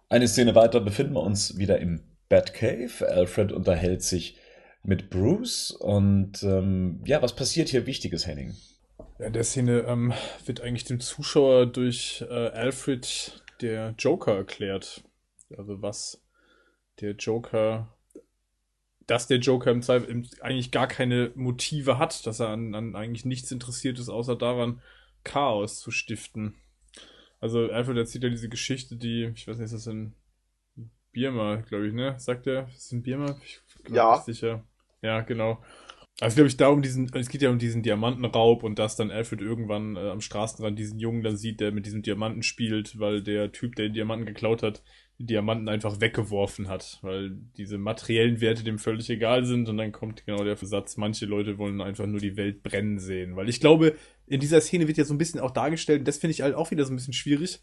Eine 0.09 0.27
Szene 0.27 0.53
weiter 0.53 0.79
befinden 0.79 1.13
wir 1.13 1.23
uns 1.23 1.57
wieder 1.57 1.79
im 1.79 2.03
Batcave. 2.29 3.09
Alfred 3.09 3.51
unterhält 3.51 4.03
sich 4.03 4.37
mit 4.83 5.09
Bruce 5.09 5.71
und 5.71 6.43
ähm, 6.43 7.01
ja, 7.05 7.19
was 7.23 7.35
passiert 7.35 7.69
hier 7.69 7.87
Wichtiges, 7.87 8.27
Henning? 8.27 8.53
Ja, 9.17 9.25
in 9.25 9.33
der 9.33 9.43
Szene 9.43 9.85
ähm, 9.87 10.13
wird 10.45 10.61
eigentlich 10.61 10.83
dem 10.83 10.99
Zuschauer 10.99 11.65
durch 11.65 12.23
äh, 12.29 12.31
Alfred 12.49 13.42
der 13.63 13.95
Joker 13.97 14.35
erklärt. 14.35 15.03
Also 15.57 15.81
was 15.81 16.21
der 17.01 17.13
Joker, 17.13 17.91
dass 19.07 19.27
der 19.27 19.39
Joker 19.39 19.71
im 19.71 19.81
Zweifel 19.81 20.23
eigentlich 20.41 20.71
gar 20.71 20.87
keine 20.87 21.31
Motive 21.35 21.97
hat, 21.97 22.25
dass 22.27 22.39
er 22.39 22.49
an, 22.49 22.75
an 22.75 22.95
eigentlich 22.95 23.25
nichts 23.25 23.51
interessiert 23.51 23.97
ist, 23.99 24.09
außer 24.09 24.35
daran, 24.35 24.81
Chaos 25.23 25.79
zu 25.79 25.89
stiften. 25.89 26.55
Also 27.39 27.69
Alfred 27.71 27.97
erzählt 27.97 28.23
ja 28.23 28.29
diese 28.29 28.49
Geschichte, 28.49 28.95
die, 28.95 29.31
ich 29.35 29.47
weiß 29.47 29.57
nicht, 29.57 29.65
ist 29.65 29.73
das 29.73 29.87
in 29.87 30.13
Birma, 31.11 31.57
glaube 31.57 31.87
ich, 31.87 31.93
ne? 31.93 32.15
Sagt 32.19 32.47
er? 32.47 32.67
Ist 32.75 32.91
in 32.93 33.03
Birma? 33.03 33.35
Ich 33.43 33.61
glaub 33.83 33.95
Ja. 33.95 34.15
nicht 34.15 34.25
sicher. 34.25 34.63
Ja, 35.01 35.21
genau. 35.21 35.61
Also 36.21 36.35
glaube 36.35 36.47
ich 36.47 36.57
da 36.57 36.67
um 36.67 36.81
diesen, 36.81 37.09
es 37.15 37.27
geht 37.27 37.41
ja 37.41 37.49
um 37.49 37.57
diesen 37.57 37.81
Diamantenraub 37.81 38.63
und 38.63 38.77
dass 38.77 38.95
dann 38.95 39.09
Alfred 39.09 39.41
irgendwann 39.41 39.95
äh, 39.95 40.09
am 40.09 40.21
Straßenrand 40.21 40.77
diesen 40.77 40.99
Jungen 40.99 41.23
dann 41.23 41.37
sieht, 41.37 41.59
der 41.59 41.71
mit 41.71 41.85
diesem 41.85 42.03
Diamanten 42.03 42.43
spielt, 42.43 42.99
weil 42.99 43.23
der 43.23 43.51
Typ, 43.51 43.75
der 43.75 43.87
den 43.87 43.93
Diamanten 43.93 44.27
geklaut 44.27 44.61
hat, 44.61 44.83
die 45.17 45.25
Diamanten 45.25 45.69
einfach 45.69 46.01
weggeworfen 46.01 46.67
hat, 46.67 46.99
weil 47.01 47.31
diese 47.57 47.77
materiellen 47.77 48.41
Werte 48.41 48.63
dem 48.63 48.77
völlig 48.77 49.09
egal 49.09 49.45
sind 49.45 49.69
und 49.69 49.77
dann 49.77 49.91
kommt 49.91 50.25
genau 50.25 50.43
der 50.43 50.55
Satz, 50.57 50.97
manche 50.97 51.25
Leute 51.25 51.57
wollen 51.57 51.81
einfach 51.81 52.05
nur 52.05 52.19
die 52.19 52.37
Welt 52.37 52.63
brennen 52.63 52.99
sehen, 52.99 53.35
weil 53.35 53.49
ich 53.49 53.59
glaube, 53.59 53.95
in 54.27 54.39
dieser 54.39 54.61
Szene 54.61 54.87
wird 54.87 54.97
ja 54.97 55.05
so 55.05 55.13
ein 55.13 55.19
bisschen 55.19 55.39
auch 55.39 55.51
dargestellt, 55.51 55.99
und 55.99 56.07
das 56.07 56.17
finde 56.17 56.31
ich 56.31 56.41
halt 56.41 56.55
auch 56.55 56.71
wieder 56.71 56.85
so 56.85 56.93
ein 56.93 56.95
bisschen 56.95 57.13
schwierig. 57.13 57.59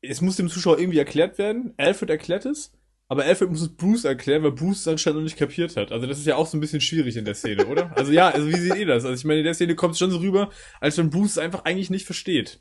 Es 0.00 0.20
muss 0.20 0.36
dem 0.36 0.48
Zuschauer 0.48 0.78
irgendwie 0.78 0.98
erklärt 0.98 1.38
werden, 1.38 1.74
Alfred 1.76 2.10
erklärt 2.10 2.46
es, 2.46 2.72
aber 3.12 3.24
Alfred 3.24 3.50
muss 3.50 3.60
es 3.60 3.68
Bruce 3.68 4.06
erklären, 4.06 4.42
weil 4.42 4.52
Bruce 4.52 4.80
es 4.80 4.88
anscheinend 4.88 5.18
noch 5.18 5.24
nicht 5.24 5.36
kapiert 5.36 5.76
hat. 5.76 5.92
Also 5.92 6.06
das 6.06 6.18
ist 6.18 6.26
ja 6.26 6.36
auch 6.36 6.46
so 6.46 6.56
ein 6.56 6.60
bisschen 6.60 6.80
schwierig 6.80 7.14
in 7.18 7.26
der 7.26 7.34
Szene, 7.34 7.66
oder? 7.66 7.94
Also 7.94 8.10
ja, 8.10 8.30
also 8.30 8.48
wie 8.48 8.56
seht 8.56 8.74
ihr 8.74 8.86
das? 8.86 9.04
Also 9.04 9.12
ich 9.12 9.26
meine, 9.26 9.40
in 9.40 9.44
der 9.44 9.52
Szene 9.52 9.74
kommt 9.74 9.92
es 9.92 9.98
schon 9.98 10.10
so 10.10 10.16
rüber, 10.16 10.48
als 10.80 10.96
wenn 10.96 11.10
Bruce 11.10 11.32
es 11.32 11.38
einfach 11.38 11.66
eigentlich 11.66 11.90
nicht 11.90 12.06
versteht. 12.06 12.60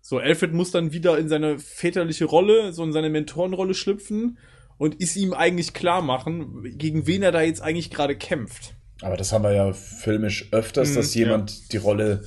So, 0.00 0.18
Alfred 0.18 0.54
muss 0.54 0.72
dann 0.72 0.92
wieder 0.92 1.16
in 1.18 1.28
seine 1.28 1.60
väterliche 1.60 2.24
Rolle, 2.24 2.72
so 2.72 2.82
in 2.82 2.92
seine 2.92 3.10
Mentorenrolle 3.10 3.74
schlüpfen 3.74 4.38
und 4.76 4.96
ist 4.96 5.14
ihm 5.14 5.34
eigentlich 5.34 5.72
klar 5.72 6.02
machen, 6.02 6.64
gegen 6.76 7.06
wen 7.06 7.22
er 7.22 7.30
da 7.30 7.42
jetzt 7.42 7.62
eigentlich 7.62 7.92
gerade 7.92 8.16
kämpft. 8.16 8.74
Aber 9.02 9.16
das 9.16 9.32
haben 9.32 9.44
wir 9.44 9.52
ja 9.52 9.72
filmisch 9.72 10.48
öfters, 10.50 10.90
Mhm, 10.90 10.94
dass 10.96 11.14
jemand 11.14 11.72
die 11.72 11.76
Rolle 11.76 12.24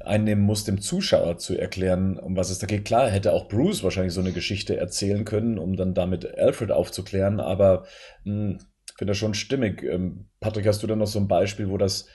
einnehmen 0.00 0.44
muss, 0.44 0.64
dem 0.64 0.80
Zuschauer 0.80 1.38
zu 1.38 1.56
erklären, 1.56 2.18
um 2.18 2.36
was 2.36 2.50
es 2.50 2.58
da 2.58 2.66
geht. 2.66 2.84
Klar, 2.84 3.10
hätte 3.10 3.32
auch 3.32 3.48
Bruce 3.48 3.82
wahrscheinlich 3.82 4.14
so 4.14 4.20
eine 4.20 4.32
Geschichte 4.32 4.76
erzählen 4.76 5.24
können, 5.24 5.58
um 5.58 5.76
dann 5.76 5.94
damit 5.94 6.38
Alfred 6.38 6.70
aufzuklären, 6.70 7.40
aber 7.40 7.84
mh, 8.24 8.58
finde 8.96 9.10
das 9.10 9.18
schon 9.18 9.34
stimmig. 9.34 9.82
Ähm, 9.82 10.28
Patrick, 10.40 10.66
hast 10.66 10.82
du 10.82 10.86
da 10.86 10.96
noch 10.96 11.06
so 11.06 11.18
ein 11.18 11.28
Beispiel, 11.28 11.68
wo 11.68 11.76
das 11.76 12.08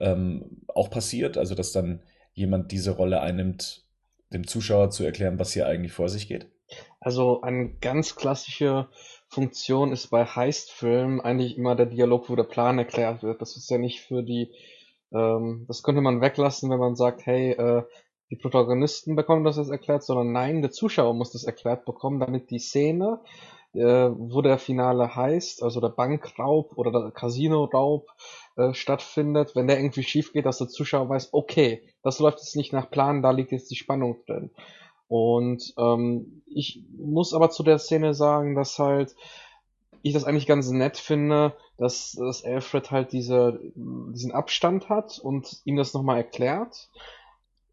ähm, 0.00 0.62
auch 0.68 0.90
passiert? 0.90 1.38
Also, 1.38 1.54
dass 1.54 1.72
dann 1.72 2.02
jemand 2.32 2.72
diese 2.72 2.90
Rolle 2.90 3.20
einnimmt, 3.20 3.84
dem 4.32 4.46
Zuschauer 4.46 4.90
zu 4.90 5.04
erklären, 5.04 5.38
was 5.38 5.52
hier 5.52 5.66
eigentlich 5.66 5.92
vor 5.92 6.08
sich 6.08 6.28
geht? 6.28 6.48
Also 7.00 7.42
eine 7.42 7.74
ganz 7.80 8.16
klassische 8.16 8.88
Funktion 9.28 9.92
ist 9.92 10.08
bei 10.08 10.24
Heist-Filmen 10.24 11.20
eigentlich 11.20 11.56
immer 11.56 11.76
der 11.76 11.86
Dialog, 11.86 12.28
wo 12.28 12.36
der 12.36 12.44
Plan 12.44 12.78
erklärt 12.78 13.22
wird. 13.22 13.40
Das 13.40 13.56
ist 13.56 13.70
ja 13.70 13.78
nicht 13.78 14.00
für 14.00 14.22
die, 14.22 14.50
ähm, 15.14 15.64
das 15.68 15.82
könnte 15.82 16.00
man 16.00 16.20
weglassen, 16.20 16.70
wenn 16.70 16.78
man 16.78 16.96
sagt, 16.96 17.24
hey, 17.26 17.52
äh, 17.52 17.82
die 18.30 18.36
Protagonisten 18.36 19.16
bekommen 19.16 19.44
das 19.44 19.56
jetzt 19.56 19.70
erklärt, 19.70 20.02
sondern 20.02 20.32
nein, 20.32 20.62
der 20.62 20.70
Zuschauer 20.70 21.14
muss 21.14 21.32
das 21.32 21.44
erklärt 21.44 21.84
bekommen, 21.84 22.20
damit 22.20 22.50
die 22.50 22.58
Szene, 22.58 23.20
äh, 23.74 24.10
wo 24.10 24.42
der 24.42 24.58
Finale 24.58 25.14
heißt, 25.14 25.62
also 25.62 25.80
der 25.80 25.90
Bankraub 25.90 26.76
oder 26.76 26.90
der 26.90 27.10
Casino-Raub 27.10 28.08
äh, 28.56 28.72
stattfindet, 28.74 29.54
wenn 29.54 29.66
der 29.66 29.78
irgendwie 29.78 30.02
schief 30.02 30.32
geht, 30.32 30.46
dass 30.46 30.58
der 30.58 30.68
Zuschauer 30.68 31.08
weiß, 31.08 31.30
okay, 31.32 31.82
das 32.02 32.18
läuft 32.18 32.38
jetzt 32.38 32.56
nicht 32.56 32.72
nach 32.72 32.90
Plan, 32.90 33.22
da 33.22 33.30
liegt 33.30 33.52
jetzt 33.52 33.70
die 33.70 33.76
Spannung 33.76 34.18
drin. 34.26 34.50
Und 35.06 35.74
ähm, 35.76 36.42
ich 36.46 36.82
muss 36.96 37.34
aber 37.34 37.50
zu 37.50 37.62
der 37.62 37.78
Szene 37.78 38.14
sagen, 38.14 38.54
dass 38.54 38.78
halt 38.78 39.14
ich 40.04 40.12
das 40.12 40.24
eigentlich 40.24 40.46
ganz 40.46 40.70
nett 40.70 40.98
finde, 40.98 41.54
dass, 41.78 42.12
dass 42.12 42.44
Alfred 42.44 42.90
halt 42.90 43.12
diese, 43.12 43.58
diesen 43.74 44.32
Abstand 44.32 44.90
hat 44.90 45.18
und 45.18 45.62
ihm 45.64 45.76
das 45.76 45.94
nochmal 45.94 46.18
erklärt. 46.18 46.90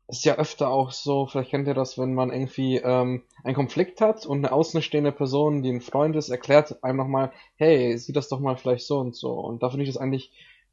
Ist 0.07 0.23
ja 0.23 0.35
öfter 0.35 0.69
auch 0.69 0.91
so, 0.91 1.25
vielleicht 1.25 1.51
kennt 1.51 1.67
ihr 1.67 1.73
das, 1.73 1.97
wenn 1.97 2.13
man 2.13 2.31
irgendwie 2.31 2.77
ähm, 2.77 3.23
einen 3.43 3.55
Konflikt 3.55 3.99
hat 3.99 4.25
und 4.25 4.39
eine 4.39 4.53
außenstehende 4.53 5.11
Person, 5.11 5.61
die 5.61 5.71
ein 5.71 5.81
Freund 5.81 6.15
ist, 6.15 6.29
erklärt 6.29 6.81
einem 6.85 6.97
nochmal, 6.97 7.33
hey, 7.57 7.97
sieh 7.97 8.13
das 8.13 8.29
doch 8.29 8.39
mal 8.39 8.55
vielleicht 8.55 8.87
so 8.87 8.99
und 8.99 9.13
so. 9.13 9.33
Und 9.33 9.61
da 9.61 9.69
finde 9.69 9.83
ich 9.83 9.89
das 9.89 10.01
eigentlich 10.01 10.31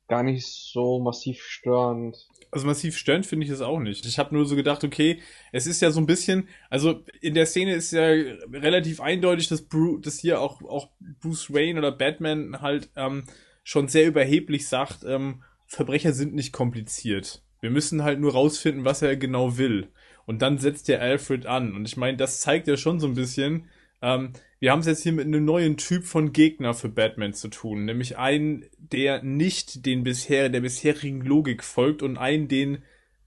gar 0.09 0.23
nicht 0.23 0.47
so 0.47 0.99
massiv 0.99 1.43
störend. 1.43 2.17
Also 2.51 2.67
massiv 2.67 2.97
störend 2.97 3.27
finde 3.27 3.45
ich 3.45 3.53
es 3.53 3.61
auch 3.61 3.79
nicht. 3.79 4.07
Ich 4.07 4.19
habe 4.19 4.35
nur 4.35 4.47
so 4.47 4.57
gedacht, 4.57 4.83
okay, 4.83 5.21
es 5.53 5.67
ist 5.67 5.83
ja 5.83 5.91
so 5.91 6.01
ein 6.01 6.07
bisschen, 6.07 6.49
also 6.71 7.05
in 7.21 7.35
der 7.35 7.47
Szene 7.47 7.75
ist 7.75 7.93
ja 7.93 8.07
relativ 8.07 9.01
eindeutig, 9.01 9.49
dass, 9.49 9.63
Bruce, 9.63 10.01
dass 10.01 10.19
hier 10.19 10.41
auch, 10.41 10.63
auch 10.63 10.89
Bruce 11.21 11.53
Wayne 11.53 11.79
oder 11.79 11.93
Batman 11.93 12.61
halt 12.63 12.89
ähm, 12.97 13.25
schon 13.65 13.89
sehr 13.89 14.07
überheblich 14.07 14.67
sagt, 14.67 15.05
ähm, 15.07 15.43
Verbrecher 15.67 16.15
sind 16.15 16.35
nicht 16.35 16.53
kompliziert. 16.53 17.43
Wir 17.61 17.71
müssen 17.71 18.03
halt 18.03 18.19
nur 18.19 18.33
rausfinden, 18.33 18.85
was 18.85 19.03
er 19.03 19.17
genau 19.17 19.59
will. 19.59 19.89
Und 20.25 20.41
dann 20.41 20.59
setzt 20.59 20.89
der 20.89 21.03
Alfred 21.03 21.45
an. 21.47 21.75
Und 21.75 21.87
ich 21.87 21.97
meine, 21.99 22.17
das 22.17 22.41
zeigt 22.41 22.67
ja 22.67 22.77
schon 22.79 23.01
so 23.01 23.07
ein 23.07 23.15
bisschen, 23.15 23.69
ähm, 24.01 24.33
wir 24.61 24.73
haben 24.73 24.81
es 24.81 24.87
jetzt 24.87 25.03
hier 25.03 25.13
mit 25.13 25.27
einem 25.27 25.45
neuen 25.45 25.77
Typ 25.77 26.05
von 26.05 26.33
Gegner 26.33 26.75
für 26.75 26.89
Batman 26.89 27.33
zu 27.33 27.49
tun, 27.49 27.85
nämlich 27.85 28.19
einen, 28.19 28.65
der 28.77 29.23
nicht 29.23 29.87
den 29.87 30.03
bisher, 30.03 30.49
der 30.49 30.61
bisherigen 30.61 31.21
Logik 31.21 31.63
folgt 31.63 32.03
und 32.03 32.17
einen, 32.17 32.49
den 32.49 32.83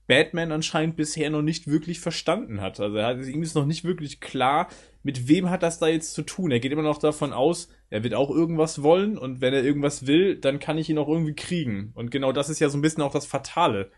Batman 0.07 0.51
anscheinend 0.51 0.97
bisher 0.97 1.29
noch 1.29 1.41
nicht 1.41 1.67
wirklich 1.67 2.01
verstanden 2.01 2.59
hat. 2.59 2.81
Also 2.81 2.97
er 2.97 3.05
hat, 3.05 3.25
ihm 3.25 3.43
ist 3.43 3.55
noch 3.55 3.65
nicht 3.65 3.85
wirklich 3.85 4.19
klar, 4.19 4.67
mit 5.03 5.29
wem 5.29 5.49
hat 5.49 5.63
das 5.63 5.79
da 5.79 5.87
jetzt 5.87 6.13
zu 6.13 6.23
tun. 6.23 6.51
Er 6.51 6.59
geht 6.59 6.73
immer 6.73 6.81
noch 6.81 6.97
davon 6.97 7.31
aus, 7.31 7.69
er 7.89 8.03
wird 8.03 8.13
auch 8.13 8.29
irgendwas 8.29 8.83
wollen 8.83 9.17
und 9.17 9.39
wenn 9.39 9.53
er 9.53 9.63
irgendwas 9.63 10.07
will, 10.07 10.35
dann 10.35 10.59
kann 10.59 10.77
ich 10.77 10.89
ihn 10.89 10.97
auch 10.97 11.07
irgendwie 11.07 11.35
kriegen. 11.35 11.91
Und 11.95 12.11
genau 12.11 12.33
das 12.33 12.49
ist 12.49 12.59
ja 12.59 12.67
so 12.67 12.77
ein 12.77 12.81
bisschen 12.81 13.03
auch 13.03 13.13
das 13.13 13.25
Fatale. 13.25 13.89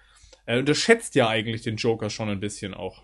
Er 0.46 0.60
unterschätzt 0.60 1.16
ja 1.16 1.30
eigentlich 1.30 1.64
den 1.64 1.78
Joker 1.78 2.12
schon 2.12 2.30
ein 2.30 2.40
bisschen 2.40 2.76
auch. 2.76 3.04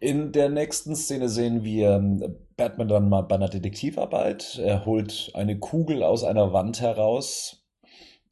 In 0.00 0.32
der 0.32 0.48
nächsten 0.48 0.94
Szene 0.96 1.28
sehen 1.28 1.64
wir 1.64 1.90
ähm, 1.90 2.36
Batman 2.56 2.88
dann 2.88 3.08
mal 3.08 3.22
bei 3.22 3.36
einer 3.36 3.48
Detektivarbeit. 3.48 4.60
Er 4.62 4.84
holt 4.84 5.30
eine 5.34 5.58
Kugel 5.58 6.02
aus 6.02 6.24
einer 6.24 6.52
Wand 6.52 6.80
heraus. 6.80 7.64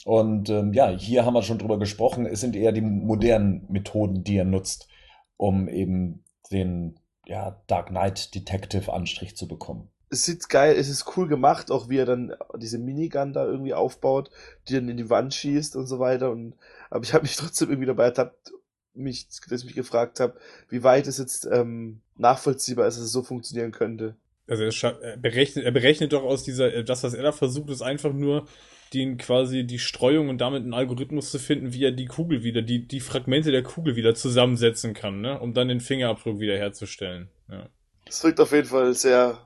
Und 0.04 0.50
ähm, 0.50 0.72
ja, 0.72 0.88
hier 0.88 1.24
haben 1.24 1.34
wir 1.34 1.42
schon 1.42 1.58
drüber 1.58 1.78
gesprochen. 1.78 2.26
Es 2.26 2.40
sind 2.40 2.56
eher 2.56 2.72
die 2.72 2.82
modernen 2.82 3.66
Methoden, 3.70 4.22
die 4.22 4.36
er 4.36 4.44
nutzt, 4.44 4.88
um 5.36 5.68
eben 5.68 6.24
den 6.50 6.98
ja, 7.26 7.62
Dark 7.66 7.88
Knight 7.88 8.34
Detective 8.34 8.92
Anstrich 8.92 9.36
zu 9.36 9.48
bekommen. 9.48 9.90
Es 10.10 10.24
sieht 10.24 10.48
geil, 10.48 10.76
es 10.78 10.88
ist 10.88 11.16
cool 11.16 11.26
gemacht, 11.26 11.70
auch 11.70 11.88
wie 11.88 11.96
er 11.96 12.06
dann 12.06 12.34
diese 12.58 12.78
Minigun 12.78 13.32
da 13.32 13.44
irgendwie 13.44 13.74
aufbaut, 13.74 14.30
die 14.68 14.74
dann 14.74 14.88
in 14.88 14.96
die 14.96 15.10
Wand 15.10 15.34
schießt 15.34 15.74
und 15.74 15.86
so 15.86 15.98
weiter. 15.98 16.30
Und 16.30 16.54
aber 16.90 17.02
ich 17.02 17.14
habe 17.14 17.22
mich 17.22 17.36
trotzdem 17.36 17.70
irgendwie 17.70 17.86
dabei 17.86 18.04
ertappt, 18.04 18.52
mich, 18.94 19.28
dass 19.48 19.60
ich 19.60 19.66
mich 19.66 19.74
gefragt 19.74 20.20
habe, 20.20 20.38
wie 20.68 20.82
weit 20.82 21.06
es 21.06 21.18
jetzt 21.18 21.46
ähm, 21.50 22.00
nachvollziehbar 22.16 22.86
ist, 22.86 22.96
dass 22.96 23.04
es 23.04 23.12
so 23.12 23.22
funktionieren 23.22 23.72
könnte. 23.72 24.16
Also 24.46 24.64
er, 24.64 25.02
er 25.02 25.16
berechnet, 25.16 25.64
er 25.64 25.72
berechnet 25.72 26.12
doch 26.12 26.22
aus 26.22 26.44
dieser, 26.44 26.72
äh, 26.72 26.84
das, 26.84 27.02
was 27.02 27.14
er 27.14 27.22
da 27.22 27.32
versucht, 27.32 27.70
ist 27.70 27.82
einfach 27.82 28.12
nur 28.12 28.46
den 28.92 29.16
quasi 29.16 29.64
die 29.64 29.78
Streuung 29.78 30.28
und 30.28 30.38
damit 30.38 30.62
einen 30.62 30.74
Algorithmus 30.74 31.30
zu 31.30 31.38
finden, 31.38 31.72
wie 31.72 31.84
er 31.84 31.92
die 31.92 32.06
Kugel 32.06 32.42
wieder, 32.44 32.62
die, 32.62 32.86
die 32.86 33.00
Fragmente 33.00 33.50
der 33.50 33.62
Kugel 33.62 33.96
wieder 33.96 34.14
zusammensetzen 34.14 34.94
kann, 34.94 35.20
ne? 35.20 35.40
Um 35.40 35.54
dann 35.54 35.68
den 35.68 35.80
Fingerabdruck 35.80 36.38
wieder 36.38 36.56
herzustellen. 36.56 37.28
Ja. 37.50 37.68
Das 38.04 38.22
wirkt 38.22 38.38
auf 38.40 38.52
jeden 38.52 38.68
Fall 38.68 38.94
sehr 38.94 39.38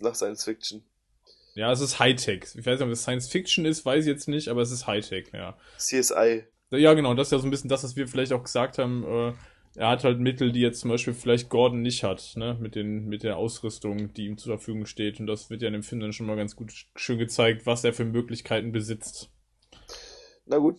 nach 0.00 0.14
Science 0.14 0.44
Fiction. 0.44 0.84
Ja, 1.54 1.70
es 1.70 1.80
ist 1.80 1.98
Hightech. 1.98 2.46
Ich 2.54 2.66
weiß 2.66 2.78
nicht, 2.78 2.82
ob 2.82 2.88
es 2.90 3.02
Science 3.02 3.28
Fiction 3.28 3.64
ist, 3.64 3.84
weiß 3.84 4.04
ich 4.04 4.10
jetzt 4.10 4.28
nicht, 4.28 4.48
aber 4.48 4.62
es 4.62 4.72
ist 4.72 4.86
Hightech, 4.86 5.26
ja. 5.32 5.56
CSI. 5.76 6.44
Ja, 6.76 6.94
genau, 6.94 7.14
das 7.14 7.28
ist 7.28 7.32
ja 7.32 7.38
so 7.38 7.46
ein 7.46 7.50
bisschen 7.50 7.70
das, 7.70 7.84
was 7.84 7.96
wir 7.96 8.08
vielleicht 8.08 8.32
auch 8.32 8.42
gesagt 8.42 8.78
haben. 8.78 9.04
Äh, 9.04 9.32
er 9.76 9.88
hat 9.88 10.04
halt 10.04 10.20
Mittel, 10.20 10.52
die 10.52 10.60
jetzt 10.60 10.80
zum 10.80 10.90
Beispiel 10.90 11.14
vielleicht 11.14 11.48
Gordon 11.48 11.82
nicht 11.82 12.04
hat, 12.04 12.34
ne, 12.36 12.56
mit 12.60 12.76
den, 12.76 13.06
mit 13.06 13.22
der 13.22 13.36
Ausrüstung, 13.36 14.12
die 14.14 14.26
ihm 14.26 14.38
zur 14.38 14.56
Verfügung 14.56 14.86
steht. 14.86 15.18
Und 15.18 15.26
das 15.26 15.50
wird 15.50 15.62
ja 15.62 15.68
in 15.68 15.74
dem 15.74 15.82
Film 15.82 16.00
dann 16.00 16.12
schon 16.12 16.26
mal 16.26 16.36
ganz 16.36 16.54
gut 16.54 16.72
schön 16.94 17.18
gezeigt, 17.18 17.66
was 17.66 17.82
er 17.82 17.92
für 17.92 18.04
Möglichkeiten 18.04 18.70
besitzt. 18.70 19.30
Na 20.46 20.58
gut. 20.58 20.78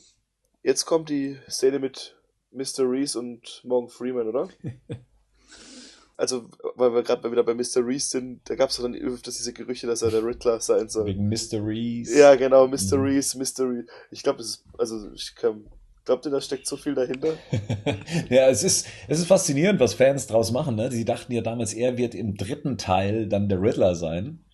Jetzt 0.64 0.86
kommt 0.86 1.10
die 1.10 1.38
Szene 1.50 1.80
mit 1.80 2.16
Mr. 2.52 2.90
Reese 2.90 3.20
und 3.20 3.62
Morgan 3.64 3.90
Freeman, 3.90 4.28
oder? 4.28 4.50
also, 6.18 6.50
weil 6.76 6.94
wir 6.94 7.04
gerade 7.04 7.30
wieder 7.30 7.44
bei 7.44 7.54
Mr. 7.54 7.86
Reese 7.86 8.10
sind, 8.10 8.50
da 8.50 8.56
gab 8.56 8.70
es 8.70 8.78
dann 8.78 8.96
öfters 8.96 9.38
diese 9.38 9.54
Gerüchte, 9.54 9.88
dass 9.88 10.02
er 10.02 10.12
der 10.12 10.26
Riddler 10.26 10.60
sein 10.62 10.88
soll. 10.90 11.06
Wegen 11.06 11.28
Mr. 11.28 11.64
Reese. 11.64 12.18
Ja, 12.18 12.36
genau, 12.36 12.68
Mr. 12.68 12.98
Mhm. 12.98 13.04
Reese, 13.04 13.38
Mr. 13.38 13.70
Reese. 13.70 13.88
Ich 14.10 14.24
glaube, 14.24 14.42
es 14.42 14.48
ist, 14.48 14.64
also 14.78 15.12
ich 15.12 15.36
kann, 15.36 15.70
Glaubt 16.06 16.26
ihr, 16.26 16.32
da 16.32 16.40
steckt 16.40 16.68
so 16.68 16.78
viel 16.78 16.94
dahinter? 16.94 17.34
ja, 18.30 18.48
es 18.48 18.64
ist, 18.64 18.88
es 19.08 19.20
ist 19.20 19.26
faszinierend, 19.26 19.80
was 19.80 19.96
Fans 19.96 20.28
draus 20.28 20.52
machen. 20.52 20.76
Ne? 20.76 20.92
Sie 20.92 21.04
dachten 21.04 21.34
ja 21.34 21.42
damals, 21.42 21.74
er 21.74 21.98
wird 21.98 22.14
im 22.14 22.38
dritten 22.38 22.78
Teil 22.78 23.28
dann 23.28 23.50
der 23.50 23.60
Riddler 23.60 23.96
sein, 23.96 24.46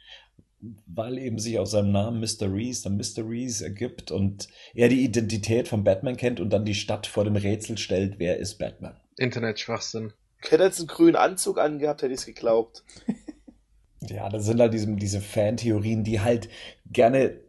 weil 0.87 1.17
eben 1.17 1.39
sich 1.39 1.59
aus 1.59 1.71
seinem 1.71 1.91
Namen 1.91 2.21
Mr. 2.21 2.53
Reese 2.53 2.83
dann 2.83 2.95
Mr. 2.95 3.29
Reese 3.29 3.65
ergibt 3.65 4.11
und 4.11 4.47
er 4.73 4.87
die 4.87 5.03
Identität 5.03 5.67
von 5.67 5.83
Batman 5.83 6.15
kennt 6.15 6.39
und 6.39 6.51
dann 6.51 6.63
die 6.63 6.75
Stadt 6.75 7.05
vor 7.05 7.25
dem 7.25 7.35
Rätsel 7.35 7.77
stellt, 7.77 8.17
wer 8.17 8.37
ist 8.37 8.57
Batman. 8.57 8.95
Internet-Schwachsinn. 9.17 10.13
Hätte 10.39 10.63
er 10.63 10.67
jetzt 10.67 10.79
einen 10.79 10.87
grünen 10.87 11.17
Anzug 11.17 11.59
angehabt, 11.59 12.01
hätte 12.01 12.13
ich 12.13 12.21
es 12.21 12.25
geglaubt. 12.25 12.83
ja, 14.07 14.29
das 14.29 14.45
sind 14.45 14.61
halt 14.61 14.73
diese, 14.73 14.87
diese 14.95 15.19
Fantheorien, 15.19 16.05
die 16.05 16.21
halt 16.21 16.47
gerne 16.85 17.41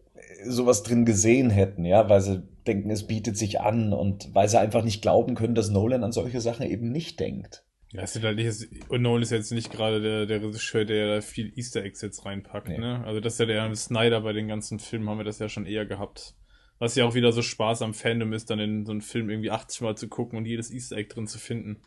sowas 0.44 0.82
drin 0.82 1.05
gesehen 1.05 1.50
hätten, 1.50 1.84
ja, 1.84 2.09
weil 2.09 2.20
sie 2.20 2.42
denken, 2.66 2.90
es 2.90 3.06
bietet 3.06 3.36
sich 3.36 3.60
an 3.60 3.92
und 3.92 4.34
weil 4.34 4.48
sie 4.48 4.58
einfach 4.58 4.84
nicht 4.84 5.02
glauben 5.02 5.34
können, 5.34 5.54
dass 5.54 5.70
Nolan 5.70 6.04
an 6.04 6.12
solche 6.12 6.40
Sachen 6.40 6.66
eben 6.66 6.90
nicht 6.90 7.20
denkt. 7.20 7.64
Ja, 7.92 8.02
es 8.02 8.14
sind 8.14 8.24
halt 8.24 8.36
nicht, 8.36 8.68
und 8.88 9.02
Nolan 9.02 9.22
ist 9.22 9.30
jetzt 9.30 9.52
nicht 9.52 9.70
gerade 9.70 10.00
der, 10.00 10.26
der 10.26 10.42
Regisseur, 10.42 10.84
der 10.84 11.16
da 11.16 11.20
viel 11.20 11.52
Easter 11.56 11.82
Eggs 11.82 12.00
jetzt 12.00 12.24
reinpackt, 12.24 12.68
nee. 12.68 12.78
ne? 12.78 13.04
Also 13.04 13.20
das 13.20 13.34
ist 13.34 13.40
ja 13.40 13.46
der 13.46 13.74
Snyder 13.74 14.22
bei 14.22 14.32
den 14.32 14.48
ganzen 14.48 14.78
Filmen, 14.78 15.08
haben 15.10 15.18
wir 15.18 15.24
das 15.24 15.38
ja 15.38 15.48
schon 15.48 15.66
eher 15.66 15.84
gehabt. 15.84 16.34
Was 16.78 16.94
ja 16.96 17.04
auch 17.04 17.14
wieder 17.14 17.32
so 17.32 17.42
Spaß 17.42 17.82
am 17.82 17.94
Fandom 17.94 18.32
ist, 18.32 18.50
dann 18.50 18.58
in 18.58 18.86
so 18.86 18.92
einen 18.92 19.02
Film 19.02 19.30
irgendwie 19.30 19.50
80 19.50 19.82
Mal 19.82 19.96
zu 19.96 20.08
gucken 20.08 20.38
und 20.38 20.46
jedes 20.46 20.72
Easter 20.72 20.96
Egg 20.96 21.12
drin 21.12 21.26
zu 21.26 21.38
finden. 21.38 21.82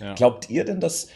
Ja. 0.00 0.14
Glaubt 0.14 0.50
ihr 0.50 0.64
denn, 0.64 0.80
dass 0.80 1.08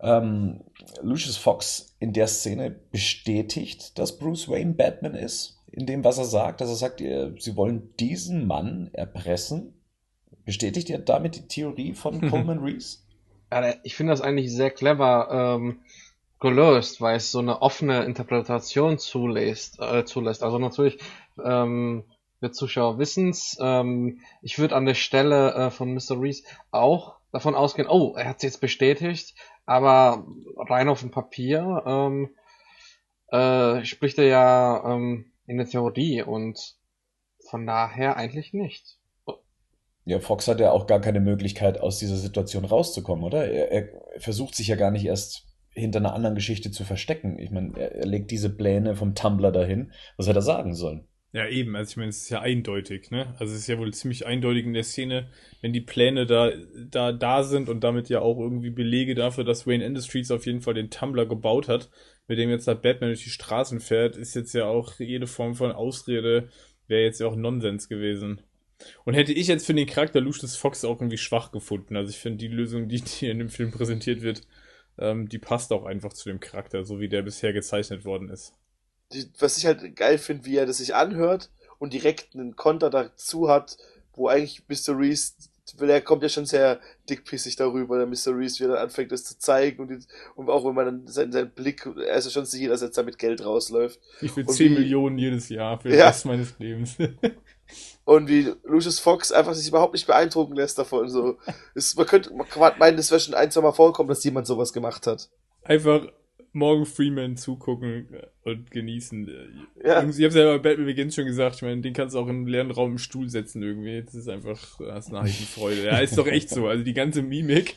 ähm, 0.00 0.60
Lucius 1.02 1.36
Fox 1.36 1.96
in 1.98 2.12
der 2.12 2.26
Szene 2.26 2.70
bestätigt, 2.70 3.98
dass 3.98 4.18
Bruce 4.18 4.48
Wayne 4.48 4.74
Batman 4.74 5.14
ist? 5.14 5.53
In 5.74 5.86
dem, 5.86 6.04
was 6.04 6.18
er 6.18 6.24
sagt, 6.24 6.60
dass 6.60 6.68
er 6.68 6.76
sagt, 6.76 7.00
sie 7.00 7.56
wollen 7.56 7.94
diesen 7.98 8.46
Mann 8.46 8.90
erpressen. 8.92 9.74
Bestätigt 10.44 10.88
ihr 10.88 10.98
damit 10.98 11.36
die 11.36 11.48
Theorie 11.48 11.94
von 11.94 12.20
Coleman 12.30 12.60
Reese? 12.60 12.98
Ja, 13.50 13.74
ich 13.82 13.96
finde 13.96 14.12
das 14.12 14.20
eigentlich 14.20 14.52
sehr 14.52 14.70
clever 14.70 15.56
ähm, 15.58 15.80
gelöst, 16.38 17.00
weil 17.00 17.16
es 17.16 17.32
so 17.32 17.40
eine 17.40 17.62
offene 17.62 18.04
Interpretation 18.04 18.98
zulässt. 18.98 19.80
Äh, 19.80 20.04
zulässt. 20.04 20.44
Also 20.44 20.58
natürlich, 20.58 20.98
ähm, 21.42 22.04
wir 22.40 22.52
Zuschauer 22.52 22.98
wissen 22.98 23.30
es. 23.30 23.56
Ähm, 23.60 24.20
ich 24.42 24.58
würde 24.58 24.76
an 24.76 24.86
der 24.86 24.94
Stelle 24.94 25.54
äh, 25.54 25.70
von 25.70 25.92
Mr. 25.92 26.20
Reese 26.20 26.44
auch 26.70 27.16
davon 27.32 27.56
ausgehen, 27.56 27.88
oh, 27.88 28.14
er 28.16 28.28
hat 28.28 28.36
es 28.36 28.42
jetzt 28.44 28.60
bestätigt, 28.60 29.34
aber 29.66 30.24
rein 30.56 30.88
auf 30.88 31.00
dem 31.00 31.10
Papier 31.10 31.82
ähm, 31.84 32.30
äh, 33.32 33.84
spricht 33.84 34.18
er 34.18 34.26
ja 34.26 34.94
ähm, 34.94 35.32
in 35.46 35.56
der 35.56 35.66
Theorie 35.66 36.22
und 36.22 36.76
von 37.48 37.66
daher 37.66 38.16
eigentlich 38.16 38.52
nicht. 38.52 38.98
Ja, 40.06 40.20
Fox 40.20 40.48
hat 40.48 40.60
ja 40.60 40.70
auch 40.70 40.86
gar 40.86 41.00
keine 41.00 41.20
Möglichkeit, 41.20 41.80
aus 41.80 41.98
dieser 41.98 42.16
Situation 42.16 42.64
rauszukommen, 42.64 43.24
oder? 43.24 43.50
Er, 43.50 43.72
er 43.72 44.20
versucht 44.20 44.54
sich 44.54 44.68
ja 44.68 44.76
gar 44.76 44.90
nicht 44.90 45.06
erst 45.06 45.46
hinter 45.70 45.98
einer 45.98 46.14
anderen 46.14 46.34
Geschichte 46.34 46.70
zu 46.70 46.84
verstecken. 46.84 47.38
Ich 47.38 47.50
meine, 47.50 47.72
er, 47.76 47.94
er 47.96 48.06
legt 48.06 48.30
diese 48.30 48.50
Pläne 48.50 48.96
vom 48.96 49.14
Tumblr 49.14 49.50
dahin. 49.50 49.92
Was 50.16 50.28
hätte 50.28 50.38
er 50.38 50.42
sagen 50.42 50.74
sollen? 50.74 51.08
Ja, 51.32 51.48
eben. 51.48 51.74
Also 51.74 51.90
ich 51.90 51.96
meine, 51.96 52.10
es 52.10 52.22
ist 52.22 52.30
ja 52.30 52.42
eindeutig, 52.42 53.10
ne? 53.10 53.34
Also 53.40 53.54
es 53.54 53.60
ist 53.60 53.66
ja 53.66 53.76
wohl 53.76 53.92
ziemlich 53.92 54.24
eindeutig 54.24 54.66
in 54.66 54.72
der 54.72 54.84
Szene, 54.84 55.30
wenn 55.62 55.72
die 55.72 55.80
Pläne 55.80 56.26
da, 56.26 56.52
da, 56.90 57.10
da 57.10 57.42
sind 57.42 57.68
und 57.68 57.82
damit 57.82 58.08
ja 58.08 58.20
auch 58.20 58.38
irgendwie 58.38 58.70
Belege 58.70 59.16
dafür, 59.16 59.42
dass 59.42 59.66
Wayne 59.66 59.84
Industries 59.84 60.30
auf 60.30 60.46
jeden 60.46 60.60
Fall 60.60 60.74
den 60.74 60.90
Tumblr 60.90 61.26
gebaut 61.26 61.66
hat, 61.66 61.90
mit 62.26 62.38
dem 62.38 62.50
jetzt 62.50 62.68
da 62.68 62.74
Batman 62.74 63.10
durch 63.10 63.24
die 63.24 63.30
Straßen 63.30 63.80
fährt, 63.80 64.16
ist 64.16 64.34
jetzt 64.34 64.54
ja 64.54 64.66
auch 64.66 64.94
jede 64.98 65.26
Form 65.26 65.54
von 65.54 65.72
Ausrede, 65.72 66.48
wäre 66.86 67.02
jetzt 67.02 67.20
ja 67.20 67.26
auch 67.26 67.36
Nonsens 67.36 67.88
gewesen. 67.88 68.40
Und 69.04 69.14
hätte 69.14 69.32
ich 69.32 69.46
jetzt 69.46 69.66
für 69.66 69.74
den 69.74 69.86
Charakter 69.86 70.20
Lucius 70.20 70.56
Fox 70.56 70.84
auch 70.84 71.00
irgendwie 71.00 71.18
schwach 71.18 71.52
gefunden. 71.52 71.96
Also 71.96 72.10
ich 72.10 72.18
finde 72.18 72.38
die 72.38 72.48
Lösung, 72.48 72.88
die 72.88 72.98
hier 72.98 73.30
in 73.30 73.38
dem 73.38 73.48
Film 73.48 73.70
präsentiert 73.70 74.22
wird, 74.22 74.42
ähm, 74.98 75.28
die 75.28 75.38
passt 75.38 75.72
auch 75.72 75.84
einfach 75.84 76.12
zu 76.12 76.28
dem 76.28 76.40
Charakter, 76.40 76.84
so 76.84 77.00
wie 77.00 77.08
der 77.08 77.22
bisher 77.22 77.52
gezeichnet 77.52 78.04
worden 78.04 78.28
ist. 78.28 78.54
Die, 79.12 79.26
was 79.38 79.58
ich 79.58 79.66
halt 79.66 79.96
geil 79.96 80.18
finde, 80.18 80.44
wie 80.44 80.56
er 80.56 80.66
das 80.66 80.78
sich 80.78 80.94
anhört 80.94 81.50
und 81.78 81.92
direkt 81.92 82.34
einen 82.34 82.56
Konter 82.56 82.90
dazu 82.90 83.48
hat, 83.48 83.76
wo 84.14 84.28
eigentlich 84.28 84.62
Mr. 84.68 84.96
Reese 84.98 85.34
er 85.80 86.00
kommt 86.00 86.22
ja 86.22 86.28
schon 86.28 86.46
sehr 86.46 86.80
dickpissig 87.08 87.56
darüber, 87.56 87.96
der 87.96 88.06
Mr. 88.06 88.36
Reese, 88.36 88.60
wie 88.60 88.64
er 88.64 88.74
dann 88.74 88.84
anfängt, 88.84 89.12
das 89.12 89.24
zu 89.24 89.38
zeigen 89.38 89.82
und, 89.82 89.88
die, 89.88 89.98
und 90.34 90.48
auch 90.50 90.64
wenn 90.64 90.74
man 90.74 90.84
dann 90.86 91.06
seinen, 91.06 91.32
seinen 91.32 91.50
Blick, 91.50 91.86
er 91.86 92.16
ist 92.16 92.26
ja 92.26 92.30
schon 92.30 92.44
sicher, 92.44 92.68
dass 92.68 92.82
er 92.82 92.88
jetzt 92.88 92.98
damit 92.98 93.18
Geld 93.18 93.44
rausläuft. 93.44 93.98
Ich 94.20 94.36
will 94.36 94.46
10 94.46 94.70
wie, 94.70 94.78
Millionen 94.80 95.18
jedes 95.18 95.48
Jahr 95.48 95.80
für 95.80 95.88
den 95.88 95.98
ja. 95.98 96.06
Rest 96.06 96.26
meines 96.26 96.58
Lebens. 96.58 96.96
und 98.04 98.28
wie 98.28 98.52
Lucius 98.64 98.98
Fox 99.00 99.32
einfach 99.32 99.54
sich 99.54 99.68
überhaupt 99.68 99.94
nicht 99.94 100.06
beeindrucken 100.06 100.54
lässt 100.54 100.78
davon, 100.78 101.08
so. 101.08 101.38
Es, 101.74 101.96
man 101.96 102.06
könnte, 102.06 102.32
man 102.34 102.46
meinen, 102.78 102.96
das 102.96 103.10
wäre 103.10 103.20
schon 103.20 103.34
ein, 103.34 103.50
zwei 103.50 103.62
Mal 103.62 103.72
vorkommen, 103.72 104.08
dass 104.08 104.24
jemand 104.24 104.46
sowas 104.46 104.72
gemacht 104.72 105.06
hat. 105.06 105.30
Einfach 105.62 106.06
Morgan 106.54 106.86
Freeman 106.86 107.36
zugucken 107.36 108.06
und 108.44 108.70
genießen. 108.70 109.28
Ja. 109.84 110.08
Ich 110.08 110.24
habe 110.24 110.38
ja 110.38 110.56
bei 110.56 110.58
Batman 110.58 110.86
Begins 110.86 111.14
schon 111.14 111.26
gesagt, 111.26 111.56
ich 111.56 111.62
meine, 111.62 111.80
den 111.80 111.92
kannst 111.92 112.14
du 112.14 112.20
auch 112.20 112.28
in 112.28 112.36
einen 112.36 112.46
leeren 112.46 112.70
Raum 112.70 112.92
im 112.92 112.98
Stuhl 112.98 113.28
setzen 113.28 113.62
irgendwie. 113.62 114.02
Das 114.02 114.14
ist 114.14 114.28
einfach, 114.28 114.78
das 114.78 115.08
ist 115.08 115.14
eine 115.14 115.28
Freude. 115.28 115.84
Ja, 115.84 115.98
ist 115.98 116.16
doch 116.16 116.26
echt 116.26 116.50
so. 116.50 116.68
Also 116.68 116.84
die 116.84 116.94
ganze 116.94 117.22
Mimik, 117.22 117.76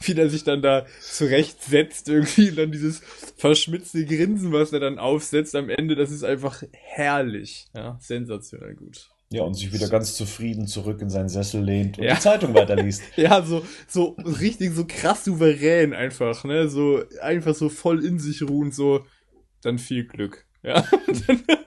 wie 0.00 0.14
er 0.14 0.30
sich 0.30 0.44
dann 0.44 0.62
da 0.62 0.86
zurechtsetzt 1.00 2.08
irgendwie 2.08 2.50
und 2.50 2.58
dann 2.58 2.72
dieses 2.72 3.00
verschmitzte 3.36 4.04
Grinsen, 4.04 4.52
was 4.52 4.72
er 4.72 4.80
dann 4.80 4.98
aufsetzt 4.98 5.56
am 5.56 5.68
Ende, 5.68 5.96
das 5.96 6.10
ist 6.10 6.22
einfach 6.22 6.62
herrlich. 6.72 7.66
Ja, 7.74 7.98
sensationell 8.00 8.74
gut. 8.74 9.13
Ja, 9.30 9.42
und 9.42 9.54
sich 9.54 9.72
wieder 9.72 9.88
ganz 9.88 10.14
zufrieden 10.14 10.66
zurück 10.66 11.00
in 11.00 11.10
seinen 11.10 11.28
Sessel 11.28 11.62
lehnt 11.62 11.98
und 11.98 12.04
ja. 12.04 12.14
die 12.14 12.20
Zeitung 12.20 12.54
weiterliest. 12.54 13.02
ja, 13.16 13.42
so, 13.42 13.64
so 13.88 14.16
richtig 14.40 14.74
so 14.74 14.84
krass 14.86 15.24
souverän 15.24 15.92
einfach, 15.92 16.44
ne? 16.44 16.68
So 16.68 17.02
einfach 17.20 17.54
so 17.54 17.68
voll 17.68 18.04
in 18.04 18.18
sich 18.18 18.42
ruhend, 18.42 18.74
so, 18.74 19.04
dann 19.62 19.78
viel 19.78 20.06
Glück. 20.06 20.46
Ja, 20.64 20.82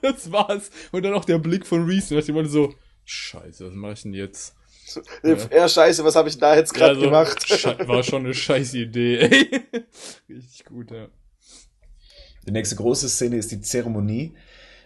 das 0.02 0.32
war's. 0.32 0.72
Und 0.90 1.04
dann 1.04 1.14
auch 1.14 1.24
der 1.24 1.38
Blick 1.38 1.64
von 1.64 1.84
Reese, 1.84 2.16
nach 2.16 2.24
dem 2.24 2.48
so, 2.48 2.74
Scheiße, 3.04 3.68
was 3.68 3.74
mach 3.74 3.92
ich 3.92 4.02
denn 4.02 4.12
jetzt? 4.12 4.54
Ja, 5.22 5.36
ja 5.50 5.68
scheiße, 5.68 6.04
was 6.04 6.14
habe 6.14 6.28
ich 6.28 6.36
da 6.36 6.56
jetzt 6.56 6.74
gerade 6.74 6.94
ja, 6.94 7.00
so, 7.00 7.06
gemacht? 7.06 7.64
War 7.88 8.02
schon 8.02 8.24
eine 8.24 8.34
scheiß 8.34 8.74
Idee, 8.74 9.18
ey. 9.18 9.60
Richtig 10.28 10.64
gut, 10.64 10.90
ja. 10.90 11.08
Die 12.46 12.52
nächste 12.52 12.76
große 12.76 13.08
Szene 13.08 13.36
ist 13.36 13.50
die 13.50 13.60
Zeremonie 13.60 14.34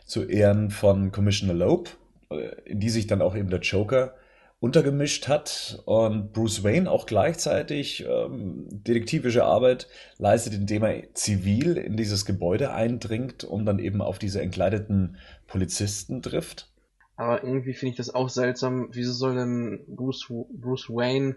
zu 0.04 0.24
Ehren 0.24 0.70
von 0.70 1.10
Commissioner 1.10 1.54
Loeb 1.54 1.90
in 2.38 2.80
die 2.80 2.90
sich 2.90 3.06
dann 3.06 3.22
auch 3.22 3.36
eben 3.36 3.50
der 3.50 3.60
Joker 3.60 4.14
untergemischt 4.62 5.26
hat 5.26 5.82
und 5.86 6.32
Bruce 6.32 6.62
Wayne 6.62 6.88
auch 6.88 7.06
gleichzeitig 7.06 8.06
ähm, 8.08 8.68
detektivische 8.70 9.44
Arbeit 9.44 9.88
leistet, 10.18 10.54
indem 10.54 10.84
er 10.84 11.12
zivil 11.14 11.76
in 11.76 11.96
dieses 11.96 12.24
Gebäude 12.24 12.72
eindringt 12.72 13.42
und 13.42 13.66
dann 13.66 13.80
eben 13.80 14.00
auf 14.00 14.20
diese 14.20 14.40
entkleideten 14.40 15.16
Polizisten 15.48 16.22
trifft. 16.22 16.68
Aber 17.16 17.42
irgendwie 17.42 17.74
finde 17.74 17.90
ich 17.90 17.96
das 17.96 18.14
auch 18.14 18.28
seltsam. 18.28 18.88
Wieso 18.92 19.12
soll 19.12 19.34
denn 19.34 19.84
Bruce, 19.88 20.28
Bruce 20.28 20.88
Wayne 20.88 21.36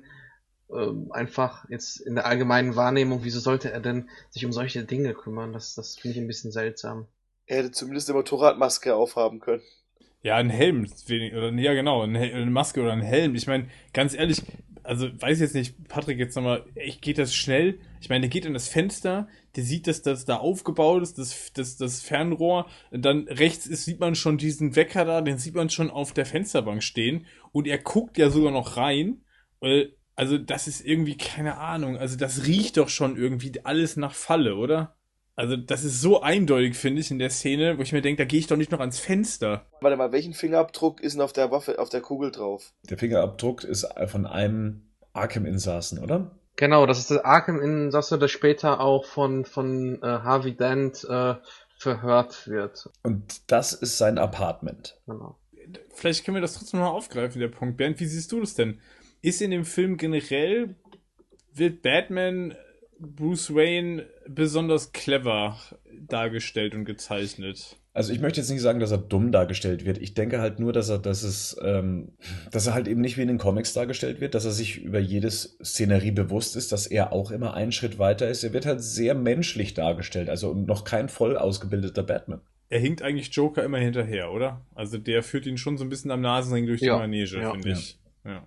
äh, 0.69 0.91
einfach 1.09 1.67
jetzt 1.69 1.97
in 2.01 2.13
der 2.13 2.27
allgemeinen 2.27 2.75
Wahrnehmung, 2.75 3.21
wieso 3.23 3.39
sollte 3.39 3.71
er 3.71 3.79
denn 3.79 4.07
sich 4.29 4.45
um 4.45 4.51
solche 4.51 4.83
Dinge 4.83 5.15
kümmern? 5.15 5.51
Das, 5.51 5.73
das 5.73 5.95
finde 5.95 6.17
ich 6.17 6.21
ein 6.23 6.27
bisschen 6.27 6.51
seltsam. 6.51 7.07
Er 7.47 7.57
hätte 7.57 7.71
zumindest 7.71 8.07
eine 8.09 8.17
Motorradmaske 8.17 8.95
aufhaben 8.95 9.39
können. 9.39 9.63
Ja, 10.25 10.37
ein 10.37 10.49
Helm, 10.49 10.87
oder 11.07 11.53
ja 11.53 11.75
genau, 11.75 12.01
eine 12.01 12.49
Maske 12.49 12.81
oder 12.81 12.93
ein 12.93 13.03
Helm. 13.03 13.35
Ich 13.35 13.45
meine, 13.45 13.67
ganz 13.93 14.15
ehrlich, 14.15 14.41
also 14.81 15.07
weiß 15.21 15.39
jetzt 15.39 15.53
nicht, 15.53 15.87
Patrick, 15.87 16.17
jetzt 16.17 16.35
nochmal, 16.35 16.65
echt 16.73 17.03
geht 17.03 17.19
das 17.19 17.35
schnell? 17.35 17.77
Ich 18.01 18.09
meine, 18.09 18.21
der 18.21 18.31
geht 18.31 18.43
in 18.45 18.55
das 18.55 18.67
Fenster, 18.67 19.27
der 19.55 19.63
sieht, 19.63 19.85
dass 19.85 20.01
das 20.01 20.25
da 20.25 20.37
aufgebaut 20.37 21.03
ist, 21.03 21.19
das, 21.19 21.53
das, 21.53 21.77
das 21.77 22.01
Fernrohr, 22.01 22.65
dann 22.89 23.27
rechts 23.27 23.67
ist, 23.67 23.85
sieht 23.85 23.99
man 23.99 24.15
schon 24.15 24.39
diesen 24.39 24.75
Wecker 24.75 25.05
da, 25.05 25.21
den 25.21 25.37
sieht 25.37 25.53
man 25.53 25.69
schon 25.69 25.91
auf 25.91 26.11
der 26.11 26.25
Fensterbank 26.25 26.81
stehen 26.81 27.27
und 27.51 27.67
er 27.67 27.77
guckt 27.77 28.17
ja 28.17 28.31
sogar 28.31 28.51
noch 28.51 28.77
rein. 28.77 29.21
Also 30.15 30.39
das 30.39 30.67
ist 30.67 30.83
irgendwie 30.83 31.17
keine 31.17 31.59
Ahnung, 31.59 31.97
also 31.97 32.17
das 32.17 32.47
riecht 32.47 32.77
doch 32.77 32.89
schon 32.89 33.15
irgendwie 33.15 33.51
alles 33.63 33.95
nach 33.95 34.15
Falle, 34.15 34.55
oder? 34.55 34.95
Also, 35.35 35.57
das 35.57 35.83
ist 35.83 36.01
so 36.01 36.21
eindeutig, 36.21 36.75
finde 36.77 37.01
ich, 37.01 37.11
in 37.11 37.19
der 37.19 37.29
Szene, 37.29 37.77
wo 37.77 37.81
ich 37.81 37.91
mir 37.91 38.01
denke, 38.01 38.23
da 38.23 38.27
gehe 38.27 38.39
ich 38.39 38.47
doch 38.47 38.55
nicht 38.55 38.71
noch 38.71 38.79
ans 38.79 38.99
Fenster. 38.99 39.65
Warte 39.81 39.97
mal, 39.97 40.11
welchen 40.11 40.33
Fingerabdruck 40.33 41.01
ist 41.01 41.13
denn 41.13 41.21
auf 41.21 41.33
der 41.33 41.51
Waffe, 41.51 41.79
auf 41.79 41.89
der 41.89 42.01
Kugel 42.01 42.31
drauf? 42.31 42.71
Der 42.83 42.97
Fingerabdruck 42.97 43.63
ist 43.65 43.85
von 44.07 44.25
einem 44.25 44.83
Arkham-Insassen, 45.13 45.99
oder? 45.99 46.31
Genau, 46.55 46.85
das 46.85 46.99
ist 46.99 47.11
der 47.11 47.25
Arkham-Insasse, 47.25 48.17
der 48.17 48.29
später 48.29 48.79
auch 48.79 49.05
von, 49.05 49.43
von 49.43 50.01
äh, 50.01 50.05
Harvey 50.05 50.55
Dent 50.55 51.03
äh, 51.03 51.35
verhört 51.77 52.47
wird. 52.47 52.89
Und 53.03 53.51
das 53.51 53.73
ist 53.73 53.97
sein 53.97 54.17
Apartment. 54.17 54.97
Genau. 55.05 55.37
Vielleicht 55.93 56.23
können 56.23 56.35
wir 56.35 56.41
das 56.41 56.53
trotzdem 56.53 56.79
noch 56.79 56.93
aufgreifen, 56.93 57.41
der 57.41 57.49
Punkt. 57.49 57.75
Bernd, 57.75 57.99
wie 57.99 58.05
siehst 58.05 58.31
du 58.31 58.39
das 58.39 58.55
denn? 58.55 58.79
Ist 59.21 59.41
in 59.41 59.51
dem 59.51 59.65
Film 59.65 59.97
generell, 59.97 60.75
wird 61.53 61.81
Batman 61.81 62.55
Bruce 62.99 63.53
Wayne 63.53 64.07
besonders 64.27 64.91
clever 64.91 65.57
dargestellt 66.07 66.75
und 66.75 66.85
gezeichnet? 66.85 67.77
Also 67.93 68.11
ich 68.11 68.19
möchte 68.19 68.41
jetzt 68.41 68.49
nicht 68.49 68.61
sagen, 68.61 68.81
dass 68.81 68.91
er 68.91 68.97
dumm 68.97 69.31
dargestellt 69.31 69.85
wird. 69.85 69.99
Ich 69.99 70.13
denke 70.13 70.41
halt 70.41 70.59
nur, 70.59 70.73
dass 70.73 70.89
er, 70.89 70.97
dass 70.99 71.23
es, 71.23 71.57
ähm, 71.63 72.09
dass 72.51 72.67
er 72.67 72.73
halt 72.73 72.89
eben 72.89 72.99
nicht 72.99 73.15
wie 73.15 73.21
in 73.21 73.29
den 73.29 73.37
Comics 73.37 73.71
dargestellt 73.71 74.19
wird, 74.19 74.35
dass 74.35 74.43
er 74.43 74.51
sich 74.51 74.83
über 74.83 74.99
jedes 74.99 75.57
Szenerie 75.63 76.11
bewusst 76.11 76.57
ist, 76.57 76.73
dass 76.73 76.87
er 76.87 77.13
auch 77.13 77.31
immer 77.31 77.53
einen 77.53 77.71
Schritt 77.71 77.97
weiter 77.97 78.27
ist. 78.27 78.43
Er 78.43 78.51
wird 78.51 78.65
halt 78.65 78.81
sehr 78.83 79.15
menschlich 79.15 79.75
dargestellt, 79.75 80.29
also 80.29 80.53
noch 80.53 80.83
kein 80.83 81.07
voll 81.07 81.37
ausgebildeter 81.37 82.03
Batman. 82.03 82.41
Er 82.67 82.79
hinkt 82.79 83.01
eigentlich 83.01 83.33
Joker 83.33 83.63
immer 83.63 83.77
hinterher, 83.77 84.31
oder? 84.31 84.59
Also 84.73 84.97
der 84.97 85.23
führt 85.23 85.45
ihn 85.45 85.57
schon 85.57 85.77
so 85.77 85.85
ein 85.85 85.89
bisschen 85.89 86.11
am 86.11 86.19
Nasenring 86.19 86.65
durch 86.65 86.81
Ja, 86.81 86.95
die 86.95 86.99
Manege, 86.99 87.39
ja. 87.39 87.51
finde 87.51 87.71
ich. 87.71 87.97
Ja. 88.25 88.45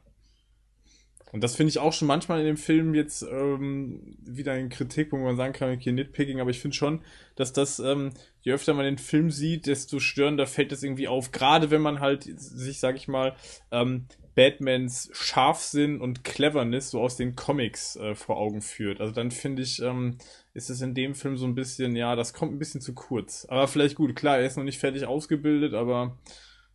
Und 1.32 1.44
das 1.44 1.56
finde 1.56 1.70
ich 1.70 1.78
auch 1.78 1.92
schon 1.92 2.09
manchmal 2.09 2.40
in 2.40 2.46
dem 2.46 2.56
Film 2.56 2.94
jetzt 2.94 3.22
ähm, 3.22 4.16
wieder 4.24 4.52
ein 4.52 4.70
Kritikpunkt, 4.70 5.22
wo 5.22 5.28
man 5.28 5.36
sagen 5.36 5.52
kann, 5.52 5.72
okay, 5.72 5.92
Nitpicking, 5.92 6.40
aber 6.40 6.50
ich 6.50 6.60
finde 6.60 6.76
schon, 6.76 7.02
dass 7.36 7.52
das, 7.52 7.78
ähm, 7.78 8.12
je 8.40 8.52
öfter 8.52 8.74
man 8.74 8.84
den 8.84 8.98
Film 8.98 9.30
sieht, 9.30 9.66
desto 9.66 9.98
störender 9.98 10.46
fällt 10.46 10.72
das 10.72 10.82
irgendwie 10.82 11.09
auf. 11.09 11.30
Gerade 11.30 11.70
wenn 11.70 11.82
man 11.82 12.00
halt 12.00 12.24
sich, 12.24 12.80
sag 12.80 12.96
ich 12.96 13.09
mal, 13.09 13.36
ähm, 13.70 14.06
Batmans 14.34 15.10
Scharfsinn 15.12 16.00
und 16.00 16.22
Cleverness 16.22 16.90
so 16.90 17.00
aus 17.00 17.16
den 17.16 17.34
Comics 17.34 17.96
äh, 17.96 18.14
vor 18.14 18.36
Augen 18.36 18.62
führt. 18.62 19.00
Also 19.00 19.12
dann 19.12 19.32
finde 19.32 19.62
ich, 19.62 19.82
ähm, 19.82 20.18
ist 20.55 20.70
es 20.70 20.80
in 20.80 20.94
dem 20.94 21.16
Film 21.16 21.36
so 21.36 21.44
ein 21.44 21.56
bisschen, 21.56 21.96
ja, 21.96 22.14
das 22.14 22.32
kommt 22.32 22.52
ein 22.52 22.59
bisschen 22.60 22.80
zu 22.80 22.94
kurz. 22.94 23.46
Aber 23.50 23.66
vielleicht 23.66 23.96
gut, 23.96 24.14
klar, 24.14 24.38
er 24.38 24.46
ist 24.46 24.56
noch 24.56 24.64
nicht 24.64 24.78
fertig 24.78 25.06
ausgebildet, 25.06 25.74
aber 25.74 26.18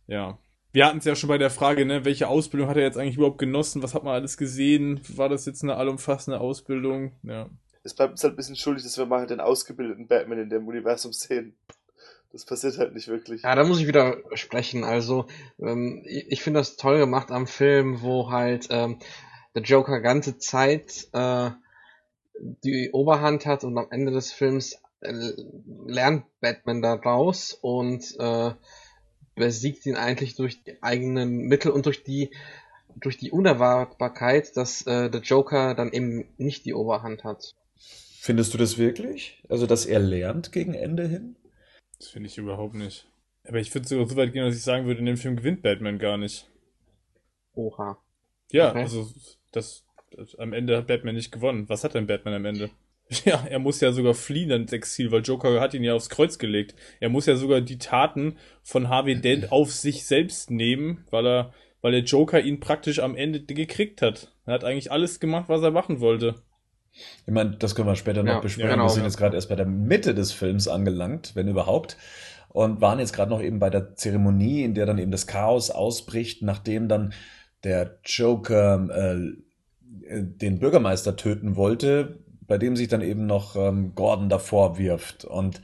ja. 0.06 0.38
Wir 0.74 0.86
hatten 0.86 0.98
es 0.98 1.04
ja 1.04 1.14
schon 1.14 1.28
bei 1.28 1.38
der 1.38 1.50
Frage, 1.50 1.86
ne, 1.86 2.04
welche 2.04 2.26
Ausbildung 2.26 2.68
hat 2.68 2.76
er 2.76 2.82
jetzt 2.82 2.98
eigentlich 2.98 3.14
überhaupt 3.14 3.38
genossen? 3.38 3.84
Was 3.84 3.94
hat 3.94 4.02
man 4.02 4.12
alles 4.12 4.36
gesehen? 4.36 5.00
War 5.14 5.28
das 5.28 5.46
jetzt 5.46 5.62
eine 5.62 5.76
allumfassende 5.76 6.40
Ausbildung? 6.40 7.12
Ja. 7.22 7.48
Es 7.84 7.94
bleibt 7.94 8.10
uns 8.10 8.24
halt 8.24 8.32
ein 8.34 8.36
bisschen 8.36 8.56
schuldig, 8.56 8.82
dass 8.82 8.98
wir 8.98 9.06
mal 9.06 9.20
halt 9.20 9.30
den 9.30 9.38
ausgebildeten 9.38 10.08
Batman 10.08 10.40
in 10.40 10.50
dem 10.50 10.66
Universum 10.66 11.12
sehen. 11.12 11.54
Das 12.32 12.44
passiert 12.44 12.76
halt 12.76 12.92
nicht 12.92 13.06
wirklich. 13.06 13.42
Ja, 13.42 13.54
da 13.54 13.62
muss 13.62 13.78
ich 13.78 13.86
wieder 13.86 14.16
sprechen. 14.32 14.82
Also, 14.82 15.26
ähm, 15.60 16.02
ich, 16.04 16.42
finde 16.42 16.58
das 16.58 16.74
toll 16.74 16.98
gemacht 16.98 17.30
am 17.30 17.46
Film, 17.46 18.02
wo 18.02 18.32
halt 18.32 18.66
ähm, 18.70 18.98
der 19.54 19.62
Joker 19.62 20.00
ganze 20.00 20.38
Zeit 20.38 21.06
äh, 21.12 21.50
die 22.64 22.90
Oberhand 22.92 23.46
hat 23.46 23.62
und 23.62 23.78
am 23.78 23.86
Ende 23.92 24.10
des 24.10 24.32
Films 24.32 24.76
äh, 25.02 25.12
lernt 25.86 26.24
Batman 26.40 26.82
da 26.82 26.94
raus 26.94 27.56
und 27.62 28.02
äh, 28.18 28.50
besiegt 29.34 29.84
ihn 29.86 29.96
eigentlich 29.96 30.36
durch 30.36 30.62
die 30.62 30.82
eigenen 30.82 31.38
Mittel 31.48 31.70
und 31.70 31.86
durch 31.86 32.02
die 32.04 32.30
durch 32.96 33.16
die 33.18 33.32
Unerwartbarkeit, 33.32 34.56
dass 34.56 34.86
äh, 34.86 35.10
der 35.10 35.20
Joker 35.20 35.74
dann 35.74 35.92
eben 35.92 36.28
nicht 36.38 36.64
die 36.64 36.74
Oberhand 36.74 37.24
hat. 37.24 37.54
Findest 37.76 38.54
du 38.54 38.58
das 38.58 38.78
wirklich? 38.78 39.42
Also, 39.48 39.66
dass 39.66 39.84
er 39.84 39.98
lernt 39.98 40.52
gegen 40.52 40.74
Ende 40.74 41.06
hin? 41.08 41.36
Das 41.98 42.08
finde 42.08 42.28
ich 42.28 42.38
überhaupt 42.38 42.74
nicht. 42.74 43.06
Aber 43.46 43.58
ich 43.58 43.74
würde 43.74 43.86
sogar 43.88 44.08
so 44.08 44.16
weit 44.16 44.32
gehen, 44.32 44.44
dass 44.44 44.54
ich 44.56 44.62
sagen 44.62 44.86
würde, 44.86 45.00
in 45.00 45.06
dem 45.06 45.16
Film 45.16 45.36
gewinnt 45.36 45.62
Batman 45.62 45.98
gar 45.98 46.16
nicht. 46.16 46.48
Oha. 47.54 47.98
Ja, 48.50 48.70
Okay. 48.70 48.82
also 48.82 49.10
das, 49.52 49.84
das 50.12 50.34
am 50.36 50.52
Ende 50.52 50.76
hat 50.76 50.86
Batman 50.86 51.14
nicht 51.16 51.32
gewonnen. 51.32 51.68
Was 51.68 51.84
hat 51.84 51.94
denn 51.94 52.06
Batman 52.06 52.34
am 52.34 52.44
Ende? 52.44 52.70
Ja, 53.24 53.44
er 53.48 53.58
muss 53.58 53.80
ja 53.80 53.92
sogar 53.92 54.14
fliehen 54.14 54.50
ins 54.50 54.72
Exil, 54.72 55.12
weil 55.12 55.22
Joker 55.22 55.60
hat 55.60 55.74
ihn 55.74 55.84
ja 55.84 55.94
aufs 55.94 56.08
Kreuz 56.08 56.38
gelegt. 56.38 56.74
Er 57.00 57.10
muss 57.10 57.26
ja 57.26 57.36
sogar 57.36 57.60
die 57.60 57.78
Taten 57.78 58.36
von 58.62 58.88
Harvey 58.88 59.20
Dent 59.20 59.52
auf 59.52 59.72
sich 59.72 60.04
selbst 60.06 60.50
nehmen, 60.50 61.04
weil 61.10 61.26
er, 61.26 61.52
weil 61.82 61.92
der 61.92 62.02
Joker 62.02 62.40
ihn 62.40 62.60
praktisch 62.60 62.98
am 63.00 63.14
Ende 63.14 63.40
gekriegt 63.42 64.02
hat. 64.02 64.32
Er 64.46 64.54
hat 64.54 64.64
eigentlich 64.64 64.90
alles 64.90 65.20
gemacht, 65.20 65.48
was 65.48 65.62
er 65.62 65.70
machen 65.70 66.00
wollte. 66.00 66.36
Ich 67.26 67.32
meine, 67.32 67.56
das 67.56 67.74
können 67.74 67.88
wir 67.88 67.96
später 67.96 68.22
noch 68.22 68.34
Ja, 68.34 68.40
besprechen. 68.40 68.70
genau, 68.70 68.84
wir 68.84 68.90
sind 68.90 69.02
ja. 69.02 69.06
jetzt 69.08 69.16
gerade 69.16 69.36
erst 69.36 69.48
bei 69.48 69.56
der 69.56 69.66
Mitte 69.66 70.14
des 70.14 70.32
Films 70.32 70.68
angelangt, 70.68 71.32
wenn 71.34 71.48
überhaupt. 71.48 71.96
Und 72.48 72.80
waren 72.80 73.00
jetzt 73.00 73.12
gerade 73.12 73.30
noch 73.30 73.42
eben 73.42 73.58
bei 73.58 73.68
der 73.68 73.96
Zeremonie, 73.96 74.62
in 74.62 74.74
der 74.74 74.86
dann 74.86 74.98
eben 74.98 75.10
das 75.10 75.26
Chaos 75.26 75.70
ausbricht, 75.70 76.42
nachdem 76.42 76.88
dann 76.88 77.12
der 77.64 77.98
Joker 78.04 78.88
äh, 78.90 79.16
äh, 80.06 80.22
den 80.22 80.60
Bürgermeister 80.60 81.16
töten 81.16 81.56
wollte, 81.56 82.20
bei 82.46 82.58
dem 82.58 82.76
sich 82.76 82.88
dann 82.88 83.02
eben 83.02 83.26
noch 83.26 83.56
ähm, 83.56 83.94
Gordon 83.94 84.28
davor 84.28 84.78
wirft. 84.78 85.24
Und 85.24 85.62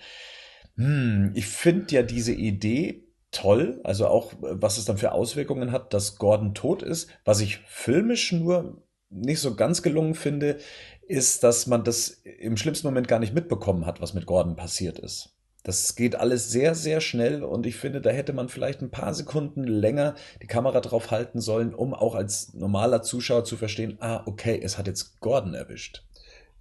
hm, 0.77 1.33
ich 1.35 1.47
finde 1.47 1.95
ja 1.95 2.03
diese 2.03 2.33
Idee 2.33 3.05
toll, 3.31 3.81
also 3.85 4.09
auch 4.09 4.33
was 4.41 4.79
es 4.79 4.85
dann 4.85 4.99
für 4.99 5.13
Auswirkungen 5.13 5.73
hat, 5.73 5.95
dass 5.95 6.17
Gordon 6.17 6.55
tot 6.55 6.83
ist. 6.83 7.11
Was 7.25 7.41
ich 7.41 7.59
filmisch 7.67 8.33
nur 8.33 8.83
nicht 9.09 9.41
so 9.41 9.55
ganz 9.55 9.83
gelungen 9.83 10.15
finde, 10.15 10.59
ist, 11.07 11.43
dass 11.43 11.67
man 11.67 11.85
das 11.85 12.09
im 12.09 12.57
schlimmsten 12.57 12.87
Moment 12.87 13.09
gar 13.09 13.19
nicht 13.19 13.35
mitbekommen 13.35 13.87
hat, 13.87 14.01
was 14.01 14.15
mit 14.15 14.27
Gordon 14.27 14.57
passiert 14.57 14.99
ist. 14.99 15.37
Das 15.63 15.95
geht 15.95 16.17
alles 16.17 16.51
sehr, 16.51 16.75
sehr 16.75 17.01
schnell 17.03 17.45
und 17.45 17.67
ich 17.67 17.77
finde, 17.77 18.01
da 18.01 18.11
hätte 18.11 18.33
man 18.33 18.49
vielleicht 18.49 18.81
ein 18.81 18.91
paar 18.91 19.13
Sekunden 19.13 19.65
länger 19.65 20.15
die 20.43 20.47
Kamera 20.47 20.81
drauf 20.81 21.11
halten 21.11 21.41
sollen, 21.41 21.75
um 21.75 21.93
auch 21.93 22.15
als 22.15 22.55
normaler 22.55 23.03
Zuschauer 23.03 23.45
zu 23.45 23.57
verstehen, 23.57 23.99
ah, 24.01 24.23
okay, 24.25 24.59
es 24.63 24.79
hat 24.79 24.87
jetzt 24.87 25.21
Gordon 25.21 25.53
erwischt. 25.53 26.05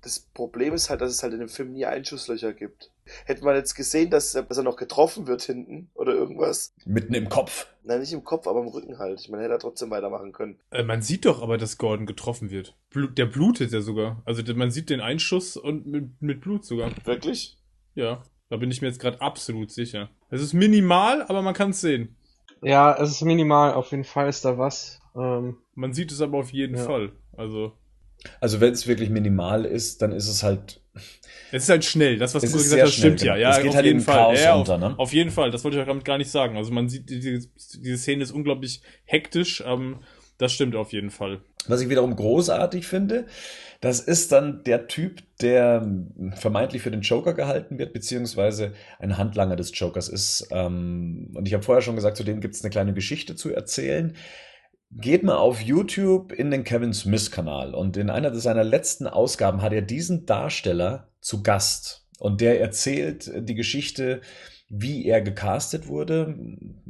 Das 0.01 0.19
Problem 0.19 0.73
ist 0.73 0.89
halt, 0.89 1.01
dass 1.01 1.11
es 1.11 1.23
halt 1.23 1.33
in 1.33 1.39
dem 1.39 1.49
Film 1.49 1.73
nie 1.73 1.85
Einschusslöcher 1.85 2.53
gibt. 2.53 2.91
Hätte 3.25 3.43
man 3.43 3.55
jetzt 3.55 3.73
gesehen, 3.73 4.09
dass 4.09 4.33
er, 4.35 4.43
dass 4.43 4.57
er 4.57 4.63
noch 4.63 4.77
getroffen 4.77 5.27
wird 5.27 5.41
hinten 5.41 5.89
oder 5.95 6.13
irgendwas. 6.13 6.73
Mitten 6.85 7.13
im 7.13 7.27
Kopf. 7.27 7.67
Nein, 7.83 7.99
nicht 7.99 8.13
im 8.13 8.23
Kopf, 8.23 8.47
aber 8.47 8.61
im 8.61 8.67
Rücken 8.67 8.97
halt. 8.99 9.19
Ich 9.19 9.29
meine, 9.29 9.43
hätte 9.43 9.53
er 9.55 9.59
trotzdem 9.59 9.89
weitermachen 9.89 10.31
können. 10.31 10.59
Äh, 10.71 10.83
man 10.83 11.01
sieht 11.01 11.25
doch 11.25 11.41
aber, 11.41 11.57
dass 11.57 11.77
Gordon 11.77 12.05
getroffen 12.05 12.49
wird. 12.51 12.77
Blut, 12.91 13.17
der 13.17 13.25
blutet 13.25 13.71
ja 13.71 13.81
sogar. 13.81 14.21
Also 14.25 14.41
man 14.53 14.71
sieht 14.71 14.89
den 14.89 15.01
Einschuss 15.01 15.57
und 15.57 15.87
mit, 15.87 16.21
mit 16.21 16.41
Blut 16.41 16.63
sogar. 16.65 16.91
Wirklich? 17.05 17.57
Ja, 17.95 18.23
da 18.49 18.57
bin 18.57 18.71
ich 18.71 18.81
mir 18.81 18.87
jetzt 18.87 18.99
gerade 18.99 19.19
absolut 19.21 19.71
sicher. 19.71 20.09
Es 20.29 20.41
ist 20.41 20.53
minimal, 20.53 21.23
aber 21.23 21.41
man 21.41 21.53
kann 21.53 21.71
es 21.71 21.81
sehen. 21.81 22.15
Ja, 22.61 22.95
es 23.01 23.09
ist 23.11 23.21
minimal, 23.21 23.73
auf 23.73 23.91
jeden 23.91 24.03
Fall 24.03 24.29
ist 24.29 24.45
da 24.45 24.57
was. 24.57 24.99
Ähm, 25.15 25.57
Man 25.75 25.93
sieht 25.93 26.11
es 26.11 26.21
aber 26.21 26.37
auf 26.37 26.51
jeden 26.51 26.75
Ja. 26.77 26.83
Fall. 26.83 27.11
Also 27.35 27.73
Also 28.39 28.59
wenn 28.59 28.73
es 28.73 28.87
wirklich 28.87 29.09
minimal 29.09 29.65
ist, 29.65 30.01
dann 30.01 30.11
ist 30.11 30.27
es 30.27 30.43
halt, 30.43 30.81
es 31.51 31.63
ist 31.63 31.69
halt 31.69 31.85
schnell. 31.85 32.17
Das, 32.17 32.35
was 32.35 32.43
du 32.43 32.51
gesagt 32.51 32.81
hast, 32.81 32.93
stimmt 32.93 33.21
schnell, 33.21 33.39
ja. 33.39 33.49
Ja, 33.49 33.51
es 33.51 33.57
geht 33.57 33.69
auf 33.69 33.75
halt 33.75 33.85
jeden 33.85 34.01
Fall. 34.01 34.15
Chaos 34.15 34.41
ja, 34.41 34.55
unter, 34.55 34.75
auf, 34.75 34.79
ne? 34.79 34.95
auf 34.97 35.13
jeden 35.13 35.31
Fall. 35.31 35.51
Das 35.51 35.63
wollte 35.63 35.77
ich 35.77 35.83
auch 35.83 35.87
damit 35.87 36.05
gar 36.05 36.17
nicht 36.17 36.29
sagen. 36.29 36.57
Also 36.57 36.71
man 36.71 36.89
sieht, 36.89 37.09
diese, 37.09 37.47
diese 37.75 37.97
Szene 37.97 38.23
ist 38.23 38.31
unglaublich 38.31 38.81
hektisch. 39.05 39.63
Ähm, 39.65 39.99
das 40.37 40.53
stimmt 40.53 40.75
auf 40.75 40.93
jeden 40.93 41.09
Fall. 41.09 41.41
Was 41.67 41.81
ich 41.81 41.89
wiederum 41.89 42.15
großartig 42.15 42.87
finde, 42.87 43.25
das 43.81 43.99
ist 43.99 44.31
dann 44.31 44.63
der 44.63 44.87
Typ, 44.87 45.21
der 45.41 45.85
vermeintlich 46.35 46.81
für 46.81 46.91
den 46.91 47.01
Joker 47.01 47.33
gehalten 47.33 47.77
wird, 47.77 47.93
beziehungsweise 47.93 48.73
ein 48.99 49.17
Handlanger 49.17 49.55
des 49.55 49.77
Jokers 49.77 50.07
ist. 50.07 50.47
Ähm, 50.51 51.31
und 51.33 51.47
ich 51.47 51.53
habe 51.53 51.63
vorher 51.63 51.81
schon 51.81 51.95
gesagt, 51.95 52.17
zu 52.17 52.23
dem 52.23 52.41
gibt 52.41 52.55
es 52.55 52.63
eine 52.63 52.69
kleine 52.69 52.93
Geschichte 52.93 53.35
zu 53.35 53.53
erzählen. 53.53 54.15
Geht 54.91 55.23
mal 55.23 55.37
auf 55.37 55.61
YouTube 55.61 56.31
in 56.31 56.49
den 56.49 56.63
Kevin 56.63 56.93
Smith 56.93 57.29
Kanal 57.29 57.75
und 57.75 57.95
in 57.95 58.09
einer 58.09 58.33
seiner 58.33 58.63
letzten 58.63 59.05
Ausgaben 59.05 59.61
hat 59.61 59.71
er 59.71 59.83
diesen 59.83 60.25
Darsteller 60.25 61.09
zu 61.21 61.43
Gast 61.43 62.07
und 62.17 62.41
der 62.41 62.59
erzählt 62.59 63.31
die 63.47 63.53
Geschichte, 63.53 64.21
wie 64.67 65.05
er 65.05 65.21
gecastet 65.21 65.87
wurde. 65.87 66.35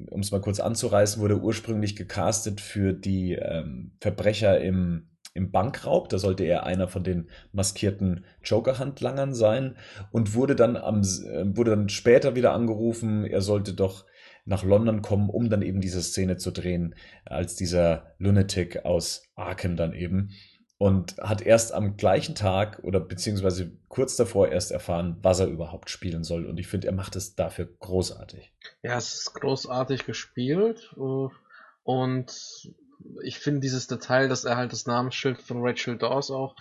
Um 0.10 0.22
es 0.22 0.32
mal 0.32 0.42
kurz 0.42 0.60
anzureißen, 0.60 1.22
wurde 1.22 1.40
ursprünglich 1.40 1.96
gecastet 1.96 2.62
für 2.62 2.94
die 2.94 3.34
ähm, 3.34 3.92
Verbrecher 4.00 4.62
im, 4.62 5.10
im 5.34 5.52
Bankraub. 5.52 6.08
Da 6.08 6.20
sollte 6.20 6.44
er 6.44 6.66
einer 6.66 6.88
von 6.88 7.04
den 7.04 7.30
maskierten 7.52 8.26
Joker-Handlangern 8.44 9.34
sein 9.34 9.76
und 10.12 10.36
wurde 10.36 10.56
dann, 10.56 10.78
am, 10.78 11.02
äh, 11.02 11.56
wurde 11.56 11.72
dann 11.72 11.90
später 11.90 12.36
wieder 12.36 12.54
angerufen, 12.54 13.26
er 13.26 13.42
sollte 13.42 13.74
doch 13.74 14.06
nach 14.50 14.64
London 14.64 15.02
kommen, 15.02 15.30
um 15.30 15.50
dann 15.50 15.62
eben 15.62 15.80
diese 15.80 16.02
Szene 16.02 16.38
zu 16.38 16.52
drehen, 16.52 16.96
als 17.24 17.56
dieser 17.56 18.16
Lunatic 18.18 18.84
aus 18.84 19.24
Arkham 19.36 19.78
dann 19.78 19.94
eben. 19.94 20.32
Und 20.78 21.18
hat 21.18 21.42
erst 21.42 21.74
am 21.74 21.98
gleichen 21.98 22.36
Tag 22.36 22.80
oder 22.84 23.02
beziehungsweise 23.02 23.78
kurz 23.90 24.16
davor 24.16 24.48
erst 24.48 24.72
erfahren, 24.72 25.18
was 25.22 25.42
er 25.42 25.48
überhaupt 25.48 25.90
spielen 25.90 26.24
soll. 26.24 26.46
Und 26.46 26.58
ich 26.58 26.68
finde, 26.68 26.88
er 26.88 26.94
macht 26.94 27.18
es 27.18 27.36
dafür 27.36 27.68
großartig. 27.80 28.54
Ja, 28.82 28.98
es 28.98 29.14
ist 29.14 29.34
großartig 29.34 30.06
gespielt 30.06 30.96
äh, 30.96 31.28
und 31.84 32.74
ich 33.24 33.40
finde 33.40 33.60
dieses 33.60 33.88
Detail, 33.88 34.30
dass 34.30 34.46
er 34.46 34.56
halt 34.56 34.72
das 34.72 34.86
Namensschild 34.86 35.42
von 35.42 35.58
Rachel 35.62 35.98
Dawes 35.98 36.32
auch 36.32 36.56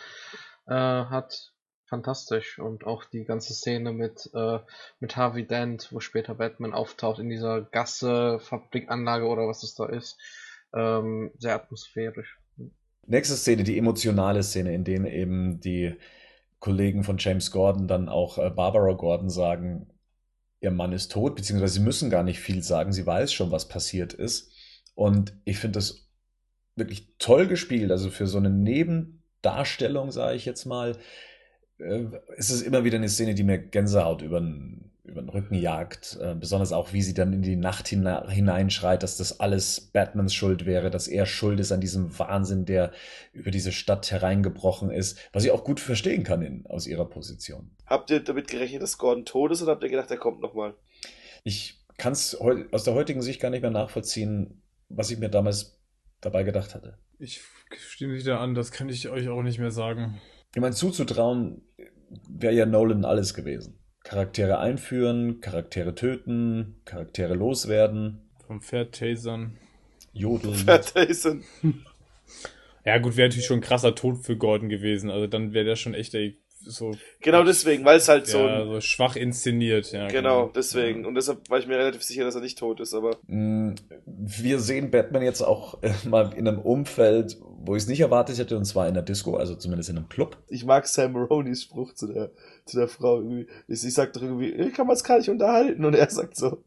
äh, 0.67 0.75
hat, 0.75 1.53
fantastisch. 1.89 2.59
Und 2.59 2.85
auch 2.85 3.05
die 3.05 3.25
ganze 3.25 3.55
Szene 3.55 3.93
mit, 3.93 4.31
äh, 4.35 4.59
mit 5.01 5.17
Harvey 5.17 5.47
Dent, 5.47 5.89
wo 5.93 6.01
später 6.01 6.35
Batman 6.35 6.73
auftaucht 6.73 7.19
in 7.19 7.29
dieser 7.29 7.63
Gasse, 7.63 8.39
Fabrikanlage 8.41 9.27
oder 9.27 9.49
was 9.49 9.63
es 9.63 9.75
da 9.75 9.87
ist. 9.87 10.19
Ähm, 10.75 11.33
sehr 11.39 11.55
atmosphärisch. 11.55 12.39
Nächste 13.07 13.37
Szene, 13.37 13.65
die 13.65 13.79
emotionale 13.79 14.43
Szene, 14.43 14.75
in 14.75 14.85
denen 14.85 15.07
eben 15.07 15.61
die 15.61 15.95
Kollegen 16.59 17.05
von 17.05 17.17
James 17.19 17.51
Gordon 17.51 17.89
dann 17.89 18.09
auch 18.09 18.39
äh, 18.39 18.51
Barbara 18.51 18.93
Gordon 18.93 19.31
sagen, 19.31 19.89
ihr 20.61 20.71
Mann 20.71 20.93
ist 20.93 21.13
tot, 21.13 21.37
beziehungsweise 21.37 21.75
sie 21.75 21.81
müssen 21.81 22.11
gar 22.11 22.23
nicht 22.23 22.41
viel 22.41 22.63
sagen, 22.63 22.93
sie 22.93 23.07
weiß 23.07 23.33
schon, 23.33 23.51
was 23.51 23.69
passiert 23.69 24.13
ist. 24.13 24.53
Und 24.95 25.33
ich 25.45 25.59
finde 25.59 25.79
das 25.79 26.09
wirklich 26.75 27.15
toll 27.19 27.47
gespielt, 27.47 27.91
also 27.91 28.11
für 28.11 28.27
so 28.27 28.39
eine 28.39 28.51
Nebendarstellung, 28.51 30.11
sage 30.11 30.37
ich 30.37 30.45
jetzt 30.45 30.65
mal, 30.65 30.99
äh, 31.79 32.05
ist 32.37 32.51
es 32.51 32.63
immer 32.63 32.85
wieder 32.85 32.97
eine 32.97 33.09
Szene, 33.09 33.35
die 33.35 33.45
mir 33.45 33.59
Gänsehaut 33.59 34.23
über 34.23 34.41
den, 34.41 34.91
über 35.05 35.23
den 35.23 35.29
Rücken 35.29 35.55
jagt. 35.55 36.19
Äh, 36.21 36.35
besonders 36.35 36.73
auch, 36.73 36.93
wie 36.93 37.03
sie 37.03 37.15
dann 37.15 37.33
in 37.33 37.43
die 37.43 37.57
Nacht 37.57 37.89
hineinschreit, 37.89 39.03
dass 39.03 39.17
das 39.17 39.41
alles 39.41 39.81
Batmans 39.81 40.35
Schuld 40.35 40.67
wäre, 40.67 40.91
dass 40.91 41.09
er 41.09 41.27
schuld 41.27 41.61
ist 41.61 41.73
an 41.73 41.81
diesem 41.81 42.19
Wahnsinn, 42.19 42.65
der 42.65 42.93
über 43.33 43.51
diese 43.51 43.73
Stadt 43.73 44.11
hereingebrochen 44.11 44.91
ist, 44.91 45.19
was 45.33 45.45
ich 45.45 45.51
auch 45.51 45.65
gut 45.65 45.81
verstehen 45.81 46.25
kann 46.25 46.43
in, 46.43 46.67
aus 46.67 46.87
ihrer 46.87 47.09
Position. 47.09 47.71
Habt 47.87 48.11
ihr 48.11 48.21
damit 48.21 48.49
gerechnet, 48.49 48.83
dass 48.83 48.99
Gordon 48.99 49.25
tot 49.25 49.53
ist 49.53 49.63
oder 49.63 49.73
habt 49.73 49.83
ihr 49.83 49.91
gedacht, 49.91 50.11
er 50.11 50.19
kommt 50.19 50.41
nochmal? 50.41 50.75
Ich 51.45 51.79
kann 51.97 52.13
es 52.13 52.35
aus 52.35 52.85
der 52.85 52.95
heutigen 52.95 53.23
Sicht 53.23 53.41
gar 53.41 53.51
nicht 53.51 53.63
mehr 53.63 53.71
nachvollziehen, 53.71 54.63
was 54.89 55.11
ich 55.11 55.19
mir 55.19 55.29
damals 55.29 55.79
dabei 56.21 56.43
gedacht 56.43 56.75
hatte. 56.75 56.99
Ich 57.19 57.41
stimme 57.77 58.15
wieder 58.15 58.41
an, 58.41 58.55
das 58.55 58.71
kann 58.71 58.89
ich 58.89 59.09
euch 59.09 59.29
auch 59.29 59.43
nicht 59.43 59.59
mehr 59.59 59.71
sagen. 59.71 60.21
Ich 60.55 60.61
meine, 60.61 60.75
zuzutrauen 60.75 61.63
wäre 62.29 62.55
ja 62.55 62.67
Nolan 62.67 63.05
alles 63.05 63.35
gewesen. 63.35 63.79
Charaktere 64.03 64.59
einführen, 64.59 65.41
Charaktere 65.41 65.95
töten, 65.95 66.81
Charaktere 66.85 67.35
loswerden. 67.35 68.31
Vom 68.47 68.63
Pferd 68.63 68.95
tasern. 68.95 69.59
Jodeln. 70.13 70.55
Pferd 70.55 70.95
tasern. 70.95 71.45
Ja, 72.85 72.97
gut, 72.97 73.17
wäre 73.17 73.29
natürlich 73.29 73.47
schon 73.47 73.59
ein 73.59 73.63
krasser 73.63 73.95
Tod 73.95 74.25
für 74.25 74.37
Gordon 74.39 74.71
gewesen. 74.71 75.11
Also 75.11 75.27
dann 75.27 75.53
wäre 75.53 75.67
der 75.67 75.77
schon 75.77 75.93
echt 75.93 76.15
ey, 76.15 76.41
so. 76.65 76.93
Genau 77.21 77.45
deswegen, 77.45 77.85
weil 77.85 77.99
es 77.99 78.09
halt 78.09 78.27
ja, 78.29 78.65
so. 78.65 78.73
so 78.75 78.81
schwach 78.81 79.17
inszeniert, 79.17 79.93
ja. 79.93 80.09
Genau, 80.09 80.49
deswegen. 80.55 81.07
Und 81.07 81.15
deshalb 81.15 81.49
war 81.51 81.59
ich 81.59 81.67
mir 81.67 81.79
relativ 81.79 82.03
sicher, 82.03 82.25
dass 82.25 82.35
er 82.35 82.41
nicht 82.41 82.59
tot 82.59 82.81
ist, 82.81 82.95
aber. 82.95 83.17
Mm, 83.27 83.75
Wir 84.07 84.59
sehen 84.61 84.91
Batman 84.91 85.23
jetzt 85.23 85.43
auch 85.43 85.83
äh, 85.83 85.93
mal 86.09 86.33
in 86.35 86.47
einem 86.49 86.59
Umfeld, 86.59 87.39
wo 87.41 87.77
ich 87.77 87.83
es 87.83 87.89
nicht 87.89 88.01
erwartet 88.01 88.39
hätte, 88.39 88.57
und 88.57 88.65
zwar 88.65 88.89
in 88.89 88.95
der 88.95 89.03
Disco, 89.03 89.37
also 89.37 89.55
zumindest 89.55 89.91
in 89.91 89.97
einem 89.97 90.09
Club. 90.09 90.37
Ich 90.49 90.65
mag 90.65 90.87
Sam 90.87 91.13
Maronis 91.13 91.63
Spruch 91.63 91.95
zu 91.95 92.07
der, 92.07 92.31
zu 92.65 92.79
der 92.79 92.89
Frau 92.89 93.17
irgendwie. 93.17 93.47
Sie 93.69 93.91
sagt 93.91 94.17
doch 94.17 94.23
irgendwie, 94.23 94.51
ich 94.51 94.75
kann 94.75 94.87
man 94.87 94.97
es 94.97 95.05
gar 95.05 95.19
nicht 95.19 95.31
unterhalten. 95.31 95.85
Und 95.85 95.95
er 95.95 96.11
sagt 96.11 96.37
so, 96.37 96.63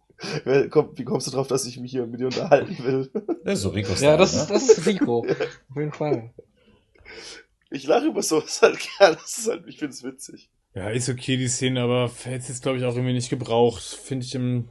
wie 0.45 1.03
kommst 1.03 1.27
du 1.27 1.31
drauf, 1.31 1.47
dass 1.47 1.65
ich 1.65 1.79
mich 1.79 1.91
hier 1.91 2.05
mit 2.05 2.19
dir 2.19 2.25
unterhalten 2.25 2.77
will? 2.83 3.09
Das 3.43 3.55
ist 3.55 3.61
so 3.63 3.69
Rico 3.69 3.93
Ja, 3.99 4.17
das 4.17 4.35
ne? 4.35 4.53
das 4.53 4.69
ist 4.69 4.85
Rico. 4.85 5.25
Auf 5.69 5.75
jeden 5.75 5.91
Fall. 5.91 6.31
Ich 7.71 7.87
lache 7.87 8.07
über 8.07 8.21
sowas 8.21 8.61
halt 8.61 8.79
gern. 8.97 9.15
Das 9.15 9.37
ist 9.37 9.47
halt, 9.47 9.65
ich 9.67 9.77
find's 9.77 10.03
witzig. 10.03 10.49
Ja, 10.75 10.89
ist 10.89 11.09
okay, 11.09 11.37
die 11.37 11.47
Szene, 11.47 11.81
aber 11.81 12.11
hätte 12.23 12.37
es 12.37 12.47
jetzt, 12.47 12.63
glaube 12.63 12.77
ich, 12.77 12.85
auch 12.85 12.95
irgendwie 12.95 13.13
nicht 13.13 13.29
gebraucht. 13.29 13.81
Finde 13.81 14.25
ich 14.25 14.35
im, 14.35 14.69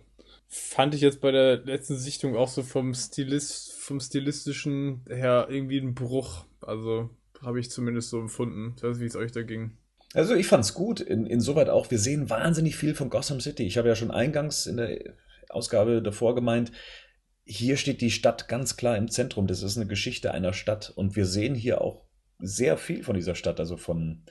fand 0.48 0.94
ich 0.94 1.01
jetzt 1.01 1.20
bei 1.20 1.31
der 1.31 1.59
letzten 1.59 1.97
Sichtung 1.97 2.36
auch 2.36 2.48
so 2.48 2.62
vom 2.62 2.94
Stilist, 2.94 3.72
vom 3.72 4.01
stilistischen 4.01 5.05
her 5.09 5.48
irgendwie 5.51 5.78
ein 5.78 5.94
Bruch. 5.94 6.44
Also, 6.60 7.10
habe 7.43 7.60
ich 7.60 7.70
zumindest 7.70 8.10
so 8.10 8.20
empfunden. 8.20 8.74
Ich 8.77 8.82
weiß 8.82 8.93
nicht, 8.93 9.01
wie 9.01 9.06
es 9.06 9.16
euch 9.16 9.32
da 9.32 9.43
ging. 9.43 9.77
Also 10.12 10.35
ich 10.35 10.48
fand's 10.48 10.74
gut, 10.74 11.01
in, 11.01 11.24
insoweit 11.24 11.68
auch, 11.68 11.90
wir 11.90 11.98
sehen 11.98 12.31
wahnsinnig 12.31 12.77
viel 12.77 12.94
von 12.94 13.10
Gotham 13.10 13.40
City. 13.40 13.62
Ich 13.62 13.78
habe 13.78 13.89
ja 13.89 13.94
schon 13.94 14.10
eingangs 14.10 14.66
in 14.66 14.77
der 14.77 15.14
Ausgabe 15.48 16.02
davor 16.02 16.35
gemeint, 16.35 16.72
hier 17.44 17.77
steht 17.77 18.01
die 18.01 18.10
Stadt 18.10 18.48
ganz 18.48 18.77
klar 18.77 18.97
im 18.97 19.09
Zentrum. 19.09 19.47
Das 19.47 19.62
ist 19.62 19.77
eine 19.77 19.86
Geschichte 19.86 20.32
einer 20.32 20.52
Stadt 20.52 20.93
und 20.94 21.16
wir 21.16 21.27
sehen 21.27 21.55
hier 21.55 21.81
auch 21.81 22.05
sehr 22.40 22.76
viel 22.76 23.02
von 23.02 23.14
dieser 23.14 23.34
Stadt, 23.34 23.60
also 23.60 23.76
von, 23.76 24.22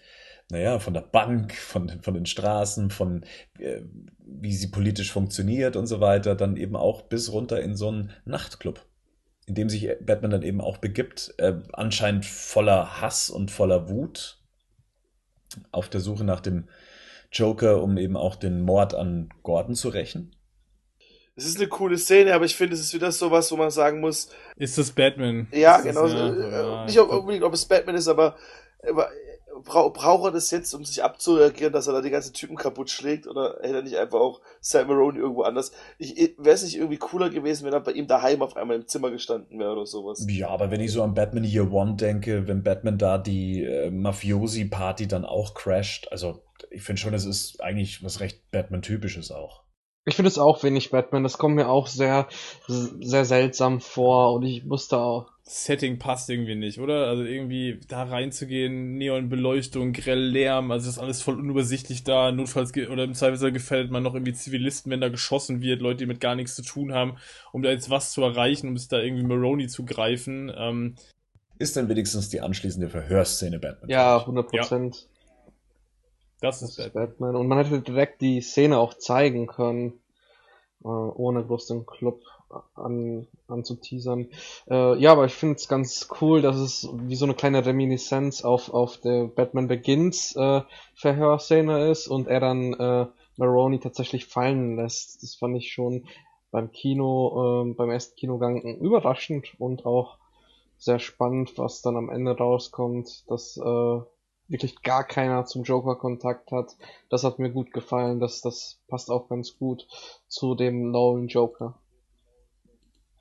naja, 0.49 0.80
von 0.80 0.94
der 0.94 1.02
Bank, 1.02 1.53
von, 1.56 2.02
von 2.02 2.14
den 2.14 2.26
Straßen, 2.26 2.90
von 2.90 3.23
äh, 3.60 3.81
wie 4.19 4.53
sie 4.53 4.68
politisch 4.68 5.11
funktioniert 5.11 5.76
und 5.76 5.88
so 5.88 5.99
weiter, 6.02 6.36
dann 6.36 6.57
eben 6.57 6.76
auch 6.76 7.03
bis 7.03 7.31
runter 7.31 7.61
in 7.61 7.76
so 7.76 7.90
einen 7.90 8.11
Nachtclub, 8.26 8.86
in 9.45 9.56
dem 9.56 9.69
sich 9.69 9.90
Batman 10.02 10.31
dann 10.31 10.44
eben 10.44 10.61
auch 10.61 10.77
begibt, 10.77 11.34
äh, 11.38 11.56
anscheinend 11.73 12.26
voller 12.26 13.02
Hass 13.02 13.30
und 13.30 13.52
voller 13.52 13.90
Wut, 13.90 14.40
auf 15.72 15.90
der 15.90 16.02
Suche 16.02 16.23
nach 16.23 16.41
dem 16.41 16.69
Joker, 17.31 17.81
um 17.81 17.98
eben 17.98 18.18
auch 18.18 18.36
den 18.36 18.61
Mord 18.61 18.94
an 18.94 19.30
Gordon 19.44 19.76
zu 19.76 19.90
rächen. 19.90 20.36
Es 21.40 21.45
ist 21.45 21.57
eine 21.57 21.68
coole 21.68 21.98
Szene, 21.98 22.34
aber 22.34 22.44
ich 22.44 22.56
finde, 22.56 22.74
es 22.74 22.82
ist 22.82 22.94
wieder 22.94 23.14
sowas, 23.14 23.49
wo 23.49 23.56
man 23.56 23.72
sagen 23.72 24.02
muss, 24.02 24.30
Ist 24.57 24.78
das 24.78 24.91
Batman? 24.91 25.48
ja, 25.53 25.78
Ist 25.78 25.86
das, 25.86 25.95
genau, 25.95 26.07
ja, 26.07 26.84
äh, 26.84 26.86
nicht 26.86 26.99
unbedingt, 26.99 27.45
ob 27.45 27.53
es 27.53 27.66
Batman 27.66 27.95
ist, 27.95 28.10
aber, 28.10 28.36
aber 28.86 29.10
bra 29.64 29.88
braucht 29.88 30.26
er 30.26 30.32
das 30.32 30.52
jetzt, 30.52 30.74
um 30.74 30.84
sich 30.84 31.02
abzureagieren, 31.02 31.72
dass 31.72 31.88
er 31.88 31.94
da 31.94 32.02
die 32.02 32.10
ganzen 32.10 32.34
Typen 32.34 32.57
kaputt 32.57 32.90
schlägt, 32.90 33.26
oder 33.26 33.57
hätte 33.61 33.76
er 33.76 33.82
nicht 33.84 33.95
einfach 33.95 34.20
auch 34.20 34.41
Sam 34.60 34.88
Maroni 34.88 35.20
irgendwo 35.20 35.44
anders? 35.44 35.72
Wäre 35.98 36.56
es 36.56 36.64
nicht 36.64 36.76
irgendwie 36.76 36.98
cooler 36.98 37.30
gewesen, 37.30 37.66
wenn 37.66 37.74
er 37.74 37.80
bei 37.80 37.94
ihm 37.94 38.07
daheim 38.07 38.41
auf 38.41 38.57
einmal 38.57 38.76
im 38.76 38.88
Zimmer 38.88 39.10
gestanden 39.10 39.60
wäre 39.60 39.72
oder 39.72 39.86
sowas? 39.86 40.26
Ja, 40.30 40.49
aber 40.49 40.72
wenn 40.72 40.82
ich 40.82 40.91
so 40.91 41.03
an 41.03 41.14
Batman 41.14 41.45
Year 41.45 41.72
One 41.72 41.95
denke, 41.95 42.49
wenn 42.49 42.64
Batman 42.64 42.98
da 42.98 43.18
die 43.18 43.64
äh, 43.64 43.90
Mafiosi-Party 43.90 45.07
dann 45.07 45.24
auch 45.24 45.53
crasht, 45.53 46.10
also 46.11 46.44
ich 46.70 46.84
finde 46.84 47.02
schon, 47.02 47.14
es 47.14 47.26
ist 47.26 47.64
eigentlich 47.64 48.03
was 48.03 48.20
recht 48.20 48.52
Batman-typisches 48.52 49.32
auch. 49.32 49.64
Ich 50.10 50.15
finde 50.15 50.27
es 50.30 50.38
auch 50.38 50.64
wenig 50.64 50.90
Batman. 50.91 51.23
Das 51.23 51.38
kommt 51.38 51.56
mir 51.56 51.69
auch 51.69 51.88
sehr, 51.88 52.27
sehr 52.68 53.26
seltsam 53.26 53.80
vor 53.80 54.34
und 54.34 54.44
ich 54.44 54.65
musste 54.65 54.98
auch. 54.99 55.27
Setting 55.44 55.98
passt 55.98 56.30
irgendwie 56.30 56.53
nicht, 56.53 56.80
oder? 56.80 57.07
Also 57.07 57.23
irgendwie 57.23 57.80
da 57.88 58.03
reinzugehen, 58.03 58.98
Neonbeleuchtung, 58.98 59.94
grell 59.94 60.19
Lärm, 60.19 60.69
also 60.69 60.86
das 60.86 60.98
ist 60.98 61.02
alles 61.02 61.22
voll 61.23 61.40
unübersichtlich 61.40 62.03
da. 62.03 62.31
Notfalls 62.31 62.72
ge- 62.72 62.88
oder 62.88 63.03
im 63.03 63.15
Zweifelsfall 63.15 63.52
gefällt 63.52 63.90
man 63.90 64.03
noch 64.03 64.14
irgendwie 64.14 64.34
Zivilisten, 64.34 64.91
wenn 64.91 65.02
da 65.02 65.10
geschossen 65.10 65.61
wird, 65.61 65.81
Leute, 65.81 65.98
die 65.98 66.06
mit 66.06 66.19
gar 66.19 66.36
nichts 66.36 66.53
zu 66.56 66.61
tun 66.61 66.94
haben, 66.94 67.18
um 67.52 67.64
da 67.64 67.72
jetzt 67.72 67.90
was 67.90 68.11
zu 68.11 68.22
erreichen, 68.22 68.68
um 68.68 68.76
es 68.76 68.90
da 68.90 68.99
irgendwie 68.99 69.23
Maroni 69.26 69.68
zu 69.68 69.86
greifen. 69.86 70.52
Ähm, 70.56 70.95
Ist 71.57 71.76
denn 71.76 71.90
wenigstens 71.90 72.30
die 72.30 72.41
anschließende 72.41 72.90
Verhörszene 72.90 73.57
Batman? 73.57 73.90
Ja, 73.90 74.19
100 74.19 74.48
Prozent. 74.49 75.07
das 76.41 76.60
Das 76.60 76.61
ist 76.61 76.77
ist 76.77 76.94
Batman. 76.94 77.07
Batman. 77.07 77.36
Und 77.36 77.48
man 77.48 77.57
hätte 77.65 77.81
direkt 77.81 78.22
die 78.22 78.41
Szene 78.41 78.77
auch 78.77 78.94
zeigen 78.94 79.48
können, 79.48 79.99
äh, 80.84 80.88
ohne 80.88 81.43
bloß 81.43 81.68
den 81.68 81.85
Club 81.85 82.22
an, 82.76 83.27
anzuteasern. 83.47 84.30
Äh, 84.69 84.97
ja, 84.99 85.11
aber 85.11 85.26
ich 85.26 85.34
finde 85.34 85.56
es 85.56 85.68
ganz 85.68 86.10
cool, 86.22 86.41
dass 86.41 86.57
es 86.57 86.89
wie 86.93 87.15
so 87.15 87.26
eine 87.26 87.35
kleine 87.35 87.65
Reminiszenz 87.65 88.43
auf, 88.43 88.73
auf 88.73 88.97
der 88.97 89.26
Batman 89.26 89.68
Begins 89.68 90.35
äh, 90.35 90.61
Verhörszene 90.95 91.89
ist 91.89 92.07
und 92.07 92.27
er 92.27 92.39
dann 92.39 92.73
äh, 92.73 93.07
Maroni 93.38 93.80
tatsächlich 93.80 94.26
fallen 94.26 94.76
lässt. 94.76 95.23
Das 95.23 95.35
fand 95.35 95.57
ich 95.57 95.72
schon 95.72 96.06
beim 96.51 96.72
Kino, 96.72 97.64
äh, 97.64 97.73
beim 97.73 97.89
ersten 97.91 98.15
Kinogang 98.15 98.61
überraschend 98.61 99.56
und 99.60 99.85
auch 99.85 100.18
sehr 100.77 100.99
spannend, 100.99 101.57
was 101.57 101.81
dann 101.81 101.97
am 101.97 102.10
Ende 102.10 102.35
rauskommt, 102.35 103.30
dass 103.30 103.57
äh, 103.57 103.99
wirklich 104.50 104.82
gar 104.82 105.06
keiner 105.06 105.46
zum 105.46 105.64
Joker 105.64 105.96
Kontakt 105.96 106.52
hat. 106.52 106.76
Das 107.10 107.24
hat 107.24 107.40
mir 107.40 107.52
gut 107.52 107.72
gefallen. 107.72 108.20
Das, 108.20 108.42
das 108.42 108.80
passt 108.88 109.10
auch 109.10 109.30
ganz 109.30 109.58
gut 109.58 109.88
zu 110.28 110.56
dem 110.56 110.92
neuen 110.92 111.28
Joker. 111.28 111.80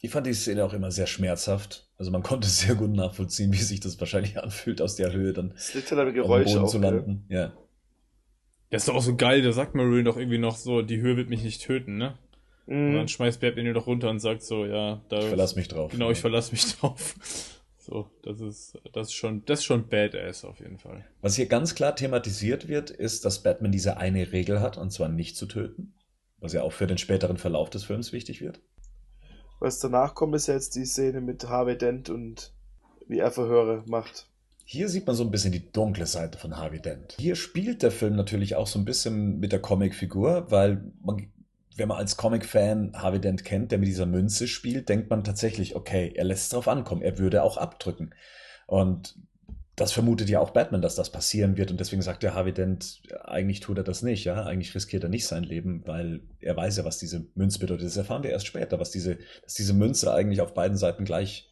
Ich 0.01 0.11
fand 0.11 0.27
die 0.27 0.35
Szene 0.35 0.65
auch 0.65 0.73
immer 0.73 0.91
sehr 0.91 1.07
schmerzhaft. 1.07 1.87
Also 1.99 2.11
man 2.11 2.23
konnte 2.23 2.49
sehr 2.49 2.75
gut 2.75 2.91
nachvollziehen, 2.91 3.53
wie 3.53 3.57
sich 3.59 3.81
das 3.81 4.01
wahrscheinlich 4.01 4.39
anfühlt, 4.43 4.81
aus 4.83 4.97
der 4.97 5.13
Höhe 5.13 5.33
dann 5.33 5.55
halt 5.55 5.93
am 5.93 5.99
auf 5.99 6.05
dem 6.07 6.15
Geräusch 6.15 6.47
Boden 6.53 6.65
auch, 6.65 6.69
zu 6.69 6.79
landen. 6.79 7.27
Ja. 7.29 7.53
Das 8.71 8.83
ist 8.83 8.89
doch 8.89 8.97
auch 8.97 9.03
so 9.03 9.17
geil, 9.17 9.41
da 9.43 9.53
sagt 9.53 9.75
Marine 9.75 10.05
doch 10.05 10.19
irgendwie 10.19 10.39
noch 10.39 10.57
so, 10.57 10.83
die 10.83 11.01
Höhe 11.01 11.17
wird 11.17 11.31
mich 11.31 11.43
nicht 11.43 11.63
töten, 11.63 11.97
ne? 11.97 12.19
Und 12.67 12.91
Mhm. 12.91 12.95
dann 12.97 13.09
schmeißt 13.09 13.41
Batman 13.41 13.65
ihn 13.65 13.73
doch 13.73 13.87
runter 13.87 14.11
und 14.11 14.21
sagt 14.21 14.43
so, 14.43 14.67
ja, 14.67 15.01
da. 15.09 15.21
Ich 15.21 15.25
verlass 15.25 15.57
mich 15.57 15.69
drauf. 15.69 15.91
Genau, 15.91 16.11
ich 16.11 16.21
verlasse 16.21 16.53
mich 16.53 16.77
drauf. 16.77 17.15
So, 17.89 18.11
das 18.23 18.41
ist, 18.41 18.79
das 18.93 19.09
ist 19.09 19.15
schon, 19.15 19.45
das 19.47 19.61
ist 19.61 19.65
schon 19.65 19.89
badass 19.89 20.45
auf 20.45 20.61
jeden 20.61 20.79
Fall. 20.79 21.07
Was 21.23 21.37
hier 21.37 21.47
ganz 21.47 21.75
klar 21.75 21.97
thematisiert 21.97 22.69
wird, 22.69 22.91
ist, 22.91 23.25
dass 23.25 23.43
Batman 23.43 23.73
diese 23.73 23.97
eine 23.97 24.31
Regel 24.31 24.61
hat, 24.61 24.77
und 24.77 24.93
zwar 24.93 25.09
nicht 25.09 25.39
zu 25.39 25.47
töten. 25.47 25.95
Was 26.39 26.53
ja 26.53 26.63
auch 26.63 26.73
für 26.73 26.87
den 26.87 26.99
späteren 26.99 27.39
Verlauf 27.39 27.71
des 27.71 27.85
Films 27.85 28.13
wichtig 28.13 28.43
wird. 28.43 28.61
Was 29.59 29.79
danach 29.79 30.15
kommt, 30.15 30.37
ist 30.37 30.49
ja 30.49 30.55
jetzt 30.55 30.77
die 30.77 30.85
Szene 30.85 31.23
mit 31.23 31.49
Harvey 31.49 31.79
Dent 31.79 32.11
und 32.11 32.53
wie 33.09 33.21
er 33.21 33.31
Verhöre 33.31 33.85
macht. 33.87 34.29
Hier 34.65 34.91
sieht 34.91 35.07
man 35.07 35.17
so 35.17 35.25
ein 35.25 35.31
bisschen 35.31 35.53
die 35.53 35.73
dunkle 35.73 36.05
Seite 36.05 36.37
von 36.37 36.59
Harvey 36.59 36.83
Dent. 36.83 37.17
Hier 37.19 37.37
spielt 37.37 37.83
der 37.83 37.91
Film 37.91 38.17
natürlich 38.17 38.55
auch 38.55 38.67
so 38.67 38.79
ein 38.79 38.85
bisschen 38.85 39.39
mit 39.39 39.51
der 39.51 39.63
Comicfigur, 39.63 40.51
weil 40.51 40.93
man, 41.01 41.33
wenn 41.79 41.89
man 41.89 41.99
als 41.99 42.17
Comic-Fan 42.17 42.93
Harvey 42.95 43.21
Dent 43.21 43.45
kennt, 43.45 43.71
der 43.71 43.79
mit 43.79 43.89
dieser 43.89 44.07
Münze 44.07 44.49
spielt, 44.49 44.89
denkt 44.89 45.11
man 45.11 45.23
tatsächlich, 45.23 45.77
okay, 45.77 46.13
er 46.15 46.25
lässt 46.25 46.45
es 46.45 46.49
drauf 46.51 46.69
ankommen, 46.69 47.03
er 47.03 47.19
würde 47.19 47.43
auch 47.43 47.57
abdrücken. 47.57 48.15
Und 48.67 49.17
das 49.77 49.93
vermutet 49.93 50.29
ja 50.29 50.41
auch 50.41 50.51
Batman, 50.51 50.83
dass 50.83 50.97
das 50.97 51.13
passieren 51.13 51.57
wird 51.57 51.71
und 51.71 51.79
deswegen 51.79 52.03
sagt 52.03 52.25
der 52.25 52.35
Harvey 52.35 52.53
Dent, 52.53 53.01
eigentlich 53.23 53.61
tut 53.61 53.79
er 53.79 53.85
das 53.85 54.03
nicht, 54.03 54.25
ja, 54.25 54.45
eigentlich 54.45 54.75
riskiert 54.75 55.05
er 55.05 55.09
nicht 55.09 55.27
sein 55.27 55.45
Leben, 55.45 55.87
weil 55.87 56.21
er 56.41 56.57
weiß 56.57 56.79
ja, 56.79 56.85
was 56.85 56.99
diese 56.99 57.27
Münze 57.37 57.61
bedeutet. 57.61 57.87
Das 57.87 57.97
erfahren 57.97 58.25
wir 58.25 58.31
erst 58.31 58.49
später, 58.49 58.81
was 58.81 58.91
diese, 58.91 59.19
dass 59.45 59.55
diese 59.55 59.75
Münze 59.75 60.13
eigentlich 60.13 60.41
auf 60.41 60.55
beiden 60.55 60.77
Seiten 60.77 61.05
gleich 61.05 61.49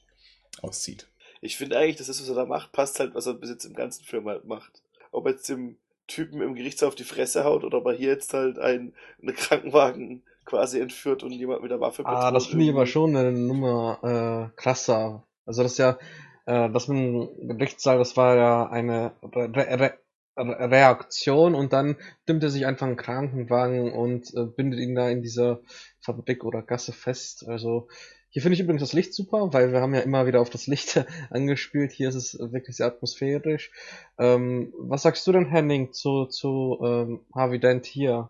aussieht. 0.60 1.06
Ich 1.40 1.56
finde 1.56 1.78
eigentlich, 1.78 1.96
dass 1.96 2.08
das, 2.08 2.20
was 2.20 2.28
er 2.28 2.34
da 2.34 2.46
macht, 2.46 2.72
passt 2.72 2.98
halt, 2.98 3.14
was 3.14 3.26
er 3.26 3.34
bis 3.34 3.50
jetzt 3.50 3.64
im 3.64 3.74
ganzen 3.74 4.04
Film 4.04 4.26
halt 4.26 4.44
macht. 4.44 4.82
Ob 5.12 5.28
jetzt 5.28 5.48
dem 5.48 5.76
Typen 6.06 6.40
im 6.40 6.54
Gerichtssaal 6.54 6.88
auf 6.88 6.94
die 6.94 7.04
Fresse 7.04 7.44
haut 7.44 7.64
oder 7.64 7.78
ob 7.78 7.86
er 7.86 7.94
hier 7.94 8.08
jetzt 8.08 8.32
halt 8.34 8.58
einen, 8.58 8.94
einen 9.20 9.34
Krankenwagen 9.34 10.22
quasi 10.44 10.80
entführt 10.80 11.22
und 11.22 11.32
jemand 11.32 11.62
mit 11.62 11.70
der 11.70 11.80
Waffe 11.80 12.04
Ah, 12.06 12.30
das 12.30 12.46
finde 12.46 12.64
ich 12.64 12.70
aber 12.70 12.86
schon 12.86 13.16
eine 13.16 13.32
Nummer 13.32 14.52
äh, 14.54 14.56
krasser. 14.60 15.24
Also 15.44 15.62
das 15.62 15.72
ist 15.72 15.78
ja 15.78 15.98
äh, 16.46 16.70
das 16.70 16.88
mit 16.88 16.98
dem 16.98 17.58
Gerichtssaal, 17.58 17.98
das 17.98 18.16
war 18.16 18.36
ja 18.36 18.68
eine 18.68 19.12
Re 19.22 19.50
Re 19.54 19.80
Re 19.80 19.98
Reaktion 20.38 21.54
und 21.54 21.72
dann 21.72 21.96
nimmt 22.28 22.42
er 22.42 22.50
sich 22.50 22.66
einfach 22.66 22.86
einen 22.86 22.96
Krankenwagen 22.96 23.90
und 23.90 24.34
äh, 24.34 24.44
bindet 24.44 24.80
ihn 24.80 24.94
da 24.94 25.08
in 25.08 25.22
dieser 25.22 25.60
Fabrik 26.00 26.44
oder 26.44 26.60
Gasse 26.60 26.92
fest. 26.92 27.48
Also 27.48 27.88
hier 28.36 28.42
finde 28.42 28.52
ich 28.56 28.60
übrigens 28.60 28.82
das 28.82 28.92
Licht 28.92 29.14
super, 29.14 29.50
weil 29.54 29.72
wir 29.72 29.80
haben 29.80 29.94
ja 29.94 30.00
immer 30.00 30.26
wieder 30.26 30.42
auf 30.42 30.50
das 30.50 30.66
Licht 30.66 31.02
angespielt. 31.30 31.90
Hier 31.90 32.10
ist 32.10 32.16
es 32.16 32.38
wirklich 32.38 32.76
sehr 32.76 32.84
atmosphärisch. 32.84 33.70
Ähm, 34.18 34.74
was 34.78 35.04
sagst 35.04 35.26
du 35.26 35.32
denn, 35.32 35.46
Henning, 35.46 35.94
zu, 35.94 36.26
zu 36.26 36.78
ähm, 36.84 37.20
Harvey 37.34 37.58
Dent 37.58 37.86
hier? 37.86 38.28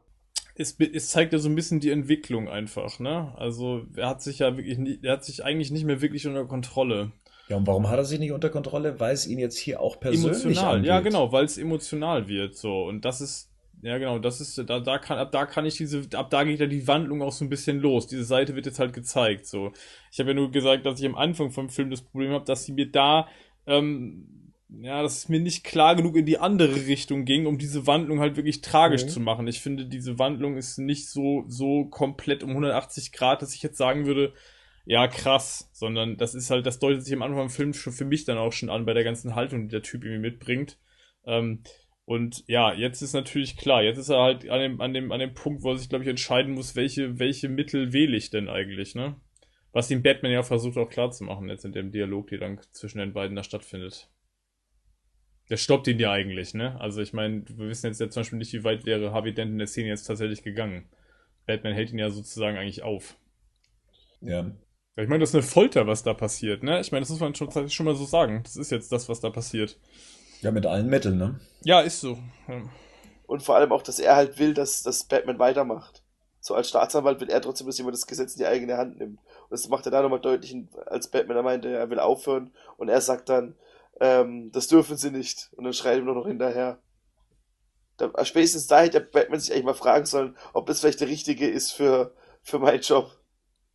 Es, 0.55 0.77
es 0.79 1.11
zeigt 1.11 1.33
ja 1.33 1.41
so 1.41 1.49
ein 1.49 1.57
bisschen 1.57 1.81
die 1.81 1.91
Entwicklung 1.91 2.49
einfach, 2.49 3.01
ne? 3.01 3.35
Also 3.37 3.83
er 3.97 4.11
hat 4.11 4.23
sich 4.23 4.39
ja 4.39 4.57
wirklich, 4.57 4.79
nie, 4.79 5.01
er 5.03 5.15
hat 5.15 5.25
sich 5.25 5.43
eigentlich 5.43 5.73
nicht 5.73 5.85
mehr 5.85 6.01
wirklich 6.01 6.25
unter 6.29 6.45
Kontrolle. 6.45 7.11
Ja, 7.49 7.57
und 7.57 7.67
warum 7.67 7.89
hat 7.89 7.99
er 7.99 8.05
sich 8.05 8.21
nicht 8.21 8.31
unter 8.31 8.51
Kontrolle? 8.51 9.01
Weil 9.01 9.13
es 9.13 9.27
ihn 9.27 9.41
jetzt 9.41 9.59
hier 9.59 9.81
auch 9.81 9.99
persönlich 9.99 10.45
emotional, 10.45 10.77
angeht. 10.77 10.89
ja 10.89 11.01
genau, 11.01 11.33
weil 11.33 11.47
es 11.47 11.59
emotional 11.59 12.29
wird 12.29 12.55
so 12.55 12.85
und 12.85 13.05
das 13.05 13.21
ist 13.21 13.51
ja 13.87 13.99
genau, 13.99 14.19
das 14.19 14.41
ist 14.41 14.59
da 14.69 14.81
da 14.81 14.99
kann 14.99 15.19
ab 15.19 15.33
da 15.33 15.47
kann 15.47 15.65
ich 15.67 15.77
diese 15.77 16.03
ab 16.15 16.31
da 16.31 16.45
geht 16.45 16.61
ja 16.61 16.67
die 16.67 16.87
Wandlung 16.89 17.23
auch 17.23 17.33
so 17.33 17.45
ein 17.45 17.49
bisschen 17.49 17.79
los. 17.81 18.07
Diese 18.07 18.25
Seite 18.25 18.55
wird 18.55 18.67
jetzt 18.67 18.79
halt 18.79 18.93
gezeigt 18.93 19.47
so. 19.47 19.73
Ich 20.13 20.19
habe 20.19 20.31
ja 20.31 20.35
nur 20.35 20.51
gesagt, 20.51 20.85
dass 20.87 21.01
ich 21.01 21.07
am 21.07 21.15
Anfang 21.15 21.51
vom 21.51 21.69
Film 21.71 21.91
das 21.91 22.03
Problem 22.03 22.31
habe, 22.33 22.45
dass 22.45 22.65
sie 22.65 22.73
mir 22.73 22.91
da 22.91 23.29
ähm, 23.67 24.53
ja, 24.69 25.01
dass 25.03 25.19
es 25.19 25.29
mir 25.29 25.39
nicht 25.41 25.63
klar 25.63 25.95
genug 25.95 26.17
in 26.17 26.27
die 26.27 26.39
andere 26.39 26.75
Richtung 26.87 27.25
ging, 27.25 27.47
um 27.47 27.57
diese 27.59 27.87
Wandlung 27.87 28.19
halt 28.21 28.37
wirklich 28.37 28.63
tragisch 28.63 29.05
Mhm. 29.05 29.09
zu 29.09 29.21
machen. 29.21 29.47
Ich 29.47 29.61
finde, 29.61 29.87
diese 29.87 30.19
Wandlung 30.19 30.57
ist 30.57 30.79
nicht 30.79 31.09
so 31.09 31.45
so 31.47 31.85
komplett 31.87 32.43
um 32.43 32.51
180 32.51 33.13
Grad, 33.13 33.43
dass 33.43 33.55
ich 33.55 33.63
jetzt 33.63 33.79
sagen 33.79 34.07
würde, 34.07 34.33
ja, 34.85 35.07
krass, 35.09 35.69
sondern 35.73 36.17
das 36.17 36.35
ist 36.35 36.51
halt, 36.51 36.67
das 36.67 36.79
deutet 36.79 37.05
sich 37.05 37.15
am 37.15 37.23
Anfang 37.23 37.43
im 37.45 37.51
Film 37.51 37.75
schon 37.75 37.93
für 37.93 38.05
mich 38.05 38.25
dann 38.25 38.39
auch 38.39 38.53
schon 38.53 38.71
an 38.71 38.87
bei 38.87 38.95
der 38.95 39.05
ganzen 39.05 39.35
Haltung, 39.35 39.63
die 39.63 39.69
der 39.69 39.83
Typ 39.83 40.05
irgendwie 40.05 40.21
mitbringt. 40.31 40.79
Ähm, 41.27 41.63
und 42.07 42.45
ja, 42.47 42.73
jetzt 42.73 43.03
ist 43.03 43.15
natürlich 43.15 43.57
klar, 43.57 43.83
jetzt 43.83 43.99
ist 43.99 44.11
er 44.11 44.21
halt 44.21 44.49
an 44.49 44.61
dem, 44.61 44.81
an 44.81 44.95
dem, 44.95 45.11
an 45.11 45.19
dem 45.19 45.35
Punkt, 45.35 45.65
wo 45.65 45.73
er 45.73 45.77
sich, 45.77 45.89
glaube 45.89 46.05
ich, 46.05 46.11
entscheiden 46.11 46.55
muss, 46.55 46.77
welche, 46.77 47.19
welche 47.19 47.49
Mittel 47.49 47.93
wähle 47.93 48.17
ich 48.17 48.31
denn 48.31 48.49
eigentlich, 48.49 48.95
ne? 48.95 49.17
Was 49.73 49.91
ihm 49.91 50.05
Batman 50.05 50.31
ja 50.31 50.45
versucht 50.45 50.79
auch 50.79 50.89
klar 50.89 51.11
zu 51.11 51.25
machen, 51.25 51.49
jetzt 51.49 51.65
in 51.65 51.73
dem 51.73 51.91
Dialog, 51.91 52.29
der 52.29 52.39
dann 52.39 52.61
zwischen 52.71 52.99
den 52.99 53.13
beiden 53.13 53.35
da 53.35 53.43
stattfindet. 53.43 54.09
Der 55.51 55.57
stoppt 55.57 55.89
ihn 55.89 55.99
ja 55.99 56.13
eigentlich, 56.13 56.55
ne? 56.55 56.81
Also 56.81 57.03
ich 57.03 57.13
meine, 57.13 57.43
wir 57.49 57.69
wissen 57.69 57.89
jetzt 57.89 58.01
ja 58.01 58.09
zum 58.09 58.21
Beispiel 58.21 58.39
nicht, 58.39 58.53
wie 58.53 58.63
weit 58.63 58.87
wäre 58.87 59.11
Harvey 59.11 59.35
Dent 59.35 59.51
in 59.51 59.59
der 59.59 59.67
Szene 59.67 59.89
jetzt 59.89 60.05
tatsächlich 60.05 60.45
gegangen. 60.45 60.89
Batman 61.45 61.75
hält 61.75 61.91
ihn 61.91 61.99
ja 61.99 62.11
sozusagen 62.11 62.57
eigentlich 62.57 62.85
auf. 62.85 63.17
Ja. 64.21 64.53
Ich 64.97 65.09
meine, 65.09 65.19
das 65.19 65.31
ist 65.31 65.35
eine 65.35 65.43
Folter, 65.43 65.89
was 65.89 66.05
da 66.05 66.15
passiert, 66.15 66.63
ne? 66.63 66.81
Ich 66.81 66.93
meine, 66.93 67.01
das 67.01 67.11
muss 67.11 67.21
man 67.21 67.35
schon, 67.35 67.69
schon 67.69 67.87
mal 67.87 67.97
so 67.97 68.05
sagen. 68.05 68.43
Das 68.45 68.57
ist 68.57 68.71
jetzt 68.71 68.93
das, 68.93 69.09
was 69.09 69.21
da 69.21 69.31
passiert. 69.31 69.79
Ja, 70.41 70.51
mit 70.51 70.67
allen 70.67 70.89
Mitteln, 70.89 71.19
ne? 71.19 71.41
Ja, 71.65 71.81
ist 71.81 72.01
so. 72.01 72.19
Ja. 72.49 72.63
Und 73.27 73.43
vor 73.43 73.57
allem 73.57 73.73
auch, 73.73 73.83
dass 73.83 73.99
er 73.99 74.17
halt 74.17 74.39
will, 74.39 74.55
dass, 74.55 74.83
dass 74.83 75.05
Batman 75.05 75.39
weitermacht. 75.39 76.03
So 76.41 76.55
als 76.55 76.69
Staatsanwalt 76.69 77.21
will 77.21 77.29
er 77.29 77.41
trotzdem, 77.41 77.67
dass 77.67 77.79
jemand 77.79 77.97
das 77.97 78.07
Gesetz 78.07 78.35
in 78.35 78.39
die 78.39 78.47
eigene 78.47 78.77
Hand 78.77 78.99
nimmt. 78.99 79.19
Und 79.19 79.51
das 79.51 79.69
macht 79.69 79.85
er 79.87 79.91
da 79.91 80.03
nochmal 80.03 80.21
deutlich, 80.21 80.55
als 80.87 81.09
Batman 81.09 81.37
er 81.37 81.43
meinte, 81.43 81.69
er 81.69 81.91
will 81.91 81.99
aufhören. 81.99 82.53
Und 82.77 82.89
er 82.89 83.01
sagt 83.01 83.29
dann, 83.29 83.57
ähm, 84.01 84.53
das 84.53 84.69
dürfen 84.69 84.97
sie 84.97 85.11
nicht. 85.11 85.51
Und 85.57 85.65
dann 85.65 85.73
schreit 85.73 85.95
er 85.95 85.99
ihm 85.99 86.05
nur 86.05 86.15
noch 86.15 86.27
hinterher. 86.27 86.79
Da, 87.97 88.13
spätestens 88.25 88.69
da 88.69 88.81
hätte 88.81 89.01
der 89.01 89.07
Batman 89.07 89.41
sich 89.41 89.53
eigentlich 89.53 89.65
mal 89.65 89.75
fragen 89.75 90.07
sollen, 90.07 90.37
ob 90.53 90.67
das 90.67 90.81
vielleicht 90.81 91.01
der 91.01 91.09
richtige 91.09 91.49
ist 91.49 91.73
für, 91.73 92.15
für 92.43 92.61
meinen 92.61 92.83
Job. 92.83 93.11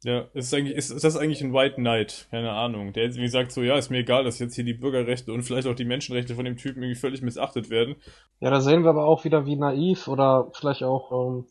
Ja, 0.03 0.25
ist, 0.33 0.51
eigentlich, 0.53 0.75
ist, 0.75 0.89
ist 0.89 1.03
das 1.03 1.15
eigentlich 1.15 1.41
ein 1.41 1.53
White 1.53 1.75
Knight? 1.75 2.27
Keine 2.31 2.51
Ahnung. 2.51 2.91
Der 2.91 3.03
jetzt 3.03 3.17
irgendwie 3.17 3.29
sagt 3.29 3.51
so, 3.51 3.61
ja, 3.61 3.77
ist 3.77 3.91
mir 3.91 3.99
egal, 3.99 4.23
dass 4.23 4.39
jetzt 4.39 4.55
hier 4.55 4.63
die 4.63 4.73
Bürgerrechte 4.73 5.31
und 5.31 5.43
vielleicht 5.43 5.67
auch 5.67 5.75
die 5.75 5.85
Menschenrechte 5.85 6.33
von 6.33 6.45
dem 6.45 6.57
Typen 6.57 6.81
irgendwie 6.81 6.99
völlig 6.99 7.21
missachtet 7.21 7.69
werden. 7.69 7.95
Ja, 8.39 8.49
da 8.49 8.61
sehen 8.61 8.83
wir 8.83 8.89
aber 8.89 9.05
auch 9.05 9.25
wieder, 9.25 9.45
wie 9.45 9.55
naiv 9.55 10.07
oder 10.07 10.49
vielleicht 10.53 10.83
auch 10.83 11.11
ähm, 11.11 11.45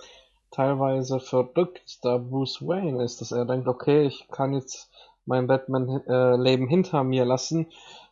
teilweise 0.50 1.20
verrückt 1.20 1.98
da 2.02 2.18
Bruce 2.18 2.60
Wayne 2.60 3.04
ist, 3.04 3.20
dass 3.20 3.30
er 3.30 3.44
denkt, 3.44 3.68
okay, 3.68 4.04
ich 4.06 4.26
kann 4.32 4.52
jetzt 4.52 4.90
mein 5.26 5.46
Batman-Leben 5.46 6.66
hinter 6.66 7.04
mir 7.04 7.24
lassen, 7.24 7.68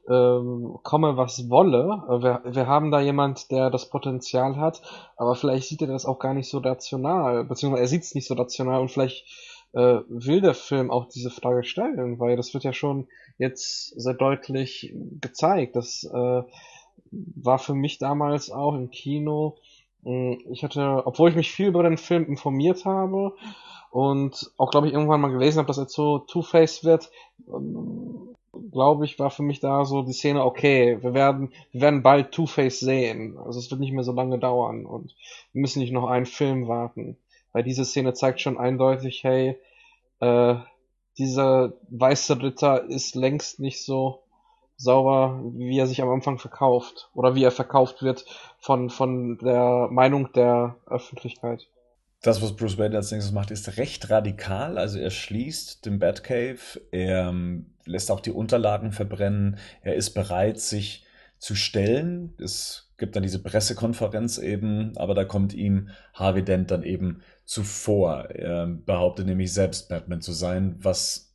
ähm, 0.09 0.78
komme 0.85 1.16
was 1.16 1.51
wolle. 1.51 2.05
Äh, 2.09 2.23
Wir, 2.23 2.43
wir 2.44 2.66
haben 2.69 2.93
da 2.93 3.01
jemand, 3.01 3.51
der 3.51 3.70
das 3.70 3.90
Potenzial 3.90 4.56
hat, 4.56 4.82
aber 5.16 5.35
vielleicht 5.35 5.66
sieht 5.66 5.82
er 5.82 5.89
das 5.89 6.06
auch 6.06 6.20
gar 6.20 6.35
nicht 6.35 6.48
so 6.48 6.59
rational, 6.59 7.44
beziehungsweise 7.44 7.82
er 7.82 7.89
sieht 7.89 8.05
es 8.05 8.15
nicht 8.15 8.28
so 8.28 8.35
rational 8.35 8.81
und 8.81 8.90
vielleicht 8.90 9.27
äh, 9.73 10.01
will 10.09 10.40
der 10.40 10.55
Film 10.55 10.90
auch 10.90 11.07
diese 11.09 11.31
Frage 11.31 11.65
stellen, 11.65 12.19
weil 12.19 12.36
das 12.36 12.55
wird 12.55 12.65
ja 12.65 12.73
schon 12.73 13.09
jetzt 13.39 13.89
sehr 14.01 14.15
deutlich 14.15 14.95
gezeigt. 15.20 15.77
Das 15.77 16.05
äh, 16.05 16.43
war 17.11 17.59
für 17.59 17.74
mich 17.74 17.99
damals 17.99 18.51
auch 18.51 18.74
im 18.74 18.90
Kino. 18.90 19.57
mh, 20.03 20.36
Ich 20.51 20.62
hatte, 20.65 21.03
obwohl 21.07 21.31
ich 21.31 21.36
mich 21.36 21.51
viel 21.53 21.69
über 21.69 21.82
den 21.82 21.99
Film 21.99 22.27
informiert 22.27 22.85
habe 22.85 23.35
und 23.90 24.51
auch, 24.59 24.70
glaube 24.70 24.89
ich, 24.89 24.93
irgendwann 24.95 25.20
mal 25.20 25.32
gelesen 25.32 25.59
habe, 25.59 25.69
dass 25.69 25.78
er 25.78 25.89
zu 25.89 26.19
Two-Face 26.20 26.85
wird, 26.85 27.11
ähm, 27.49 28.35
glaube 28.73 29.05
ich, 29.05 29.19
war 29.19 29.31
für 29.31 29.43
mich 29.43 29.61
da 29.61 29.85
so 29.85 30.03
die 30.03 30.12
Szene, 30.12 30.45
okay, 30.45 30.99
wir 31.03 31.15
werden, 31.15 31.53
wir 31.73 31.81
werden 31.82 32.03
bald 32.03 32.32
Two-Face 32.32 32.81
sehen. 32.81 33.39
Also 33.39 33.59
es 33.61 33.70
wird 33.70 33.81
nicht 33.81 33.93
mehr 33.93 34.05
so 34.05 34.12
lange 34.12 34.39
dauern 34.39 34.85
und 34.86 35.15
wir 35.53 35.61
müssen 35.62 35.81
nicht 35.81 35.93
noch 35.93 36.09
einen 36.09 36.27
Film 36.27 36.69
warten. 36.69 37.16
Weil 37.59 37.65
diese 37.65 37.85
Szene 37.85 38.15
zeigt 38.15 38.41
schon 38.41 38.57
eindeutig, 38.57 39.25
hey, 39.25 39.59
äh, 40.21 40.55
dieser 41.19 41.73
weiße 41.91 42.41
Ritter 42.41 42.85
ist 42.85 43.17
längst 43.17 43.59
nicht 43.59 43.85
so 43.85 44.23
sauber, 44.77 45.41
wie 45.55 45.77
er 45.77 45.89
sich 45.89 46.01
am 46.01 46.09
Anfang 46.09 46.39
verkauft. 46.39 47.11
Oder 47.15 47.35
wie 47.35 47.43
er 47.43 47.51
verkauft 47.51 48.01
wird 48.01 48.27
von, 48.61 48.91
von 48.91 49.39
der 49.39 49.89
Meinung 49.91 50.33
der 50.35 50.77
Öffentlichkeit. 50.87 51.67
Das, 52.23 52.41
was 52.41 52.55
Bruce 52.55 52.79
Wayne 52.79 52.95
als 52.95 53.11
nächstes 53.11 53.35
macht, 53.35 53.51
ist 53.51 53.77
recht 53.77 54.09
radikal. 54.09 54.79
Also 54.79 55.01
er 55.01 55.11
schließt 55.11 55.85
den 55.85 55.99
Batcave, 55.99 56.81
er 56.93 57.31
ähm, 57.31 57.75
lässt 57.87 58.13
auch 58.13 58.21
die 58.21 58.31
Unterlagen 58.31 58.93
verbrennen, 58.93 59.59
er 59.83 59.97
ist 59.97 60.11
bereit, 60.11 60.61
sich 60.61 61.05
zu 61.39 61.55
stellen. 61.55 62.35
Es 62.43 62.90
gibt 62.98 63.16
dann 63.16 63.23
diese 63.23 63.43
Pressekonferenz 63.43 64.39
eben, 64.39 64.97
aber 64.97 65.15
da 65.15 65.24
kommt 65.24 65.55
ihm 65.55 65.90
Harvey 66.15 66.44
Dent 66.44 66.70
dann 66.70 66.82
eben 66.82 67.23
zuvor. 67.44 68.31
Er 68.31 68.66
behauptet 68.66 69.27
nämlich 69.27 69.52
selbst 69.52 69.89
Batman 69.89 70.20
zu 70.20 70.32
sein, 70.32 70.77
was 70.81 71.35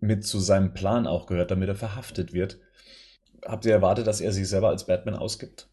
mit 0.00 0.26
zu 0.26 0.38
seinem 0.38 0.74
Plan 0.74 1.06
auch 1.06 1.26
gehört, 1.26 1.50
damit 1.50 1.68
er 1.68 1.74
verhaftet 1.74 2.32
wird. 2.32 2.58
Habt 3.44 3.64
ihr 3.66 3.72
erwartet, 3.72 4.06
dass 4.06 4.20
er 4.20 4.32
sich 4.32 4.48
selber 4.48 4.68
als 4.68 4.86
Batman 4.86 5.14
ausgibt? 5.14 5.68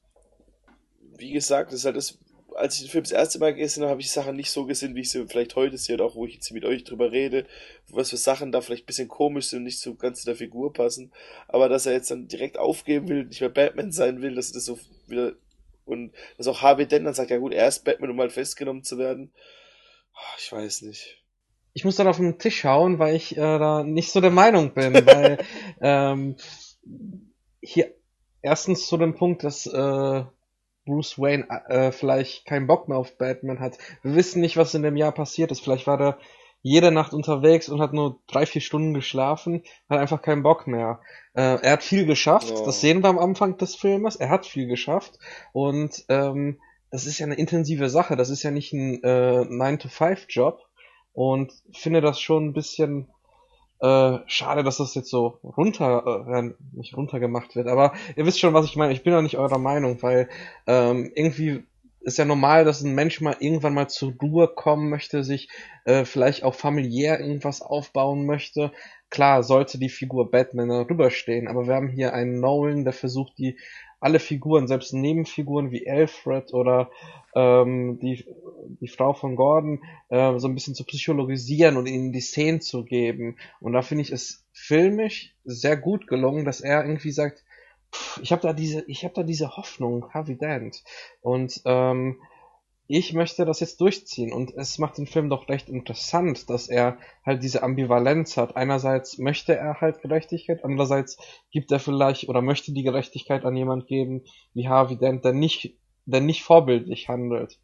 Wie 1.17 1.31
gesagt, 1.31 1.71
das 1.71 1.79
ist 1.79 1.85
halt 1.85 1.95
das, 1.95 2.17
als 2.55 2.75
ich 2.75 2.81
den 2.81 2.89
Film 2.89 3.03
das 3.03 3.11
erste 3.11 3.39
Mal 3.39 3.53
gesehen 3.53 3.83
habe, 3.83 3.91
habe 3.91 4.01
ich 4.01 4.11
Sachen 4.11 4.35
nicht 4.35 4.51
so 4.51 4.65
gesehen, 4.65 4.95
wie 4.95 5.01
ich 5.01 5.09
sie 5.09 5.25
vielleicht 5.27 5.55
heute 5.55 5.77
sehe, 5.77 5.95
und 5.95 6.01
auch 6.01 6.15
wo 6.15 6.25
ich 6.25 6.35
jetzt 6.35 6.51
mit 6.51 6.65
euch 6.65 6.83
drüber 6.83 7.11
rede, 7.11 7.45
was 7.89 8.09
für 8.09 8.17
Sachen 8.17 8.51
da 8.51 8.61
vielleicht 8.61 8.83
ein 8.83 8.87
bisschen 8.87 9.07
komisch 9.07 9.47
sind 9.47 9.59
und 9.59 9.63
nicht 9.65 9.79
so 9.79 9.95
ganz 9.95 10.21
zu 10.21 10.25
der 10.25 10.35
Figur 10.35 10.73
passen. 10.73 11.11
Aber 11.47 11.69
dass 11.69 11.85
er 11.85 11.93
jetzt 11.93 12.11
dann 12.11 12.27
direkt 12.27 12.57
aufgeben 12.57 13.07
will, 13.07 13.25
nicht 13.25 13.41
mehr 13.41 13.49
Batman 13.49 13.91
sein 13.91 14.21
will, 14.21 14.35
dass 14.35 14.51
er 14.51 14.55
das 14.55 14.65
so 14.65 14.79
wieder 15.07 15.33
und 15.85 16.13
dass 16.37 16.47
auch 16.47 16.61
Harvey 16.61 16.87
Dent 16.87 17.05
dann 17.05 17.13
sagt, 17.13 17.31
ja 17.31 17.37
gut, 17.37 17.53
er 17.53 17.67
ist 17.67 17.83
Batman, 17.83 18.11
um 18.11 18.15
mal 18.15 18.29
festgenommen 18.29 18.83
zu 18.83 18.97
werden. 18.97 19.33
Ah, 20.13 20.35
Ich 20.37 20.51
weiß 20.51 20.83
nicht. 20.83 21.17
Ich 21.73 21.85
muss 21.85 21.95
dann 21.95 22.07
auf 22.07 22.17
den 22.17 22.37
Tisch 22.37 22.65
hauen, 22.65 22.99
weil 22.99 23.15
ich 23.15 23.37
äh, 23.37 23.39
da 23.39 23.83
nicht 23.83 24.11
so 24.11 24.19
der 24.21 24.31
Meinung 24.31 24.73
bin, 24.73 24.93
weil 24.93 25.37
ähm, 25.81 26.35
hier 27.61 27.93
erstens 28.41 28.87
zu 28.87 28.97
dem 28.97 29.15
Punkt, 29.15 29.43
dass 29.43 29.65
äh, 29.67 30.23
Bruce 30.85 31.17
Wayne 31.19 31.47
äh, 31.69 31.91
vielleicht 31.91 32.45
keinen 32.45 32.67
Bock 32.67 32.87
mehr 32.87 32.97
auf 32.97 33.17
Batman 33.17 33.59
hat. 33.59 33.77
Wir 34.03 34.15
wissen 34.15 34.41
nicht, 34.41 34.57
was 34.57 34.73
in 34.73 34.83
dem 34.83 34.97
Jahr 34.97 35.11
passiert 35.11 35.51
ist. 35.51 35.61
Vielleicht 35.61 35.87
war 35.87 35.97
der 35.97 36.17
jede 36.63 36.91
Nacht 36.91 37.13
unterwegs 37.13 37.69
und 37.69 37.81
hat 37.81 37.93
nur 37.93 38.19
drei, 38.27 38.45
vier 38.45 38.61
Stunden 38.61 38.93
geschlafen, 38.93 39.63
hat 39.89 39.99
einfach 39.99 40.21
keinen 40.21 40.43
Bock 40.43 40.67
mehr. 40.67 40.99
Äh, 41.33 41.57
er 41.61 41.71
hat 41.73 41.83
viel 41.83 42.05
geschafft, 42.05 42.51
Ja. 42.55 42.65
das 42.65 42.81
sehen 42.81 43.01
wir 43.01 43.09
am 43.09 43.17
Anfang 43.19 43.57
des 43.57 43.75
Filmes. 43.75 44.15
Er 44.15 44.29
hat 44.29 44.45
viel 44.45 44.67
geschafft 44.67 45.17
und 45.53 46.03
ähm, 46.09 46.59
das 46.91 47.05
ist 47.07 47.17
ja 47.19 47.25
eine 47.25 47.35
intensive 47.35 47.89
Sache. 47.89 48.15
Das 48.15 48.29
ist 48.29 48.43
ja 48.43 48.51
nicht 48.51 48.73
ein 48.73 49.01
äh, 49.03 49.41
9-to-5-Job 49.41 50.59
und 51.13 51.51
finde 51.73 52.01
das 52.01 52.19
schon 52.19 52.47
ein 52.47 52.53
bisschen 52.53 53.07
Äh, 53.81 54.19
schade, 54.27 54.63
dass 54.63 54.77
das 54.77 54.93
jetzt 54.93 55.09
so 55.09 55.39
runter, 55.43 56.25
äh, 56.27 56.53
nicht 56.73 56.95
runtergemacht 56.95 57.55
wird. 57.55 57.67
Aber 57.67 57.93
ihr 58.15 58.25
wisst 58.27 58.39
schon, 58.39 58.53
was 58.53 58.65
ich 58.65 58.75
meine. 58.75 58.93
Ich 58.93 59.03
bin 59.03 59.13
doch 59.13 59.23
nicht 59.23 59.37
eurer 59.37 59.57
Meinung, 59.57 60.01
weil 60.03 60.29
ähm, 60.67 61.11
irgendwie 61.15 61.63
ist 62.01 62.17
ja 62.17 62.25
normal, 62.25 62.63
dass 62.63 62.81
ein 62.81 62.93
Mensch 62.93 63.21
mal 63.21 63.37
irgendwann 63.39 63.73
mal 63.73 63.87
zur 63.87 64.13
Ruhe 64.21 64.47
kommen 64.47 64.89
möchte, 64.89 65.23
sich 65.23 65.49
äh, 65.85 66.05
vielleicht 66.05 66.43
auch 66.43 66.55
familiär 66.55 67.19
irgendwas 67.19 67.61
aufbauen 67.61 68.25
möchte. 68.25 68.71
Klar, 69.09 69.43
sollte 69.43 69.79
die 69.79 69.89
Figur 69.89 70.29
Batman 70.31 70.69
darüber 70.69 71.09
stehen, 71.09 71.47
aber 71.47 71.67
wir 71.67 71.75
haben 71.75 71.89
hier 71.89 72.13
einen 72.13 72.39
Nolan, 72.39 72.83
der 72.85 72.93
versucht, 72.93 73.37
die 73.37 73.57
alle 74.01 74.19
Figuren, 74.19 74.67
selbst 74.67 74.93
Nebenfiguren 74.93 75.71
wie 75.71 75.89
Alfred 75.89 76.53
oder 76.53 76.89
ähm, 77.35 77.99
die, 77.99 78.25
die 78.81 78.87
Frau 78.87 79.13
von 79.13 79.35
Gordon, 79.35 79.83
äh, 80.09 80.37
so 80.39 80.47
ein 80.47 80.55
bisschen 80.55 80.75
zu 80.75 80.83
psychologisieren 80.83 81.77
und 81.77 81.85
ihnen 81.85 82.11
die 82.11 82.19
Szenen 82.19 82.61
zu 82.61 82.83
geben. 82.83 83.37
Und 83.61 83.73
da 83.73 83.83
finde 83.83 84.01
ich 84.01 84.11
es 84.11 84.43
filmisch 84.51 85.33
sehr 85.45 85.77
gut 85.77 86.07
gelungen, 86.07 86.45
dass 86.45 86.61
er 86.61 86.83
irgendwie 86.83 87.11
sagt, 87.11 87.43
ich 88.21 88.31
habe 88.31 88.41
da 88.41 88.53
diese, 88.53 88.83
ich 88.87 89.03
habe 89.03 89.13
da 89.13 89.23
diese 89.23 89.55
Hoffnung, 89.55 90.09
Harvey 90.13 90.37
Dent. 90.37 90.83
Und 91.21 91.61
ähm, 91.65 92.17
ich 92.87 93.13
möchte 93.13 93.45
das 93.45 93.59
jetzt 93.61 93.79
durchziehen 93.79 94.33
und 94.33 94.53
es 94.55 94.77
macht 94.77 94.97
den 94.97 95.07
Film 95.07 95.29
doch 95.29 95.47
recht 95.47 95.69
interessant, 95.69 96.49
dass 96.49 96.67
er 96.67 96.97
halt 97.25 97.41
diese 97.41 97.63
Ambivalenz 97.63 98.35
hat. 98.35 98.55
Einerseits 98.55 99.17
möchte 99.17 99.55
er 99.55 99.79
halt 99.79 100.01
Gerechtigkeit, 100.01 100.63
andererseits 100.63 101.17
gibt 101.51 101.71
er 101.71 101.79
vielleicht 101.79 102.27
oder 102.27 102.41
möchte 102.41 102.73
die 102.73 102.83
Gerechtigkeit 102.83 103.45
an 103.45 103.55
jemand 103.55 103.87
geben 103.87 104.23
wie 104.53 104.67
Harvey 104.67 104.97
Dent, 104.97 105.23
der 105.23 105.33
nicht, 105.33 105.77
der 106.05 106.21
nicht 106.21 106.43
vorbildlich 106.43 107.07
handelt. 107.07 107.59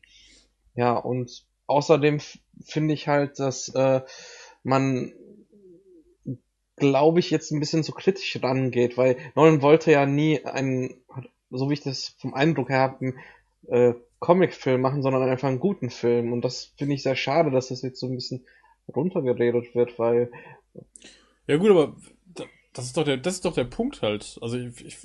Ja, 0.76 0.96
und 0.96 1.46
außerdem 1.66 2.20
finde 2.64 2.94
ich 2.94 3.08
halt, 3.08 3.40
dass 3.40 3.70
äh, 3.70 4.02
man 4.64 5.14
glaube 6.78 7.20
ich, 7.20 7.32
jetzt 7.32 7.52
ein 7.52 7.60
bisschen 7.60 7.84
zu 7.84 7.92
kritisch 7.92 8.40
rangeht, 8.42 8.98
weil 8.98 9.18
Nolan 9.36 9.62
wollte 9.62 9.92
ja 9.92 10.06
nie 10.06 10.46
einen, 10.46 11.02
so 11.50 11.70
wie 11.70 11.74
ich 11.74 11.82
das 11.82 12.16
vom 12.20 12.34
Eindruck 12.34 12.70
her 12.70 12.80
habe, 12.80 13.14
äh, 13.68 13.94
Comicfilm 14.20 14.82
machen, 14.82 15.02
sondern 15.02 15.24
einfach 15.24 15.48
einen 15.48 15.60
guten 15.60 15.90
Film. 15.90 16.34
Und 16.34 16.44
das 16.44 16.74
finde 16.78 16.96
ich 16.96 17.04
sehr 17.04 17.16
schade, 17.16 17.52
dass 17.52 17.70
das 17.70 17.82
jetzt 17.82 18.00
so 18.00 18.08
ein 18.08 18.16
bisschen 18.16 18.46
runtergeredet 18.94 19.76
wird, 19.76 20.00
weil. 20.00 20.32
Ja 21.48 21.58
gut, 21.58 21.70
aber 21.70 21.96
das 22.74 22.86
ist 22.86 22.98
doch 22.98 23.04
der, 23.04 23.18
das 23.18 23.36
ist 23.36 23.46
doch 23.46 23.54
der 23.54 23.64
Punkt 23.64 24.02
halt. 24.02 24.38
Also 24.42 24.58
ich, 24.58 24.86
ich, 24.86 24.98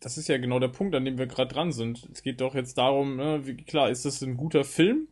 das 0.00 0.18
ist 0.18 0.28
ja 0.28 0.38
genau 0.38 0.58
der 0.58 0.68
Punkt, 0.68 0.94
an 0.94 1.04
dem 1.04 1.18
wir 1.18 1.26
gerade 1.26 1.52
dran 1.52 1.72
sind. 1.72 2.08
Es 2.12 2.22
geht 2.22 2.40
doch 2.40 2.54
jetzt 2.54 2.78
darum, 2.78 3.16
ne, 3.16 3.46
wie, 3.46 3.56
klar, 3.56 3.90
ist 3.90 4.04
das 4.04 4.22
ein 4.22 4.36
guter 4.36 4.64
Film 4.64 5.08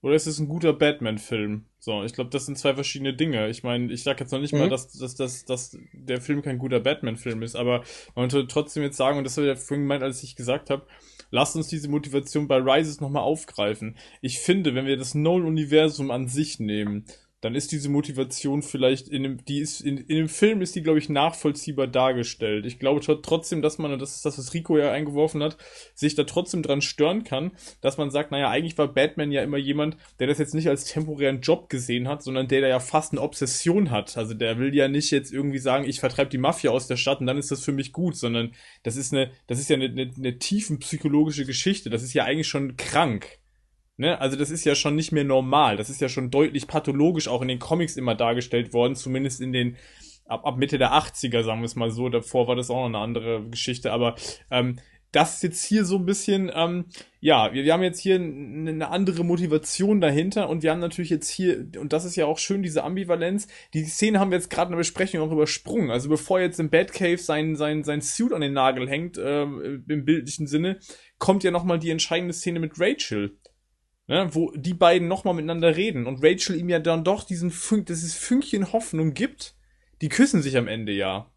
oder 0.00 0.14
ist 0.14 0.26
es 0.26 0.38
ein 0.38 0.48
guter 0.48 0.72
Batman-Film? 0.72 1.64
So, 1.80 2.04
ich 2.04 2.12
glaube, 2.12 2.30
das 2.30 2.46
sind 2.46 2.58
zwei 2.58 2.74
verschiedene 2.74 3.14
Dinge. 3.14 3.48
Ich 3.48 3.62
meine, 3.62 3.92
ich 3.92 4.02
sage 4.02 4.20
jetzt 4.20 4.32
noch 4.32 4.38
nicht 4.38 4.52
mhm. 4.52 4.60
mal, 4.60 4.68
dass, 4.68 4.92
dass, 4.92 5.16
dass, 5.16 5.44
dass 5.44 5.76
der 5.92 6.20
Film 6.20 6.42
kein 6.42 6.58
guter 6.58 6.80
Batman-Film 6.80 7.42
ist, 7.42 7.56
aber 7.56 7.82
man 8.14 8.28
könnte 8.28 8.46
trotzdem 8.46 8.82
jetzt 8.82 8.96
sagen, 8.96 9.18
und 9.18 9.24
das 9.24 9.36
habe 9.36 9.46
ich 9.46 9.54
ja 9.54 9.56
vorhin 9.56 9.84
gemeint, 9.84 10.02
als 10.02 10.22
ich 10.22 10.36
gesagt 10.36 10.70
habe, 10.70 10.86
lasst 11.30 11.56
uns 11.56 11.68
diese 11.68 11.88
Motivation 11.88 12.48
bei 12.48 12.58
Rises 12.58 13.00
nochmal 13.00 13.22
aufgreifen. 13.22 13.96
Ich 14.20 14.38
finde, 14.38 14.74
wenn 14.74 14.86
wir 14.86 14.96
das 14.96 15.14
Nolan-Universum 15.14 16.10
an 16.10 16.28
sich 16.28 16.60
nehmen, 16.60 17.04
dann 17.44 17.54
ist 17.54 17.72
diese 17.72 17.90
Motivation 17.90 18.62
vielleicht 18.62 19.06
in 19.06 19.22
dem, 19.22 19.44
die 19.44 19.58
ist, 19.58 19.82
in, 19.82 19.98
in 19.98 20.16
dem 20.16 20.28
Film 20.30 20.62
ist 20.62 20.74
die, 20.74 20.82
glaube 20.82 20.98
ich, 20.98 21.10
nachvollziehbar 21.10 21.86
dargestellt. 21.86 22.64
Ich 22.64 22.78
glaube 22.78 23.02
trotzdem, 23.20 23.60
dass 23.60 23.76
man, 23.76 23.92
und 23.92 24.00
das 24.00 24.16
ist 24.16 24.24
das, 24.24 24.38
was 24.38 24.54
Rico 24.54 24.78
ja 24.78 24.90
eingeworfen 24.90 25.42
hat, 25.42 25.58
sich 25.94 26.14
da 26.14 26.24
trotzdem 26.24 26.62
dran 26.62 26.80
stören 26.80 27.22
kann, 27.22 27.52
dass 27.82 27.98
man 27.98 28.10
sagt, 28.10 28.30
naja, 28.30 28.48
eigentlich 28.48 28.78
war 28.78 28.88
Batman 28.88 29.30
ja 29.30 29.42
immer 29.42 29.58
jemand, 29.58 29.98
der 30.18 30.26
das 30.26 30.38
jetzt 30.38 30.54
nicht 30.54 30.70
als 30.70 30.86
temporären 30.86 31.42
Job 31.42 31.68
gesehen 31.68 32.08
hat, 32.08 32.22
sondern 32.22 32.48
der 32.48 32.62
da 32.62 32.68
ja 32.68 32.80
fast 32.80 33.12
eine 33.12 33.20
Obsession 33.20 33.90
hat. 33.90 34.16
Also 34.16 34.32
der 34.32 34.58
will 34.58 34.74
ja 34.74 34.88
nicht 34.88 35.10
jetzt 35.10 35.30
irgendwie 35.30 35.58
sagen, 35.58 35.86
ich 35.86 36.00
vertreibe 36.00 36.30
die 36.30 36.38
Mafia 36.38 36.70
aus 36.70 36.86
der 36.86 36.96
Stadt 36.96 37.20
und 37.20 37.26
dann 37.26 37.36
ist 37.36 37.50
das 37.50 37.62
für 37.62 37.72
mich 37.72 37.92
gut, 37.92 38.16
sondern 38.16 38.54
das 38.84 38.96
ist 38.96 39.12
eine, 39.12 39.30
das 39.48 39.58
ist 39.58 39.68
ja 39.68 39.76
eine, 39.76 39.84
eine, 39.84 40.10
eine 40.16 40.38
tiefenpsychologische 40.38 41.44
Geschichte. 41.44 41.90
Das 41.90 42.02
ist 42.02 42.14
ja 42.14 42.24
eigentlich 42.24 42.48
schon 42.48 42.78
krank. 42.78 43.38
Ne? 43.96 44.20
Also 44.20 44.36
das 44.36 44.50
ist 44.50 44.64
ja 44.64 44.74
schon 44.74 44.96
nicht 44.96 45.12
mehr 45.12 45.24
normal. 45.24 45.76
Das 45.76 45.90
ist 45.90 46.00
ja 46.00 46.08
schon 46.08 46.30
deutlich 46.30 46.66
pathologisch 46.66 47.28
auch 47.28 47.42
in 47.42 47.48
den 47.48 47.58
Comics 47.58 47.96
immer 47.96 48.14
dargestellt 48.14 48.72
worden, 48.72 48.96
zumindest 48.96 49.40
in 49.40 49.52
den 49.52 49.76
ab, 50.26 50.44
ab 50.44 50.56
Mitte 50.56 50.78
der 50.78 50.92
80er, 50.92 51.42
sagen 51.44 51.60
wir 51.60 51.66
es 51.66 51.76
mal 51.76 51.90
so. 51.90 52.08
Davor 52.08 52.48
war 52.48 52.56
das 52.56 52.70
auch 52.70 52.76
noch 52.76 52.86
eine 52.86 52.98
andere 52.98 53.48
Geschichte, 53.48 53.92
aber 53.92 54.16
ähm, 54.50 54.78
das 55.14 55.36
ist 55.36 55.42
jetzt 55.44 55.64
hier 55.64 55.84
so 55.84 55.96
ein 55.96 56.06
bisschen, 56.06 56.50
ähm, 56.52 56.86
ja, 57.20 57.52
wir, 57.52 57.62
wir 57.62 57.72
haben 57.72 57.84
jetzt 57.84 58.00
hier 58.00 58.16
eine 58.16 58.88
andere 58.90 59.24
Motivation 59.24 60.00
dahinter 60.00 60.48
und 60.48 60.64
wir 60.64 60.72
haben 60.72 60.80
natürlich 60.80 61.10
jetzt 61.10 61.30
hier, 61.30 61.68
und 61.78 61.92
das 61.92 62.04
ist 62.04 62.16
ja 62.16 62.26
auch 62.26 62.38
schön, 62.38 62.64
diese 62.64 62.82
Ambivalenz, 62.82 63.46
die 63.74 63.84
Szene 63.84 64.18
haben 64.18 64.32
wir 64.32 64.38
jetzt 64.38 64.50
gerade 64.50 64.68
in 64.68 64.72
der 64.72 64.78
Besprechung 64.78 65.20
auch 65.20 65.30
übersprungen. 65.30 65.92
Also 65.92 66.08
bevor 66.08 66.40
jetzt 66.40 66.58
im 66.58 66.68
Batcave 66.68 67.18
sein, 67.18 67.54
sein, 67.54 67.84
sein 67.84 68.00
Suit 68.00 68.32
an 68.32 68.40
den 68.40 68.54
Nagel 68.54 68.88
hängt, 68.88 69.16
äh, 69.16 69.42
im 69.42 70.04
bildlichen 70.04 70.48
Sinne, 70.48 70.80
kommt 71.18 71.44
ja 71.44 71.52
nochmal 71.52 71.78
die 71.78 71.90
entscheidende 71.90 72.34
Szene 72.34 72.58
mit 72.58 72.72
Rachel 72.80 73.38
ne, 74.06 74.28
wo 74.32 74.52
die 74.54 74.74
beiden 74.74 75.08
nochmal 75.08 75.34
miteinander 75.34 75.76
reden 75.76 76.06
und 76.06 76.22
Rachel 76.22 76.56
ihm 76.56 76.68
ja 76.68 76.78
dann 76.78 77.04
doch 77.04 77.24
diesen 77.24 77.50
Fün 77.50 77.84
dieses 77.84 78.14
Fünkchen 78.14 78.72
Hoffnung 78.72 79.14
gibt. 79.14 79.54
Die 80.00 80.08
küssen 80.08 80.42
sich 80.42 80.56
am 80.56 80.68
Ende 80.68 80.92
ja. 80.92 81.30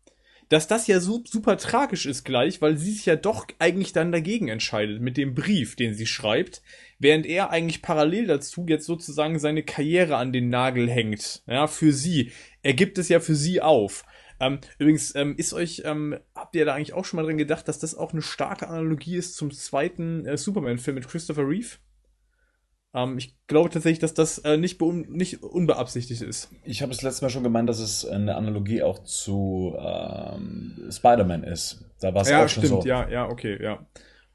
Dass 0.49 0.67
das 0.67 0.87
ja 0.87 1.01
so, 1.01 1.23
super 1.25 1.57
tragisch 1.57 2.05
ist 2.05 2.23
gleich, 2.23 2.61
weil 2.61 2.77
sie 2.77 2.93
sich 2.93 3.05
ja 3.05 3.17
doch 3.17 3.47
eigentlich 3.59 3.91
dann 3.91 4.13
dagegen 4.13 4.47
entscheidet 4.47 5.01
mit 5.01 5.17
dem 5.17 5.35
Brief, 5.35 5.75
den 5.75 5.93
sie 5.93 6.05
schreibt, 6.05 6.61
während 6.99 7.25
er 7.25 7.49
eigentlich 7.49 7.81
parallel 7.81 8.27
dazu 8.27 8.65
jetzt 8.67 8.85
sozusagen 8.85 9.39
seine 9.39 9.63
Karriere 9.63 10.15
an 10.15 10.31
den 10.31 10.49
Nagel 10.49 10.89
hängt. 10.89 11.43
Ja, 11.47 11.67
für 11.67 11.91
sie. 11.91 12.31
Er 12.63 12.73
gibt 12.73 12.97
es 12.97 13.09
ja 13.09 13.19
für 13.19 13.35
sie 13.35 13.61
auf. 13.61 14.05
Ähm, 14.39 14.59
übrigens, 14.77 15.15
ähm, 15.15 15.35
ist 15.37 15.53
euch, 15.53 15.81
ähm, 15.83 16.17
habt 16.33 16.55
ihr 16.55 16.63
da 16.63 16.75
eigentlich 16.75 16.93
auch 16.93 17.03
schon 17.03 17.17
mal 17.17 17.25
dran 17.25 17.37
gedacht, 17.37 17.67
dass 17.67 17.79
das 17.79 17.95
auch 17.95 18.13
eine 18.13 18.21
starke 18.21 18.67
Analogie 18.67 19.17
ist 19.17 19.35
zum 19.35 19.51
zweiten 19.51 20.25
äh, 20.25 20.37
Superman-Film 20.37 20.95
mit 20.95 21.07
Christopher 21.07 21.47
Reeve? 21.47 21.77
Ähm, 22.93 23.17
ich 23.17 23.35
glaube 23.47 23.69
tatsächlich, 23.69 23.99
dass 23.99 24.13
das 24.13 24.39
äh, 24.39 24.57
nicht, 24.57 24.81
nicht 24.81 25.43
unbeabsichtigt 25.43 26.21
ist. 26.21 26.49
Ich 26.63 26.81
habe 26.81 26.91
es 26.91 27.01
letztes 27.01 27.21
Mal 27.21 27.29
schon 27.29 27.43
gemeint, 27.43 27.69
dass 27.69 27.79
es 27.79 28.05
eine 28.05 28.35
Analogie 28.35 28.83
auch 28.83 29.03
zu 29.03 29.75
ähm, 29.77 30.89
Spider-Man 30.89 31.43
ist. 31.43 31.85
Da 31.99 32.13
war 32.13 32.21
es 32.21 32.29
ja, 32.29 32.43
auch 32.43 32.49
schon 32.49 32.63
stimmt, 32.63 32.83
so. 32.83 32.87
Ja, 32.87 33.09
ja, 33.09 33.27
okay, 33.27 33.61
ja. 33.61 33.85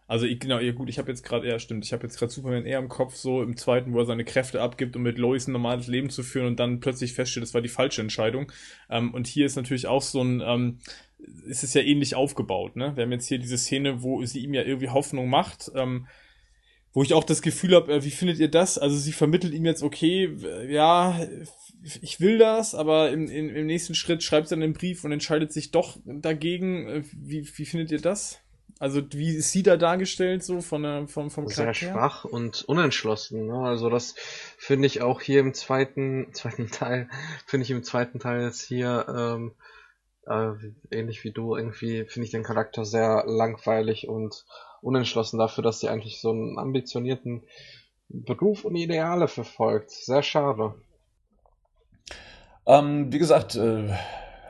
Also 0.08 0.26
ich, 0.26 0.40
genau, 0.40 0.58
ja 0.58 0.72
gut, 0.72 0.90
ich 0.90 0.98
habe 0.98 1.10
jetzt 1.10 1.22
gerade, 1.24 1.48
ja 1.48 1.58
stimmt, 1.58 1.86
ich 1.86 1.92
habe 1.94 2.02
jetzt 2.02 2.18
gerade 2.18 2.30
Superman 2.30 2.66
eher 2.66 2.80
im 2.80 2.88
Kopf, 2.88 3.14
so 3.14 3.42
im 3.42 3.56
zweiten, 3.56 3.94
wo 3.94 4.00
er 4.00 4.04
seine 4.04 4.24
Kräfte 4.24 4.60
abgibt, 4.60 4.94
um 4.94 5.02
mit 5.02 5.16
Lois 5.16 5.46
ein 5.46 5.52
normales 5.52 5.86
Leben 5.86 6.10
zu 6.10 6.22
führen 6.22 6.48
und 6.48 6.60
dann 6.60 6.80
plötzlich 6.80 7.14
feststellt, 7.14 7.44
das 7.44 7.54
war 7.54 7.62
die 7.62 7.68
falsche 7.68 8.02
Entscheidung. 8.02 8.52
Ähm, 8.90 9.14
und 9.14 9.26
hier 9.26 9.46
ist 9.46 9.56
natürlich 9.56 9.86
auch 9.86 10.02
so 10.02 10.22
ein, 10.22 10.42
ähm, 10.44 10.78
ist 11.46 11.64
es 11.64 11.72
ja 11.72 11.80
ähnlich 11.80 12.14
aufgebaut, 12.14 12.76
ne? 12.76 12.94
Wir 12.94 13.04
haben 13.04 13.12
jetzt 13.12 13.28
hier 13.28 13.38
diese 13.38 13.56
Szene, 13.56 14.02
wo 14.02 14.22
sie 14.24 14.40
ihm 14.40 14.52
ja 14.52 14.62
irgendwie 14.64 14.90
Hoffnung 14.90 15.30
macht, 15.30 15.70
ähm, 15.74 16.06
wo 16.92 17.02
ich 17.02 17.14
auch 17.14 17.24
das 17.24 17.42
Gefühl 17.42 17.74
habe, 17.74 17.92
äh, 17.92 18.04
wie 18.04 18.10
findet 18.10 18.38
ihr 18.38 18.50
das? 18.50 18.78
Also 18.78 18.96
sie 18.96 19.12
vermittelt 19.12 19.54
ihm 19.54 19.64
jetzt, 19.64 19.82
okay, 19.82 20.36
ja, 20.68 21.18
ich 22.00 22.20
will 22.20 22.38
das, 22.38 22.74
aber 22.74 23.10
im, 23.10 23.28
im, 23.28 23.54
im 23.54 23.66
nächsten 23.66 23.94
Schritt 23.94 24.22
schreibt 24.22 24.48
sie 24.48 24.54
dann 24.54 24.62
einen 24.62 24.72
Brief 24.72 25.04
und 25.04 25.12
entscheidet 25.12 25.52
sich 25.52 25.70
doch 25.70 25.98
dagegen. 26.04 26.88
Äh, 26.88 27.02
wie, 27.12 27.48
wie 27.56 27.66
findet 27.66 27.90
ihr 27.90 28.00
das? 28.00 28.40
Also 28.78 29.00
wie 29.12 29.36
ist 29.36 29.52
sie 29.52 29.62
da 29.62 29.76
dargestellt, 29.76 30.42
so 30.42 30.60
von 30.60 30.82
der, 30.82 31.06
vom, 31.06 31.30
vom 31.30 31.46
Charakter? 31.46 31.72
Sehr 31.72 31.92
schwach 31.92 32.24
und 32.24 32.64
unentschlossen. 32.64 33.46
Ne? 33.46 33.54
Also 33.54 33.88
das 33.88 34.16
finde 34.58 34.86
ich 34.86 35.02
auch 35.02 35.20
hier 35.20 35.40
im 35.40 35.54
zweiten, 35.54 36.28
zweiten 36.32 36.68
Teil, 36.70 37.08
finde 37.46 37.62
ich 37.64 37.70
im 37.70 37.84
zweiten 37.84 38.18
Teil 38.18 38.42
jetzt 38.42 38.62
hier 38.62 39.06
ähm, 39.08 39.54
äh, 40.26 40.52
ähnlich 40.90 41.24
wie 41.24 41.30
du, 41.30 41.56
irgendwie 41.56 42.04
finde 42.06 42.26
ich 42.26 42.32
den 42.32 42.42
Charakter 42.42 42.84
sehr 42.84 43.24
langweilig 43.26 44.08
und 44.08 44.44
unentschlossen 44.82 45.38
dafür, 45.38 45.64
dass 45.64 45.80
sie 45.80 45.88
eigentlich 45.88 46.20
so 46.20 46.30
einen 46.30 46.58
ambitionierten 46.58 47.44
Beruf 48.08 48.64
und 48.64 48.76
Ideale 48.76 49.28
verfolgt. 49.28 49.90
Sehr 49.90 50.22
schade. 50.22 50.74
Ähm, 52.66 53.12
wie 53.12 53.18
gesagt, 53.18 53.54
äh, 53.54 53.88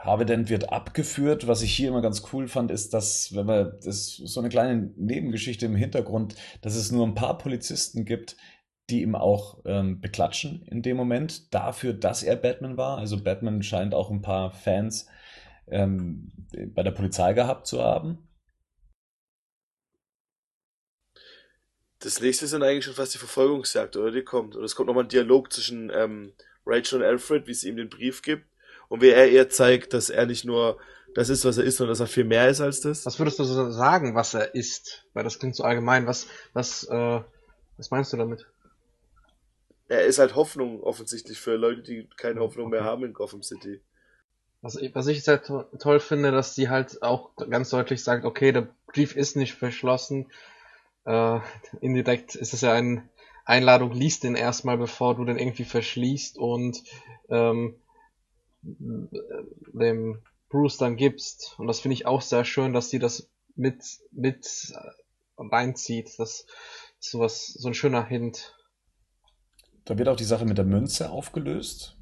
Harvey 0.01 0.49
wird 0.49 0.73
abgeführt. 0.73 1.47
Was 1.47 1.63
ich 1.63 1.73
hier 1.73 1.89
immer 1.89 2.03
ganz 2.03 2.25
cool 2.33 2.49
fand, 2.49 2.71
ist, 2.71 2.93
dass, 2.93 3.35
wenn 3.35 3.47
wir, 3.47 3.79
das 3.85 4.17
so 4.17 4.41
eine 4.41 4.49
kleine 4.49 4.93
Nebengeschichte 4.97 5.67
im 5.67 5.77
Hintergrund, 5.77 6.35
dass 6.61 6.75
es 6.75 6.91
nur 6.91 7.07
ein 7.07 7.15
paar 7.15 7.39
Polizisten 7.39 8.05
gibt, 8.05 8.37
die 8.91 9.03
ihm 9.03 9.15
auch 9.15 9.61
ähm, 9.65 10.01
beklatschen 10.01 10.67
in 10.71 10.83
dem 10.83 10.97
Moment 10.97 11.55
dafür, 11.55 11.93
dass 11.93 12.23
er 12.23 12.37
Batman 12.37 12.77
war. 12.77 12.99
Also 12.99 13.23
Batman 13.23 13.63
scheint 13.63 13.95
auch 13.95 14.11
ein 14.11 14.23
paar 14.23 14.51
Fans 14.51 15.07
ähm, 15.69 16.33
bei 16.75 16.83
der 16.83 16.91
Polizei 16.91 17.33
gehabt 17.33 17.67
zu 17.67 17.81
haben. 17.81 18.19
Das 22.03 22.21
nächste 22.21 22.47
sind 22.47 22.63
eigentlich 22.63 22.85
schon 22.85 22.95
fast 22.95 23.15
die 23.15 23.19
Verfolgungsjagd, 23.19 23.97
oder? 23.97 24.11
Die 24.11 24.23
kommt. 24.23 24.57
Und 24.57 24.65
es 24.65 24.75
kommt 24.75 24.89
nochmal 24.89 25.05
ein 25.05 25.09
Dialog 25.09 25.53
zwischen 25.53 25.91
ähm, 25.95 26.33
Rachel 26.67 27.01
und 27.01 27.05
Alfred, 27.07 27.47
wie 27.47 27.55
sie 27.55 27.69
ihm 27.69 27.77
den 27.77 27.89
Brief 27.89 28.23
gibt. 28.23 28.45
Und 28.89 29.01
wie 29.01 29.11
er 29.11 29.31
ihr 29.31 29.49
zeigt, 29.49 29.95
dass 29.95 30.11
er 30.11 30.27
nicht 30.27 30.45
nur 30.45 30.79
das 31.15 31.29
ist, 31.29 31.45
was 31.45 31.59
er 31.59 31.65
ist, 31.65 31.77
sondern 31.77 31.93
dass 31.93 32.01
er 32.01 32.07
viel 32.07 32.25
mehr 32.25 32.49
ist 32.49 32.61
als 32.61 32.81
das. 32.81 33.07
Was 33.07 33.19
würdest 33.19 33.39
du 33.39 33.45
so 33.45 33.71
sagen, 33.71 34.15
was 34.15 34.35
er 34.35 34.55
ist? 34.55 35.05
Weil 35.13 35.25
das 35.25 35.39
klingt 35.39 35.57
so 35.57 35.63
allgemein. 35.63 36.07
Was, 36.07 36.27
was, 36.53 36.85
äh, 36.85 37.21
was 37.77 37.91
meinst 37.91 38.13
du 38.13 38.17
damit? 38.17 38.47
Er 39.89 40.05
ist 40.05 40.19
halt 40.19 40.35
Hoffnung 40.35 40.83
offensichtlich 40.83 41.39
für 41.39 41.57
Leute, 41.57 41.83
die 41.83 42.09
keine 42.17 42.41
Hoffnung 42.41 42.67
okay. 42.67 42.77
mehr 42.77 42.85
haben 42.85 43.05
in 43.05 43.13
Gotham 43.13 43.43
City. 43.43 43.81
Was 44.63 44.77
ich, 44.77 44.95
was 44.95 45.07
ich 45.09 45.25
sehr 45.25 45.43
to 45.43 45.65
toll 45.79 46.01
finde, 46.01 46.31
dass 46.31 46.55
sie 46.55 46.69
halt 46.69 47.03
auch 47.03 47.35
ganz 47.37 47.71
deutlich 47.71 48.03
sagt, 48.03 48.25
okay, 48.25 48.53
der 48.53 48.69
Brief 48.87 49.17
ist 49.17 49.37
nicht 49.37 49.55
verschlossen. 49.55 50.31
Äh, 51.05 51.41
indirekt 51.81 52.35
ist 52.35 52.55
es 52.55 52.61
ja 52.61 52.73
eine 52.73 53.09
Einladung, 53.45 53.93
liest 53.93 54.25
den 54.25 54.35
erstmal, 54.35 54.79
bevor 54.79 55.17
du 55.17 55.25
den 55.25 55.39
irgendwie 55.39 55.65
verschließt 55.65 56.39
und 56.39 56.83
ähm, 57.29 57.77
dem 58.63 60.23
Bruce 60.49 60.79
dann 60.79 60.97
gibst. 60.97 61.55
Und 61.59 61.67
das 61.67 61.81
finde 61.81 61.95
ich 61.95 62.07
auch 62.07 62.23
sehr 62.23 62.45
schön, 62.45 62.73
dass 62.73 62.91
sie 62.91 62.99
das 62.99 63.29
mit, 63.57 63.83
mit 64.13 64.73
reinzieht. 65.37 66.19
Das 66.19 66.47
ist 67.01 67.11
sowas, 67.11 67.47
so 67.47 67.69
ein 67.69 67.75
schöner 67.75 68.05
Hint. 68.05 68.55
Da 69.85 69.99
wird 69.99 70.09
auch 70.09 70.17
die 70.17 70.25
Sache 70.25 70.45
mit 70.45 70.59
der 70.59 70.65
Münze 70.65 71.11
aufgelöst, 71.11 71.97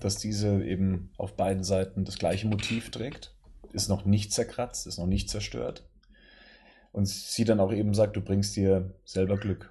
dass 0.00 0.16
diese 0.16 0.64
eben 0.64 1.12
auf 1.16 1.36
beiden 1.36 1.62
Seiten 1.62 2.04
das 2.04 2.18
gleiche 2.18 2.48
Motiv 2.48 2.90
trägt. 2.90 3.34
Ist 3.72 3.88
noch 3.88 4.04
nicht 4.04 4.32
zerkratzt, 4.32 4.86
ist 4.86 4.98
noch 4.98 5.06
nicht 5.06 5.30
zerstört. 5.30 5.84
Und 6.96 7.06
sie 7.08 7.44
dann 7.44 7.60
auch 7.60 7.74
eben 7.74 7.92
sagt, 7.92 8.16
du 8.16 8.22
bringst 8.22 8.56
dir 8.56 8.90
selber 9.04 9.36
Glück. 9.36 9.70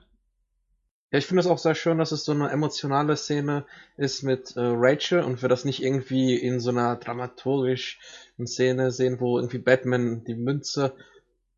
Ja, 1.09 1.17
ich 1.17 1.25
finde 1.25 1.39
es 1.41 1.47
auch 1.47 1.57
sehr 1.57 1.73
schön, 1.73 1.97
dass 1.97 2.11
es 2.11 2.23
so 2.23 2.33
eine 2.33 2.51
emotionale 2.51 3.17
Szene 3.17 3.65
ist 3.97 4.21
mit 4.21 4.55
äh, 4.55 4.61
Rachel 4.61 5.23
und 5.23 5.41
wir 5.41 5.49
das 5.49 5.65
nicht 5.65 5.81
irgendwie 5.81 6.35
in 6.35 6.59
so 6.59 6.69
einer 6.69 6.97
dramaturgischen 6.97 8.45
Szene 8.45 8.91
sehen, 8.91 9.19
wo 9.19 9.39
irgendwie 9.39 9.57
Batman 9.57 10.23
die 10.23 10.35
Münze 10.35 10.93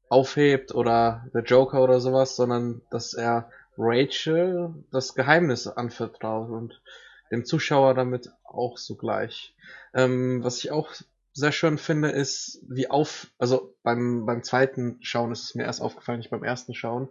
aufhebt 0.08 0.74
oder 0.74 1.26
der 1.34 1.44
Joker 1.44 1.84
oder 1.84 2.00
sowas, 2.00 2.38
sondern 2.38 2.82
dass 2.90 3.14
er 3.14 3.50
Rachel 3.78 4.74
das 4.94 5.16
Geheimnis 5.16 5.68
anvertraut 5.68 6.50
und 6.50 6.82
dem 7.30 7.44
Zuschauer 7.44 7.94
damit 7.94 8.30
auch 8.46 8.78
sogleich. 8.78 9.54
Ähm, 9.94 10.46
was 10.46 10.60
ich 10.60 10.72
auch 10.72 10.94
sehr 11.38 11.52
schön 11.52 11.78
finde, 11.78 12.10
ist, 12.10 12.64
wie 12.68 12.90
auf, 12.90 13.28
also 13.38 13.76
beim, 13.84 14.26
beim 14.26 14.44
zweiten 14.44 14.98
Schauen 15.02 15.32
ist 15.32 15.44
es 15.44 15.56
mir 15.56 15.66
erst 15.66 15.82
aufgefallen, 15.82 16.18
nicht 16.18 16.32
beim 16.32 16.44
ersten 16.44 16.74
Schauen, 16.74 17.10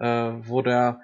äh, 0.00 0.06
wo 0.06 0.62
der 0.62 1.02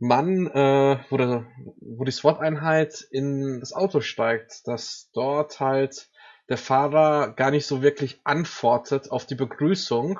Mann, 0.00 0.48
äh, 0.48 0.98
wo, 1.10 1.16
der, 1.16 1.46
wo 1.80 2.02
die 2.02 2.10
SWAT-Einheit 2.10 3.06
in 3.12 3.60
das 3.60 3.72
Auto 3.72 4.00
steigt, 4.00 4.66
dass 4.66 5.10
dort 5.12 5.60
halt 5.60 6.10
der 6.48 6.56
Fahrer 6.56 7.34
gar 7.34 7.52
nicht 7.52 7.66
so 7.66 7.82
wirklich 7.82 8.20
antwortet 8.24 9.12
auf 9.12 9.24
die 9.24 9.36
Begrüßung, 9.36 10.18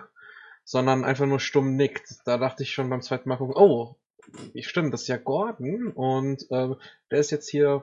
sondern 0.62 1.04
einfach 1.04 1.26
nur 1.26 1.40
stumm 1.40 1.74
nickt. 1.74 2.14
Da 2.24 2.38
dachte 2.38 2.62
ich 2.62 2.72
schon 2.72 2.90
beim 2.90 3.02
zweiten 3.02 3.28
Mal 3.28 3.40
oh, 3.40 3.96
stimmt, 4.60 4.94
das 4.94 5.02
ist 5.02 5.08
ja 5.08 5.16
Gordon 5.16 5.90
und 5.90 6.42
äh, 6.50 6.68
der 7.10 7.18
ist 7.18 7.32
jetzt 7.32 7.50
hier 7.50 7.82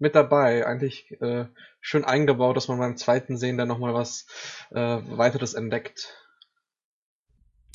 mit 0.00 0.14
dabei. 0.14 0.66
Eigentlich 0.66 1.20
äh, 1.20 1.46
schön 1.80 2.04
eingebaut, 2.04 2.56
dass 2.56 2.68
man 2.68 2.78
beim 2.78 2.96
zweiten 2.96 3.36
Sehen 3.36 3.58
dann 3.58 3.68
nochmal 3.68 3.94
was 3.94 4.26
äh, 4.70 4.76
weiteres 4.76 5.54
entdeckt. 5.54 6.16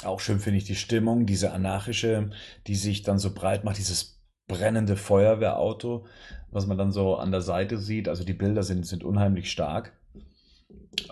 Auch 0.03 0.19
schön 0.19 0.39
finde 0.39 0.57
ich 0.57 0.65
die 0.65 0.75
Stimmung, 0.75 1.25
diese 1.25 1.51
anarchische, 1.51 2.31
die 2.67 2.75
sich 2.75 3.03
dann 3.03 3.17
so 3.17 3.33
breit 3.33 3.63
macht, 3.63 3.77
dieses 3.77 4.21
brennende 4.47 4.97
Feuerwehrauto, 4.97 6.05
was 6.51 6.67
man 6.67 6.77
dann 6.77 6.91
so 6.91 7.15
an 7.15 7.31
der 7.31 7.41
Seite 7.41 7.77
sieht. 7.77 8.09
Also 8.09 8.23
die 8.23 8.33
Bilder 8.33 8.63
sind, 8.63 8.85
sind 8.85 9.03
unheimlich 9.03 9.51
stark. 9.51 9.93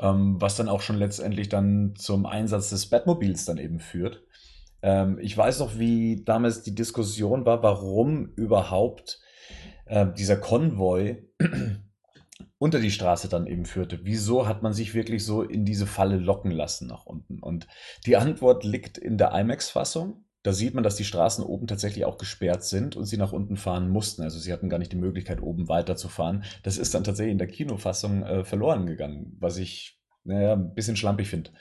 Ähm, 0.02 0.41
was 0.41 0.56
dann 0.56 0.69
auch 0.69 0.81
schon 0.81 0.98
letztendlich 0.98 1.49
dann 1.49 1.94
zum 1.95 2.26
Einsatz 2.26 2.69
des 2.69 2.88
Batmobils 2.88 3.45
dann 3.45 3.57
eben 3.57 3.80
führt. 3.80 4.23
Ähm, 4.81 5.19
ich 5.22 5.35
weiß 5.38 5.60
noch, 5.60 5.77
wie 5.77 6.23
damals 6.23 6.64
die 6.64 6.76
Diskussion 6.76 7.45
war, 7.45 7.64
warum 7.64 8.34
überhaupt 8.35 9.19
äh, 9.86 10.07
dieser 10.18 10.38
Konvoi 10.38 11.24
unter 12.57 12.80
die 12.80 12.91
Straße 12.91 13.30
dann 13.30 13.48
eben 13.48 13.65
führte. 13.65 13.99
Wieso 14.03 14.48
hat 14.48 14.64
man 14.64 14.74
sich 14.74 14.94
wirklich 14.94 15.26
so 15.26 15.44
in 15.44 15.65
diese 15.65 15.88
Falle 15.88 16.18
locken 16.18 16.52
lassen 16.52 16.88
nach 16.88 17.06
unten? 17.06 17.40
Und 17.40 17.68
die 18.06 18.18
Antwort 18.18 18.64
liegt 18.64 18.98
in 18.98 19.18
der 19.18 19.34
IMAX-Fassung. 19.34 20.26
Da 20.44 20.52
sieht 20.52 20.74
man, 20.74 20.84
dass 20.84 20.98
die 20.98 21.06
Straßen 21.06 21.44
oben 21.44 21.68
tatsächlich 21.68 22.03
auch 22.03 22.18
gesperrt 22.18 22.65
sind 22.65 22.98
und 22.98 23.06
sie 23.06 23.18
nach 23.18 23.32
unten 23.32 23.56
fahren 23.56 23.90
mussten. 23.90 24.24
Also 24.24 24.40
sie 24.40 24.52
hatten 24.52 24.68
gar 24.70 24.78
nicht 24.78 24.91
die 24.91 24.98
Möglichkeit, 24.98 25.41
oben 25.41 25.70
weiterzufahren. 25.70 26.44
Das 26.64 26.78
ist 26.78 26.94
dann 26.94 27.06
tatsächlich 27.06 27.32
in 27.32 27.38
der 27.38 27.48
Kinofassung 27.48 28.24
äh, 28.24 28.44
verloren 28.44 28.86
gegangen, 28.86 29.38
was 29.40 29.57
ich 29.57 30.02
naja, 30.24 30.53
ein 30.53 30.74
bisschen 30.74 30.95
schlampig 30.95 31.30
finde. 31.30 31.52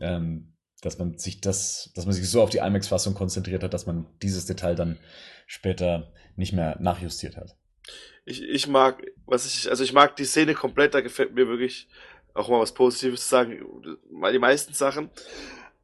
Ähm, 0.00 0.49
dass 0.80 0.98
man 0.98 1.18
sich 1.18 1.40
das, 1.40 1.90
dass 1.94 2.06
man 2.06 2.14
sich 2.14 2.28
so 2.28 2.42
auf 2.42 2.50
die 2.50 2.58
IMAX-Fassung 2.58 3.14
konzentriert 3.14 3.62
hat, 3.62 3.74
dass 3.74 3.86
man 3.86 4.06
dieses 4.22 4.46
Detail 4.46 4.74
dann 4.74 4.98
später 5.46 6.12
nicht 6.36 6.52
mehr 6.52 6.76
nachjustiert 6.80 7.36
hat. 7.36 7.56
Ich, 8.24 8.42
ich 8.42 8.68
mag, 8.68 9.02
was 9.26 9.46
ich, 9.46 9.68
also 9.68 9.82
ich 9.82 9.92
mag 9.92 10.16
die 10.16 10.24
Szene 10.24 10.54
komplett, 10.54 10.94
da 10.94 11.00
gefällt 11.00 11.34
mir 11.34 11.48
wirklich 11.48 11.88
auch 12.34 12.48
mal 12.48 12.60
was 12.60 12.72
Positives 12.72 13.22
zu 13.22 13.28
sagen, 13.28 13.64
mal 14.10 14.32
die 14.32 14.38
meisten 14.38 14.72
Sachen. 14.72 15.10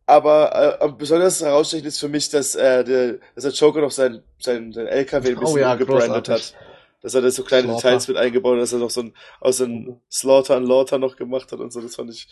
Aber 0.07 0.81
äh, 0.81 0.89
besonders 0.93 1.43
herausstechend 1.43 1.89
ist 1.89 1.99
für 1.99 2.09
mich, 2.09 2.29
dass, 2.29 2.55
äh, 2.55 2.85
der, 2.85 3.19
dass 3.35 3.43
der 3.43 3.53
Joker 3.53 3.81
noch 3.81 3.91
sein, 3.91 4.23
sein, 4.39 4.73
sein 4.73 4.87
LKW 4.87 5.31
ein 5.31 5.37
oh 5.37 5.41
bisschen 5.41 5.57
oh 5.57 5.61
ja, 5.61 5.75
gebrandet 5.75 6.29
hat. 6.29 6.55
Dass 7.03 7.15
er 7.15 7.23
da 7.23 7.31
so 7.31 7.43
kleine 7.43 7.69
Slaughter. 7.69 7.89
Details 7.89 8.09
mit 8.09 8.17
eingebaut 8.17 8.55
hat, 8.55 8.63
dass 8.63 8.73
er 8.73 8.79
noch 8.79 8.91
so 8.91 9.03
ein, 9.03 9.15
aus 9.41 9.61
einem 9.61 10.01
Slaughter 10.11 10.57
und 10.57 10.65
Laughter 10.65 10.99
noch 10.99 11.17
gemacht 11.17 11.51
hat 11.51 11.59
und 11.59 11.73
so, 11.73 11.81
das 11.81 11.97
fand 11.97 12.11
ich, 12.11 12.29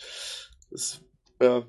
das, 0.71 1.01
ja, 1.41 1.63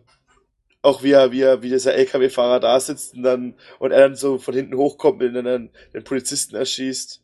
auch 0.86 1.02
wie 1.02 1.12
er, 1.12 1.32
wie 1.32 1.42
er, 1.42 1.62
wie 1.62 1.68
dieser 1.68 1.94
LKW-Fahrer 1.94 2.60
da 2.60 2.78
sitzt 2.78 3.14
und 3.14 3.22
dann, 3.22 3.54
und 3.78 3.90
er 3.90 4.00
dann 4.00 4.14
so 4.14 4.38
von 4.38 4.54
hinten 4.54 4.76
hochkommt 4.76 5.22
und 5.22 5.34
dann 5.34 5.70
den 5.92 6.04
Polizisten 6.04 6.56
erschießt. 6.56 7.22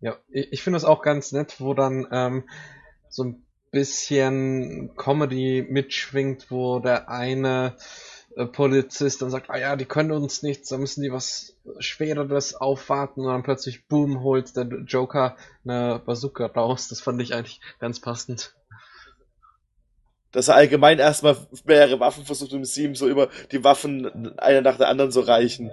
Ja, 0.00 0.16
ich, 0.28 0.62
finde 0.62 0.76
es 0.76 0.84
auch 0.84 1.02
ganz 1.02 1.32
nett, 1.32 1.60
wo 1.60 1.74
dann 1.74 2.06
ähm, 2.12 2.48
so 3.08 3.24
ein 3.24 3.44
bisschen 3.72 4.94
Comedy 4.96 5.66
mitschwingt, 5.68 6.50
wo 6.50 6.78
der 6.78 7.08
eine 7.08 7.76
äh, 8.36 8.46
Polizist 8.46 9.22
dann 9.22 9.30
sagt, 9.30 9.50
ah 9.50 9.58
ja, 9.58 9.76
die 9.76 9.86
können 9.86 10.12
uns 10.12 10.42
nichts, 10.42 10.68
da 10.68 10.78
müssen 10.78 11.02
die 11.02 11.12
was 11.12 11.56
Schwereres 11.78 12.54
aufwarten 12.54 13.22
und 13.22 13.28
dann 13.28 13.42
plötzlich, 13.42 13.88
boom, 13.88 14.22
holt 14.22 14.56
der 14.56 14.66
Joker 14.86 15.36
eine 15.64 16.00
Bazooka 16.04 16.46
raus. 16.46 16.88
Das 16.88 17.00
fand 17.00 17.20
ich 17.20 17.34
eigentlich 17.34 17.60
ganz 17.80 18.00
passend 18.00 18.55
dass 20.32 20.48
er 20.48 20.56
allgemein 20.56 20.98
erstmal 20.98 21.36
mehrere 21.64 22.00
Waffen 22.00 22.24
versucht 22.24 22.52
es 22.52 22.76
ihm 22.76 22.94
so 22.94 23.08
über 23.08 23.28
die 23.52 23.64
Waffen 23.64 24.38
einer 24.38 24.60
nach 24.60 24.76
der 24.76 24.88
anderen 24.88 25.10
so 25.10 25.20
reichen. 25.20 25.70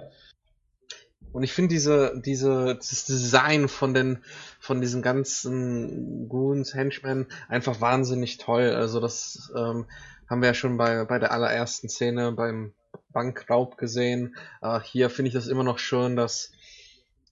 Und 1.34 1.42
ich 1.42 1.52
finde 1.52 1.74
diese, 1.74 2.22
diese, 2.24 2.76
das 2.76 3.06
Design 3.06 3.68
von 3.68 3.92
den, 3.92 4.22
von 4.60 4.80
diesen 4.80 5.02
ganzen 5.02 6.28
Goons, 6.28 6.74
Henchmen 6.74 7.26
einfach 7.48 7.80
wahnsinnig 7.80 8.38
toll. 8.38 8.70
Also 8.70 9.00
das 9.00 9.52
ähm, 9.56 9.86
haben 10.30 10.42
wir 10.42 10.50
ja 10.50 10.54
schon 10.54 10.76
bei, 10.76 11.04
bei 11.04 11.18
der 11.18 11.32
allerersten 11.32 11.88
Szene 11.88 12.30
beim 12.30 12.72
Bankraub 13.08 13.76
gesehen. 13.78 14.36
Äh, 14.62 14.78
hier 14.80 15.10
finde 15.10 15.28
ich 15.28 15.34
das 15.34 15.48
immer 15.48 15.64
noch 15.64 15.80
schön, 15.80 16.14
dass, 16.14 16.52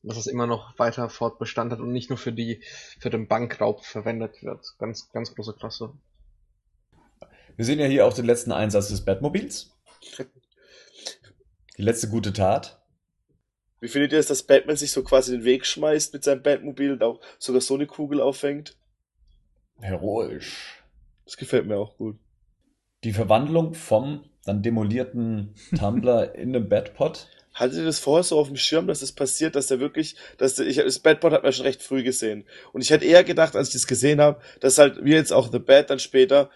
dass 0.03 0.17
es 0.17 0.27
immer 0.27 0.49
noch 0.49 0.77
weiter 0.81 1.09
Fortbestand 1.09 1.71
hat 1.71 1.79
und 1.79 1.93
nicht 1.93 2.11
nur 2.11 2.19
für 2.19 2.33
die, 2.33 2.61
für 2.99 3.11
den 3.11 3.29
Bankraub 3.29 3.85
verwendet 3.85 4.43
wird. 4.43 4.75
Ganz, 4.79 5.13
ganz 5.13 5.33
große 5.33 5.55
Klasse. 5.55 5.93
Wir 7.57 7.65
sehen 7.65 7.79
ja 7.79 7.87
hier 7.87 8.07
auch 8.07 8.15
den 8.15 8.27
letzten 8.27 8.53
Einsatz 8.53 8.89
des 8.89 9.05
Batmobils. 9.05 9.71
Die 11.77 11.83
letzte 11.83 12.09
gute 12.09 12.33
Tat. 12.33 12.83
Wie 13.81 13.89
findet 13.89 14.13
ihr 14.13 14.19
es, 14.19 14.29
dass 14.29 14.45
Batman 14.45 14.77
sich 14.77 14.93
so 14.93 15.03
quasi 15.03 15.33
den 15.33 15.45
Weg 15.45 15.67
schmeißt 15.67 16.13
mit 16.13 16.23
seinem 16.23 16.43
Batmobil 16.43 16.93
und 16.93 17.03
auch 17.03 17.21
sogar 17.39 17.61
so 17.61 17.75
eine 17.75 17.87
Kugel 17.87 18.21
auffängt? 18.21 18.77
Heroisch. 19.81 20.83
Das 21.25 21.37
gefällt 21.37 21.67
mir 21.67 21.77
auch 21.77 21.97
gut. 21.97 22.17
Die 23.05 23.13
Verwandlung 23.13 23.75
vom 23.75 24.25
dann 24.45 24.63
demolierten 24.63 25.55
Tumblr 25.77 26.35
in 26.37 26.53
den 26.53 26.69
Batpot. 26.69 27.29
Hattet 27.55 27.79
ihr 27.79 27.85
das 27.85 27.99
vorher 27.99 28.25
so 28.25 28.39
auf 28.39 28.47
dem 28.47 28.57
Schirm, 28.57 28.87
dass 28.87 29.01
das 29.01 29.13
passiert, 29.13 29.57
dass 29.57 29.67
der 29.67 29.79
wirklich, 29.79 30.17
dass 30.39 30.55
der, 30.55 30.67
ich, 30.67 30.77
das 30.77 31.01
Batpot 31.01 31.33
hat 31.33 31.43
man 31.43 31.53
schon 31.53 31.67
recht 31.67 31.83
früh 31.83 32.03
gesehen. 32.03 32.47
Und 32.73 32.81
ich 32.81 32.91
hätte 32.91 33.05
eher 33.05 33.25
gedacht, 33.25 33.57
als 33.57 33.69
ich 33.69 33.75
das 33.75 33.87
gesehen 33.87 34.21
habe, 34.21 34.41
dass 34.61 34.79
halt, 34.79 35.05
wie 35.05 35.13
jetzt 35.13 35.33
auch 35.33 35.51
The 35.51 35.59
Bat 35.59 35.91
dann 35.91 35.99
später, 35.99 36.51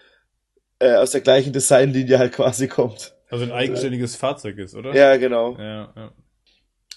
äh, 0.78 0.94
aus 0.94 1.12
der 1.12 1.20
gleichen 1.20 1.52
Designlinie 1.52 2.18
halt 2.18 2.32
quasi 2.32 2.68
kommt. 2.68 3.14
Also 3.30 3.44
ein 3.44 3.52
eigenständiges 3.52 4.14
äh, 4.14 4.18
Fahrzeug 4.18 4.58
ist, 4.58 4.74
oder? 4.74 4.94
Ja, 4.94 5.16
genau. 5.16 5.56
Ja, 5.58 5.92
ja. 5.96 6.12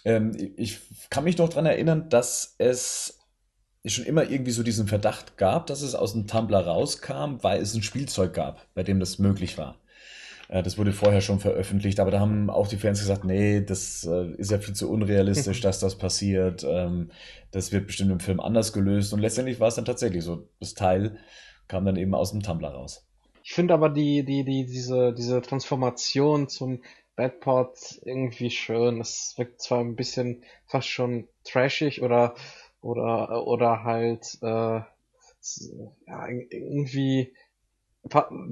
Ähm, 0.05 0.53
ich 0.57 0.79
kann 1.09 1.23
mich 1.23 1.37
noch 1.37 1.49
dran 1.49 1.65
erinnern, 1.65 2.09
dass 2.09 2.55
es 2.57 3.19
schon 3.85 4.05
immer 4.05 4.29
irgendwie 4.29 4.51
so 4.51 4.63
diesen 4.63 4.87
Verdacht 4.87 5.37
gab, 5.37 5.67
dass 5.67 5.81
es 5.81 5.95
aus 5.95 6.13
dem 6.13 6.27
Tumblr 6.27 6.59
rauskam, 6.59 7.37
weil 7.41 7.61
es 7.61 7.73
ein 7.73 7.83
Spielzeug 7.83 8.33
gab, 8.33 8.67
bei 8.73 8.83
dem 8.83 8.99
das 8.99 9.19
möglich 9.19 9.57
war. 9.57 9.79
Äh, 10.49 10.63
das 10.63 10.77
wurde 10.77 10.91
vorher 10.91 11.21
schon 11.21 11.39
veröffentlicht, 11.39 11.99
aber 11.99 12.11
da 12.11 12.19
haben 12.19 12.49
auch 12.49 12.67
die 12.67 12.77
Fans 12.77 12.99
gesagt, 12.99 13.23
nee, 13.23 13.61
das 13.61 14.05
äh, 14.05 14.31
ist 14.37 14.51
ja 14.51 14.59
viel 14.59 14.75
zu 14.75 14.89
unrealistisch, 14.89 15.61
dass 15.61 15.79
das 15.79 15.97
passiert. 15.97 16.65
Ähm, 16.67 17.11
das 17.51 17.71
wird 17.71 17.87
bestimmt 17.87 18.11
im 18.11 18.19
Film 18.19 18.39
anders 18.39 18.73
gelöst. 18.73 19.13
Und 19.13 19.19
letztendlich 19.19 19.59
war 19.59 19.69
es 19.69 19.75
dann 19.75 19.85
tatsächlich 19.85 20.23
so. 20.23 20.49
Das 20.59 20.73
Teil 20.73 21.17
kam 21.67 21.85
dann 21.85 21.95
eben 21.95 22.13
aus 22.15 22.31
dem 22.31 22.41
Tumblr 22.41 22.67
raus. 22.67 23.08
Ich 23.49 23.55
finde 23.55 23.73
aber 23.73 23.89
die, 23.89 24.23
die, 24.23 24.43
die, 24.43 24.67
diese, 24.67 25.11
diese 25.11 25.41
Transformation 25.41 26.49
zum 26.49 26.83
Badport 27.15 27.99
irgendwie 28.05 28.51
schön. 28.51 29.01
Es 29.01 29.33
wirkt 29.37 29.59
zwar 29.59 29.79
ein 29.79 29.95
bisschen 29.95 30.43
fast 30.67 30.87
schon 30.87 31.27
trashig 31.43 32.03
oder 32.03 32.35
oder 32.79 33.47
oder 33.47 33.83
halt 33.83 34.37
äh, 34.43 34.81
ja, 34.81 36.27
irgendwie 36.27 37.33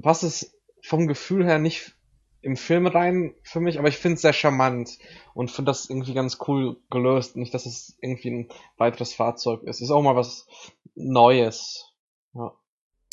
passt 0.02 0.24
es 0.24 0.58
vom 0.82 1.06
Gefühl 1.06 1.46
her 1.46 1.60
nicht 1.60 1.94
im 2.42 2.56
Film 2.56 2.88
rein 2.88 3.36
für 3.44 3.60
mich, 3.60 3.78
aber 3.78 3.86
ich 3.86 3.98
finde 3.98 4.16
es 4.16 4.22
sehr 4.22 4.32
charmant 4.32 4.98
und 5.32 5.52
finde 5.52 5.70
das 5.70 5.88
irgendwie 5.88 6.14
ganz 6.14 6.38
cool 6.48 6.76
gelöst. 6.90 7.36
Nicht, 7.36 7.54
dass 7.54 7.66
es 7.66 7.96
irgendwie 8.00 8.30
ein 8.32 8.48
weiteres 8.78 9.14
Fahrzeug 9.14 9.62
ist. 9.62 9.80
Ist 9.80 9.92
auch 9.92 10.02
mal 10.02 10.16
was 10.16 10.48
Neues. 10.96 11.92
Ja. 12.34 12.52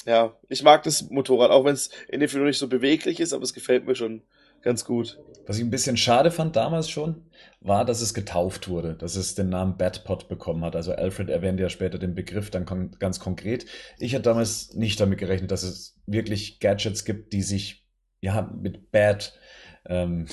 Ja, 0.05 0.35
ich 0.49 0.61
mag 0.61 0.83
das 0.83 1.09
Motorrad, 1.09 1.49
auch 1.51 1.65
wenn 1.65 1.73
es 1.73 1.89
in 2.07 2.19
dem 2.19 2.29
Film 2.29 2.45
nicht 2.45 2.59
so 2.59 2.67
beweglich 2.67 3.19
ist, 3.19 3.33
aber 3.33 3.43
es 3.43 3.53
gefällt 3.53 3.87
mir 3.87 3.95
schon 3.95 4.21
ganz 4.61 4.85
gut. 4.85 5.19
Was 5.47 5.57
ich 5.57 5.63
ein 5.63 5.69
bisschen 5.69 5.97
schade 5.97 6.31
fand 6.31 6.55
damals 6.55 6.89
schon, 6.89 7.23
war, 7.59 7.85
dass 7.85 8.01
es 8.01 8.13
getauft 8.13 8.67
wurde, 8.67 8.95
dass 8.95 9.15
es 9.15 9.35
den 9.35 9.49
Namen 9.49 9.77
Batpod 9.77 10.27
bekommen 10.27 10.63
hat. 10.63 10.75
Also 10.75 10.91
Alfred 10.91 11.29
erwähnt 11.29 11.59
ja 11.59 11.69
später 11.69 11.97
den 11.97 12.15
Begriff 12.15 12.49
dann 12.49 12.65
kon 12.65 12.91
ganz 12.99 13.19
konkret. 13.19 13.65
Ich 13.99 14.13
hatte 14.13 14.23
damals 14.23 14.73
nicht 14.73 14.99
damit 14.99 15.19
gerechnet, 15.19 15.51
dass 15.51 15.63
es 15.63 15.99
wirklich 16.05 16.59
Gadgets 16.59 17.05
gibt, 17.05 17.33
die 17.33 17.43
sich 17.43 17.87
ja 18.21 18.51
mit 18.59 18.91
Bad 18.91 19.39
ähm, 19.85 20.27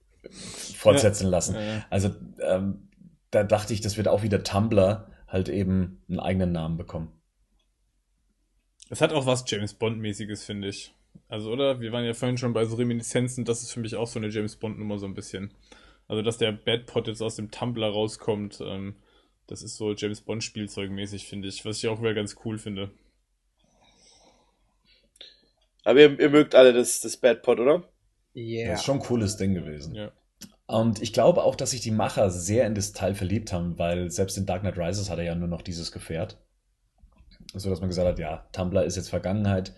fortsetzen 0.30 1.28
lassen. 1.28 1.56
Also 1.90 2.10
ähm, 2.40 2.88
da 3.30 3.44
dachte 3.44 3.72
ich, 3.72 3.80
das 3.80 3.96
wird 3.96 4.08
auch 4.08 4.22
wieder 4.22 4.42
Tumblr 4.42 5.10
halt 5.26 5.48
eben 5.48 6.02
einen 6.08 6.20
eigenen 6.20 6.52
Namen 6.52 6.76
bekommen. 6.76 7.21
Es 8.92 9.00
hat 9.00 9.14
auch 9.14 9.24
was 9.24 9.44
James 9.46 9.72
Bond-mäßiges, 9.72 10.44
finde 10.44 10.68
ich. 10.68 10.92
Also, 11.26 11.50
oder? 11.50 11.80
Wir 11.80 11.92
waren 11.92 12.04
ja 12.04 12.12
vorhin 12.12 12.36
schon 12.36 12.52
bei 12.52 12.66
so 12.66 12.76
Reminiszenzen, 12.76 13.46
das 13.46 13.62
ist 13.62 13.72
für 13.72 13.80
mich 13.80 13.96
auch 13.96 14.06
so 14.06 14.18
eine 14.18 14.28
James 14.28 14.56
Bond-Nummer 14.56 14.98
so 14.98 15.06
ein 15.06 15.14
bisschen. 15.14 15.50
Also, 16.08 16.20
dass 16.20 16.36
der 16.36 16.52
Bad 16.52 16.84
Pot 16.84 17.06
jetzt 17.06 17.22
aus 17.22 17.36
dem 17.36 17.50
Tumblr 17.50 17.88
rauskommt, 17.88 18.60
ähm, 18.60 18.96
das 19.46 19.62
ist 19.62 19.76
so 19.76 19.94
James 19.94 20.20
Bond-Spielzeugmäßig, 20.20 21.24
finde 21.24 21.48
ich. 21.48 21.64
Was 21.64 21.78
ich 21.78 21.88
auch 21.88 22.02
wieder 22.02 22.12
ganz 22.12 22.36
cool 22.44 22.58
finde. 22.58 22.90
Aber 25.84 25.98
ihr, 25.98 26.20
ihr 26.20 26.28
mögt 26.28 26.54
alle 26.54 26.74
das, 26.74 27.00
das 27.00 27.16
Bad 27.16 27.42
Pot, 27.42 27.60
oder? 27.60 27.84
Ja. 28.34 28.42
Yeah. 28.42 28.70
Das 28.72 28.80
ist 28.80 28.84
schon 28.84 28.98
ein 28.98 29.06
cooles 29.06 29.38
Ding 29.38 29.54
gewesen. 29.54 29.94
Ja. 29.94 30.12
Und 30.66 31.00
ich 31.00 31.14
glaube 31.14 31.44
auch, 31.44 31.56
dass 31.56 31.70
sich 31.70 31.80
die 31.80 31.92
Macher 31.92 32.30
sehr 32.30 32.66
in 32.66 32.74
das 32.74 32.92
Teil 32.92 33.14
verliebt 33.14 33.54
haben, 33.54 33.78
weil 33.78 34.10
selbst 34.10 34.36
in 34.36 34.44
Dark 34.44 34.60
Knight 34.60 34.76
Rises 34.76 35.08
hat 35.08 35.16
er 35.16 35.24
ja 35.24 35.34
nur 35.34 35.48
noch 35.48 35.62
dieses 35.62 35.92
Gefährt 35.92 36.36
so 37.54 37.70
dass 37.70 37.80
man 37.80 37.88
gesagt 37.88 38.08
hat, 38.08 38.18
ja, 38.18 38.46
Tumblr 38.52 38.84
ist 38.84 38.96
jetzt 38.96 39.10
Vergangenheit. 39.10 39.74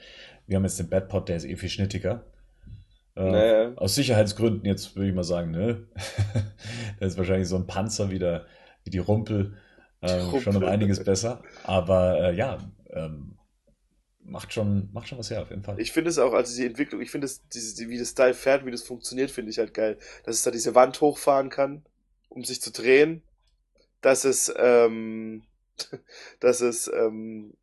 Wir 0.47 0.57
haben 0.57 0.65
jetzt 0.65 0.79
den 0.79 0.89
Badpot, 0.89 1.29
der 1.29 1.37
ist 1.37 1.45
eh 1.45 1.57
viel 1.57 1.69
schnittiger. 1.69 2.25
Äh, 3.17 3.31
naja. 3.31 3.73
Aus 3.77 3.95
Sicherheitsgründen 3.95 4.67
jetzt 4.67 4.97
würde 4.97 5.09
ich 5.09 5.15
mal 5.15 5.25
sagen, 5.25 5.51
ne? 5.51 5.87
der 7.01 7.07
ist 7.07 7.17
wahrscheinlich 7.17 7.49
so 7.49 7.57
ein 7.57 7.67
Panzer 7.67 8.11
wie, 8.11 8.19
der, 8.19 8.47
wie 8.85 8.91
die 8.91 8.99
Rumpel, 8.99 9.57
äh, 10.01 10.13
Rumpel. 10.13 10.41
schon 10.41 10.57
um 10.57 10.65
einiges 10.65 11.03
besser. 11.03 11.43
Aber 11.63 12.21
äh, 12.21 12.35
ja, 12.35 12.59
ähm, 12.91 13.39
macht 14.21 14.53
schon, 14.53 14.91
macht 14.93 15.09
schon 15.09 15.19
was 15.19 15.31
her, 15.31 15.43
auf 15.43 15.51
jeden 15.51 15.63
Fall. 15.63 15.79
Ich 15.81 15.93
finde 15.93 16.11
es 16.11 16.19
auch, 16.19 16.33
also 16.33 16.57
die 16.57 16.67
Entwicklung, 16.67 17.01
ich 17.01 17.11
finde 17.11 17.27
es, 17.27 17.45
wie 17.53 17.99
das 17.99 18.15
Teil 18.15 18.35
fährt, 18.35 18.67
wie 18.67 18.71
das 18.71 18.83
funktioniert, 18.83 19.31
finde 19.31 19.51
ich 19.51 19.59
halt 19.59 19.75
geil. 19.75 19.99
Dass 20.25 20.37
es 20.37 20.43
da 20.43 20.51
diese 20.51 20.75
Wand 20.75 21.01
hochfahren 21.01 21.51
kann, 21.51 21.85
um 22.29 22.45
sich 22.45 22.61
zu 22.61 22.73
drehen. 22.73 23.23
Dass 24.01 24.25
es, 24.25 24.53
ähm, 24.57 25.45
dass 26.41 26.61
es 26.61 26.89
ähm, 26.89 27.55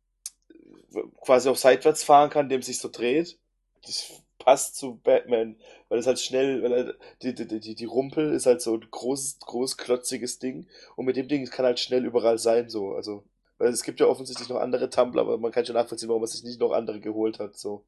quasi 1.20 1.48
auch 1.48 1.56
seitwärts 1.56 2.04
fahren 2.04 2.30
kann, 2.30 2.48
dem 2.48 2.62
sich 2.62 2.78
so 2.78 2.88
dreht. 2.88 3.38
Das 3.84 4.22
passt 4.38 4.76
zu 4.76 4.96
Batman, 5.02 5.56
weil 5.88 5.98
es 5.98 6.06
halt 6.06 6.18
schnell, 6.18 6.62
weil 6.62 6.72
er, 6.72 6.94
die, 7.22 7.34
die, 7.34 7.60
die, 7.60 7.74
die 7.74 7.84
Rumpel 7.84 8.32
ist 8.32 8.46
halt 8.46 8.60
so 8.60 8.74
ein 8.74 8.86
großes, 8.90 9.38
groß 9.40 9.76
klotziges 9.76 10.38
Ding 10.38 10.66
und 10.96 11.06
mit 11.06 11.16
dem 11.16 11.28
Ding 11.28 11.44
kann 11.46 11.64
halt 11.64 11.78
schnell 11.78 12.04
überall 12.04 12.38
sein, 12.38 12.68
so, 12.68 12.94
also, 12.94 13.24
weil 13.58 13.68
es 13.68 13.84
gibt 13.84 14.00
ja 14.00 14.06
offensichtlich 14.06 14.48
noch 14.48 14.56
andere 14.56 14.90
Tumblr, 14.90 15.20
aber 15.20 15.38
man 15.38 15.52
kann 15.52 15.64
schon 15.64 15.76
nachvollziehen, 15.76 16.08
warum 16.08 16.22
man 16.22 16.28
sich 16.30 16.42
nicht 16.42 16.60
noch 16.60 16.72
andere 16.72 17.00
geholt 17.00 17.38
hat, 17.38 17.56
so. 17.56 17.84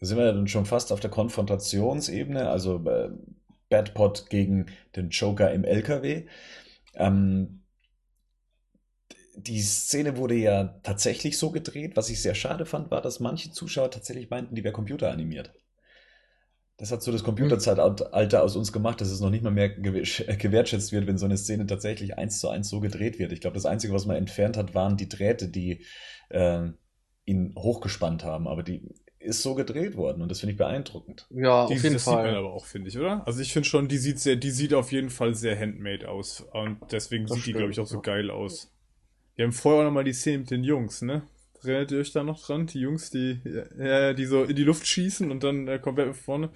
Sind 0.00 0.16
wir 0.16 0.24
ja 0.24 0.32
dann 0.32 0.48
schon 0.48 0.64
fast 0.64 0.92
auf 0.92 1.00
der 1.00 1.10
Konfrontationsebene, 1.10 2.48
also 2.48 2.76
äh, 2.86 3.10
Batpot 3.68 4.30
gegen 4.30 4.66
den 4.96 5.10
Joker 5.10 5.52
im 5.52 5.64
LKW. 5.64 6.26
Ähm, 6.94 7.59
die 9.36 9.60
Szene 9.60 10.16
wurde 10.16 10.34
ja 10.34 10.80
tatsächlich 10.82 11.38
so 11.38 11.50
gedreht. 11.50 11.96
Was 11.96 12.10
ich 12.10 12.20
sehr 12.20 12.34
schade 12.34 12.66
fand, 12.66 12.90
war, 12.90 13.00
dass 13.00 13.20
manche 13.20 13.52
Zuschauer 13.52 13.90
tatsächlich 13.90 14.30
meinten, 14.30 14.54
die 14.54 14.64
wäre 14.64 14.74
computeranimiert. 14.74 15.52
Das 16.76 16.90
hat 16.90 17.02
so 17.02 17.12
das 17.12 17.24
Computerzeitalter 17.24 18.42
aus 18.42 18.56
uns 18.56 18.72
gemacht, 18.72 19.02
dass 19.02 19.10
es 19.10 19.20
noch 19.20 19.28
nicht 19.28 19.44
mal 19.44 19.50
mehr 19.50 19.68
gewertschätzt 19.68 20.92
wird, 20.92 21.06
wenn 21.06 21.18
so 21.18 21.26
eine 21.26 21.36
Szene 21.36 21.66
tatsächlich 21.66 22.16
eins 22.16 22.40
zu 22.40 22.48
eins 22.48 22.70
so 22.70 22.80
gedreht 22.80 23.18
wird. 23.18 23.32
Ich 23.32 23.42
glaube, 23.42 23.54
das 23.54 23.66
Einzige, 23.66 23.92
was 23.92 24.06
man 24.06 24.16
entfernt 24.16 24.56
hat, 24.56 24.74
waren 24.74 24.96
die 24.96 25.08
Drähte, 25.08 25.48
die 25.48 25.84
äh, 26.30 26.68
ihn 27.26 27.54
hochgespannt 27.56 28.24
haben. 28.24 28.48
Aber 28.48 28.62
die 28.62 28.88
ist 29.18 29.42
so 29.42 29.54
gedreht 29.54 29.96
worden 29.96 30.22
und 30.22 30.30
das 30.30 30.40
finde 30.40 30.52
ich 30.52 30.58
beeindruckend. 30.58 31.26
Ja, 31.30 31.66
die, 31.66 31.74
auf 31.74 31.82
jeden 31.82 31.94
das 31.94 32.04
Fall. 32.04 32.24
sieht 32.24 32.32
man 32.32 32.34
aber 32.34 32.52
auch, 32.54 32.64
finde 32.64 32.88
ich, 32.88 32.98
oder? 32.98 33.26
Also 33.26 33.40
ich 33.40 33.52
finde 33.52 33.68
schon, 33.68 33.86
die 33.86 33.98
sieht 33.98 34.18
sehr, 34.18 34.36
die 34.36 34.50
sieht 34.50 34.72
auf 34.72 34.90
jeden 34.90 35.10
Fall 35.10 35.34
sehr 35.34 35.58
handmade 35.58 36.08
aus 36.08 36.40
und 36.52 36.78
deswegen 36.90 37.26
das 37.26 37.34
sieht 37.34 37.42
stimmt, 37.42 37.56
die, 37.56 37.58
glaube 37.58 37.72
ich, 37.72 37.80
auch 37.80 37.86
so 37.86 38.00
geil 38.00 38.30
aus. 38.30 38.72
Wir 39.40 39.46
haben 39.46 39.52
vorher 39.54 39.80
auch 39.80 39.84
nochmal 39.86 40.04
die 40.04 40.12
Szene 40.12 40.40
mit 40.40 40.50
den 40.50 40.64
Jungs, 40.64 41.00
ne? 41.00 41.22
Erinnert 41.62 41.90
ihr 41.92 42.00
euch 42.00 42.12
da 42.12 42.22
noch 42.22 42.44
dran? 42.44 42.66
Die 42.66 42.80
Jungs, 42.80 43.08
die, 43.08 43.40
ja, 43.78 44.12
die 44.12 44.26
so 44.26 44.44
in 44.44 44.54
die 44.54 44.64
Luft 44.64 44.86
schießen 44.86 45.30
und 45.30 45.42
dann 45.42 45.66
äh, 45.66 45.78
komplett 45.78 46.14
vorne. 46.14 46.50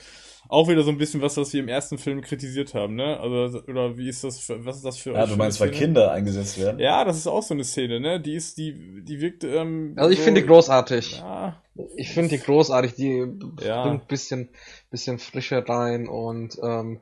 Auch 0.50 0.68
wieder 0.68 0.82
so 0.82 0.90
ein 0.90 0.98
bisschen 0.98 1.22
was, 1.22 1.38
was 1.38 1.50
wir 1.54 1.60
im 1.60 1.68
ersten 1.68 1.96
Film 1.96 2.20
kritisiert 2.20 2.74
haben, 2.74 2.94
ne? 2.94 3.18
Also, 3.18 3.62
oder 3.68 3.96
wie 3.96 4.06
ist 4.06 4.22
das, 4.22 4.38
für, 4.38 4.66
was 4.66 4.76
ist 4.76 4.84
das 4.84 4.98
für 4.98 5.14
Ja, 5.14 5.24
du 5.24 5.34
meinst, 5.36 5.62
weil 5.62 5.70
Kinder 5.70 6.12
eingesetzt 6.12 6.60
werden? 6.60 6.78
Ja, 6.78 7.06
das 7.06 7.16
ist 7.16 7.26
auch 7.26 7.42
so 7.42 7.54
eine 7.54 7.64
Szene, 7.64 8.00
ne? 8.00 8.20
Die 8.20 8.34
ist, 8.34 8.58
die, 8.58 9.02
die 9.02 9.18
wirkt, 9.18 9.44
ähm, 9.44 9.94
Also 9.96 10.10
ich 10.10 10.18
so, 10.18 10.24
finde 10.24 10.42
die 10.42 10.46
großartig. 10.46 11.20
Ja. 11.20 11.62
Ich 11.96 12.10
finde 12.10 12.36
die 12.36 12.38
großartig, 12.38 12.96
die 12.96 13.26
ja. 13.62 13.82
bringt 13.86 14.08
bisschen, 14.08 14.50
bisschen 14.90 15.18
Frische 15.18 15.66
rein 15.66 16.06
und, 16.06 16.58
ähm, 16.62 17.00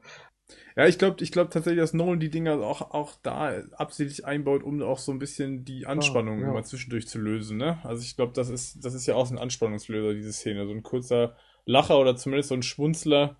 ja, 0.76 0.86
ich 0.86 0.98
glaube 0.98 1.22
ich 1.22 1.32
glaub 1.32 1.50
tatsächlich, 1.50 1.80
dass 1.80 1.92
Nolan 1.92 2.20
die 2.20 2.30
Dinger 2.30 2.60
auch, 2.60 2.92
auch 2.92 3.12
da 3.22 3.62
absichtlich 3.72 4.24
einbaut, 4.24 4.62
um 4.62 4.82
auch 4.82 4.98
so 4.98 5.12
ein 5.12 5.18
bisschen 5.18 5.64
die 5.64 5.86
Anspannung 5.86 6.38
oh, 6.38 6.42
ja. 6.42 6.50
immer 6.50 6.62
zwischendurch 6.62 7.08
zu 7.08 7.18
lösen. 7.18 7.58
Ne? 7.58 7.78
Also 7.84 8.02
ich 8.02 8.16
glaube, 8.16 8.32
das 8.34 8.48
ist, 8.48 8.84
das 8.84 8.94
ist 8.94 9.06
ja 9.06 9.14
auch 9.14 9.26
so 9.26 9.34
ein 9.34 9.38
Anspannungslöser, 9.38 10.14
diese 10.14 10.32
Szene. 10.32 10.66
So 10.66 10.72
ein 10.72 10.82
kurzer 10.82 11.36
Lacher 11.66 11.98
oder 11.98 12.16
zumindest 12.16 12.48
so 12.48 12.54
ein 12.54 12.62
Schmunzler. 12.62 13.36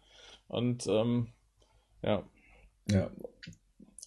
Und 0.49 0.87
ähm, 0.87 1.29
ja. 2.03 2.23
Ja. 2.91 3.11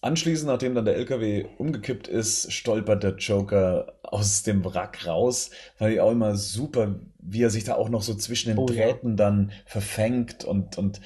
Anschließend, 0.02 0.48
nachdem 0.48 0.74
dann 0.74 0.84
der 0.84 0.96
LKW 0.96 1.46
umgekippt 1.58 2.06
ist, 2.06 2.52
stolpert 2.52 3.02
der 3.02 3.16
Joker 3.16 3.98
aus 4.02 4.44
dem 4.44 4.64
Wrack 4.64 5.06
raus. 5.06 5.50
Fand 5.76 5.94
ich 5.94 6.00
auch 6.00 6.12
immer 6.12 6.36
super, 6.36 7.00
wie 7.18 7.42
er 7.42 7.50
sich 7.50 7.64
da 7.64 7.74
auch 7.74 7.88
noch 7.88 8.02
so 8.02 8.14
zwischen 8.14 8.50
den 8.50 8.58
oh, 8.58 8.66
Drähten 8.66 9.10
ja. 9.10 9.16
dann 9.16 9.52
verfängt 9.64 10.44
und, 10.44 10.78
und 10.78 11.00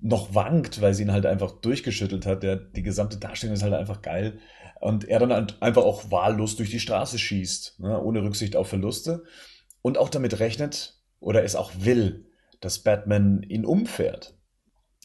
noch 0.00 0.34
wankt, 0.34 0.80
weil 0.80 0.94
sie 0.94 1.02
ihn 1.02 1.12
halt 1.12 1.26
einfach 1.26 1.52
durchgeschüttelt 1.60 2.26
hat. 2.26 2.42
Der, 2.42 2.56
die 2.56 2.82
gesamte 2.82 3.18
Darstellung 3.18 3.54
ist 3.54 3.62
halt 3.62 3.74
einfach 3.74 4.02
geil. 4.02 4.38
Und 4.80 5.08
er 5.08 5.18
dann 5.18 5.32
halt 5.32 5.60
einfach 5.60 5.82
auch 5.82 6.10
wahllos 6.10 6.56
durch 6.56 6.70
die 6.70 6.80
Straße 6.80 7.18
schießt, 7.18 7.80
ne, 7.80 8.00
ohne 8.00 8.22
Rücksicht 8.22 8.54
auf 8.54 8.68
Verluste. 8.68 9.24
Und 9.82 9.98
auch 9.98 10.08
damit 10.08 10.38
rechnet 10.38 11.00
oder 11.20 11.42
es 11.42 11.56
auch 11.56 11.72
will, 11.78 12.26
dass 12.60 12.80
Batman 12.80 13.42
ihn 13.42 13.64
umfährt. 13.64 14.34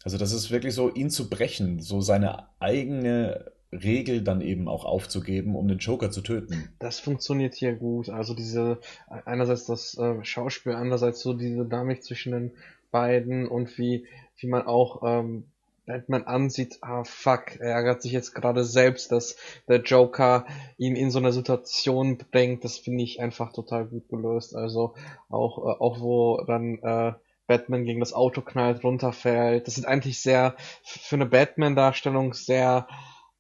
Also 0.03 0.18
das 0.18 0.32
ist 0.32 0.52
wirklich 0.52 0.74
so, 0.74 0.94
ihn 0.94 1.10
zu 1.10 1.30
brechen, 1.30 1.80
so 1.80 2.02
seine 2.02 2.48
eigene 2.60 3.52
Regel 3.72 4.22
dann 4.22 4.41
eben 4.41 4.68
auch 4.68 4.86
aufzugeben, 4.86 5.56
um 5.56 5.68
den 5.68 5.80
Joker 5.80 6.11
zu 6.11 6.22
töten. 6.22 6.70
Das 6.80 6.99
funktioniert 6.99 7.56
hier 7.56 7.74
gut. 7.74 8.10
Also 8.10 8.36
diese, 8.36 8.80
einerseits 9.26 9.65
das 9.65 9.98
äh, 9.98 10.24
Schauspiel, 10.24 10.74
andererseits 10.74 11.22
so 11.22 11.34
diese 11.34 11.64
Dynamik 11.64 12.03
zwischen 12.03 12.34
den 12.34 12.52
beiden 12.91 13.48
und 13.48 13.78
wie, 13.78 14.06
wie 14.38 14.47
man 14.47 14.65
auch 14.65 15.01
ähm, 15.03 15.45
Batman 15.85 16.23
ansieht, 16.23 16.77
ah 16.81 17.03
fuck, 17.03 17.60
er 17.60 17.73
ärgert 17.73 18.01
sich 18.01 18.14
jetzt 18.14 18.34
gerade 18.34 18.64
selbst, 18.64 19.11
dass 19.11 19.35
der 19.68 19.81
Joker 19.81 20.45
ihn 20.77 20.95
in 20.95 21.11
so 21.11 21.19
eine 21.19 21.34
Situation 21.34 22.18
bringt. 22.31 22.64
Das 22.64 22.77
finde 22.77 23.03
ich 23.03 23.19
einfach 23.19 23.51
total 23.51 23.85
gut 23.85 24.07
gelöst. 24.07 24.55
Also 24.55 24.95
auch, 25.30 25.57
äh, 25.57 25.80
auch 25.80 25.99
wo 25.99 26.41
dann 26.45 26.80
äh, 26.80 27.14
Batman 27.47 27.84
gegen 27.84 27.99
das 27.99 28.14
Auto 28.14 28.41
knallt, 28.41 28.84
runterfällt. 28.84 29.68
Das 29.68 29.76
sieht 29.76 29.85
eigentlich 29.85 30.22
sehr, 30.22 30.55
für 30.84 31.15
eine 31.15 31.26
Batman-Darstellung 31.26 32.34
sehr 32.34 32.88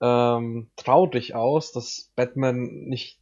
ähm, 0.01 0.69
traurig 0.75 1.35
aus, 1.35 1.71
dass 1.71 2.11
Batman 2.15 2.65
nicht 2.87 3.19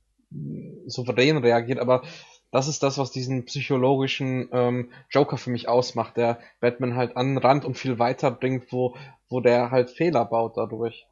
souverän 0.88 1.38
reagiert, 1.38 1.80
aber 1.80 2.04
das 2.52 2.68
ist 2.68 2.84
das, 2.84 2.98
was 2.98 3.12
diesen 3.12 3.46
psychologischen 3.46 4.50
ähm, 4.52 4.92
Joker 5.10 5.38
für 5.38 5.50
mich 5.50 5.70
ausmacht, 5.70 6.18
der 6.18 6.40
Batman 6.60 6.96
halt 6.96 7.16
an 7.16 7.36
den 7.36 7.38
Rand 7.38 7.66
und 7.66 7.78
viel 7.78 7.98
weiter 7.98 8.30
bringt, 8.30 8.72
wo, 8.72 8.96
wo 9.30 9.40
der 9.40 9.72
halt 9.72 9.90
Fehler 9.90 10.26
baut 10.26 10.58
dadurch. 10.58 11.08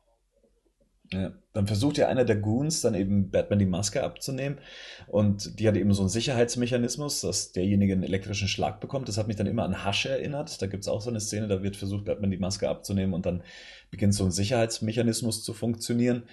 Ja, 1.11 1.32
dann 1.53 1.66
versucht 1.66 1.98
ja 1.98 2.07
einer 2.07 2.24
der 2.24 2.36
Goons 2.36 2.82
dann 2.82 2.94
eben 2.94 3.32
Batman 3.32 3.57
die 3.57 3.66
Maske 3.66 4.03
abzunehmen 4.03 4.60
und 5.07 5.60
die 5.60 5.68
hat 5.68 5.76
eben 5.76 5.91
so 5.91 6.03
einen 6.03 6.10
Sicherheitsmechanismus, 6.10 7.22
dass 7.22 7.52
derjenige 7.52 7.94
einen 7.94 8.03
elektrischen 8.03 8.48
Schlag 8.48 8.80
bekommt. 8.80 9.07
Das 9.07 9.18
hat 9.18 9.26
mich 9.26 9.36
dann 9.36 9.48
immer 9.48 9.64
an 9.64 9.84
Hasch 9.84 10.06
erinnert. 10.06 10.61
Da 10.61 10.68
gibt 10.68 10.84
es 10.84 10.88
auch 10.88 11.02
so 11.02 11.10
eine 11.10 11.20
Szene, 11.20 11.48
da 11.48 11.64
wird 11.64 11.78
versucht, 11.78 12.06
Batman 12.06 12.30
die 12.30 12.38
Maske 12.38 12.70
abzunehmen 12.70 13.16
und 13.16 13.26
dann 13.26 13.41
beginnt 13.90 14.14
so 14.14 14.24
ein 14.24 14.30
Sicherheitsmechanismus 14.30 15.44
zu 15.44 15.53
funktionieren. 15.53 16.24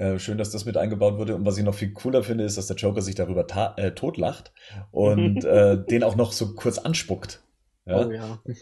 Äh, 0.00 0.18
schön, 0.18 0.38
dass 0.38 0.50
das 0.50 0.64
mit 0.64 0.78
eingebaut 0.78 1.18
wurde. 1.18 1.34
Und 1.36 1.44
was 1.44 1.58
ich 1.58 1.64
noch 1.64 1.74
viel 1.74 1.92
cooler 1.92 2.22
finde, 2.22 2.44
ist, 2.44 2.56
dass 2.56 2.66
der 2.66 2.76
Joker 2.76 3.02
sich 3.02 3.16
darüber 3.16 3.44
äh, 3.76 3.92
totlacht 3.92 4.50
und 4.92 5.44
äh, 5.44 5.76
den 5.84 6.02
auch 6.02 6.16
noch 6.16 6.32
so 6.32 6.54
kurz 6.54 6.78
anspuckt. 6.78 7.42
Ja? 7.84 8.06
Oh 8.06 8.10
ja. 8.10 8.38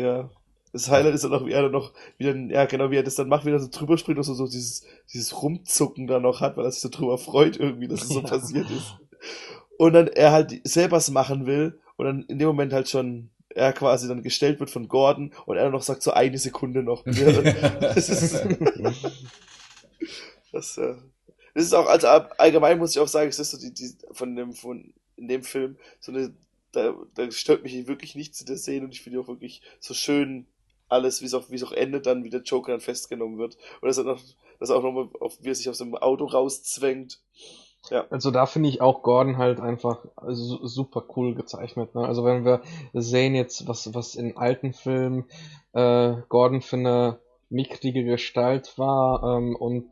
Ja, 0.00 0.30
das 0.72 0.88
Highlight 0.88 1.14
ist 1.14 1.24
dann 1.24 1.34
auch, 1.34 1.44
wie 1.44 1.50
er 1.50 1.62
dann 1.62 1.72
noch 1.72 1.92
wieder, 2.18 2.32
ja 2.32 2.66
genau, 2.66 2.92
wie 2.92 2.96
er 2.98 3.02
das 3.02 3.16
dann 3.16 3.26
macht, 3.26 3.44
wie 3.44 3.50
er 3.50 3.58
so 3.58 3.66
drüber 3.68 3.98
springt 3.98 4.18
und 4.18 4.22
so, 4.22 4.32
so 4.34 4.46
dieses, 4.46 4.86
dieses 5.12 5.42
Rumzucken 5.42 6.06
da 6.06 6.20
noch 6.20 6.40
hat, 6.40 6.56
weil 6.56 6.66
er 6.66 6.70
sich 6.70 6.82
so 6.82 6.88
drüber 6.88 7.18
freut 7.18 7.56
irgendwie, 7.56 7.88
dass 7.88 8.02
es 8.02 8.10
so 8.10 8.20
ja. 8.22 8.28
passiert 8.28 8.70
ist. 8.70 8.94
Und 9.76 9.94
dann 9.94 10.06
er 10.06 10.30
halt 10.30 10.60
selber 10.62 10.98
es 10.98 11.10
machen 11.10 11.46
will 11.46 11.80
und 11.96 12.06
dann 12.06 12.22
in 12.28 12.38
dem 12.38 12.46
Moment 12.46 12.72
halt 12.72 12.88
schon 12.88 13.30
er 13.50 13.72
quasi 13.72 14.08
dann 14.08 14.22
gestellt 14.22 14.60
wird 14.60 14.70
von 14.70 14.88
Gordon 14.88 15.32
und 15.46 15.56
er 15.56 15.70
noch 15.70 15.82
sagt 15.82 16.02
so 16.02 16.12
eine 16.12 16.38
Sekunde 16.38 16.82
noch. 16.82 17.04
das 17.04 18.08
ist, 18.08 18.34
das, 20.52 20.78
äh, 20.78 20.94
das 21.54 21.64
ist 21.64 21.74
auch, 21.74 21.86
also 21.86 22.06
allgemein 22.06 22.78
muss 22.78 22.92
ich 22.92 23.00
auch 23.00 23.08
sagen, 23.08 23.28
es 23.28 23.38
ist 23.38 23.50
so 23.50 23.58
die, 23.58 23.72
die 23.72 23.94
von 24.12 24.36
dem, 24.36 24.52
von, 24.52 24.92
in 25.16 25.28
dem 25.28 25.42
Film 25.42 25.76
so 26.00 26.12
eine, 26.12 26.32
da, 26.72 26.94
da 27.14 27.30
stört 27.30 27.62
mich 27.62 27.86
wirklich 27.86 28.14
nichts 28.14 28.40
in 28.40 28.46
der 28.46 28.58
Szene 28.58 28.84
und 28.84 28.92
ich 28.92 29.02
finde 29.02 29.20
auch 29.20 29.28
wirklich 29.28 29.62
so 29.80 29.94
schön 29.94 30.46
alles, 30.88 31.20
wie 31.20 31.26
es 31.26 31.34
auch, 31.34 31.50
wie 31.50 31.56
es 31.56 31.64
auch 31.64 31.72
endet, 31.72 32.06
dann 32.06 32.24
wie 32.24 32.30
der 32.30 32.42
Joker 32.42 32.72
dann 32.72 32.80
festgenommen 32.80 33.38
wird. 33.38 33.56
Und 33.80 33.88
das, 33.88 33.98
noch, 33.98 34.22
das 34.58 34.70
auch 34.70 34.82
nochmal, 34.82 35.08
wie 35.40 35.50
er 35.50 35.54
sich 35.54 35.68
aus 35.68 35.78
dem 35.78 35.94
Auto 35.94 36.24
rauszwängt. 36.24 37.20
Ja. 37.90 38.06
Also 38.10 38.30
da 38.30 38.46
finde 38.46 38.68
ich 38.68 38.80
auch 38.80 39.02
Gordon 39.02 39.38
halt 39.38 39.60
einfach 39.60 40.04
super 40.22 41.04
cool 41.16 41.34
gezeichnet. 41.34 41.94
Ne? 41.94 42.06
Also 42.06 42.24
wenn 42.24 42.44
wir 42.44 42.62
sehen 42.92 43.34
jetzt, 43.34 43.66
was, 43.66 43.94
was 43.94 44.14
in 44.14 44.36
alten 44.36 44.72
Filmen 44.72 45.24
äh, 45.72 46.14
Gordon 46.28 46.60
für 46.60 46.76
eine 46.76 47.18
mickrige 47.50 48.04
Gestalt 48.04 48.76
war 48.76 49.38
ähm, 49.38 49.56
und 49.56 49.86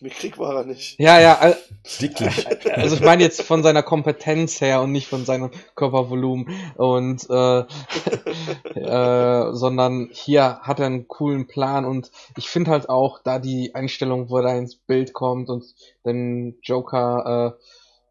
Mickrig 0.00 0.38
war 0.38 0.56
er 0.56 0.64
nicht. 0.64 1.00
Ja, 1.00 1.18
ja. 1.20 1.54
Dicklich. 2.00 2.46
Also 2.72 2.96
ich 2.96 3.00
meine 3.00 3.22
jetzt 3.22 3.40
von 3.42 3.62
seiner 3.62 3.82
Kompetenz 3.82 4.60
her 4.60 4.82
und 4.82 4.92
nicht 4.92 5.06
von 5.06 5.24
seinem 5.24 5.50
Körpervolumen. 5.74 6.48
Und 6.76 7.28
äh, 7.30 7.60
äh, 8.78 9.52
sondern 9.54 10.10
hier 10.12 10.58
hat 10.60 10.80
er 10.80 10.86
einen 10.86 11.08
coolen 11.08 11.46
Plan 11.46 11.86
und 11.86 12.10
ich 12.36 12.48
finde 12.48 12.72
halt 12.72 12.90
auch, 12.90 13.20
da 13.22 13.38
die 13.38 13.74
Einstellung, 13.74 14.28
wo 14.28 14.38
er 14.38 14.58
ins 14.58 14.76
Bild 14.76 15.14
kommt 15.14 15.48
und 15.48 15.64
den 16.04 16.58
Joker 16.62 17.56
äh, 17.56 17.62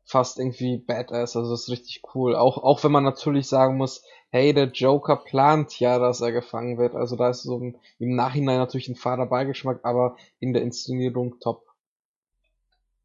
fast 0.05 0.37
irgendwie 0.39 0.77
badass, 0.77 1.35
also 1.35 1.49
das 1.49 1.63
ist 1.63 1.69
richtig 1.69 2.03
cool. 2.13 2.35
Auch, 2.35 2.57
auch 2.57 2.83
wenn 2.83 2.91
man 2.91 3.03
natürlich 3.03 3.47
sagen 3.47 3.77
muss, 3.77 4.03
hey, 4.29 4.53
der 4.53 4.67
Joker 4.67 5.17
plant 5.17 5.79
ja, 5.79 5.97
dass 5.97 6.21
er 6.21 6.31
gefangen 6.31 6.77
wird. 6.77 6.95
Also 6.95 7.15
da 7.15 7.29
ist 7.29 7.43
so 7.43 7.57
ein, 7.57 7.77
im 7.99 8.15
Nachhinein 8.15 8.57
natürlich 8.57 8.87
ein 8.87 8.95
fader 8.95 9.25
Beigeschmack, 9.25 9.79
aber 9.83 10.15
in 10.39 10.53
der 10.53 10.61
Inszenierung 10.61 11.39
top. 11.39 11.65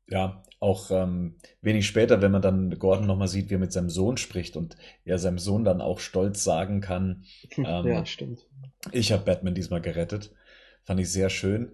Ja, 0.09 0.43
auch 0.59 0.91
ähm, 0.91 1.37
wenig 1.63 1.87
später, 1.87 2.21
wenn 2.21 2.33
man 2.33 2.43
dann 2.43 2.79
Gordon 2.79 3.07
nochmal 3.07 3.29
sieht, 3.29 3.49
wie 3.49 3.55
er 3.55 3.61
mit 3.61 3.73
seinem 3.73 3.91
Sohn 3.91 4.17
spricht 4.17 4.57
und 4.57 4.77
er 5.05 5.19
seinem 5.19 5.39
Sohn 5.39 5.65
dann 5.65 5.81
auch 5.81 6.01
stolz 6.01 6.45
sagen 6.45 6.81
kann, 6.81 7.25
ähm, 7.57 7.87
ja, 7.87 8.05
stimmt. 8.05 8.47
ich 8.93 9.13
habe 9.13 9.25
Batman 9.25 9.55
diesmal 9.55 9.81
gerettet. 9.81 10.33
Fand 10.83 11.01
ich 11.01 11.11
sehr 11.11 11.31
schön. 11.31 11.73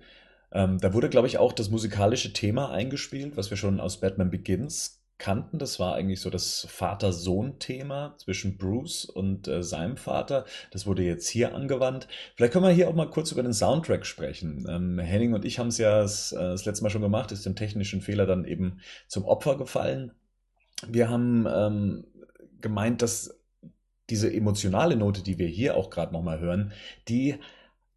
Ähm, 0.52 0.78
da 0.78 0.92
wurde, 0.92 1.08
glaube 1.08 1.26
ich, 1.26 1.38
auch 1.38 1.52
das 1.52 1.70
musikalische 1.70 2.32
Thema 2.32 2.70
eingespielt, 2.70 3.36
was 3.36 3.50
wir 3.50 3.56
schon 3.56 3.80
aus 3.80 4.00
Batman 4.00 4.30
Begins 4.30 4.95
kannten. 5.18 5.58
Das 5.58 5.78
war 5.78 5.94
eigentlich 5.94 6.20
so 6.20 6.30
das 6.30 6.66
Vater-Sohn-Thema 6.68 8.14
zwischen 8.18 8.58
Bruce 8.58 9.04
und 9.04 9.48
äh, 9.48 9.62
seinem 9.62 9.96
Vater. 9.96 10.44
Das 10.70 10.86
wurde 10.86 11.02
jetzt 11.02 11.28
hier 11.28 11.54
angewandt. 11.54 12.08
Vielleicht 12.34 12.52
können 12.52 12.64
wir 12.64 12.72
hier 12.72 12.88
auch 12.88 12.94
mal 12.94 13.10
kurz 13.10 13.32
über 13.32 13.42
den 13.42 13.54
Soundtrack 13.54 14.04
sprechen. 14.04 14.66
Ähm, 14.68 14.98
Henning 14.98 15.34
und 15.34 15.44
ich 15.44 15.58
haben 15.58 15.68
es 15.68 15.78
ja 15.78 16.00
das, 16.00 16.32
äh, 16.32 16.36
das, 16.36 16.64
letzte 16.64 16.84
Mal 16.84 16.90
schon 16.90 17.02
gemacht, 17.02 17.32
ist 17.32 17.46
dem 17.46 17.56
technischen 17.56 18.00
Fehler 18.00 18.26
dann 18.26 18.44
eben 18.44 18.80
zum 19.08 19.24
Opfer 19.24 19.56
gefallen. 19.56 20.12
Wir 20.86 21.08
haben 21.08 21.46
ähm, 21.48 22.04
gemeint, 22.60 23.00
dass 23.00 23.40
diese 24.10 24.32
emotionale 24.32 24.96
Note, 24.96 25.22
die 25.22 25.38
wir 25.38 25.48
hier 25.48 25.76
auch 25.76 25.90
gerade 25.90 26.12
nochmal 26.12 26.40
hören, 26.40 26.72
die 27.08 27.36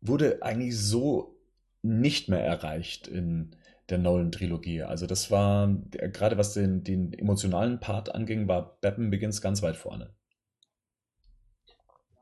wurde 0.02 0.41
eigentlich 0.41 0.78
so 0.78 1.36
nicht 1.82 2.30
mehr 2.30 2.44
erreicht 2.44 3.08
in 3.08 3.56
der 3.91 3.98
Nolan-Trilogie. 3.98 4.84
Also 4.84 5.06
das 5.07 5.32
war, 5.32 5.70
gerade 5.91 6.38
was 6.38 6.53
den, 6.53 6.84
den 6.84 7.14
emotionalen 7.14 7.80
Part 7.80 8.14
anging, 8.14 8.48
war 8.48 8.78
Batman 8.82 9.10
Begins 9.10 9.41
ganz 9.41 9.61
weit 9.61 9.76
vorne. 9.76 10.14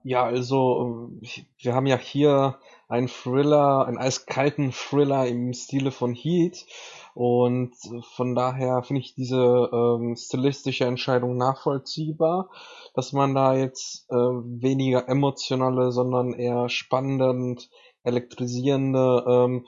Ja, 0.04 0.24
also 0.24 1.12
wir 1.58 1.74
haben 1.74 1.86
ja 1.86 1.98
hier 1.98 2.60
einen 2.88 3.10
Thriller, 3.10 3.86
einen 3.86 3.98
eiskalten 3.98 4.72
Thriller 4.72 5.28
im 5.28 5.52
Stile 5.52 5.92
von 5.92 6.14
Heat 6.14 6.66
und 7.14 7.74
von 8.16 8.36
daher 8.36 8.84
finde 8.84 9.02
ich 9.02 9.16
diese 9.16 9.36
ähm, 9.74 10.16
stilistische 10.16 10.86
Entscheidung 10.86 11.36
nachvollziehbar, 11.36 12.50
dass 12.94 13.12
man 13.12 13.36
da 13.36 13.56
jetzt 13.56 14.06
äh, 14.10 14.16
weniger 14.16 15.10
emotionale, 15.10 15.92
sondern 15.92 16.34
eher 16.34 16.70
spannende 16.70 17.30
und 17.32 17.70
elektrisierende 18.04 19.26
ähm, 19.28 19.66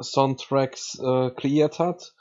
Soundtracks 0.00 0.98
äh, 0.98 1.30
kreiert 1.30 1.78
hat. 1.78 2.14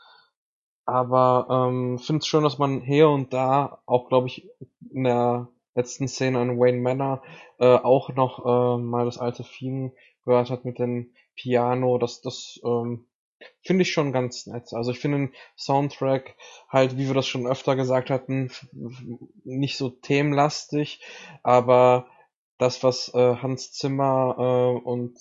Aber 0.86 1.48
ähm, 1.50 2.00
finde 2.00 2.20
es 2.20 2.28
schön, 2.28 2.44
dass 2.44 2.58
man 2.58 2.82
hier 2.82 3.10
und 3.10 3.34
da 3.34 3.82
auch, 3.86 4.08
glaube 4.08 4.28
ich, 4.28 4.50
in 4.90 5.04
der 5.04 5.50
letzten 5.76 6.08
Szene 6.08 6.40
an 6.40 6.58
Wayne 6.58 6.80
Manor 6.80 7.22
äh, 7.60 7.76
auch 7.76 8.10
noch 8.10 8.46
äh, 8.46 8.82
mal 8.82 9.06
das 9.06 9.18
alte 9.18 9.44
Theme 9.44 9.92
gehört 10.26 10.50
hat 10.50 10.66
mit 10.66 10.80
dem 10.80 11.14
Piano. 11.36 11.98
Das, 11.98 12.22
das 12.22 12.60
ähm, 12.64 13.06
finde 13.62 13.84
ich 13.84 13.92
schon 13.92 14.12
ganz 14.12 14.48
nett. 14.48 14.74
Also 14.74 14.92
ich 14.92 15.00
finde 15.00 15.18
den 15.18 15.34
Soundtrack 15.56 16.36
halt, 16.70 16.98
wie 16.98 17.08
wir 17.08 17.14
das 17.14 17.28
schon 17.28 17.48
öfter 17.48 17.76
gesagt 17.76 18.10
hatten, 18.10 18.52
nicht 19.44 19.78
so 19.78 19.90
themenlastig, 19.90 21.02
aber 21.44 22.08
das, 22.58 22.84
was 22.84 23.14
äh, 23.14 23.36
Hans 23.36 23.72
Zimmer 23.72 24.36
äh, 24.40 24.88
und 24.88 25.18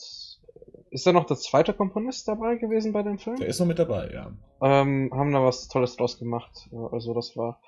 ist 0.97 1.06
da 1.06 1.12
noch 1.12 1.27
der 1.27 1.36
zweite 1.36 1.74
Komponist 1.74 2.27
dabei 2.27 2.56
gewesen 2.56 2.93
bei 2.94 3.02
dem 3.02 3.18
Film? 3.18 3.36
Der 3.36 3.48
ist 3.48 3.60
noch 3.60 3.66
mit 3.66 3.78
dabei, 3.78 4.10
ja. 4.12 4.32
Ähm, 4.62 5.10
haben 5.12 5.31
da 5.31 5.43
was 5.43 5.68
Tolles 5.68 5.94
draus 5.97 6.18
gemacht. 6.18 6.70
Also 6.90 7.12
das 7.12 7.36
war 7.36 7.60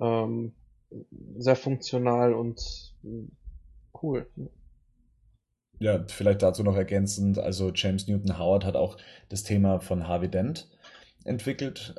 ähm, 0.00 0.52
sehr 1.38 1.54
funktional 1.54 2.34
und 2.34 2.60
cool. 4.02 4.26
Ja, 5.78 6.04
vielleicht 6.08 6.42
dazu 6.42 6.64
noch 6.64 6.74
ergänzend, 6.74 7.38
also 7.38 7.70
James 7.72 8.08
Newton 8.08 8.36
Howard 8.36 8.64
hat 8.64 8.74
auch 8.74 8.96
das 9.28 9.44
Thema 9.44 9.78
von 9.78 10.08
Harvey 10.08 10.28
Dent 10.28 10.68
entwickelt 11.24 11.94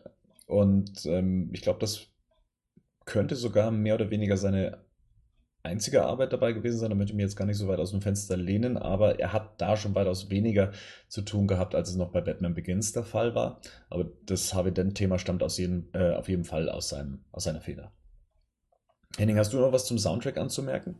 und 0.47 1.05
ähm, 1.05 1.49
ich 1.53 1.61
glaube, 1.61 1.79
das 1.79 2.07
könnte 3.05 3.37
sogar 3.37 3.71
mehr 3.71 3.95
oder 3.95 4.09
weniger 4.09 4.35
seine 4.35 4.82
einzige 5.63 6.03
Arbeit 6.03 6.33
dabei 6.33 6.51
gewesen 6.51 6.77
sein. 6.77 6.89
Da 6.89 6.95
möchte 6.95 7.13
ich 7.13 7.15
mich 7.15 7.23
jetzt 7.23 7.37
gar 7.37 7.45
nicht 7.45 7.57
so 7.57 7.67
weit 7.67 7.79
aus 7.79 7.91
dem 7.91 8.01
Fenster 8.01 8.35
lehnen, 8.35 8.77
aber 8.77 9.19
er 9.19 9.31
hat 9.31 9.61
da 9.61 9.77
schon 9.77 9.95
weitaus 9.95 10.29
weniger 10.29 10.73
zu 11.07 11.21
tun 11.21 11.47
gehabt, 11.47 11.73
als 11.73 11.89
es 11.89 11.95
noch 11.95 12.11
bei 12.11 12.21
Batman 12.21 12.53
Begins 12.53 12.91
der 12.91 13.03
Fall 13.03 13.33
war. 13.33 13.61
Aber 13.89 14.11
das 14.25 14.53
Harvey 14.53 14.73
Dent-Thema 14.73 15.17
stammt 15.17 15.41
aus 15.41 15.57
jedem, 15.57 15.87
äh, 15.93 16.11
auf 16.11 16.27
jeden 16.27 16.43
Fall 16.43 16.69
aus, 16.69 16.89
seinem, 16.89 17.23
aus 17.31 17.45
seiner 17.45 17.61
Feder. 17.61 17.93
Henning, 19.17 19.37
hast 19.37 19.53
du 19.53 19.57
noch 19.57 19.71
was 19.71 19.85
zum 19.85 19.97
Soundtrack 19.97 20.37
anzumerken? 20.37 20.95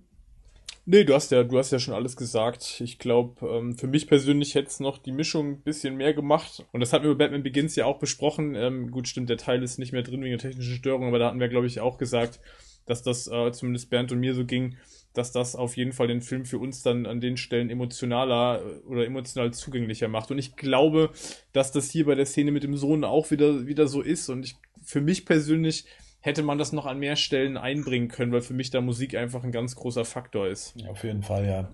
Nee, 0.85 1.05
du 1.05 1.13
hast 1.13 1.31
ja, 1.31 1.43
du 1.43 1.57
hast 1.57 1.71
ja 1.71 1.79
schon 1.79 1.93
alles 1.93 2.17
gesagt. 2.17 2.81
Ich 2.81 2.99
glaube, 2.99 3.47
ähm, 3.47 3.77
für 3.77 3.87
mich 3.87 4.07
persönlich 4.07 4.53
hätte 4.53 4.67
es 4.67 4.79
noch 4.81 4.97
die 4.97 5.13
Mischung 5.13 5.51
ein 5.51 5.61
bisschen 5.61 5.95
mehr 5.95 6.13
gemacht. 6.13 6.65
Und 6.73 6.81
das 6.81 6.91
hatten 6.91 7.05
wir 7.05 7.15
bei 7.15 7.25
Batman 7.25 7.43
Begins 7.43 7.75
ja 7.75 7.85
auch 7.85 7.99
besprochen. 7.99 8.53
Ähm, 8.55 8.91
gut, 8.91 9.07
stimmt, 9.07 9.29
der 9.29 9.37
Teil 9.37 9.63
ist 9.63 9.77
nicht 9.77 9.93
mehr 9.93 10.03
drin 10.03 10.21
wegen 10.21 10.37
der 10.37 10.49
technischen 10.49 10.75
Störung, 10.75 11.07
aber 11.07 11.19
da 11.19 11.27
hatten 11.27 11.39
wir, 11.39 11.47
glaube 11.47 11.67
ich, 11.67 11.79
auch 11.79 11.97
gesagt, 11.97 12.41
dass 12.85 13.03
das 13.03 13.27
äh, 13.27 13.51
zumindest 13.51 13.89
Bernd 13.89 14.11
und 14.11 14.19
mir 14.19 14.33
so 14.33 14.45
ging, 14.45 14.75
dass 15.13 15.31
das 15.31 15.55
auf 15.55 15.77
jeden 15.77 15.93
Fall 15.93 16.07
den 16.07 16.21
Film 16.21 16.45
für 16.45 16.57
uns 16.57 16.81
dann 16.81 17.05
an 17.05 17.21
den 17.21 17.37
Stellen 17.37 17.69
emotionaler 17.69 18.61
äh, 18.61 18.87
oder 18.87 19.05
emotional 19.05 19.53
zugänglicher 19.53 20.07
macht. 20.07 20.31
Und 20.31 20.39
ich 20.39 20.55
glaube, 20.55 21.11
dass 21.51 21.71
das 21.71 21.89
hier 21.89 22.05
bei 22.05 22.15
der 22.15 22.25
Szene 22.25 22.51
mit 22.51 22.63
dem 22.63 22.75
Sohn 22.75 23.03
auch 23.03 23.31
wieder, 23.31 23.67
wieder 23.67 23.87
so 23.87 24.01
ist. 24.01 24.29
Und 24.29 24.43
ich, 24.43 24.55
für 24.83 25.01
mich 25.01 25.25
persönlich 25.25 25.85
hätte 26.19 26.41
man 26.41 26.57
das 26.57 26.71
noch 26.71 26.85
an 26.85 26.99
mehr 26.99 27.15
Stellen 27.15 27.57
einbringen 27.57 28.07
können, 28.07 28.31
weil 28.31 28.41
für 28.41 28.53
mich 28.53 28.71
da 28.71 28.81
Musik 28.81 29.15
einfach 29.15 29.43
ein 29.43 29.51
ganz 29.51 29.75
großer 29.75 30.05
Faktor 30.05 30.47
ist. 30.47 30.73
Ja, 30.75 30.89
auf 30.89 31.03
jeden 31.03 31.21
Fall, 31.21 31.45
ja. 31.45 31.69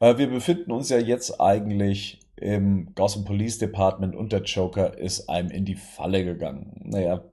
Äh, 0.00 0.18
wir 0.18 0.28
befinden 0.28 0.70
uns 0.70 0.90
ja 0.90 0.98
jetzt 0.98 1.40
eigentlich 1.40 2.20
im 2.36 2.94
Gotham 2.94 3.24
Police 3.24 3.58
Department 3.58 4.14
und 4.14 4.32
der 4.32 4.42
Joker 4.42 4.96
ist 4.96 5.28
einem 5.28 5.50
in 5.50 5.64
die 5.64 5.74
Falle 5.74 6.24
gegangen. 6.24 6.72
Naja, 6.84 7.24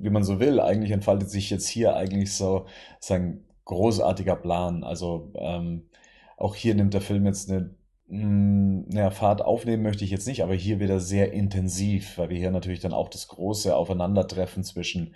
wie 0.00 0.10
man 0.10 0.24
so 0.24 0.40
will, 0.40 0.60
eigentlich 0.60 0.92
entfaltet 0.92 1.30
sich 1.30 1.50
jetzt 1.50 1.68
hier 1.68 1.96
eigentlich 1.96 2.32
so 2.34 2.66
sein 3.00 3.44
großartiger 3.64 4.36
Plan. 4.36 4.84
Also 4.84 5.32
ähm, 5.34 5.88
auch 6.36 6.54
hier 6.54 6.74
nimmt 6.74 6.94
der 6.94 7.00
Film 7.00 7.26
jetzt 7.26 7.50
eine 7.50 7.74
Hm, 8.08 8.88
naja, 8.88 9.10
Fahrt 9.10 9.42
aufnehmen 9.42 9.82
möchte 9.82 10.04
ich 10.04 10.10
jetzt 10.10 10.28
nicht, 10.28 10.42
aber 10.42 10.54
hier 10.54 10.78
wieder 10.78 11.00
sehr 11.00 11.32
intensiv, 11.32 12.18
weil 12.18 12.30
wir 12.30 12.38
hier 12.38 12.52
natürlich 12.52 12.80
dann 12.80 12.92
auch 12.92 13.08
das 13.08 13.26
große 13.28 13.74
Aufeinandertreffen 13.74 14.62
zwischen 14.62 15.14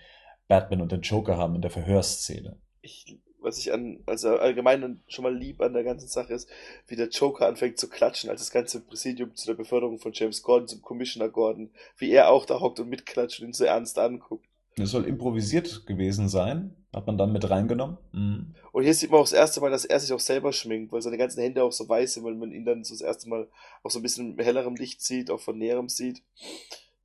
Batman 0.48 0.80
und 0.80 0.90
dem 0.90 1.02
Joker 1.02 1.36
haben 1.36 1.54
in 1.54 1.62
der 1.62 1.70
Verhörszene. 1.70 2.58
Ich, 2.82 3.20
was 3.38 3.58
ich 3.58 3.72
an, 3.72 4.02
also 4.06 4.30
allgemein 4.30 5.04
schon 5.06 5.22
mal 5.22 5.34
lieb 5.36 5.60
an 5.60 5.72
der 5.72 5.84
ganzen 5.84 6.08
Sache 6.08 6.32
ist, 6.34 6.50
wie 6.88 6.96
der 6.96 7.10
Joker 7.10 7.46
anfängt 7.46 7.78
zu 7.78 7.88
klatschen, 7.88 8.28
als 8.28 8.40
das 8.40 8.50
ganze 8.50 8.80
Präsidium 8.80 9.36
zu 9.36 9.46
der 9.46 9.54
Beförderung 9.54 10.00
von 10.00 10.12
James 10.12 10.42
Gordon 10.42 10.66
zum 10.66 10.82
Commissioner 10.82 11.28
Gordon, 11.28 11.70
wie 11.96 12.10
er 12.10 12.30
auch 12.30 12.44
da 12.44 12.58
hockt 12.58 12.80
und 12.80 12.88
mitklatscht 12.88 13.40
und 13.40 13.48
ihn 13.48 13.52
so 13.52 13.64
ernst 13.64 14.00
anguckt. 14.00 14.49
Das 14.80 14.90
soll 14.90 15.04
improvisiert 15.04 15.86
gewesen 15.86 16.28
sein. 16.28 16.76
Hat 16.92 17.06
man 17.06 17.16
dann 17.16 17.32
mit 17.32 17.48
reingenommen. 17.48 17.98
Mhm. 18.12 18.54
Und 18.72 18.82
hier 18.82 18.94
sieht 18.94 19.10
man 19.10 19.20
auch 19.20 19.24
das 19.24 19.32
erste 19.32 19.60
Mal, 19.60 19.70
dass 19.70 19.84
er 19.84 20.00
sich 20.00 20.12
auch 20.12 20.20
selber 20.20 20.52
schminkt, 20.52 20.92
weil 20.92 21.02
seine 21.02 21.18
ganzen 21.18 21.40
Hände 21.40 21.62
auch 21.62 21.70
so 21.70 21.88
weiß 21.88 22.14
sind, 22.14 22.24
weil 22.24 22.34
man 22.34 22.50
ihn 22.50 22.64
dann 22.64 22.82
so 22.82 22.94
das 22.94 23.00
erste 23.00 23.28
Mal 23.28 23.48
auch 23.84 23.90
so 23.90 24.00
ein 24.00 24.02
bisschen 24.02 24.36
hellerem 24.38 24.74
Licht 24.74 25.00
sieht, 25.00 25.30
auch 25.30 25.40
von 25.40 25.56
näherem 25.56 25.88
sieht. 25.88 26.22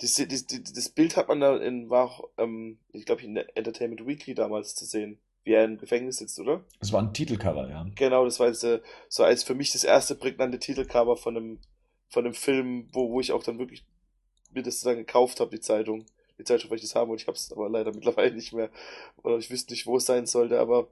Die, 0.02 0.27
die, 0.27 0.64
das 0.64 0.89
Bild 0.89 1.15
hat 1.18 1.27
man 1.27 1.39
da 1.39 1.56
in, 1.57 1.89
war 1.89 2.06
auch, 2.06 2.30
ähm, 2.38 2.80
ich 2.93 3.06
glaube, 3.06 3.22
in 3.22 3.38
Entertainment 3.38 4.06
Weekly 4.06 4.34
damals 4.34 4.76
zu 4.76 4.85
sehen, 4.85 5.19
wie 5.43 5.53
er 5.53 5.64
im 5.64 5.77
Gefängnis 5.77 6.18
sitzt, 6.18 6.39
oder? 6.39 6.65
Das 6.80 6.91
war 6.91 7.02
ein 7.02 7.14
Titelcover, 7.14 7.69
ja. 7.69 7.85
Genau, 7.95 8.26
das 8.26 8.39
war 8.39 8.47
jetzt, 8.47 8.64
äh, 8.64 8.81
so 9.07 9.23
als 9.23 9.43
für 9.43 9.53
mich 9.53 9.72
das 9.72 9.84
erste 9.84 10.15
prägnante 10.15 10.57
Titelcover 10.60 11.15
von 11.15 11.38
einem, 11.38 11.60
von 12.10 12.26
einem 12.26 12.34
Film, 12.34 12.89
wo, 12.91 13.11
wo 13.11 13.22
ich 13.22 13.31
auch 13.31 13.43
dann 13.43 13.60
wirklich 13.60 13.85
mir 14.52 14.64
das 14.64 14.81
dann 14.81 14.97
gekauft 14.97 15.39
habe, 15.39 15.52
die 15.52 15.61
Zeitung 15.61 16.06
die 16.37 16.43
Zeitschrift, 16.43 16.71
weil 16.71 16.77
ich 16.77 16.83
das 16.83 16.95
haben 16.95 17.09
wollte. 17.09 17.21
Ich 17.21 17.27
habe 17.27 17.37
es 17.37 17.51
aber 17.51 17.69
leider 17.69 17.93
mittlerweile 17.93 18.33
nicht 18.33 18.53
mehr. 18.53 18.69
Oder 19.23 19.37
ich 19.37 19.49
wüsste 19.49 19.73
nicht, 19.73 19.87
wo 19.87 19.97
es 19.97 20.05
sein 20.05 20.25
sollte, 20.25 20.59
aber 20.59 20.87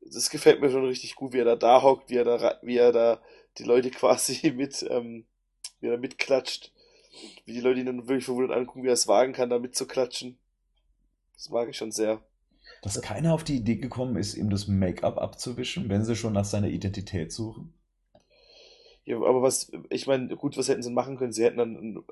das 0.00 0.30
gefällt 0.30 0.60
mir 0.60 0.70
schon 0.70 0.84
richtig 0.84 1.14
gut, 1.16 1.32
wie 1.32 1.38
er 1.38 1.44
da 1.44 1.56
da 1.56 1.82
hockt, 1.82 2.10
wie 2.10 2.16
er 2.16 2.24
da, 2.24 2.58
wie 2.62 2.76
er 2.76 2.92
da 2.92 3.20
die 3.58 3.64
Leute 3.64 3.90
quasi 3.92 4.50
mit, 4.50 4.84
ähm, 4.88 5.24
wie 5.80 5.86
er 5.86 5.92
da 5.92 5.98
mitklatscht. 5.98 6.72
Wie 7.44 7.52
die 7.52 7.60
Leute 7.60 7.80
ihn 7.80 7.86
dann 7.86 8.08
wirklich 8.08 8.24
verwundert 8.24 8.56
angucken, 8.56 8.82
wie 8.82 8.88
er 8.88 8.94
es 8.94 9.06
wagen 9.06 9.32
kann, 9.32 9.50
da 9.50 9.58
mitzuklatschen. 9.58 10.36
Das 11.36 11.48
mag 11.48 11.68
ich 11.68 11.76
schon 11.76 11.92
sehr. 11.92 12.20
Dass 12.82 13.00
keiner 13.00 13.34
auf 13.34 13.44
die 13.44 13.56
Idee 13.56 13.76
gekommen 13.76 14.16
ist, 14.16 14.34
ihm 14.34 14.50
das 14.50 14.66
Make-up 14.66 15.18
abzuwischen, 15.18 15.88
wenn 15.88 16.04
sie 16.04 16.16
schon 16.16 16.32
nach 16.32 16.44
seiner 16.44 16.68
Identität 16.68 17.32
suchen. 17.32 17.72
Ja, 19.04 19.16
aber 19.16 19.42
was, 19.42 19.70
ich 19.90 20.06
meine, 20.06 20.34
gut, 20.36 20.56
was 20.56 20.68
hätten 20.68 20.82
sie 20.82 20.90
machen 20.90 21.16
können? 21.16 21.32
Sie 21.32 21.44
hätten 21.44 21.58
dann 21.58 22.04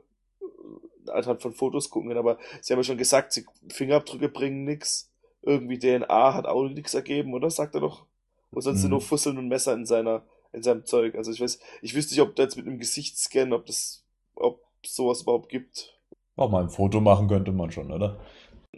anhand 1.09 1.43
von 1.43 1.53
Fotos 1.53 1.91
gucken 1.91 2.09
können, 2.09 2.19
aber 2.19 2.39
sie 2.61 2.73
haben 2.73 2.81
ja 2.81 2.85
schon 2.85 2.99
gesagt, 2.99 3.33
sie, 3.33 3.47
Fingerabdrücke 3.69 4.29
bringen 4.29 4.65
nichts. 4.65 5.11
Irgendwie 5.43 5.79
DNA 5.79 6.35
hat 6.35 6.47
auch 6.47 6.69
nichts 6.69 6.95
ergeben, 6.95 7.35
oder? 7.35 7.51
Sagt 7.51 7.75
er 7.75 7.81
doch. 7.81 8.07
Und 8.53 8.63
sonst 8.63 8.85
mhm. 8.85 8.91
nur 8.91 9.01
Fusseln 9.01 9.39
und 9.39 9.49
Messer 9.49 9.73
in 9.73 9.87
seiner, 9.87 10.23
in 10.53 10.63
seinem 10.63 10.85
Zeug. 10.85 11.17
Also 11.17 11.33
ich 11.33 11.41
weiß, 11.41 11.59
ich 11.81 11.95
wüsste 11.95 12.15
nicht, 12.15 12.23
ob 12.23 12.37
da 12.37 12.45
jetzt 12.45 12.57
mit 12.57 12.67
einem 12.67 12.79
Gesicht 12.79 13.19
scannen, 13.19 13.53
ob 13.53 13.67
das, 13.67 14.05
ob 14.35 14.61
sowas 14.85 15.23
überhaupt 15.23 15.49
gibt. 15.49 15.99
Auch 16.37 16.51
mal 16.51 16.63
ein 16.63 16.71
Foto 16.71 17.01
machen 17.01 17.29
könnte 17.29 17.53
man 17.53 17.71
schon, 17.73 17.91
oder? 17.91 18.21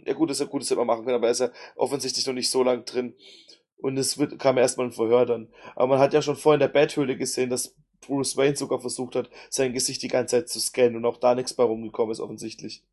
Ja 0.05 0.13
gut, 0.13 0.29
das 0.29 0.37
ist 0.37 0.45
ja 0.45 0.51
gut, 0.51 0.61
das 0.61 0.69
hätte 0.69 0.79
man 0.79 0.87
machen 0.87 1.05
können, 1.05 1.15
aber 1.15 1.27
er 1.27 1.31
ist 1.31 1.39
ja 1.39 1.49
offensichtlich 1.75 2.25
noch 2.25 2.33
nicht 2.33 2.49
so 2.49 2.63
lang 2.63 2.85
drin. 2.85 3.15
Und 3.77 3.97
es 3.97 4.17
wird, 4.17 4.39
kam 4.39 4.57
erstmal 4.57 4.87
ein 4.87 4.91
Verhör 4.91 5.25
dann. 5.25 5.49
Aber 5.75 5.87
man 5.87 5.99
hat 5.99 6.13
ja 6.13 6.21
schon 6.21 6.35
vorhin 6.35 6.61
in 6.61 6.67
der 6.67 6.79
Betthöhle 6.79 7.17
gesehen, 7.17 7.49
dass 7.49 7.75
Bruce 8.05 8.37
Wayne 8.37 8.55
sogar 8.55 8.79
versucht 8.79 9.15
hat, 9.15 9.29
sein 9.49 9.73
Gesicht 9.73 10.01
die 10.01 10.07
ganze 10.07 10.37
Zeit 10.37 10.49
zu 10.49 10.59
scannen 10.59 10.95
und 10.95 11.05
auch 11.05 11.17
da 11.17 11.35
nichts 11.35 11.53
bei 11.53 11.63
rumgekommen 11.63 12.11
ist, 12.11 12.19
offensichtlich. 12.19 12.83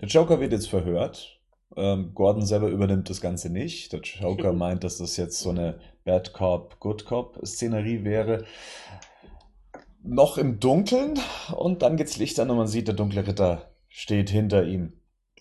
Der 0.00 0.08
Joker 0.08 0.40
wird 0.40 0.52
jetzt 0.52 0.68
verhört. 0.68 1.40
Ähm, 1.76 2.12
Gordon 2.14 2.46
selber 2.46 2.68
übernimmt 2.68 3.10
das 3.10 3.20
Ganze 3.20 3.50
nicht. 3.50 3.92
Der 3.92 4.00
Joker 4.00 4.52
meint, 4.54 4.84
dass 4.84 4.98
das 4.98 5.16
jetzt 5.16 5.40
so 5.40 5.50
eine 5.50 5.80
Bad 6.04 6.32
Cop, 6.32 6.78
Good 6.80 7.04
Cop 7.06 7.38
Szenerie 7.44 8.04
wäre. 8.04 8.44
Noch 10.02 10.36
im 10.36 10.60
Dunkeln 10.60 11.18
und 11.56 11.82
dann 11.82 11.96
geht's 11.96 12.18
Licht 12.18 12.38
an 12.38 12.50
und 12.50 12.58
man 12.58 12.66
sieht, 12.66 12.88
der 12.88 12.94
dunkle 12.94 13.26
Ritter 13.26 13.70
steht 13.88 14.28
hinter 14.28 14.66
ihm. 14.66 14.92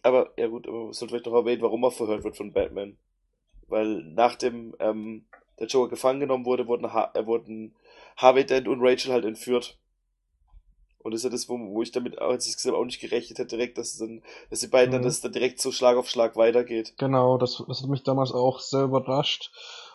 Aber, 0.03 0.31
ja 0.37 0.47
gut, 0.47 0.67
aber 0.67 0.89
es 0.89 0.99
sollte 0.99 1.13
vielleicht 1.13 1.25
noch 1.25 1.33
erwähnen, 1.33 1.61
warum 1.61 1.83
er 1.83 1.91
verhört 1.91 2.23
wird 2.23 2.37
von 2.37 2.53
Batman. 2.53 2.97
Weil 3.67 4.03
nach 4.03 4.35
dem 4.35 4.73
ähm, 4.79 5.25
der 5.59 5.67
Joker 5.67 5.89
gefangen 5.89 6.19
genommen 6.19 6.45
wurde, 6.45 6.67
wurden, 6.67 6.93
ha 6.93 7.11
äh, 7.13 7.25
wurden 7.25 7.75
Harvey 8.17 8.45
Dent 8.45 8.67
und 8.67 8.81
Rachel 8.81 9.11
halt 9.11 9.25
entführt. 9.25 9.77
Und 10.99 11.13
das 11.13 11.19
ist 11.19 11.25
ja 11.25 11.29
das, 11.29 11.49
wo, 11.49 11.57
wo 11.57 11.81
ich 11.81 11.91
damit, 11.91 12.19
als 12.19 12.45
ich 12.45 12.51
es 12.51 12.57
gesehen 12.57 12.75
auch 12.75 12.85
nicht 12.85 13.01
gerechnet 13.01 13.37
hätte, 13.37 13.57
direkt, 13.57 13.77
dass, 13.77 13.97
dann, 13.97 14.21
dass 14.49 14.61
die 14.61 14.67
beiden 14.67 14.89
mhm. 14.89 14.93
dann, 14.93 15.03
dass 15.03 15.21
dann 15.21 15.33
direkt 15.33 15.59
so 15.59 15.71
Schlag 15.71 15.97
auf 15.97 16.09
Schlag 16.09 16.37
weitergeht. 16.37 16.93
Genau, 16.97 17.37
das, 17.37 17.61
das 17.67 17.81
hat 17.81 17.89
mich 17.89 18.03
damals 18.03 18.31
auch 18.31 18.59
sehr 18.59 18.83
überrascht. 18.83 19.51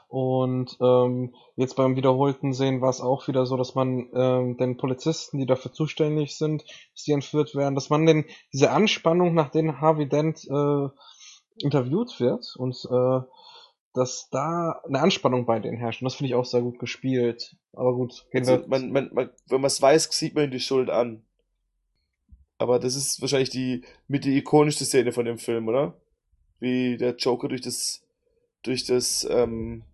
Und 0.08 0.78
ähm, 0.80 1.34
jetzt 1.56 1.76
beim 1.76 1.96
wiederholten 1.96 2.54
Sehen 2.54 2.80
war 2.80 2.88
es 2.88 3.02
auch 3.02 3.28
wieder 3.28 3.44
so, 3.44 3.58
dass 3.58 3.74
man 3.74 4.08
ähm, 4.14 4.56
den 4.56 4.78
Polizisten, 4.78 5.38
die 5.38 5.44
dafür 5.44 5.72
zuständig 5.72 6.36
sind, 6.36 6.64
dass 6.94 7.04
die 7.04 7.12
entführt 7.12 7.54
werden, 7.54 7.74
dass 7.74 7.90
man 7.90 8.06
den 8.06 8.24
diese 8.52 8.70
Anspannung, 8.70 9.34
nach 9.34 9.50
denen 9.50 9.82
Harvey 9.82 10.08
Dent 10.08 10.46
äh, 10.50 10.88
interviewt 11.62 12.20
wird 12.20 12.56
und 12.56 12.74
äh, 12.90 13.20
dass 13.98 14.28
da 14.30 14.80
eine 14.86 15.00
Anspannung 15.00 15.44
bei 15.44 15.58
denen 15.60 15.76
herrscht. 15.76 16.02
Und 16.02 16.06
das 16.06 16.14
finde 16.14 16.28
ich 16.28 16.34
auch 16.34 16.44
sehr 16.44 16.62
gut 16.62 16.78
gespielt. 16.78 17.56
Aber 17.72 17.94
gut, 17.94 18.26
gehen 18.30 18.48
also. 18.48 18.66
Man, 18.66 18.90
man, 18.90 19.10
man, 19.12 19.30
wenn 19.48 19.60
man 19.60 19.68
es 19.68 19.82
weiß, 19.82 20.08
sieht 20.10 20.34
man 20.34 20.50
die 20.50 20.60
Schuld 20.60 20.90
an. 20.90 21.22
Aber 22.58 22.78
das 22.78 22.96
ist 22.96 23.20
wahrscheinlich 23.20 23.50
die 23.50 23.84
mit 24.08 24.24
die 24.24 24.36
ikonischste 24.36 24.84
Szene 24.84 25.12
von 25.12 25.24
dem 25.24 25.38
Film, 25.38 25.68
oder? 25.68 26.00
Wie 26.58 26.96
der 26.96 27.14
Joker 27.16 27.48
durch 27.48 27.60
das 27.60 28.02
durch 28.62 28.84
das 28.84 29.26
ähm, 29.30 29.84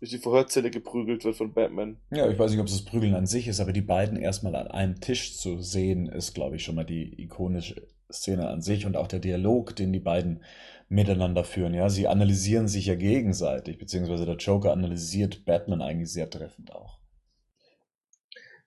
durch 0.00 0.10
die 0.10 0.18
Verhörzelle 0.18 0.70
geprügelt 0.70 1.24
wird 1.24 1.36
von 1.36 1.52
Batman. 1.52 1.98
Ja, 2.10 2.28
ich 2.28 2.38
weiß 2.38 2.50
nicht, 2.50 2.60
ob 2.60 2.66
es 2.66 2.72
das 2.72 2.84
Prügeln 2.84 3.14
an 3.14 3.26
sich 3.26 3.48
ist, 3.48 3.60
aber 3.60 3.72
die 3.72 3.82
beiden 3.82 4.18
erstmal 4.18 4.54
an 4.56 4.68
einem 4.68 5.00
Tisch 5.00 5.36
zu 5.36 5.60
sehen, 5.60 6.06
ist, 6.06 6.34
glaube 6.34 6.56
ich, 6.56 6.64
schon 6.64 6.74
mal 6.74 6.84
die 6.84 7.22
ikonische 7.22 7.86
Szene 8.10 8.48
an 8.48 8.62
sich 8.62 8.86
und 8.86 8.96
auch 8.96 9.08
der 9.08 9.18
Dialog, 9.20 9.76
den 9.76 9.92
die 9.92 10.00
beiden 10.00 10.42
miteinander 10.90 11.44
führen. 11.44 11.72
Ja, 11.72 11.88
sie 11.88 12.08
analysieren 12.08 12.68
sich 12.68 12.86
ja 12.86 12.96
gegenseitig, 12.96 13.78
beziehungsweise 13.78 14.26
der 14.26 14.36
Joker 14.36 14.72
analysiert 14.72 15.44
Batman 15.44 15.80
eigentlich 15.80 16.12
sehr 16.12 16.28
treffend 16.28 16.72
auch. 16.72 16.98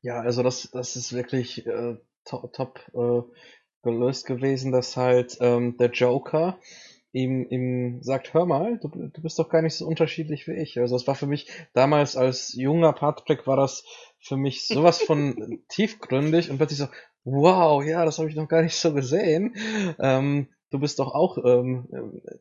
Ja, 0.01 0.21
also 0.21 0.41
das, 0.41 0.69
das 0.71 0.95
ist 0.95 1.13
wirklich 1.13 1.67
äh, 1.67 1.97
top, 2.25 2.53
top 2.53 2.79
äh, 2.93 3.21
gelöst 3.83 4.25
gewesen, 4.25 4.71
dass 4.71 4.95
halt 4.95 5.37
ähm, 5.41 5.75
der 5.77 5.91
Joker 5.91 6.57
ihm, 7.11 7.45
ihm 7.49 8.01
sagt, 8.01 8.33
hör 8.33 8.45
mal, 8.45 8.79
du, 8.79 8.87
du 8.87 9.21
bist 9.21 9.37
doch 9.37 9.49
gar 9.49 9.61
nicht 9.61 9.75
so 9.75 9.85
unterschiedlich 9.85 10.47
wie 10.47 10.53
ich. 10.53 10.79
Also 10.79 10.95
es 10.95 11.05
war 11.05 11.15
für 11.15 11.27
mich 11.27 11.51
damals 11.73 12.15
als 12.15 12.53
junger 12.53 12.93
Patrick 12.93 13.45
war 13.47 13.57
das 13.57 13.83
für 14.19 14.37
mich 14.37 14.65
sowas 14.65 15.01
von 15.01 15.61
tiefgründig 15.67 16.49
und 16.49 16.57
plötzlich 16.57 16.79
so, 16.79 16.87
wow, 17.25 17.83
ja, 17.83 18.05
das 18.05 18.17
habe 18.17 18.29
ich 18.29 18.35
noch 18.35 18.47
gar 18.47 18.61
nicht 18.61 18.77
so 18.77 18.93
gesehen. 18.93 19.55
Ähm, 19.99 20.47
du 20.73 20.79
bist 20.79 20.99
doch 20.99 21.13
auch 21.13 21.37
ähm, 21.45 21.87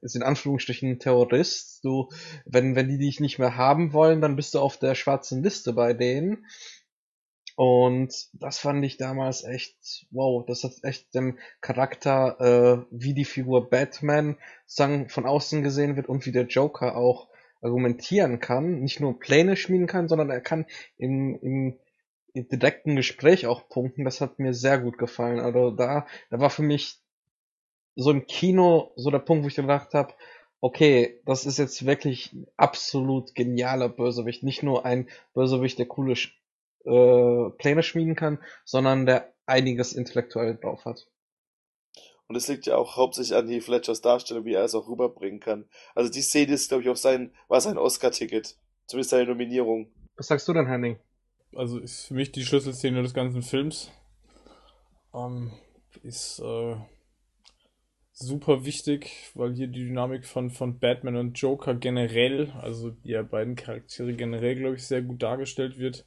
in 0.01 0.23
Anführungsstrichen 0.23 0.99
Terrorist. 0.99 1.85
Du, 1.85 2.09
wenn 2.47 2.75
wenn 2.75 2.89
die 2.89 2.99
dich 2.99 3.21
nicht 3.21 3.39
mehr 3.39 3.57
haben 3.57 3.93
wollen, 3.93 4.21
dann 4.21 4.37
bist 4.37 4.55
du 4.55 4.61
auf 4.61 4.79
der 4.79 4.95
schwarzen 4.95 5.43
Liste 5.43 5.75
bei 5.75 5.93
denen. 5.93 6.47
Und 7.55 8.29
das 8.33 8.59
fand 8.59 8.83
ich 8.85 8.97
damals 8.97 9.45
echt, 9.45 10.07
wow, 10.11 10.45
das 10.47 10.65
hat 10.65 10.73
echt 10.83 11.15
dem 11.15 11.39
Charakter, 11.61 12.41
äh, 12.41 12.87
wie 12.91 13.13
die 13.13 13.27
Figur 13.27 13.69
Batman 13.69 14.39
sagen, 14.65 15.11
von 15.11 15.27
außen 15.27 15.63
gesehen 15.63 15.97
wird 15.97 16.09
und 16.09 16.25
wie 16.25 16.33
der 16.33 16.47
Joker 16.47 16.97
auch 16.97 17.29
argumentieren 17.61 18.41
kann, 18.41 18.81
nicht 18.81 19.01
nur 19.01 19.21
Pläne 19.21 19.57
schmieden 19.57 19.87
kann, 19.87 20.09
sondern 20.09 20.31
er 20.31 20.41
kann 20.41 20.65
im, 20.97 21.39
im 21.43 21.79
direkten 22.35 22.97
Gespräch 22.97 23.47
auch 23.47 23.69
punkten. 23.69 24.05
Das 24.05 24.23
hat 24.23 24.39
mir 24.39 24.55
sehr 24.55 24.79
gut 24.79 24.97
gefallen. 24.97 25.39
Also 25.39 25.71
da, 25.71 26.07
da 26.31 26.41
war 26.41 26.49
für 26.49 26.63
mich 26.63 27.02
so 27.97 28.11
im 28.11 28.27
Kino 28.27 28.93
so 28.97 29.11
der 29.11 29.19
Punkt, 29.19 29.45
wo 29.45 29.49
ich 29.49 29.55
gedacht 29.55 29.95
habe, 29.95 30.15
okay, 30.61 31.21
das 31.27 31.45
ist 31.45 31.59
jetzt 31.59 31.85
wirklich 31.85 32.35
absolut 32.57 33.35
genialer 33.35 33.89
Bösewicht. 33.89 34.43
Nicht 34.43 34.63
nur 34.63 34.87
ein 34.87 35.09
Bösewicht, 35.35 35.79
der 35.79 35.87
coole 35.87 36.15
äh, 36.85 37.51
Pläne 37.59 37.83
schmieden 37.83 38.15
kann, 38.15 38.39
sondern 38.65 39.07
der 39.07 39.33
einiges 39.47 39.93
intellektuell 39.93 40.57
drauf 40.57 40.85
hat. 40.85 41.09
Und 42.29 42.37
es 42.37 42.49
liegt 42.49 42.67
ja 42.67 42.77
auch 42.77 42.97
hauptsächlich 42.97 43.37
an 43.37 43.49
Heath 43.49 43.65
Fletchers 43.65 44.01
Darstellung, 44.01 44.45
wie 44.45 44.55
er 44.55 44.65
es 44.65 44.75
auch 44.75 44.89
rüberbringen 44.89 45.41
kann. 45.41 45.67
Also 45.95 46.11
die 46.11 46.23
Szene 46.23 46.55
ist, 46.55 46.69
glaube 46.69 46.83
ich, 46.83 46.89
auch 46.89 46.97
sein, 46.97 47.35
war 47.49 47.61
sein 47.61 47.77
Oscar-Ticket. 47.77 48.57
Zumindest 48.87 49.11
seine 49.11 49.27
Nominierung. 49.27 49.91
Was 50.17 50.29
sagst 50.29 50.49
du 50.49 50.53
denn, 50.53 50.67
Henning? 50.67 50.99
Also 51.55 51.79
ist 51.79 52.07
für 52.07 52.15
mich 52.15 52.33
die 52.33 52.45
Schlüsselszene 52.45 53.03
des 53.03 53.13
ganzen 53.13 53.43
Films. 53.43 53.91
Ähm, 55.13 55.53
ist 56.03 56.39
äh, 56.39 56.77
super 58.13 58.65
wichtig, 58.65 59.31
weil 59.35 59.55
hier 59.55 59.67
die 59.67 59.85
Dynamik 59.85 60.27
von, 60.27 60.51
von 60.51 60.79
Batman 60.79 61.17
und 61.17 61.39
Joker 61.39 61.75
generell, 61.75 62.51
also 62.61 62.91
die 62.91 63.21
beiden 63.23 63.57
Charaktere 63.57 64.13
generell, 64.15 64.57
glaube 64.57 64.77
ich, 64.77 64.87
sehr 64.87 65.03
gut 65.03 65.23
dargestellt 65.23 65.79
wird. 65.79 66.07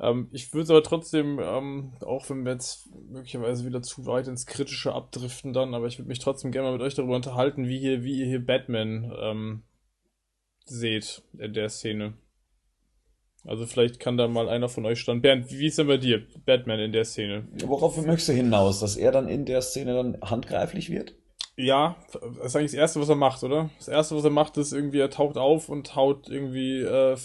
Ähm, 0.00 0.28
ich 0.32 0.52
würde 0.52 0.72
aber 0.72 0.82
trotzdem, 0.82 1.38
ähm, 1.40 1.92
auch 2.00 2.28
wenn 2.30 2.44
wir 2.44 2.52
jetzt 2.52 2.88
möglicherweise 3.10 3.64
wieder 3.64 3.82
zu 3.82 4.06
weit 4.06 4.26
ins 4.26 4.46
Kritische 4.46 4.92
abdriften 4.92 5.52
dann, 5.52 5.74
aber 5.74 5.86
ich 5.86 5.98
würde 5.98 6.08
mich 6.08 6.18
trotzdem 6.18 6.50
gerne 6.50 6.68
mal 6.68 6.72
mit 6.72 6.82
euch 6.82 6.94
darüber 6.94 7.16
unterhalten, 7.16 7.68
wie, 7.68 7.78
hier, 7.78 8.02
wie 8.02 8.18
ihr 8.18 8.26
hier 8.26 8.44
Batman 8.44 9.12
ähm, 9.20 9.62
seht 10.64 11.22
in 11.38 11.52
der 11.52 11.68
Szene. 11.68 12.14
Also 13.46 13.66
vielleicht 13.66 14.00
kann 14.00 14.16
da 14.16 14.26
mal 14.26 14.48
einer 14.48 14.68
von 14.68 14.86
euch 14.86 15.00
stand. 15.00 15.22
Bernd, 15.22 15.50
wie 15.50 15.66
ist 15.66 15.78
denn 15.78 15.86
bei 15.86 15.98
dir 15.98 16.26
Batman 16.46 16.80
in 16.80 16.92
der 16.92 17.04
Szene? 17.04 17.46
Worauf 17.66 17.96
möchtest 18.04 18.30
du 18.30 18.32
hinaus? 18.32 18.80
Dass 18.80 18.96
er 18.96 19.12
dann 19.12 19.28
in 19.28 19.44
der 19.44 19.60
Szene 19.60 19.94
dann 19.94 20.18
handgreiflich 20.22 20.90
wird? 20.90 21.14
Ja, 21.56 21.96
das 22.12 22.46
ist 22.46 22.56
eigentlich 22.56 22.72
das 22.72 22.80
Erste, 22.80 23.00
was 23.00 23.08
er 23.08 23.14
macht, 23.14 23.44
oder? 23.44 23.70
Das 23.78 23.88
Erste, 23.88 24.16
was 24.16 24.24
er 24.24 24.30
macht, 24.30 24.56
ist 24.56 24.72
irgendwie, 24.72 24.98
er 24.98 25.10
taucht 25.10 25.36
auf 25.36 25.68
und 25.68 25.94
haut 25.94 26.28
irgendwie, 26.28 26.80
äh, 26.80 27.16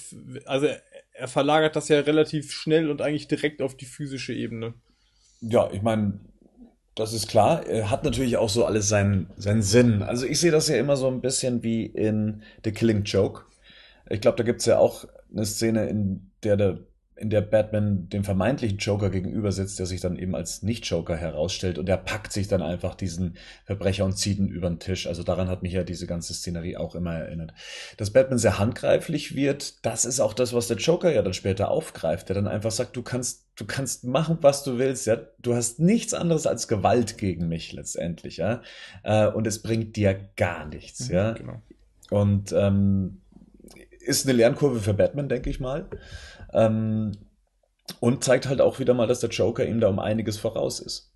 also 0.46 0.68
er, 0.68 0.82
er 1.14 1.28
verlagert 1.28 1.76
das 1.76 1.88
ja 1.88 2.00
relativ 2.02 2.52
schnell 2.52 2.92
und 2.92 3.02
eigentlich 3.02 3.28
direkt 3.28 3.62
auf 3.62 3.76
die 3.76 3.86
physische 3.86 4.34
Ebene. 4.34 4.74
Ja, 5.42 5.70
ich 5.72 5.82
meine, 5.82 6.20
das 6.96 7.14
ist 7.14 7.28
klar. 7.28 7.66
Er 7.66 7.90
hat 7.90 8.04
natürlich 8.04 8.38
auch 8.38 8.50
so 8.50 8.66
alles 8.66 8.90
seinen, 8.90 9.30
seinen 9.38 9.64
Sinn. 9.64 10.04
Also 10.04 10.26
ich 10.26 10.40
sehe 10.40 10.52
das 10.52 10.68
ja 10.68 10.76
immer 10.76 10.98
so 10.98 11.08
ein 11.08 11.22
bisschen 11.22 11.64
wie 11.64 11.86
in 11.86 12.44
The 12.64 12.72
Killing 12.72 13.04
Joke. 13.04 13.46
Ich 14.10 14.22
glaube, 14.22 14.38
da 14.38 14.44
gibt 14.44 14.60
es 14.60 14.66
ja 14.66 14.80
auch 14.80 15.06
eine 15.32 15.46
Szene, 15.46 15.88
in 15.88 16.32
der 16.44 16.58
der 16.58 16.80
in 17.20 17.30
der 17.30 17.42
Batman 17.42 18.08
dem 18.10 18.24
vermeintlichen 18.24 18.78
Joker 18.78 19.10
gegenüber 19.10 19.52
sitzt, 19.52 19.78
der 19.78 19.86
sich 19.86 20.00
dann 20.00 20.18
eben 20.18 20.36
als 20.36 20.64
Nicht-Joker 20.64 21.18
herausstellt 21.18 21.78
und 21.78 21.86
der 21.86 21.98
packt 21.98 22.32
sich 22.32 22.48
dann 22.48 22.62
einfach 22.62 22.96
diesen 22.96 23.36
Verbrecher 23.66 24.06
und 24.06 24.18
zieht 24.18 24.40
ihn 24.40 24.48
über 24.48 24.70
den 24.70 24.80
Tisch. 24.80 25.06
Also 25.06 25.24
daran 25.24 25.50
hat 25.50 25.62
mich 25.62 25.74
ja 25.74 25.84
diese 25.84 26.08
ganze 26.08 26.34
Szenerie 26.34 26.78
auch 26.78 26.96
immer 26.96 27.14
erinnert. 27.14 27.54
Dass 27.98 28.12
Batman 28.12 28.40
sehr 28.40 28.58
handgreiflich 28.58 29.36
wird, 29.36 29.86
das 29.86 30.06
ist 30.06 30.22
auch 30.22 30.34
das, 30.34 30.54
was 30.54 30.68
der 30.68 30.78
Joker 30.78 31.12
ja 31.12 31.22
dann 31.22 31.34
später 31.34 31.70
aufgreift, 31.70 32.30
der 32.30 32.36
dann 32.36 32.48
einfach 32.48 32.72
sagt, 32.72 32.96
du 32.96 33.04
kannst, 33.04 33.48
du 33.58 33.66
kannst 33.66 34.06
machen, 34.06 34.38
was 34.42 34.64
du 34.64 34.78
willst, 34.78 35.06
ja. 35.06 35.18
Du 35.40 35.54
hast 35.56 35.80
nichts 35.80 36.14
anderes 36.14 36.48
als 36.48 36.70
Gewalt 36.70 37.18
gegen 37.18 37.50
mich 37.50 37.74
letztendlich, 37.74 38.38
ja. 38.38 38.62
Äh, 39.04 39.28
und 39.28 39.46
es 39.46 39.62
bringt 39.62 39.98
dir 39.98 40.18
gar 40.38 40.66
nichts, 40.66 41.10
mhm, 41.10 41.16
ja. 41.16 41.32
Genau. 41.34 41.62
Und 42.12 42.54
ähm, 42.54 43.22
ist 44.10 44.28
eine 44.28 44.38
Lernkurve 44.38 44.80
für 44.80 44.94
Batman, 44.94 45.30
denke 45.30 45.50
ich 45.50 45.60
mal. 45.60 45.88
Ähm, 46.54 47.12
und 48.00 48.24
zeigt 48.24 48.48
halt 48.48 48.62
auch 48.62 48.80
wieder 48.80 48.94
mal, 48.94 49.08
dass 49.08 49.20
der 49.20 49.30
Joker 49.30 49.66
ihm 49.66 49.80
da 49.80 49.88
um 49.88 50.00
einiges 50.00 50.38
voraus 50.38 50.80
ist. 50.80 51.14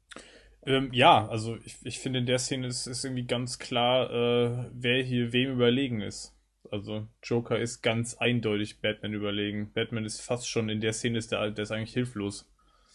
Ähm, 0.65 0.89
ja, 0.93 1.27
also 1.27 1.57
ich, 1.65 1.77
ich 1.83 1.99
finde 1.99 2.19
in 2.19 2.25
der 2.25 2.39
Szene 2.39 2.67
ist, 2.67 2.87
ist 2.87 3.03
irgendwie 3.03 3.25
ganz 3.25 3.59
klar, 3.59 4.09
äh, 4.09 4.69
wer 4.73 5.03
hier 5.03 5.33
wem 5.33 5.51
überlegen 5.51 6.01
ist. 6.01 6.33
Also 6.71 7.07
Joker 7.21 7.59
ist 7.59 7.81
ganz 7.81 8.15
eindeutig 8.15 8.79
Batman 8.81 9.13
überlegen. 9.13 9.71
Batman 9.73 10.05
ist 10.05 10.21
fast 10.21 10.47
schon 10.47 10.69
in 10.69 10.81
der 10.81 10.93
Szene 10.93 11.17
ist 11.17 11.31
der, 11.31 11.51
der 11.51 11.63
ist 11.63 11.71
eigentlich 11.71 11.93
hilflos. 11.93 12.49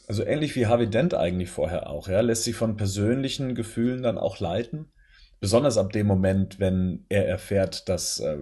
Also 0.08 0.24
ähnlich 0.24 0.56
wie 0.56 0.66
Harvey 0.66 0.88
Dent 0.88 1.12
eigentlich 1.12 1.50
vorher 1.50 1.90
auch, 1.90 2.08
ja, 2.08 2.20
lässt 2.22 2.44
sich 2.44 2.56
von 2.56 2.76
persönlichen 2.76 3.54
Gefühlen 3.54 4.02
dann 4.02 4.16
auch 4.16 4.40
leiten. 4.40 4.90
Besonders 5.38 5.76
ab 5.76 5.92
dem 5.92 6.06
Moment, 6.06 6.58
wenn 6.58 7.04
er 7.10 7.28
erfährt, 7.28 7.88
dass 7.88 8.18
äh, 8.18 8.38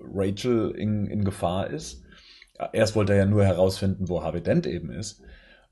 Rachel 0.00 0.70
in, 0.72 1.06
in 1.06 1.24
Gefahr 1.24 1.68
ist 1.68 2.02
erst 2.72 2.96
wollte 2.96 3.12
er 3.12 3.20
ja 3.20 3.26
nur 3.26 3.44
herausfinden, 3.44 4.08
wo 4.08 4.22
Harvey 4.22 4.42
Dent 4.42 4.66
eben 4.66 4.90
ist. 4.90 5.22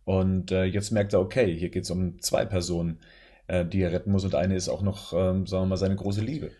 Und 0.04 0.52
äh, 0.52 0.64
jetzt 0.64 0.90
merkt 0.90 1.12
er, 1.12 1.20
okay, 1.20 1.54
hier 1.54 1.68
geht 1.68 1.84
es 1.84 1.90
um 1.90 2.20
zwei 2.20 2.44
Personen, 2.44 2.98
äh, 3.46 3.64
die 3.64 3.82
er 3.82 3.92
retten 3.92 4.10
muss. 4.10 4.24
Und 4.24 4.34
eine 4.34 4.56
ist 4.56 4.68
auch 4.68 4.82
noch, 4.82 5.12
ähm, 5.12 5.46
sagen 5.46 5.64
wir 5.64 5.66
mal, 5.66 5.76
seine 5.76 5.96
große 5.96 6.22
Liebe. 6.22 6.50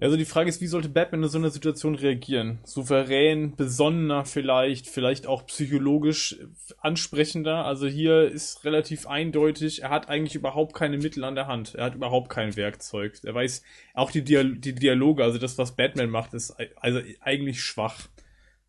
Also 0.00 0.16
die 0.16 0.24
Frage 0.24 0.48
ist, 0.48 0.60
wie 0.60 0.68
sollte 0.68 0.88
Batman 0.88 1.24
in 1.24 1.28
so 1.28 1.38
einer 1.38 1.50
Situation 1.50 1.96
reagieren? 1.96 2.60
Souverän, 2.64 3.56
besonnener 3.56 4.24
vielleicht, 4.24 4.86
vielleicht 4.86 5.26
auch 5.26 5.46
psychologisch 5.46 6.38
ansprechender. 6.78 7.64
Also 7.64 7.88
hier 7.88 8.22
ist 8.22 8.64
relativ 8.64 9.08
eindeutig, 9.08 9.82
er 9.82 9.90
hat 9.90 10.08
eigentlich 10.08 10.36
überhaupt 10.36 10.74
keine 10.74 10.98
Mittel 10.98 11.24
an 11.24 11.34
der 11.34 11.48
Hand. 11.48 11.74
Er 11.74 11.86
hat 11.86 11.96
überhaupt 11.96 12.30
kein 12.30 12.54
Werkzeug. 12.56 13.18
Er 13.24 13.34
weiß 13.34 13.62
auch 13.94 14.12
die, 14.12 14.22
Dial 14.22 14.54
die 14.56 14.74
Dialoge, 14.74 15.24
also 15.24 15.38
das, 15.38 15.58
was 15.58 15.74
Batman 15.74 16.10
macht, 16.10 16.32
ist 16.32 16.54
also 16.76 17.00
eigentlich 17.20 17.62
schwach 17.62 18.08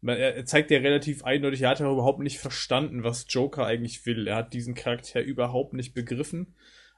er 0.01 0.45
zeigt 0.45 0.72
ja 0.72 0.80
relativ 0.80 1.23
eindeutig, 1.23 1.61
er 1.61 1.69
hat 1.69 1.80
ja 1.80 1.91
überhaupt 1.91 2.19
nicht 2.19 2.39
verstanden, 2.39 3.03
was 3.03 3.26
Joker 3.27 3.65
eigentlich 3.65 4.06
will. 4.06 4.27
Er 4.27 4.38
hat 4.38 4.53
diesen 4.53 4.73
Charakter 4.73 5.22
überhaupt 5.22 5.73
nicht 5.73 5.93
begriffen. 5.93 6.56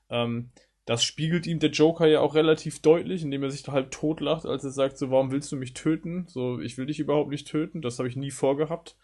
Ähm, 0.09 0.51
das 0.85 1.03
spiegelt 1.03 1.45
ihm 1.45 1.59
der 1.59 1.69
Joker 1.69 2.07
ja 2.07 2.21
auch 2.21 2.35
relativ 2.35 2.81
deutlich, 2.81 3.21
indem 3.23 3.43
er 3.43 3.51
sich 3.51 3.63
da 3.63 3.71
halb 3.71 3.91
totlacht, 3.91 4.45
als 4.45 4.63
er 4.63 4.71
sagt, 4.71 4.97
so, 4.97 5.11
warum 5.11 5.31
willst 5.31 5.51
du 5.51 5.55
mich 5.55 5.73
töten? 5.73 6.25
So, 6.27 6.59
ich 6.59 6.77
will 6.77 6.87
dich 6.87 6.99
überhaupt 6.99 7.29
nicht 7.29 7.47
töten, 7.47 7.81
das 7.81 7.99
habe 7.99 8.09
ich 8.09 8.15
nie 8.15 8.31
vorgehabt. 8.31 8.95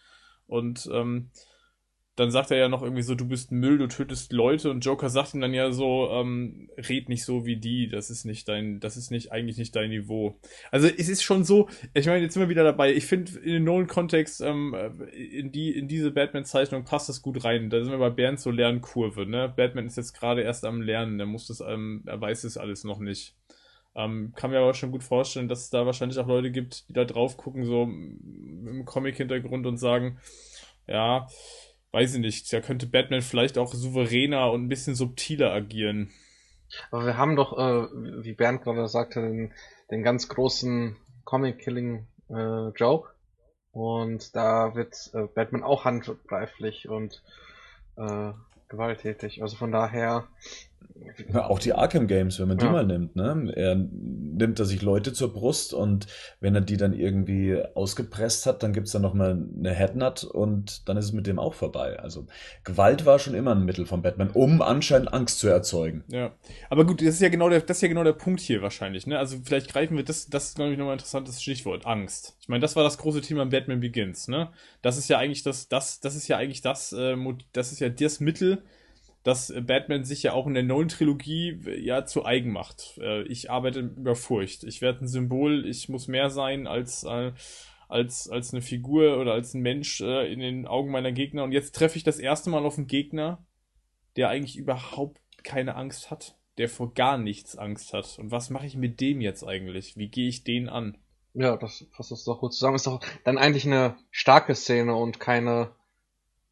Und 0.47 0.89
ähm, 0.91 1.29
dann 2.17 2.31
sagt 2.31 2.49
er 2.49 2.57
ja 2.57 2.67
noch 2.67 2.81
irgendwie 2.81 3.03
so, 3.03 3.13
du 3.13 3.27
bist 3.27 3.51
Müll, 3.51 3.77
du 3.77 3.87
tötest 3.87 4.33
Leute 4.33 4.71
und 4.71 4.83
Joker 4.83 5.07
sagt 5.07 5.35
ihm 5.35 5.41
dann 5.41 5.53
ja 5.53 5.71
so, 5.71 6.09
ähm, 6.11 6.67
red 6.75 7.09
nicht 7.09 7.23
so 7.23 7.45
wie 7.45 7.57
die, 7.57 7.87
das 7.87 8.09
ist 8.09 8.25
nicht 8.25 8.47
dein, 8.49 8.79
das 8.79 8.97
ist 8.97 9.11
nicht, 9.11 9.31
eigentlich 9.31 9.57
nicht 9.57 9.75
dein 9.75 9.91
Niveau. 9.91 10.39
Also 10.71 10.87
es 10.87 11.09
ist 11.09 11.21
schon 11.21 11.43
so, 11.43 11.69
ich 11.93 12.07
meine, 12.07 12.23
jetzt 12.23 12.33
sind 12.33 12.41
wir 12.41 12.49
wieder 12.49 12.63
dabei, 12.63 12.91
ich 12.91 13.05
finde 13.05 13.37
in 13.39 13.53
den 13.53 13.63
Nolan-Kontext, 13.65 14.41
ähm, 14.41 14.75
in 15.13 15.51
die, 15.51 15.77
in 15.77 15.87
diese 15.87 16.09
Batman-Zeichnung 16.09 16.85
passt 16.85 17.07
das 17.07 17.21
gut 17.21 17.43
rein. 17.43 17.69
Da 17.69 17.83
sind 17.83 17.91
wir 17.91 17.99
bei 17.99 18.09
Bernd 18.09 18.39
zur 18.39 18.53
Lernkurve, 18.53 19.27
ne? 19.27 19.53
Batman 19.55 19.85
ist 19.85 19.97
jetzt 19.97 20.13
gerade 20.13 20.41
erst 20.41 20.65
am 20.65 20.81
Lernen, 20.81 21.19
der 21.19 21.27
muss 21.27 21.45
das, 21.45 21.61
ähm, 21.61 22.01
er 22.07 22.19
weiß 22.19 22.41
das 22.41 22.57
alles 22.57 22.83
noch 22.83 22.97
nicht. 22.97 23.35
Ähm, 23.95 24.33
kann 24.35 24.49
mir 24.49 24.59
aber 24.59 24.73
schon 24.73 24.91
gut 24.91 25.03
vorstellen, 25.03 25.47
dass 25.47 25.61
es 25.65 25.69
da 25.69 25.85
wahrscheinlich 25.85 26.17
auch 26.17 26.27
Leute 26.27 26.49
gibt, 26.49 26.89
die 26.89 26.93
da 26.93 27.05
drauf 27.05 27.37
gucken, 27.37 27.63
so 27.65 27.83
im 27.83 28.85
Comic-Hintergrund 28.85 29.67
und 29.67 29.77
sagen, 29.77 30.19
ja, 30.87 31.27
weiß 31.97 32.13
ich 32.13 32.19
nicht, 32.19 32.53
da 32.53 32.61
könnte 32.61 32.85
Batman 32.85 33.23
vielleicht 33.23 33.57
auch 33.57 33.73
souveräner 33.73 34.51
und 34.51 34.65
ein 34.65 34.69
bisschen 34.69 34.93
subtiler 34.93 35.51
agieren. 35.51 36.11
Aber 36.91 37.07
wir 37.07 37.17
haben 37.17 37.35
doch, 37.35 37.57
äh, 37.57 37.87
wie 38.23 38.33
Bernd 38.33 38.61
gerade 38.61 38.87
sagte, 38.87 39.21
den, 39.21 39.51
den 39.89 40.03
ganz 40.03 40.29
großen 40.29 40.95
Comic-Killing-Joke. 41.25 43.09
Äh, 43.09 43.75
und 43.75 44.35
da 44.35 44.75
wird 44.75 45.09
äh, 45.13 45.23
Batman 45.33 45.63
auch 45.63 45.85
handgreiflich 45.85 46.87
und 46.87 47.23
äh, 47.95 48.31
gewalttätig. 48.69 49.41
Also 49.41 49.55
von 49.55 49.71
daher 49.71 50.27
auch 51.33 51.59
die 51.59 51.73
Arkham 51.73 52.07
Games, 52.07 52.39
wenn 52.39 52.47
man 52.47 52.57
die 52.57 52.65
ja. 52.65 52.71
mal 52.71 52.85
nimmt, 52.85 53.15
ne? 53.15 53.51
Er 53.55 53.75
nimmt 53.75 54.59
er 54.59 54.65
sich 54.65 54.81
Leute 54.81 55.13
zur 55.13 55.33
Brust 55.33 55.73
und 55.73 56.07
wenn 56.39 56.53
er 56.55 56.61
die 56.61 56.77
dann 56.77 56.93
irgendwie 56.93 57.61
ausgepresst 57.73 58.45
hat, 58.45 58.63
dann 58.63 58.73
gibt 58.73 58.87
es 58.87 58.93
dann 58.93 59.01
nochmal 59.01 59.31
eine 59.57 59.73
Headnut 59.73 60.23
und 60.23 60.87
dann 60.87 60.97
ist 60.97 61.05
es 61.05 61.13
mit 61.13 61.27
dem 61.27 61.39
auch 61.39 61.53
vorbei. 61.53 61.99
Also 61.99 62.27
Gewalt 62.63 63.05
war 63.05 63.19
schon 63.19 63.33
immer 63.33 63.55
ein 63.55 63.65
Mittel 63.65 63.85
von 63.85 64.01
Batman, 64.01 64.29
um 64.31 64.61
anscheinend 64.61 65.13
Angst 65.13 65.39
zu 65.39 65.47
erzeugen. 65.47 66.03
Ja. 66.07 66.33
Aber 66.69 66.85
gut, 66.85 67.01
das 67.01 67.15
ist 67.15 67.21
ja 67.21 67.29
genau 67.29 67.49
der, 67.49 67.61
das 67.61 67.77
ist 67.77 67.81
ja 67.81 67.87
genau 67.87 68.03
der 68.03 68.13
Punkt 68.13 68.39
hier 68.39 68.61
wahrscheinlich, 68.61 69.07
ne? 69.07 69.17
Also 69.17 69.37
vielleicht 69.43 69.69
greifen 69.69 69.97
wir 69.97 70.03
das, 70.03 70.27
das 70.27 70.49
ist, 70.49 70.55
glaube 70.55 70.71
ich, 70.71 70.77
nochmal 70.77 70.93
ein 70.93 70.99
interessantes 70.99 71.41
Stichwort, 71.41 71.85
Angst. 71.85 72.37
Ich 72.39 72.49
meine, 72.49 72.61
das 72.61 72.75
war 72.75 72.83
das 72.83 72.97
große 72.97 73.21
Thema 73.21 73.43
in 73.43 73.49
Batman 73.49 73.79
Begins, 73.79 74.27
ne? 74.27 74.49
Das 74.81 74.97
ist 74.97 75.09
ja 75.09 75.17
eigentlich 75.17 75.43
das, 75.43 75.67
das, 75.67 75.99
das 75.99 76.15
ist 76.15 76.27
ja 76.27 76.37
eigentlich 76.37 76.61
das, 76.61 76.93
äh, 76.93 77.15
das 77.53 77.71
ist 77.71 77.79
ja 77.79 77.89
das 77.89 78.19
Mittel, 78.19 78.63
dass 79.27 79.53
Batman 79.61 80.05
sich 80.05 80.23
ja 80.23 80.31
auch 80.31 80.47
in 80.47 80.53
der 80.53 80.63
neuen 80.63 80.87
Trilogie 80.87 81.59
äh, 81.65 81.77
ja 81.81 82.05
zu 82.05 82.23
eigen 82.23 82.53
macht. 82.53 82.97
Äh, 83.01 83.23
ich 83.23 83.51
arbeite 83.51 83.81
über 83.81 84.15
Furcht. 84.15 84.63
Ich 84.63 84.81
werde 84.81 85.03
ein 85.03 85.09
Symbol, 85.09 85.65
ich 85.67 85.89
muss 85.89 86.07
mehr 86.07 86.29
sein 86.29 86.65
als, 86.65 87.03
äh, 87.03 87.33
als, 87.89 88.29
als 88.29 88.53
eine 88.53 88.61
Figur 88.61 89.19
oder 89.19 89.33
als 89.33 89.53
ein 89.53 89.61
Mensch 89.61 89.99
in 89.99 90.39
den 90.39 90.65
Augen 90.65 90.91
meiner 90.91 91.11
Gegner. 91.11 91.43
Und 91.43 91.51
jetzt 91.51 91.75
treffe 91.75 91.97
ich 91.97 92.05
das 92.05 92.19
erste 92.19 92.49
Mal 92.49 92.65
auf 92.65 92.77
einen 92.77 92.87
Gegner, 92.87 93.45
der 94.15 94.29
eigentlich 94.29 94.55
überhaupt 94.55 95.19
keine 95.43 95.75
Angst 95.75 96.09
hat, 96.09 96.37
der 96.57 96.69
vor 96.69 96.93
gar 96.93 97.17
nichts 97.17 97.57
Angst 97.57 97.91
hat. 97.91 98.17
Und 98.19 98.31
was 98.31 98.49
mache 98.49 98.65
ich 98.65 98.77
mit 98.77 99.01
dem 99.01 99.19
jetzt 99.19 99.43
eigentlich? 99.43 99.97
Wie 99.97 100.07
gehe 100.07 100.29
ich 100.29 100.45
den 100.45 100.69
an? 100.69 100.97
Ja, 101.33 101.57
das 101.57 101.85
fasst 101.91 102.13
es 102.13 102.23
doch 102.23 102.39
gut 102.39 102.53
zusammen. 102.53 102.77
Ist 102.77 102.87
doch 102.87 103.01
dann 103.25 103.37
eigentlich 103.37 103.65
eine 103.65 103.97
starke 104.09 104.55
Szene 104.55 104.95
und 104.95 105.19
keine 105.19 105.71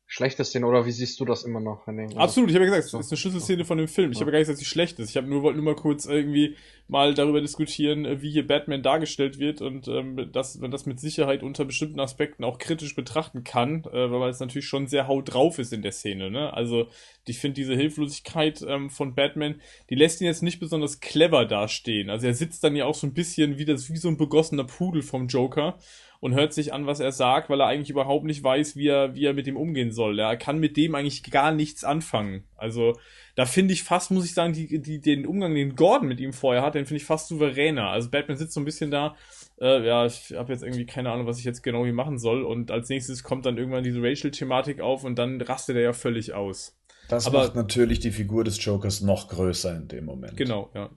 schlechte 0.07 0.45
Szene 0.45 0.67
oder 0.67 0.85
wie 0.85 0.91
siehst 0.91 1.19
du 1.19 1.25
das 1.25 1.43
immer 1.43 1.59
noch, 1.59 1.87
Henning? 1.87 2.15
Absolut, 2.15 2.49
ich 2.49 2.55
habe 2.55 2.65
ja 2.65 2.71
gesagt, 2.71 2.93
es 2.93 3.05
ist 3.05 3.11
eine 3.11 3.17
Schlüsselszene 3.17 3.65
von 3.65 3.77
dem 3.77 3.87
Film. 3.87 4.11
Ich 4.11 4.21
habe 4.21 4.31
gar 4.31 4.37
nicht 4.37 4.47
gesagt, 4.47 4.59
dass 4.59 4.59
sie 4.59 4.69
schlecht 4.69 4.99
ist. 4.99 5.09
Ich 5.09 5.17
habe 5.17 5.27
nur 5.27 5.41
wollte 5.41 5.57
nur 5.57 5.65
mal 5.73 5.75
kurz 5.75 6.05
irgendwie 6.05 6.55
mal 6.87 7.15
darüber 7.15 7.41
diskutieren, 7.41 8.05
äh, 8.05 8.21
wie 8.21 8.29
hier 8.29 8.45
Batman 8.45 8.83
dargestellt 8.83 9.39
wird 9.39 9.61
und 9.61 9.87
ähm, 9.87 10.29
dass 10.31 10.57
man 10.59 10.69
das 10.69 10.85
mit 10.85 10.99
Sicherheit 10.99 11.41
unter 11.41 11.65
bestimmten 11.65 11.99
Aspekten 11.99 12.43
auch 12.43 12.59
kritisch 12.59 12.95
betrachten 12.95 13.43
kann, 13.43 13.83
äh, 13.85 14.11
weil 14.11 14.29
es 14.29 14.39
natürlich 14.39 14.67
schon 14.67 14.87
sehr 14.87 15.07
haut 15.07 15.33
drauf 15.33 15.57
ist 15.57 15.73
in 15.73 15.81
der 15.81 15.91
Szene. 15.91 16.29
Ne? 16.29 16.53
Also 16.53 16.87
ich 17.25 17.39
finde 17.39 17.55
diese 17.55 17.75
Hilflosigkeit 17.75 18.63
ähm, 18.67 18.91
von 18.91 19.15
Batman, 19.15 19.59
die 19.89 19.95
lässt 19.95 20.21
ihn 20.21 20.27
jetzt 20.27 20.43
nicht 20.43 20.59
besonders 20.59 20.99
clever 20.99 21.45
dastehen. 21.45 22.11
Also 22.11 22.27
er 22.27 22.35
sitzt 22.35 22.63
dann 22.63 22.75
ja 22.75 22.85
auch 22.85 22.95
so 22.95 23.07
ein 23.07 23.13
bisschen 23.13 23.57
wie 23.57 23.65
das 23.65 23.89
wie 23.89 23.97
so 23.97 24.07
ein 24.07 24.17
begossener 24.17 24.65
Pudel 24.65 25.01
vom 25.01 25.27
Joker 25.27 25.79
und 26.25 26.33
hört 26.33 26.53
sich 26.53 26.73
an, 26.73 26.87
was 26.87 26.99
er 26.99 27.11
sagt, 27.11 27.51
weil 27.51 27.61
er 27.61 27.67
eigentlich 27.67 27.91
überhaupt 27.91 28.25
nicht 28.25 28.43
weiß, 28.43 28.75
wie 28.75 28.87
er, 28.87 29.13
wie 29.13 29.25
er 29.25 29.35
mit 29.35 29.45
dem 29.45 29.55
umgehen 29.55 29.91
soll. 29.91 30.17
Er 30.17 30.35
kann 30.37 30.57
mit 30.57 30.75
dem 30.75 30.95
eigentlich 30.95 31.21
gar 31.21 31.51
nichts 31.51 31.83
anfangen. 31.83 32.45
Also 32.55 32.97
da 33.35 33.45
finde 33.45 33.75
ich 33.75 33.83
fast, 33.83 34.09
muss 34.09 34.25
ich 34.25 34.33
sagen, 34.33 34.51
die, 34.51 34.81
die, 34.81 34.99
den 34.99 35.27
Umgang, 35.27 35.53
den 35.53 35.75
Gordon 35.75 36.07
mit 36.07 36.19
ihm 36.19 36.33
vorher 36.33 36.63
hat, 36.63 36.73
den 36.73 36.87
finde 36.87 36.97
ich 36.97 37.05
fast 37.05 37.27
souveräner. 37.27 37.91
Also 37.91 38.09
Batman 38.09 38.37
sitzt 38.37 38.53
so 38.53 38.59
ein 38.59 38.65
bisschen 38.65 38.89
da, 38.89 39.15
äh, 39.61 39.85
ja, 39.85 40.07
ich 40.07 40.33
habe 40.33 40.51
jetzt 40.51 40.63
irgendwie 40.63 40.87
keine 40.87 41.11
Ahnung, 41.11 41.27
was 41.27 41.37
ich 41.37 41.45
jetzt 41.45 41.61
genau 41.61 41.83
hier 41.83 41.93
machen 41.93 42.17
soll. 42.17 42.41
Und 42.41 42.71
als 42.71 42.89
nächstes 42.89 43.21
kommt 43.21 43.45
dann 43.45 43.59
irgendwann 43.59 43.83
diese 43.83 44.01
Racial-Thematik 44.01 44.81
auf 44.81 45.03
und 45.03 45.19
dann 45.19 45.39
rastet 45.39 45.75
er 45.75 45.83
ja 45.83 45.93
völlig 45.93 46.33
aus. 46.33 46.75
Das 47.07 47.27
Aber, 47.27 47.43
macht 47.43 47.55
natürlich 47.55 47.99
die 47.99 48.09
Figur 48.09 48.43
des 48.43 48.65
Jokers 48.65 49.01
noch 49.01 49.27
größer 49.27 49.75
in 49.75 49.89
dem 49.89 50.05
Moment. 50.05 50.37
Genau, 50.37 50.71
ja. 50.73 50.89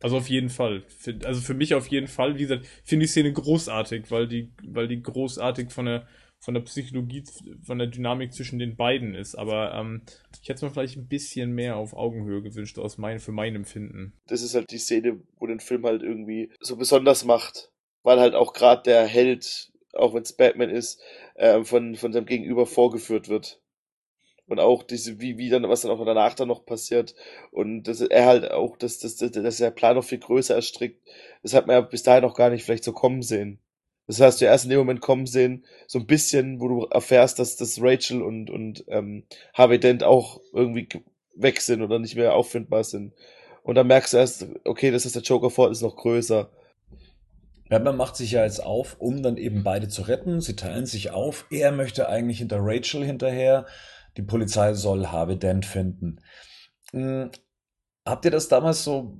Also 0.00 0.16
auf 0.16 0.28
jeden 0.28 0.50
Fall. 0.50 0.84
Also 1.24 1.40
für 1.40 1.54
mich 1.54 1.74
auf 1.74 1.88
jeden 1.88 2.06
Fall. 2.06 2.36
Wie 2.36 2.42
gesagt, 2.42 2.66
finde 2.84 3.04
die 3.04 3.10
Szene 3.10 3.32
großartig, 3.32 4.10
weil 4.10 4.28
die, 4.28 4.52
weil 4.62 4.88
die 4.88 5.02
großartig 5.02 5.70
von 5.70 5.86
der, 5.86 6.06
von 6.38 6.54
der 6.54 6.60
Psychologie, 6.62 7.24
von 7.64 7.78
der 7.78 7.88
Dynamik 7.88 8.32
zwischen 8.32 8.58
den 8.58 8.76
beiden 8.76 9.14
ist. 9.14 9.34
Aber 9.34 9.74
ähm, 9.74 10.02
ich 10.40 10.48
hätte 10.48 10.56
es 10.56 10.62
mir 10.62 10.70
vielleicht 10.70 10.96
ein 10.96 11.08
bisschen 11.08 11.52
mehr 11.52 11.76
auf 11.76 11.94
Augenhöhe 11.94 12.42
gewünscht, 12.42 12.78
aus 12.78 12.98
mein, 12.98 13.18
für 13.18 13.32
mein 13.32 13.56
Empfinden. 13.56 14.12
Das 14.26 14.42
ist 14.42 14.54
halt 14.54 14.70
die 14.70 14.78
Szene, 14.78 15.20
wo 15.38 15.46
den 15.46 15.60
Film 15.60 15.84
halt 15.84 16.02
irgendwie 16.02 16.50
so 16.60 16.76
besonders 16.76 17.24
macht. 17.24 17.72
Weil 18.04 18.20
halt 18.20 18.34
auch 18.34 18.52
gerade 18.52 18.82
der 18.84 19.04
Held, 19.04 19.72
auch 19.92 20.14
wenn 20.14 20.22
es 20.22 20.32
Batman 20.32 20.70
ist, 20.70 21.00
äh, 21.34 21.64
von, 21.64 21.96
von 21.96 22.12
seinem 22.12 22.26
Gegenüber 22.26 22.66
vorgeführt 22.66 23.28
wird 23.28 23.60
und 24.48 24.58
auch 24.58 24.82
diese, 24.82 25.20
wie, 25.20 25.38
wie 25.38 25.50
dann, 25.50 25.68
was 25.68 25.82
dann 25.82 25.90
auch 25.90 26.04
danach 26.04 26.34
dann 26.34 26.48
noch 26.48 26.64
passiert 26.64 27.14
und 27.50 27.84
dass 27.84 28.00
er 28.00 28.26
halt 28.26 28.50
auch, 28.50 28.76
dass, 28.76 28.98
dass, 28.98 29.16
dass, 29.16 29.30
dass 29.30 29.56
der 29.58 29.70
Plan 29.70 29.96
noch 29.96 30.04
viel 30.04 30.18
größer 30.18 30.54
erstrickt, 30.54 31.00
das 31.42 31.54
hat 31.54 31.66
man 31.66 31.74
ja 31.74 31.80
bis 31.82 32.02
dahin 32.02 32.24
auch 32.24 32.34
gar 32.34 32.50
nicht 32.50 32.64
vielleicht 32.64 32.84
so 32.84 32.92
kommen 32.92 33.22
sehen. 33.22 33.60
Das 34.06 34.20
heißt, 34.20 34.40
du 34.40 34.46
erst 34.46 34.64
in 34.64 34.70
dem 34.70 34.78
Moment 34.78 35.02
kommen 35.02 35.26
sehen, 35.26 35.66
so 35.86 35.98
ein 35.98 36.06
bisschen, 36.06 36.60
wo 36.60 36.68
du 36.68 36.86
erfährst, 36.86 37.38
dass, 37.38 37.56
dass 37.56 37.80
Rachel 37.80 38.22
und, 38.22 38.48
und 38.48 38.84
ähm, 38.88 39.24
Harvey 39.52 39.78
Dent 39.78 40.02
auch 40.02 40.40
irgendwie 40.54 40.88
weg 41.36 41.60
sind 41.60 41.82
oder 41.82 41.98
nicht 41.98 42.16
mehr 42.16 42.34
auffindbar 42.34 42.84
sind. 42.84 43.12
Und 43.62 43.74
dann 43.74 43.86
merkst 43.86 44.14
du 44.14 44.16
erst, 44.16 44.46
okay, 44.64 44.90
das 44.90 45.04
ist 45.04 45.14
der 45.14 45.22
Joker 45.22 45.50
vor, 45.50 45.70
ist 45.70 45.82
noch 45.82 45.96
größer. 45.96 46.50
Batman 47.68 47.98
macht 47.98 48.16
sich 48.16 48.32
ja 48.32 48.44
jetzt 48.44 48.64
auf, 48.64 48.96
um 48.98 49.22
dann 49.22 49.36
eben 49.36 49.62
beide 49.62 49.88
zu 49.88 50.00
retten. 50.00 50.40
Sie 50.40 50.56
teilen 50.56 50.86
sich 50.86 51.10
auf. 51.10 51.44
Er 51.50 51.70
möchte 51.70 52.08
eigentlich 52.08 52.38
hinter 52.38 52.60
Rachel 52.60 53.04
hinterher 53.04 53.66
die 54.18 54.22
Polizei 54.22 54.74
soll 54.74 55.06
Harvey 55.06 55.38
Dent 55.38 55.64
finden. 55.64 56.20
Hm, 56.90 57.30
habt 58.04 58.24
ihr 58.24 58.32
das 58.32 58.48
damals 58.48 58.82
so 58.82 59.16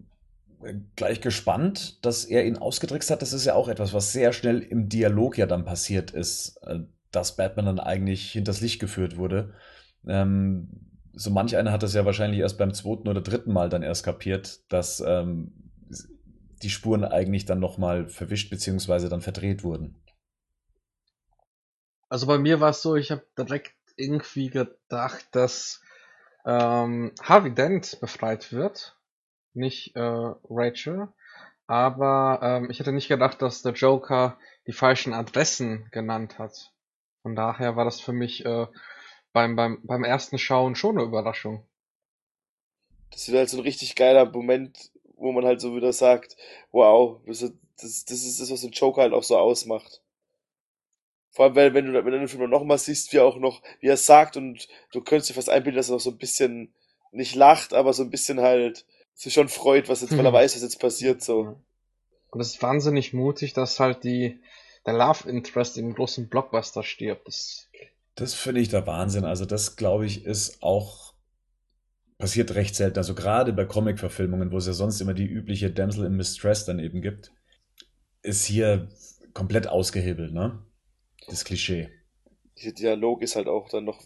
äh, 0.63 0.75
gleich 0.97 1.21
gespannt, 1.21 2.05
dass 2.05 2.25
er 2.25 2.45
ihn 2.45 2.59
ausgetrickst 2.59 3.11
hat? 3.11 3.23
Das 3.23 3.33
ist 3.33 3.45
ja 3.45 3.55
auch 3.55 3.69
etwas, 3.69 3.95
was 3.95 4.13
sehr 4.13 4.33
schnell 4.33 4.59
im 4.59 4.89
Dialog 4.89 5.39
ja 5.39 5.47
dann 5.47 5.65
passiert 5.65 6.11
ist, 6.11 6.59
äh, 6.63 6.81
dass 7.13 7.37
Batman 7.37 7.67
dann 7.67 7.81
eigentlich 7.81 8.33
hinters 8.33 8.61
Licht 8.61 8.81
geführt 8.81 9.17
wurde. 9.17 9.55
Ähm, 10.07 10.69
so 11.13 11.31
manch 11.31 11.57
einer 11.57 11.73
hat 11.73 11.85
das 11.85 11.95
ja 11.95 12.05
wahrscheinlich 12.05 12.41
erst 12.41 12.59
beim 12.59 12.75
zweiten 12.75 13.09
oder 13.09 13.21
dritten 13.21 13.53
Mal 13.53 13.69
dann 13.69 13.83
erst 13.83 14.05
kapiert, 14.05 14.61
dass 14.69 15.01
ähm, 15.01 15.71
die 16.63 16.71
Spuren 16.71 17.05
eigentlich 17.05 17.45
dann 17.45 17.61
nochmal 17.61 18.09
verwischt 18.09 18.51
bzw. 18.51 19.09
dann 19.09 19.21
verdreht 19.21 19.63
wurden. 19.63 20.03
Also 22.09 22.27
bei 22.27 22.39
mir 22.39 22.59
war 22.61 22.71
es 22.71 22.83
so, 22.83 22.97
ich 22.97 23.11
habe 23.13 23.23
direkt 23.39 23.78
irgendwie 23.99 24.51
gedacht, 24.51 25.27
dass 25.33 25.83
ähm, 26.47 27.13
Harvey 27.23 27.55
Dent 27.55 27.99
befreit 28.01 28.53
wird, 28.53 28.97
nicht 29.55 29.95
äh, 29.97 30.01
Rachel. 30.01 31.09
Aber 31.67 32.41
ähm, 32.43 32.71
ich 32.71 32.81
hätte 32.81 32.93
nicht 32.93 33.09
gedacht, 33.09 33.43
dass 33.43 33.63
der 33.63 33.73
Joker 33.73 34.39
die 34.67 34.73
falschen 34.73 35.13
Adressen 35.13 35.89
genannt 35.91 36.39
hat. 36.39 36.73
Von 37.23 37.37
daher 37.37 37.77
war 37.77 37.85
das 37.85 38.01
für 38.01 38.13
mich 38.13 38.45
äh, 38.47 38.67
beim, 39.33 39.57
beim, 39.57 39.81
beim 39.83 40.05
ersten 40.05 40.39
Schauen 40.39 40.75
schon 40.77 40.97
eine 40.97 41.07
Überraschung. 41.07 41.67
Das 43.11 43.29
wird 43.29 43.39
halt 43.39 43.51
so 43.51 43.59
ein 43.59 43.63
richtig 43.65 43.97
geiler 43.97 44.31
Moment, 44.31 44.91
wo 45.17 45.33
man 45.33 45.45
halt 45.45 45.61
so 45.61 45.75
wieder 45.77 45.93
sagt, 45.93 46.37
wow, 46.71 47.21
das, 47.27 47.41
das, 47.41 48.05
das 48.05 48.25
ist 48.25 48.41
das, 48.41 48.51
was 48.51 48.63
den 48.63 48.71
Joker 48.71 49.03
halt 49.03 49.13
auch 49.13 49.23
so 49.23 49.37
ausmacht. 49.37 50.03
Vor 51.31 51.47
allem, 51.47 51.55
wenn, 51.55 51.75
wenn 51.75 51.87
du, 51.87 52.05
wenn 52.05 52.13
du 52.13 52.19
den 52.19 52.29
Film 52.29 52.49
nochmal 52.51 52.79
siehst, 52.79 53.13
wie 53.13 53.19
er 53.19 53.25
auch 53.25 53.39
noch, 53.39 53.63
wie 53.81 53.89
er 53.89 53.97
sagt 53.97 54.37
und 54.37 54.69
du 54.93 55.01
könntest 55.03 55.31
dir 55.31 55.35
fast 55.35 55.51
einbilden, 55.51 55.77
dass 55.77 55.89
er 55.89 55.95
noch 55.95 56.01
so 56.01 56.11
ein 56.11 56.19
bisschen 56.19 56.73
nicht 57.13 57.35
lacht, 57.35 57.75
aber 57.75 57.93
so 57.93 58.03
ein 58.03 58.11
bisschen 58.11 58.41
halt 58.41 58.85
sich 59.15 59.35
schon 59.35 59.49
freut, 59.49 59.89
was 59.89 60.01
jetzt, 60.01 60.17
weil 60.17 60.27
er 60.27 60.33
weiß, 60.35 60.55
was 60.55 60.63
jetzt 60.63 60.81
passiert, 60.81 61.23
so. 61.23 61.61
Und 62.31 62.41
es 62.41 62.55
ist 62.55 62.63
wahnsinnig 62.63 63.15
mutig, 63.15 63.53
dass 63.53 63.81
halt 63.81 64.05
die, 64.05 64.41
der 64.87 64.95
Love 64.95 65.29
Interest 65.29 65.77
im 65.79 65.95
großen 65.95 66.29
Blockbuster 66.29 66.83
stirbt. 66.83 67.27
Das, 67.27 67.69
das 68.15 68.35
finde 68.35 68.61
ich 68.61 68.69
der 68.69 68.87
Wahnsinn. 68.87 69.25
Also 69.25 69.45
das, 69.45 69.77
glaube 69.77 70.07
ich, 70.07 70.25
ist 70.25 70.63
auch 70.63 71.15
passiert 72.19 72.55
recht 72.55 72.75
selten. 72.75 72.99
Also 72.99 73.15
gerade 73.15 73.53
bei 73.53 73.65
Comic-Verfilmungen, 73.65 74.51
wo 74.51 74.59
es 74.59 74.67
ja 74.67 74.73
sonst 74.73 75.01
immer 75.01 75.15
die 75.15 75.27
übliche 75.27 75.71
Damsel 75.71 76.05
in 76.05 76.17
Mistress 76.17 76.65
dann 76.65 76.81
eben 76.81 77.01
gibt, 77.01 77.33
ist 78.23 78.45
hier 78.45 78.89
komplett 79.33 79.69
ausgehebelt, 79.69 80.33
ne? 80.33 80.59
Das 81.29 81.45
Klischee. 81.45 81.91
Dieser 82.59 82.73
Dialog 82.73 83.23
ist 83.23 83.37
halt 83.37 83.47
auch 83.47 83.69
dann 83.69 83.85
noch 83.85 84.03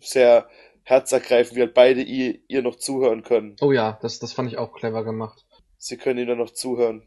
sehr 0.00 0.48
herzergreifend, 0.84 1.56
wie 1.56 1.60
halt 1.60 1.74
beide 1.74 2.02
ihr, 2.02 2.38
ihr 2.48 2.62
noch 2.62 2.76
zuhören 2.76 3.22
können. 3.22 3.56
Oh 3.60 3.72
ja, 3.72 3.98
das, 4.02 4.18
das 4.18 4.32
fand 4.32 4.50
ich 4.50 4.58
auch 4.58 4.72
clever 4.72 5.04
gemacht. 5.04 5.44
Sie 5.78 5.96
können 5.96 6.18
ihm 6.18 6.28
dann 6.28 6.38
noch 6.38 6.52
zuhören. 6.52 7.02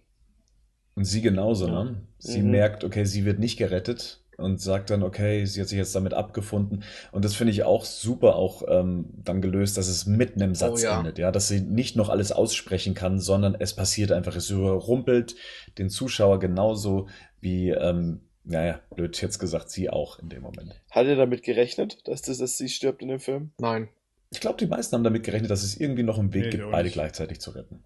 Und 0.96 1.06
sie 1.06 1.22
genauso, 1.22 1.68
ne? 1.68 2.08
Sie 2.20 2.42
mhm. 2.42 2.52
merkt, 2.52 2.84
okay, 2.84 3.04
sie 3.04 3.26
wird 3.26 3.40
nicht 3.40 3.58
gerettet 3.58 4.24
und 4.38 4.62
sagt 4.62 4.90
dann, 4.90 5.04
okay, 5.04 5.46
sie 5.46 5.62
hat 5.62 5.68
sich 5.68 5.78
jetzt 5.78 5.96
damit 5.96 6.14
abgefunden. 6.14 6.84
Und 7.12 7.26
das 7.26 7.36
finde 7.36 7.52
ich 7.52 7.64
auch 7.64 7.86
super 7.86 8.36
auch 8.36 8.64
ähm, 8.68 9.06
dann 9.24 9.42
gelöst, 9.42 9.78
dass 9.78 9.88
es 9.88 10.06
mitten 10.06 10.42
im 10.42 10.56
Satz 10.56 10.82
oh, 10.82 10.86
ja. 10.86 11.00
endet, 11.00 11.18
ja, 11.18 11.32
dass 11.32 11.48
sie 11.48 11.62
nicht 11.62 11.96
noch 11.96 12.10
alles 12.10 12.32
aussprechen 12.32 12.94
kann, 12.94 13.20
sondern 13.20 13.56
es 13.60 13.76
passiert 13.76 14.12
einfach, 14.12 14.36
es 14.36 14.50
überrumpelt 14.50 15.36
den 15.78 15.90
Zuschauer 15.90 16.40
genauso 16.40 17.08
wie 17.40 17.70
ähm, 17.70 18.22
naja, 18.46 18.80
blöd 18.96 19.20
jetzt 19.22 19.40
gesagt, 19.40 19.70
sie 19.70 19.90
auch 19.90 20.20
in 20.20 20.30
dem 20.30 20.44
Moment. 20.44 20.80
Hat 20.92 21.08
er 21.08 21.16
damit 21.16 21.44
gerechnet, 21.44 22.08
dass, 22.08 22.22
das, 22.22 22.38
dass 22.38 22.58
sie 22.58 22.70
stirbt 22.70 23.02
in 23.02 23.08
dem 23.08 23.20
Film? 23.20 23.52
Nein. 23.58 23.90
Ich 24.30 24.40
glaube, 24.40 24.58
die 24.58 24.68
meisten 24.68 24.96
haben 24.96 25.04
damit 25.04 25.24
gerechnet, 25.24 25.50
dass 25.50 25.64
es 25.64 25.80
irgendwie 25.80 26.04
noch 26.04 26.20
einen 26.20 26.34
Weg 26.34 26.46
nee, 26.46 26.50
gibt, 26.52 26.72
beide 26.72 26.90
gleichzeitig 26.90 27.40
zu 27.40 27.52
retten. 27.52 27.84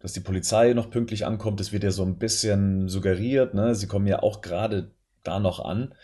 Dass 0.00 0.12
die 0.12 0.20
Polizei 0.20 0.72
noch 0.72 0.90
pünktlich 0.90 1.26
ankommt, 1.26 1.60
das 1.60 1.72
wird 1.72 1.82
ja 1.82 1.90
so 1.90 2.04
ein 2.04 2.18
bisschen 2.18 2.88
suggeriert, 2.88 3.54
ne? 3.54 3.74
Sie 3.74 3.86
kommen 3.86 4.06
ja 4.06 4.22
auch 4.22 4.40
gerade 4.40 4.92
da 5.24 5.40
noch 5.40 5.60
an. 5.64 5.94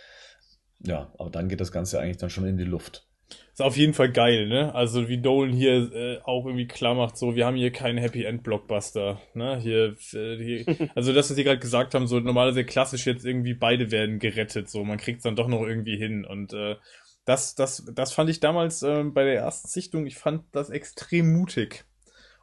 Ja, 0.80 1.12
aber 1.18 1.30
dann 1.30 1.48
geht 1.48 1.60
das 1.60 1.72
Ganze 1.72 2.00
eigentlich 2.00 2.18
dann 2.18 2.30
schon 2.30 2.46
in 2.46 2.58
die 2.58 2.64
Luft. 2.64 3.05
Ist 3.52 3.62
auf 3.62 3.76
jeden 3.76 3.94
Fall 3.94 4.12
geil, 4.12 4.46
ne? 4.48 4.74
Also 4.74 5.08
wie 5.08 5.18
Dolan 5.18 5.52
hier 5.52 5.90
äh, 5.92 6.20
auch 6.24 6.44
irgendwie 6.44 6.66
klar 6.66 6.94
macht, 6.94 7.16
so, 7.16 7.34
wir 7.34 7.46
haben 7.46 7.56
hier 7.56 7.72
keinen 7.72 7.96
Happy 7.96 8.24
End 8.24 8.42
Blockbuster, 8.42 9.20
ne? 9.34 9.58
Hier, 9.58 9.96
äh, 10.12 10.36
hier 10.36 10.90
also 10.94 11.12
das, 11.12 11.30
was 11.30 11.36
sie 11.36 11.44
gerade 11.44 11.58
gesagt 11.58 11.94
haben, 11.94 12.06
so 12.06 12.20
normalerweise 12.20 12.64
klassisch 12.64 13.06
jetzt 13.06 13.24
irgendwie 13.24 13.54
beide 13.54 13.90
werden 13.90 14.18
gerettet, 14.18 14.68
so, 14.68 14.84
man 14.84 14.98
kriegt 14.98 15.18
es 15.18 15.22
dann 15.22 15.36
doch 15.36 15.48
noch 15.48 15.62
irgendwie 15.62 15.96
hin 15.96 16.26
und 16.26 16.52
äh, 16.52 16.76
das, 17.24 17.54
das, 17.54 17.84
das 17.92 18.12
fand 18.12 18.30
ich 18.30 18.40
damals 18.40 18.82
äh, 18.82 19.02
bei 19.04 19.24
der 19.24 19.36
ersten 19.36 19.68
Sichtung, 19.68 20.06
ich 20.06 20.16
fand 20.16 20.44
das 20.52 20.70
extrem 20.70 21.32
mutig 21.32 21.84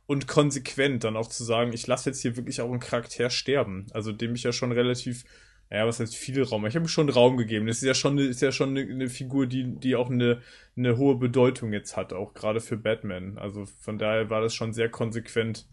und 0.05 0.27
konsequent, 0.27 1.03
dann 1.03 1.15
auch 1.15 1.29
zu 1.29 1.43
sagen, 1.43 1.73
ich 1.73 1.87
lasse 1.87 2.09
jetzt 2.09 2.21
hier 2.21 2.35
wirklich 2.35 2.59
auch 2.59 2.69
einen 2.69 2.79
Charakter 2.79 3.29
sterben, 3.29 3.87
also 3.93 4.11
dem 4.11 4.35
ich 4.35 4.43
ja 4.43 4.51
schon 4.51 4.71
relativ 4.71 5.23
ja, 5.73 5.87
was 5.87 5.99
heißt 5.99 6.15
viel 6.15 6.43
Raum? 6.43 6.67
Ich 6.67 6.75
habe 6.75 6.85
ihm 6.85 6.87
schon 6.87 7.09
Raum 7.09 7.35
gegeben. 7.35 7.65
Das 7.65 7.77
ist 7.77 7.83
ja 7.83 7.95
schon, 7.95 8.19
ist 8.19 8.43
ja 8.43 8.51
schon 8.51 8.77
eine, 8.77 8.81
eine, 8.81 9.09
Figur, 9.09 9.47
die, 9.47 9.63
die 9.63 9.95
auch 9.95 10.09
eine, 10.09 10.41
eine 10.77 10.97
hohe 10.97 11.15
Bedeutung 11.15 11.73
jetzt 11.73 11.97
hat, 11.97 12.13
auch 12.13 12.35
gerade 12.35 12.61
für 12.61 12.77
Batman. 12.77 13.39
Also 13.39 13.65
von 13.81 13.97
daher 13.97 14.29
war 14.29 14.41
das 14.41 14.53
schon 14.53 14.71
sehr 14.71 14.89
konsequent, 14.89 15.65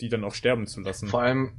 die 0.00 0.08
dann 0.08 0.24
auch 0.24 0.34
sterben 0.34 0.66
zu 0.66 0.80
lassen. 0.80 1.08
Vor 1.08 1.20
allem 1.20 1.52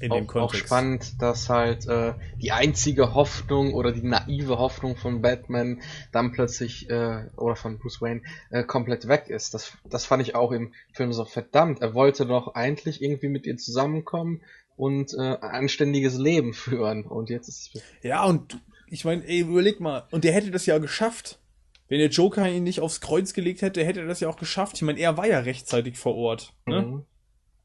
in 0.00 0.12
auch, 0.12 0.16
dem 0.16 0.26
Kontext. 0.26 0.62
auch 0.62 0.66
spannend, 0.66 1.22
dass 1.22 1.48
halt 1.48 1.86
äh, 1.86 2.12
die 2.36 2.52
einzige 2.52 3.14
Hoffnung 3.14 3.72
oder 3.72 3.92
die 3.92 4.06
naive 4.06 4.58
Hoffnung 4.58 4.96
von 4.96 5.22
Batman 5.22 5.80
dann 6.12 6.32
plötzlich 6.32 6.90
äh, 6.90 7.28
oder 7.34 7.56
von 7.56 7.78
Bruce 7.78 8.02
Wayne 8.02 8.20
äh, 8.50 8.62
komplett 8.62 9.08
weg 9.08 9.28
ist. 9.28 9.54
Das, 9.54 9.72
das 9.88 10.04
fand 10.04 10.22
ich 10.22 10.34
auch 10.34 10.52
im 10.52 10.74
Film 10.92 11.14
so 11.14 11.24
verdammt. 11.24 11.80
Er 11.80 11.94
wollte 11.94 12.26
doch 12.26 12.54
eigentlich 12.54 13.02
irgendwie 13.02 13.28
mit 13.28 13.46
ihr 13.46 13.56
zusammenkommen, 13.56 14.42
und 14.78 15.12
äh, 15.12 15.36
anständiges 15.40 16.16
Leben 16.16 16.54
führen. 16.54 17.04
Und 17.04 17.28
jetzt 17.28 17.48
ist 17.48 17.74
es. 17.74 17.82
Ja, 18.02 18.24
und 18.24 18.58
ich 18.86 19.04
meine, 19.04 19.26
ey, 19.26 19.40
überleg 19.40 19.80
mal, 19.80 20.04
und 20.10 20.24
der 20.24 20.32
hätte 20.32 20.50
das 20.50 20.64
ja 20.64 20.78
geschafft. 20.78 21.38
Wenn 21.88 21.98
der 21.98 22.08
Joker 22.08 22.48
ihn 22.48 22.64
nicht 22.64 22.80
aufs 22.80 23.00
Kreuz 23.00 23.32
gelegt 23.32 23.62
hätte, 23.62 23.84
hätte 23.84 24.00
er 24.00 24.06
das 24.06 24.20
ja 24.20 24.28
auch 24.28 24.36
geschafft. 24.36 24.76
Ich 24.76 24.82
meine, 24.82 25.00
er 25.00 25.16
war 25.16 25.26
ja 25.26 25.40
rechtzeitig 25.40 25.96
vor 25.96 26.14
Ort. 26.14 26.52
Ne? 26.66 26.82
Mhm. 26.82 27.04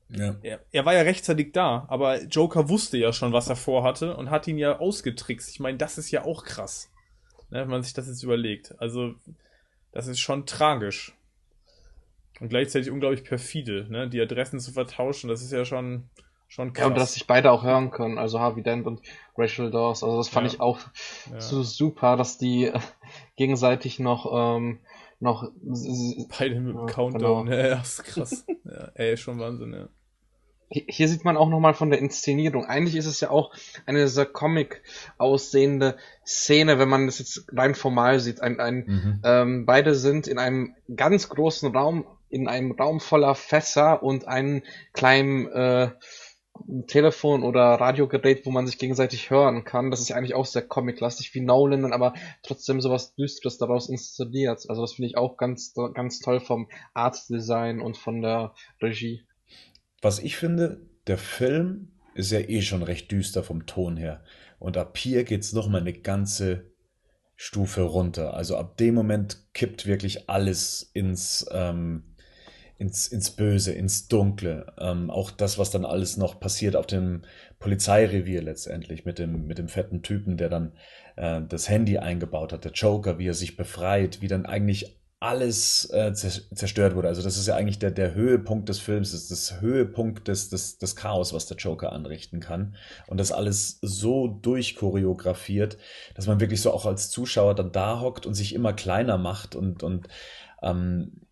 Ja. 0.10 0.36
Er, 0.42 0.60
er, 0.72 0.86
war 0.86 0.94
ja 0.94 1.02
rechtzeitig 1.02 1.52
da, 1.54 1.86
aber 1.90 2.24
Joker 2.24 2.70
wusste 2.70 2.98
ja 2.98 3.12
schon, 3.14 3.34
was 3.34 3.50
er 3.50 3.56
vorhatte 3.56 4.16
und 4.16 4.30
hat 4.30 4.48
ihn 4.48 4.58
ja 4.58 4.80
ausgetrickst. 4.80 5.50
Ich 5.50 5.60
meine, 5.60 5.78
das 5.78 5.98
ist 5.98 6.12
ja 6.12 6.24
auch 6.24 6.46
krass, 6.46 6.92
ne, 7.50 7.62
wenn 7.62 7.70
man 7.70 7.84
sich 7.84 7.94
das 7.94 8.08
jetzt 8.08 8.24
überlegt. 8.24 8.76
Also, 8.80 9.16
das 9.92 10.08
ist 10.08 10.20
schon 10.20 10.46
tragisch. 10.46 11.18
Und 12.40 12.50
gleichzeitig 12.50 12.92
unglaublich 12.92 13.24
perfide, 13.24 13.88
ne? 13.90 14.10
Die 14.10 14.22
Adressen 14.22 14.60
zu 14.60 14.72
vertauschen, 14.72 15.30
das 15.30 15.42
ist 15.42 15.52
ja 15.52 15.66
schon, 15.66 16.10
Schon 16.54 16.72
krass. 16.72 16.84
Ja, 16.84 16.88
und 16.88 16.98
dass 17.00 17.14
sich 17.14 17.26
beide 17.26 17.52
auch 17.52 17.64
hören 17.64 17.90
können, 17.90 18.20
also 18.20 18.40
Harvey 18.40 18.62
Dent 18.62 18.86
und 18.86 19.02
Rachel 19.36 19.72
Dawes. 19.72 20.04
Also 20.04 20.18
das 20.18 20.30
fand 20.30 20.46
ja. 20.46 20.54
ich 20.54 20.60
auch 20.62 20.78
ja. 21.32 21.42
so 21.42 21.64
super, 21.64 22.16
dass 22.16 22.38
die 22.38 22.72
gegenseitig 23.36 23.98
noch 23.98 24.32
ähm, 24.32 24.78
noch 25.20 25.50
beide 26.38 26.60
mit 26.60 26.76
dem 26.76 26.86
Countdown. 26.86 27.48
Genau. 27.48 27.58
Ja, 27.58 27.82
ist 27.82 28.04
krass. 28.04 28.46
ja, 28.66 28.92
ey, 28.94 29.18
schon 29.18 29.40
Wahnsinn, 29.40 29.74
ja. 29.74 29.90
Hier 30.70 31.08
sieht 31.08 31.26
man 31.26 31.38
auch 31.38 31.50
nochmal 31.50 31.74
von 31.74 31.90
der 31.90 31.98
Inszenierung. 31.98 32.66
Eigentlich 32.66 32.98
ist 32.98 33.08
es 33.08 33.20
ja 33.20 33.32
auch 33.32 33.52
eine 33.88 34.08
sehr 34.08 34.28
Comic 34.28 34.84
aussehende 35.18 35.98
Szene, 36.24 36.78
wenn 36.78 36.90
man 36.90 37.08
das 37.08 37.18
jetzt 37.18 37.48
rein 37.52 37.74
formal 37.74 38.20
sieht. 38.20 38.42
Ein, 38.42 38.60
ein, 38.60 38.76
mhm. 38.86 39.22
ähm, 39.24 39.66
beide 39.66 39.96
sind 39.96 40.28
in 40.28 40.38
einem 40.38 40.76
ganz 40.96 41.30
großen 41.30 41.76
Raum, 41.76 42.06
in 42.30 42.48
einem 42.48 42.74
Raum 42.74 43.00
voller 43.00 43.34
Fässer 43.34 44.04
und 44.04 44.28
einen 44.28 44.62
kleinen 44.94 45.48
äh, 45.48 45.90
ein 46.68 46.88
Telefon 46.88 47.44
oder 47.44 47.62
Radiogerät, 47.62 48.46
wo 48.46 48.52
man 48.52 48.66
sich 48.66 48.78
gegenseitig 48.78 49.30
hören 49.30 49.64
kann. 49.64 49.92
Das 49.92 50.00
ist 50.00 50.12
eigentlich 50.12 50.36
auch 50.36 50.46
sehr 50.46 50.62
comic-lastig 50.62 51.34
wie 51.34 51.42
Nolan, 51.42 51.94
aber 51.94 52.14
trotzdem 52.42 52.82
sowas 52.82 53.16
Düsteres 53.16 53.58
daraus 53.58 53.90
inszeniert. 53.90 54.66
Also 54.70 54.82
das 54.82 54.94
finde 54.94 55.08
ich 55.08 55.18
auch 55.18 55.38
ganz, 55.38 55.74
ganz 55.94 56.20
toll 56.20 56.40
vom 56.40 56.70
Art-Design 56.94 57.82
und 57.82 57.98
von 57.98 58.22
der 58.22 58.54
Regie. 58.82 59.24
Was 60.02 60.20
ich 60.20 60.36
finde, 60.38 60.82
der 61.08 61.18
Film 61.18 61.90
ist 62.14 62.32
ja 62.32 62.40
eh 62.40 62.62
schon 62.62 62.84
recht 62.84 63.12
düster 63.12 63.44
vom 63.44 63.66
Ton 63.66 63.98
her. 63.98 64.24
Und 64.60 64.78
ab 64.78 64.98
hier 64.98 65.24
geht 65.24 65.42
es 65.42 65.54
nochmal 65.54 65.82
eine 65.82 65.94
ganze 65.94 66.72
Stufe 67.36 67.82
runter. 67.82 68.34
Also 68.34 68.56
ab 68.56 68.78
dem 68.78 68.96
Moment 68.96 69.54
kippt 69.54 69.86
wirklich 69.86 70.30
alles 70.30 70.90
ins, 70.94 71.46
ähm, 71.52 72.13
ins, 72.84 73.08
ins 73.08 73.32
Böse, 73.32 73.72
ins 73.72 74.10
Dunkle. 74.10 74.74
Ähm, 74.78 75.10
auch 75.10 75.32
das, 75.32 75.58
was 75.58 75.72
dann 75.72 75.86
alles 75.86 76.18
noch 76.18 76.40
passiert 76.40 76.76
auf 76.76 76.86
dem 76.86 77.22
Polizeirevier 77.60 78.42
letztendlich 78.42 79.06
mit 79.06 79.20
dem, 79.20 79.48
mit 79.48 79.58
dem 79.58 79.70
fetten 79.70 80.02
Typen, 80.02 80.36
der 80.36 80.50
dann 80.50 80.74
äh, 81.16 81.42
das 81.48 81.70
Handy 81.70 81.98
eingebaut 81.98 82.52
hat, 82.52 82.66
der 82.66 82.74
Joker, 82.74 83.20
wie 83.20 83.28
er 83.28 83.34
sich 83.34 83.56
befreit, 83.56 84.22
wie 84.22 84.28
dann 84.28 84.46
eigentlich 84.46 85.00
alles 85.22 85.90
äh, 85.92 86.12
zerstört 86.14 86.96
wurde. 86.96 87.08
Also 87.08 87.22
das 87.22 87.38
ist 87.38 87.48
ja 87.48 87.56
eigentlich 87.56 87.80
der, 87.80 87.92
der 87.92 88.14
Höhepunkt 88.14 88.68
des 88.68 88.80
Films, 88.80 89.14
das 89.14 89.22
ist 89.22 89.32
das 89.32 89.62
Höhepunkt 89.62 90.28
des, 90.28 90.50
des, 90.50 90.78
des 90.80 90.98
Chaos, 90.98 91.32
was 91.32 91.46
der 91.46 91.56
Joker 91.56 91.94
anrichten 91.94 92.42
kann. 92.42 92.76
Und 93.08 93.22
das 93.22 93.32
alles 93.32 93.80
so 93.82 94.28
durchchoreografiert, 94.28 95.78
dass 96.16 96.28
man 96.28 96.42
wirklich 96.42 96.62
so 96.62 96.74
auch 96.74 96.86
als 96.86 97.10
Zuschauer 97.10 97.56
dann 97.56 97.72
da 97.72 98.02
hockt 98.02 98.26
und 98.26 98.34
sich 98.34 98.54
immer 98.54 98.74
kleiner 98.74 99.18
macht 99.18 99.56
und, 99.56 99.82
und 99.82 100.10
ähm, 100.62 101.23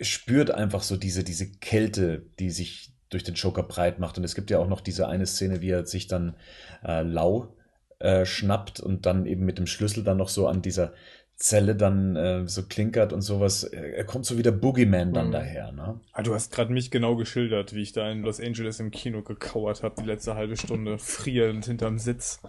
spürt 0.00 0.50
einfach 0.50 0.82
so 0.82 0.96
diese, 0.96 1.24
diese 1.24 1.50
Kälte, 1.50 2.26
die 2.38 2.50
sich 2.50 2.92
durch 3.10 3.24
den 3.24 3.34
Joker 3.34 3.62
breit 3.62 3.98
macht. 3.98 4.18
Und 4.18 4.24
es 4.24 4.34
gibt 4.34 4.50
ja 4.50 4.58
auch 4.58 4.68
noch 4.68 4.80
diese 4.80 5.08
eine 5.08 5.26
Szene, 5.26 5.60
wie 5.60 5.70
er 5.70 5.86
sich 5.86 6.06
dann 6.08 6.36
äh, 6.84 7.02
lau 7.02 7.54
äh, 7.98 8.24
schnappt 8.24 8.80
und 8.80 9.06
dann 9.06 9.26
eben 9.26 9.44
mit 9.44 9.58
dem 9.58 9.66
Schlüssel 9.66 10.04
dann 10.04 10.18
noch 10.18 10.28
so 10.28 10.46
an 10.46 10.62
dieser 10.62 10.92
Zelle 11.36 11.76
dann 11.76 12.16
äh, 12.16 12.48
so 12.48 12.64
klinkert 12.64 13.12
und 13.12 13.22
sowas. 13.22 13.62
Er 13.62 14.04
kommt 14.04 14.26
so 14.26 14.38
wie 14.38 14.42
der 14.42 14.50
Boogeyman 14.50 15.12
dann 15.12 15.28
mhm. 15.28 15.32
daher, 15.32 15.72
ne? 15.72 16.00
Ah, 16.12 16.22
du 16.22 16.34
hast 16.34 16.52
gerade 16.52 16.72
mich 16.72 16.90
genau 16.90 17.14
geschildert, 17.14 17.74
wie 17.74 17.82
ich 17.82 17.92
da 17.92 18.10
in 18.10 18.22
Los 18.22 18.40
Angeles 18.40 18.80
im 18.80 18.90
Kino 18.90 19.22
gekauert 19.22 19.84
habe, 19.84 19.94
die 20.00 20.06
letzte 20.06 20.34
halbe 20.34 20.56
Stunde, 20.56 20.98
frierend 20.98 21.64
hinterm 21.66 21.98
Sitz. 21.98 22.40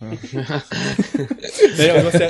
Ja. 0.00 0.62
naja, 1.76 2.00
du 2.00 2.06
hast 2.06 2.20
ja, 2.20 2.28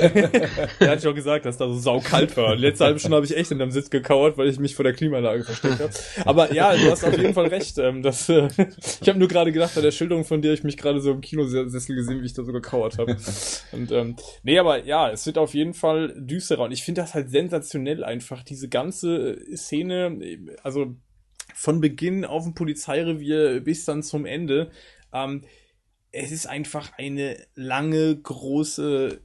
er 0.79 0.89
hat 0.89 1.03
ja 1.03 1.09
auch 1.11 1.15
gesagt, 1.15 1.45
dass 1.45 1.57
da 1.57 1.67
so 1.67 1.77
saukalt 1.77 2.35
war. 2.35 2.55
Letzte 2.55 2.85
halbe 2.85 2.99
Stunde 2.99 3.17
habe 3.17 3.25
ich 3.25 3.37
echt 3.37 3.51
in 3.51 3.59
dem 3.59 3.69
Sitz 3.69 3.91
gekauert, 3.91 4.37
weil 4.37 4.47
ich 4.47 4.57
mich 4.59 4.75
vor 4.75 4.83
der 4.83 4.93
Klimaanlage 4.93 5.43
versteckt 5.43 5.79
habe. 5.79 5.93
Aber 6.25 6.51
ja, 6.51 6.75
du 6.75 6.89
hast 6.89 7.03
auf 7.03 7.15
jeden 7.15 7.33
Fall 7.33 7.47
recht. 7.47 7.77
Ähm, 7.77 8.01
dass, 8.01 8.27
äh, 8.29 8.47
ich 9.01 9.07
habe 9.07 9.19
nur 9.19 9.27
gerade 9.27 9.51
gedacht, 9.51 9.75
bei 9.75 9.81
der 9.81 9.91
Schilderung 9.91 10.25
von 10.25 10.41
dir 10.41 10.51
ich 10.51 10.63
mich 10.63 10.77
gerade 10.77 10.99
so 10.99 11.11
im 11.11 11.21
Kinosessel 11.21 11.95
gesehen, 11.95 12.21
wie 12.21 12.25
ich 12.25 12.33
da 12.33 12.43
so 12.43 12.51
gekauert 12.51 12.97
habe. 12.97 13.17
Und 13.71 13.91
ähm, 13.91 14.15
nee, 14.41 14.57
aber 14.57 14.83
ja, 14.85 15.11
es 15.11 15.25
wird 15.27 15.37
auf 15.37 15.53
jeden 15.53 15.75
Fall 15.75 16.15
düsterer. 16.17 16.63
Und 16.63 16.71
ich 16.71 16.83
finde 16.83 17.01
das 17.01 17.13
halt 17.13 17.29
sensationell 17.29 18.03
einfach, 18.03 18.43
diese 18.43 18.67
ganze 18.67 19.37
Szene, 19.55 20.19
also 20.63 20.95
von 21.53 21.81
Beginn 21.81 22.25
auf 22.25 22.45
dem 22.45 22.55
Polizeirevier 22.55 23.59
bis 23.59 23.85
dann 23.85 24.01
zum 24.01 24.25
Ende. 24.25 24.71
Ähm, 25.13 25.43
es 26.11 26.31
ist 26.31 26.47
einfach 26.47 26.91
eine 26.97 27.45
lange, 27.55 28.15
große 28.15 29.21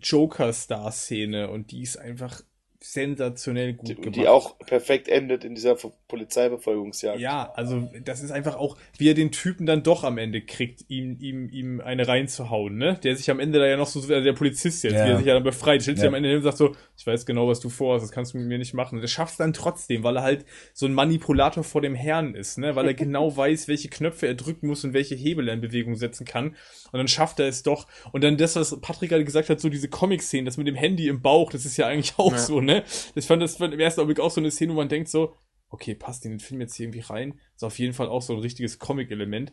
Joker-Star-Szene 0.00 1.50
und 1.50 1.70
die 1.70 1.82
ist 1.82 1.96
einfach 1.96 2.42
sensationell 2.92 3.74
gut 3.74 3.88
die, 3.88 3.94
gemacht. 3.94 4.16
Die 4.16 4.28
auch 4.28 4.58
perfekt 4.58 5.08
endet 5.08 5.44
in 5.44 5.54
dieser 5.54 5.76
Polizeibefolgungsjagd. 6.08 7.18
Ja, 7.18 7.52
also 7.54 7.88
das 8.04 8.22
ist 8.22 8.30
einfach 8.30 8.56
auch, 8.56 8.76
wie 8.98 9.10
er 9.10 9.14
den 9.14 9.32
Typen 9.32 9.66
dann 9.66 9.82
doch 9.82 10.04
am 10.04 10.18
Ende 10.18 10.40
kriegt, 10.40 10.84
ihm, 10.88 11.18
ihm, 11.20 11.48
ihm 11.48 11.80
eine 11.80 12.06
reinzuhauen, 12.06 12.76
ne? 12.76 12.98
Der 13.02 13.16
sich 13.16 13.30
am 13.30 13.40
Ende 13.40 13.58
da 13.58 13.66
ja 13.66 13.76
noch 13.76 13.86
so, 13.86 14.00
also 14.00 14.20
der 14.20 14.32
Polizist 14.32 14.84
jetzt, 14.84 14.94
ja. 14.94 15.06
wie 15.06 15.10
er 15.10 15.16
sich 15.18 15.26
ja 15.26 15.34
dann 15.34 15.42
befreit, 15.42 15.82
stellt 15.82 15.98
ja. 15.98 16.02
sich 16.02 16.08
am 16.08 16.14
Ende 16.14 16.28
hin 16.28 16.38
und 16.38 16.44
sagt 16.44 16.58
so, 16.58 16.74
ich 16.96 17.06
weiß 17.06 17.26
genau, 17.26 17.48
was 17.48 17.60
du 17.60 17.68
vorhast, 17.68 18.04
das 18.04 18.12
kannst 18.12 18.34
du 18.34 18.38
mit 18.38 18.46
mir 18.46 18.58
nicht 18.58 18.74
machen. 18.74 18.96
Und 18.96 19.02
er 19.02 19.08
schafft 19.08 19.32
es 19.32 19.38
dann 19.38 19.52
trotzdem, 19.52 20.02
weil 20.02 20.16
er 20.16 20.22
halt 20.22 20.44
so 20.72 20.86
ein 20.86 20.94
Manipulator 20.94 21.64
vor 21.64 21.80
dem 21.80 21.94
Herrn 21.94 22.34
ist, 22.34 22.58
ne? 22.58 22.76
Weil 22.76 22.86
er 22.86 22.94
genau 23.06 23.36
weiß, 23.36 23.68
welche 23.68 23.88
Knöpfe 23.88 24.26
er 24.26 24.34
drücken 24.34 24.68
muss 24.68 24.84
und 24.84 24.92
welche 24.92 25.14
Hebel 25.14 25.48
er 25.48 25.54
in 25.54 25.60
Bewegung 25.60 25.96
setzen 25.96 26.24
kann. 26.24 26.48
Und 26.92 26.98
dann 26.98 27.08
schafft 27.08 27.40
er 27.40 27.48
es 27.48 27.62
doch. 27.62 27.86
Und 28.12 28.22
dann 28.22 28.36
das, 28.36 28.56
was 28.56 28.80
Patrick 28.80 29.10
gerade 29.10 29.24
gesagt 29.24 29.50
hat, 29.50 29.60
so 29.60 29.68
diese 29.68 29.88
Comic-Szenen, 29.88 30.46
das 30.46 30.56
mit 30.56 30.66
dem 30.66 30.76
Handy 30.76 31.08
im 31.08 31.20
Bauch, 31.20 31.50
das 31.50 31.64
ist 31.64 31.76
ja 31.76 31.86
eigentlich 31.86 32.14
auch 32.16 32.32
ja. 32.32 32.38
so, 32.38 32.60
ne? 32.60 32.75
Ich 33.14 33.26
fand 33.26 33.42
das 33.42 33.60
im 33.60 33.78
ersten 33.78 34.00
Augenblick 34.00 34.20
auch 34.20 34.30
so 34.30 34.40
eine 34.40 34.50
Szene, 34.50 34.72
wo 34.72 34.76
man 34.76 34.88
denkt 34.88 35.08
so, 35.08 35.34
okay, 35.68 35.94
passt 35.94 36.24
in 36.24 36.32
den 36.32 36.40
Film 36.40 36.60
jetzt 36.60 36.74
hier 36.74 36.84
irgendwie 36.84 37.00
rein. 37.00 37.40
Ist 37.54 37.64
auf 37.64 37.78
jeden 37.78 37.92
Fall 37.92 38.08
auch 38.08 38.22
so 38.22 38.34
ein 38.34 38.40
richtiges 38.40 38.78
Comic-Element. 38.78 39.52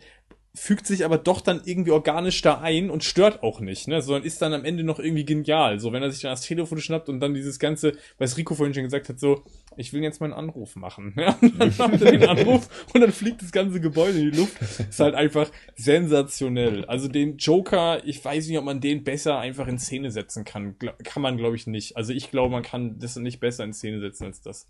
Fügt 0.55 0.85
sich 0.85 1.03
aber 1.03 1.17
doch 1.17 1.41
dann 1.41 1.61
irgendwie 1.65 1.89
organisch 1.89 2.41
da 2.43 2.59
ein 2.61 2.91
und 2.91 3.03
stört 3.03 3.41
auch 3.41 3.59
nicht, 3.59 3.88
ne? 3.88 4.03
Sondern 4.03 4.23
ist 4.23 4.39
dann 4.39 4.53
am 4.53 4.65
Ende 4.65 4.84
noch 4.84 4.99
irgendwie 4.99 5.25
genial. 5.25 5.80
So, 5.80 5.91
wenn 5.91 6.03
er 6.03 6.11
sich 6.11 6.21
dann 6.21 6.31
das 6.31 6.41
Telefon 6.41 6.80
schnappt 6.80 7.09
und 7.09 7.19
dann 7.19 7.34
dieses 7.34 7.57
ganze, 7.57 7.93
was 8.19 8.38
Rico 8.38 8.53
vorhin 8.53 8.75
schon 8.75 8.84
gesagt 8.84 9.09
hat, 9.09 9.19
so, 9.19 9.43
ich 9.77 9.93
will 9.93 10.03
jetzt 10.03 10.21
mal 10.21 10.27
einen 10.27 10.35
Anruf 10.35 10.75
machen. 10.75 11.15
Ja? 11.23 11.38
Und 11.41 11.59
dann 11.59 11.73
macht 11.77 12.01
er 12.01 12.11
den 12.11 12.27
Anruf 12.30 12.69
und 12.93 13.01
dann 13.01 13.11
fliegt 13.11 13.41
das 13.41 13.51
ganze 13.51 13.80
Gebäude 13.80 14.19
in 14.19 14.31
die 14.31 14.38
Luft. 14.38 14.61
Ist 14.61 14.99
halt 14.99 15.15
einfach 15.15 15.49
sensationell. 15.75 16.85
Also 16.85 17.07
den 17.07 17.38
Joker, 17.38 18.05
ich 18.05 18.23
weiß 18.23 18.47
nicht, 18.47 18.57
ob 18.57 18.65
man 18.65 18.81
den 18.81 19.03
besser 19.03 19.39
einfach 19.39 19.67
in 19.67 19.80
Szene 19.80 20.11
setzen 20.11 20.43
kann. 20.43 20.77
Kann 21.03 21.23
man, 21.23 21.38
glaube 21.38 21.55
ich, 21.55 21.65
nicht. 21.65 21.97
Also 21.97 22.13
ich 22.13 22.30
glaube, 22.30 22.51
man 22.51 22.63
kann 22.63 22.99
das 22.99 23.15
nicht 23.15 23.39
besser 23.39 23.63
in 23.63 23.73
Szene 23.73 24.01
setzen 24.01 24.25
als 24.25 24.41
das. 24.41 24.67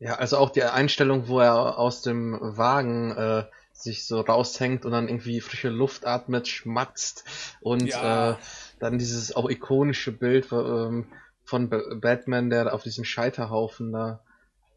Ja, 0.00 0.14
also 0.14 0.38
auch 0.38 0.50
die 0.50 0.64
Einstellung, 0.64 1.28
wo 1.28 1.40
er 1.40 1.78
aus 1.78 2.02
dem 2.02 2.38
Wagen 2.40 3.12
äh, 3.12 3.44
sich 3.82 4.06
so 4.06 4.20
raushängt 4.20 4.84
und 4.84 4.92
dann 4.92 5.08
irgendwie 5.08 5.40
frische 5.40 5.68
Luft 5.68 6.06
atmet, 6.06 6.48
schmatzt 6.48 7.24
und 7.60 7.86
ja. 7.86 8.32
äh, 8.32 8.36
dann 8.78 8.98
dieses 8.98 9.34
auch 9.34 9.48
ikonische 9.48 10.12
Bild 10.12 10.48
ähm, 10.52 11.06
von 11.44 11.68
Batman, 12.00 12.50
der 12.50 12.72
auf 12.72 12.82
diesem 12.82 13.04
Scheiterhaufen 13.04 13.92
da 13.92 14.20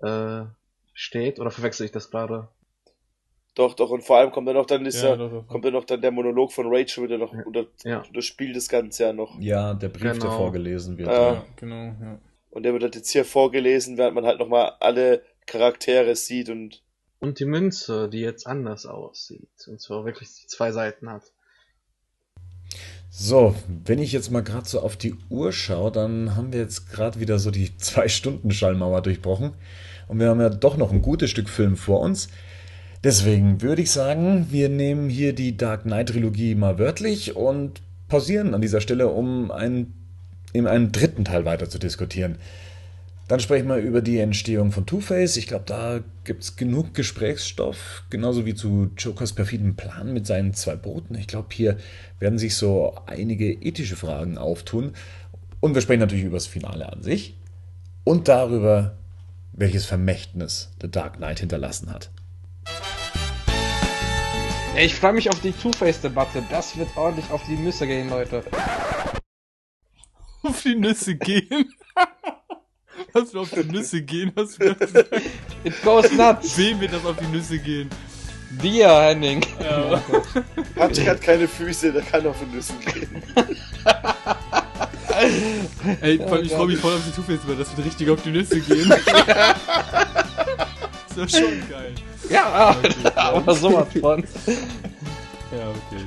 äh, 0.01 0.45
steht. 0.93 1.39
Oder 1.39 1.51
verwechsel 1.51 1.85
ich 1.85 1.91
das 1.91 2.09
gerade? 2.09 2.47
Doch, 3.55 3.75
doch, 3.75 3.91
und 3.91 4.03
vor 4.03 4.17
allem 4.17 4.31
kommt 4.31 4.47
dann 4.47 4.55
noch 4.55 4.65
dann 4.65 4.83
dieser, 4.83 5.09
ja, 5.09 5.15
doch, 5.15 5.29
doch. 5.29 5.47
kommt 5.47 5.63
dann 5.63 5.73
noch 5.73 5.85
dann 5.85 6.01
der 6.01 6.09
Monolog 6.09 6.51
von 6.51 6.65
Rachel 6.73 7.03
wieder 7.03 7.19
noch 7.19 7.33
unter 7.45 7.67
ja. 7.83 8.03
das 8.11 8.25
Spiel 8.25 8.51
das 8.51 8.67
Ganze 8.67 9.03
ja 9.03 9.13
noch. 9.13 9.39
Ja, 9.39 9.75
der 9.75 9.89
Brief, 9.89 10.13
genau. 10.13 10.25
der 10.25 10.31
vorgelesen 10.31 10.97
wird. 10.97 11.09
Äh, 11.09 11.11
ja, 11.11 11.45
genau, 11.55 11.75
ja. 11.75 12.19
Und 12.49 12.63
der 12.63 12.73
wird 12.73 12.83
halt 12.83 12.95
jetzt 12.95 13.11
hier 13.11 13.25
vorgelesen, 13.25 13.97
während 13.97 14.15
man 14.15 14.25
halt 14.25 14.39
nochmal 14.39 14.73
alle 14.79 15.21
Charaktere 15.45 16.15
sieht 16.15 16.49
und. 16.49 16.81
Und 17.23 17.39
die 17.39 17.45
Münze, 17.45 18.09
die 18.09 18.19
jetzt 18.19 18.45
anders 18.47 18.85
aussieht. 18.85 19.47
Und 19.67 19.79
zwar 19.79 20.03
wirklich 20.03 20.27
zwei 20.47 20.73
Seiten 20.73 21.09
hat. 21.09 21.23
So, 23.09 23.55
wenn 23.85 23.99
ich 23.99 24.11
jetzt 24.11 24.29
mal 24.29 24.43
gerade 24.43 24.67
so 24.67 24.81
auf 24.81 24.97
die 24.97 25.15
Uhr 25.29 25.53
schaue, 25.53 25.89
dann 25.89 26.35
haben 26.35 26.51
wir 26.51 26.59
jetzt 26.59 26.91
gerade 26.91 27.21
wieder 27.21 27.39
so 27.39 27.49
die 27.49 27.77
Zwei-Stunden-Schallmauer 27.77 29.01
durchbrochen. 29.01 29.53
Und 30.09 30.19
wir 30.19 30.27
haben 30.27 30.41
ja 30.41 30.49
doch 30.49 30.75
noch 30.75 30.91
ein 30.91 31.01
gutes 31.01 31.29
Stück 31.29 31.47
Film 31.47 31.77
vor 31.77 32.01
uns. 32.01 32.27
Deswegen 33.05 33.61
würde 33.61 33.83
ich 33.83 33.91
sagen, 33.91 34.47
wir 34.49 34.67
nehmen 34.67 35.07
hier 35.07 35.31
die 35.31 35.55
Dark 35.55 35.83
Knight-Trilogie 35.83 36.55
mal 36.55 36.77
wörtlich 36.77 37.37
und 37.37 37.81
pausieren 38.09 38.53
an 38.53 38.59
dieser 38.59 38.81
Stelle, 38.81 39.07
um 39.07 39.49
einen, 39.49 39.93
in 40.51 40.67
einen 40.67 40.91
dritten 40.91 41.23
Teil 41.23 41.45
weiter 41.45 41.69
zu 41.69 41.79
diskutieren. 41.79 42.37
Dann 43.27 43.39
sprechen 43.39 43.69
wir 43.69 43.77
über 43.77 44.01
die 44.01 44.19
Entstehung 44.19 44.71
von 44.73 44.85
Two-Face. 44.85 45.37
Ich 45.37 45.47
glaube, 45.47 45.63
da 45.65 46.01
gibt 46.25 46.43
es 46.43 46.57
genug 46.57 46.93
Gesprächsstoff, 46.93 48.03
genauso 48.09 48.45
wie 48.45 48.53
zu 48.53 48.91
Jokers 48.97 49.31
perfiden 49.31 49.77
Plan 49.77 50.13
mit 50.13 50.27
seinen 50.27 50.53
zwei 50.53 50.75
Booten. 50.75 51.15
Ich 51.15 51.27
glaube, 51.27 51.47
hier 51.51 51.77
werden 52.19 52.37
sich 52.37 52.55
so 52.55 52.93
einige 53.05 53.49
ethische 53.51 53.95
Fragen 53.95 54.37
auftun. 54.37 54.93
Und 55.61 55.73
wir 55.73 55.81
sprechen 55.81 56.01
natürlich 56.01 56.25
über 56.25 56.35
das 56.35 56.47
Finale 56.47 56.91
an 56.91 57.01
sich 57.01 57.37
und 58.03 58.27
darüber, 58.27 58.97
welches 59.53 59.85
Vermächtnis 59.85 60.71
The 60.81 60.91
Dark 60.91 61.15
Knight 61.15 61.39
hinterlassen 61.39 61.91
hat. 61.91 62.11
Ich 64.75 64.95
freue 64.95 65.13
mich 65.13 65.29
auf 65.29 65.39
die 65.39 65.53
Two-Face-Debatte. 65.53 66.43
Das 66.49 66.75
wird 66.77 66.89
ordentlich 66.97 67.29
auf 67.31 67.43
die 67.45 67.55
Nüsse 67.55 67.87
gehen, 67.87 68.09
Leute. 68.09 68.43
Auf 70.41 70.61
die 70.63 70.75
Nüsse 70.75 71.15
gehen? 71.15 71.73
Dass 73.13 73.33
wir 73.33 73.41
auf 73.41 73.49
die 73.49 73.63
Nüsse 73.63 74.01
gehen, 74.01 74.31
hast 74.35 74.61
du 74.61 74.75
gesagt? 74.75 75.09
It 75.63 75.73
goes 75.83 76.11
nuts. 76.11 76.57
Wem 76.57 76.79
wird 76.79 76.93
das 76.93 77.05
auf 77.05 77.17
die 77.17 77.27
Nüsse 77.27 77.59
gehen? 77.59 77.89
Dir, 78.61 78.89
Henning. 78.89 79.43
Ja. 79.59 80.01
Patrick 80.75 81.09
hat 81.09 81.21
keine 81.21 81.47
Füße, 81.47 81.91
der 81.91 82.03
kann 82.03 82.25
auf 82.27 82.35
die 82.39 82.55
Nüsse 82.55 82.73
gehen. 82.85 83.23
Ey, 86.01 86.19
oh, 86.19 86.35
ich 86.35 86.51
freue 86.51 86.67
mich 86.67 86.79
voll 86.79 86.95
auf 86.95 87.01
die 87.05 87.11
Two-Face, 87.11 87.47
weil 87.47 87.55
das 87.55 87.75
wird 87.75 87.87
richtig 87.87 88.09
auf 88.09 88.21
die 88.23 88.31
Nüsse 88.31 88.59
gehen. 88.59 88.91
ist 88.91 89.07
ja 91.17 91.27
schon 91.27 91.69
geil. 91.69 91.93
Ja, 92.29 92.71
okay, 92.71 92.93
aber 93.15 93.55
sowas 93.55 93.87
von. 93.99 94.23
Ja, 95.51 95.69
okay. 95.69 96.05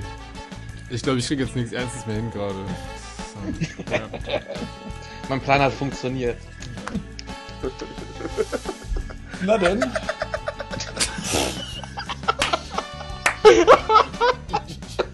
Ich 0.91 1.03
glaube, 1.03 1.19
ich 1.19 1.27
kriege 1.27 1.43
jetzt 1.45 1.57
nichts 1.57 1.73
Ernstes 1.73 2.07
mehr 2.07 2.17
hin 2.17 2.31
gerade. 2.31 2.55
Ja. 3.91 4.09
Mein 5.29 5.41
Plan 5.41 5.61
hat 5.61 5.73
funktioniert. 5.73 6.37
Na 9.43 9.59
denn? 9.59 9.85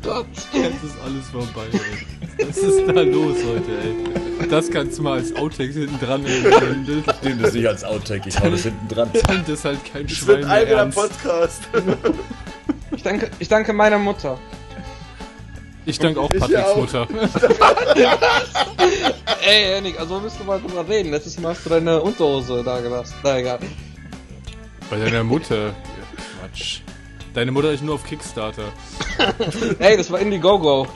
Gott. 0.02 0.26
Jetzt 0.52 0.84
ist 0.84 0.96
alles 1.04 1.28
vorbei, 1.30 1.66
ey. 1.72 2.46
Was 2.46 2.56
ist 2.58 2.86
da 2.86 3.00
los 3.00 3.36
heute, 3.46 3.70
ey? 4.42 4.48
Das 4.48 4.70
kannst 4.70 4.98
du 4.98 5.02
mal 5.02 5.18
als 5.18 5.34
Outtake 5.36 5.72
hinten 5.72 5.98
dran 6.04 6.22
nehmen. 6.22 6.52
Ich 7.06 7.22
nehme 7.22 7.42
das 7.42 7.54
nicht 7.54 7.66
als 7.66 7.84
Outtake, 7.84 8.28
ich 8.28 8.38
hau 8.38 8.50
das 8.50 8.62
hinten 8.62 8.88
dran. 8.88 9.10
Das 9.26 9.48
ist 9.48 9.64
halt 9.64 9.78
kein 9.90 10.06
das 10.06 10.16
Schwein. 10.16 10.42
Das 10.42 10.44
ist 10.44 10.46
ein 10.46 10.50
eigener 10.50 10.86
Podcast. 10.86 11.62
Ich 12.94 13.02
danke, 13.02 13.30
ich 13.38 13.48
danke 13.48 13.72
meiner 13.72 13.98
Mutter. 13.98 14.38
Ich 15.84 15.98
danke 15.98 16.20
auch 16.20 16.28
Patricks. 16.28 16.76
Mutter. 16.76 17.08
Ey, 19.44 19.64
Henning, 19.74 19.96
also 19.98 20.20
müssen 20.20 20.38
wir 20.40 20.46
mal 20.46 20.60
drüber 20.60 20.88
reden. 20.88 21.10
Letztes 21.10 21.38
Mal 21.40 21.50
hast 21.50 21.66
du 21.66 21.70
deine 21.70 22.00
Unterhose 22.00 22.62
da 22.62 22.80
gelassen. 22.80 23.14
Na 23.22 23.38
egal. 23.38 23.58
Bei 24.90 24.98
deiner 24.98 25.24
Mutter. 25.24 25.74
Quatsch. 26.40 26.80
Deine 27.34 27.50
Mutter 27.50 27.72
ist 27.72 27.82
nur 27.82 27.96
auf 27.96 28.04
Kickstarter. 28.04 28.64
Ey, 29.78 29.96
das 29.96 30.10
war 30.10 30.20
Indiegogo. 30.20 30.86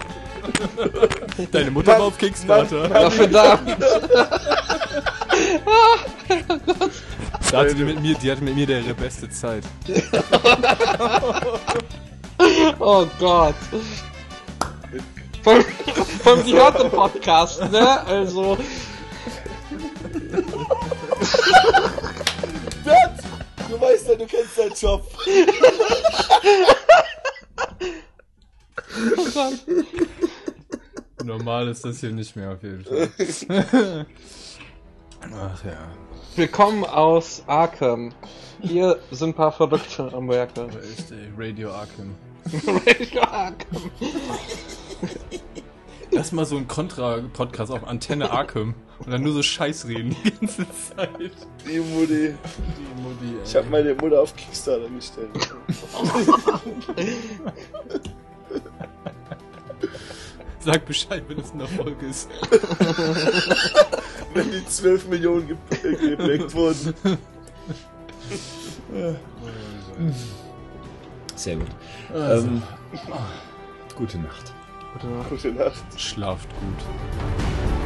Deine 1.50 1.70
Mutter 1.70 1.92
war 1.92 2.02
auf 2.02 2.18
Kickstarter. 2.18 2.88
Ja, 2.90 3.10
verdammt. 3.10 3.76
Da 7.50 7.58
hatte 7.58 7.74
die, 7.74 7.84
mit 7.84 8.00
mir, 8.00 8.14
die 8.16 8.30
hatte 8.30 8.42
mit 8.42 8.54
mir 8.56 8.68
ihre 8.68 8.94
beste 8.94 9.28
Zeit. 9.30 9.62
Oh 12.78 13.06
Gott. 13.18 13.54
Die 15.46 16.54
hört 16.54 16.82
den 16.82 16.90
Podcast, 16.90 17.60
ne? 17.70 18.04
Also. 18.04 18.58
Bert, 22.84 23.20
du 23.68 23.80
weißt 23.80 24.08
ja, 24.08 24.14
du 24.16 24.26
kennst 24.26 24.58
deinen 24.58 24.74
Job. 24.74 25.06
Oh 29.16 29.24
Gott. 29.34 29.54
Normal 31.24 31.68
ist 31.68 31.84
das 31.84 32.00
hier 32.00 32.10
nicht 32.10 32.34
mehr 32.34 32.50
auf 32.52 32.62
jeden 32.62 32.84
Fall. 32.84 33.08
Ach 35.20 35.64
ja. 35.64 35.88
Wir 36.34 36.48
kommen 36.48 36.84
aus 36.84 37.44
Arkham. 37.46 38.12
Hier 38.62 38.98
sind 39.12 39.30
ein 39.30 39.34
paar 39.34 39.52
Verrückte 39.52 40.10
am 40.12 40.28
Werke. 40.28 40.68
Echt, 40.98 41.10
ey. 41.12 41.30
Radio 41.36 41.70
Arkham. 41.72 42.16
Radio 42.66 43.22
Arkham. 43.22 43.90
Lass 46.12 46.32
mal 46.32 46.46
so 46.46 46.56
ein 46.56 46.66
Kontra-Podcast 46.68 47.70
auf 47.72 47.86
Antenne 47.86 48.30
Arkham. 48.30 48.74
Und 49.00 49.10
dann 49.10 49.22
nur 49.22 49.32
so 49.34 49.42
Scheiß 49.42 49.86
reden 49.88 50.16
die 50.24 50.30
ganze 50.30 50.66
Zeit. 50.70 51.10
Die 51.68 51.78
Mutti. 51.80 52.34
Die 52.34 53.02
Mutti, 53.02 53.26
ey. 53.36 53.42
Ich 53.44 53.54
habe 53.56 53.66
meine 53.68 53.94
Mutter 53.94 54.20
auf 54.22 54.34
Kickstarter 54.34 54.88
gestellt. 54.88 55.28
Sag 60.60 60.84
Bescheid, 60.86 61.22
wenn 61.28 61.38
es 61.38 61.52
ein 61.52 61.60
Erfolg 61.60 62.02
ist. 62.02 62.28
Wenn 64.34 64.50
die 64.50 64.66
12 64.66 65.08
Millionen 65.08 65.46
ge 65.46 65.56
gebackt 66.16 66.54
wurden. 66.54 66.94
Sehr 71.36 71.56
gut. 71.56 71.66
Also, 72.12 72.48
Ähm, 72.48 72.62
gute 74.96 75.08
Nacht. 75.08 75.30
Gute 75.30 75.52
Nacht. 75.52 76.00
Schlaft 76.00 76.48
gut. 76.50 77.85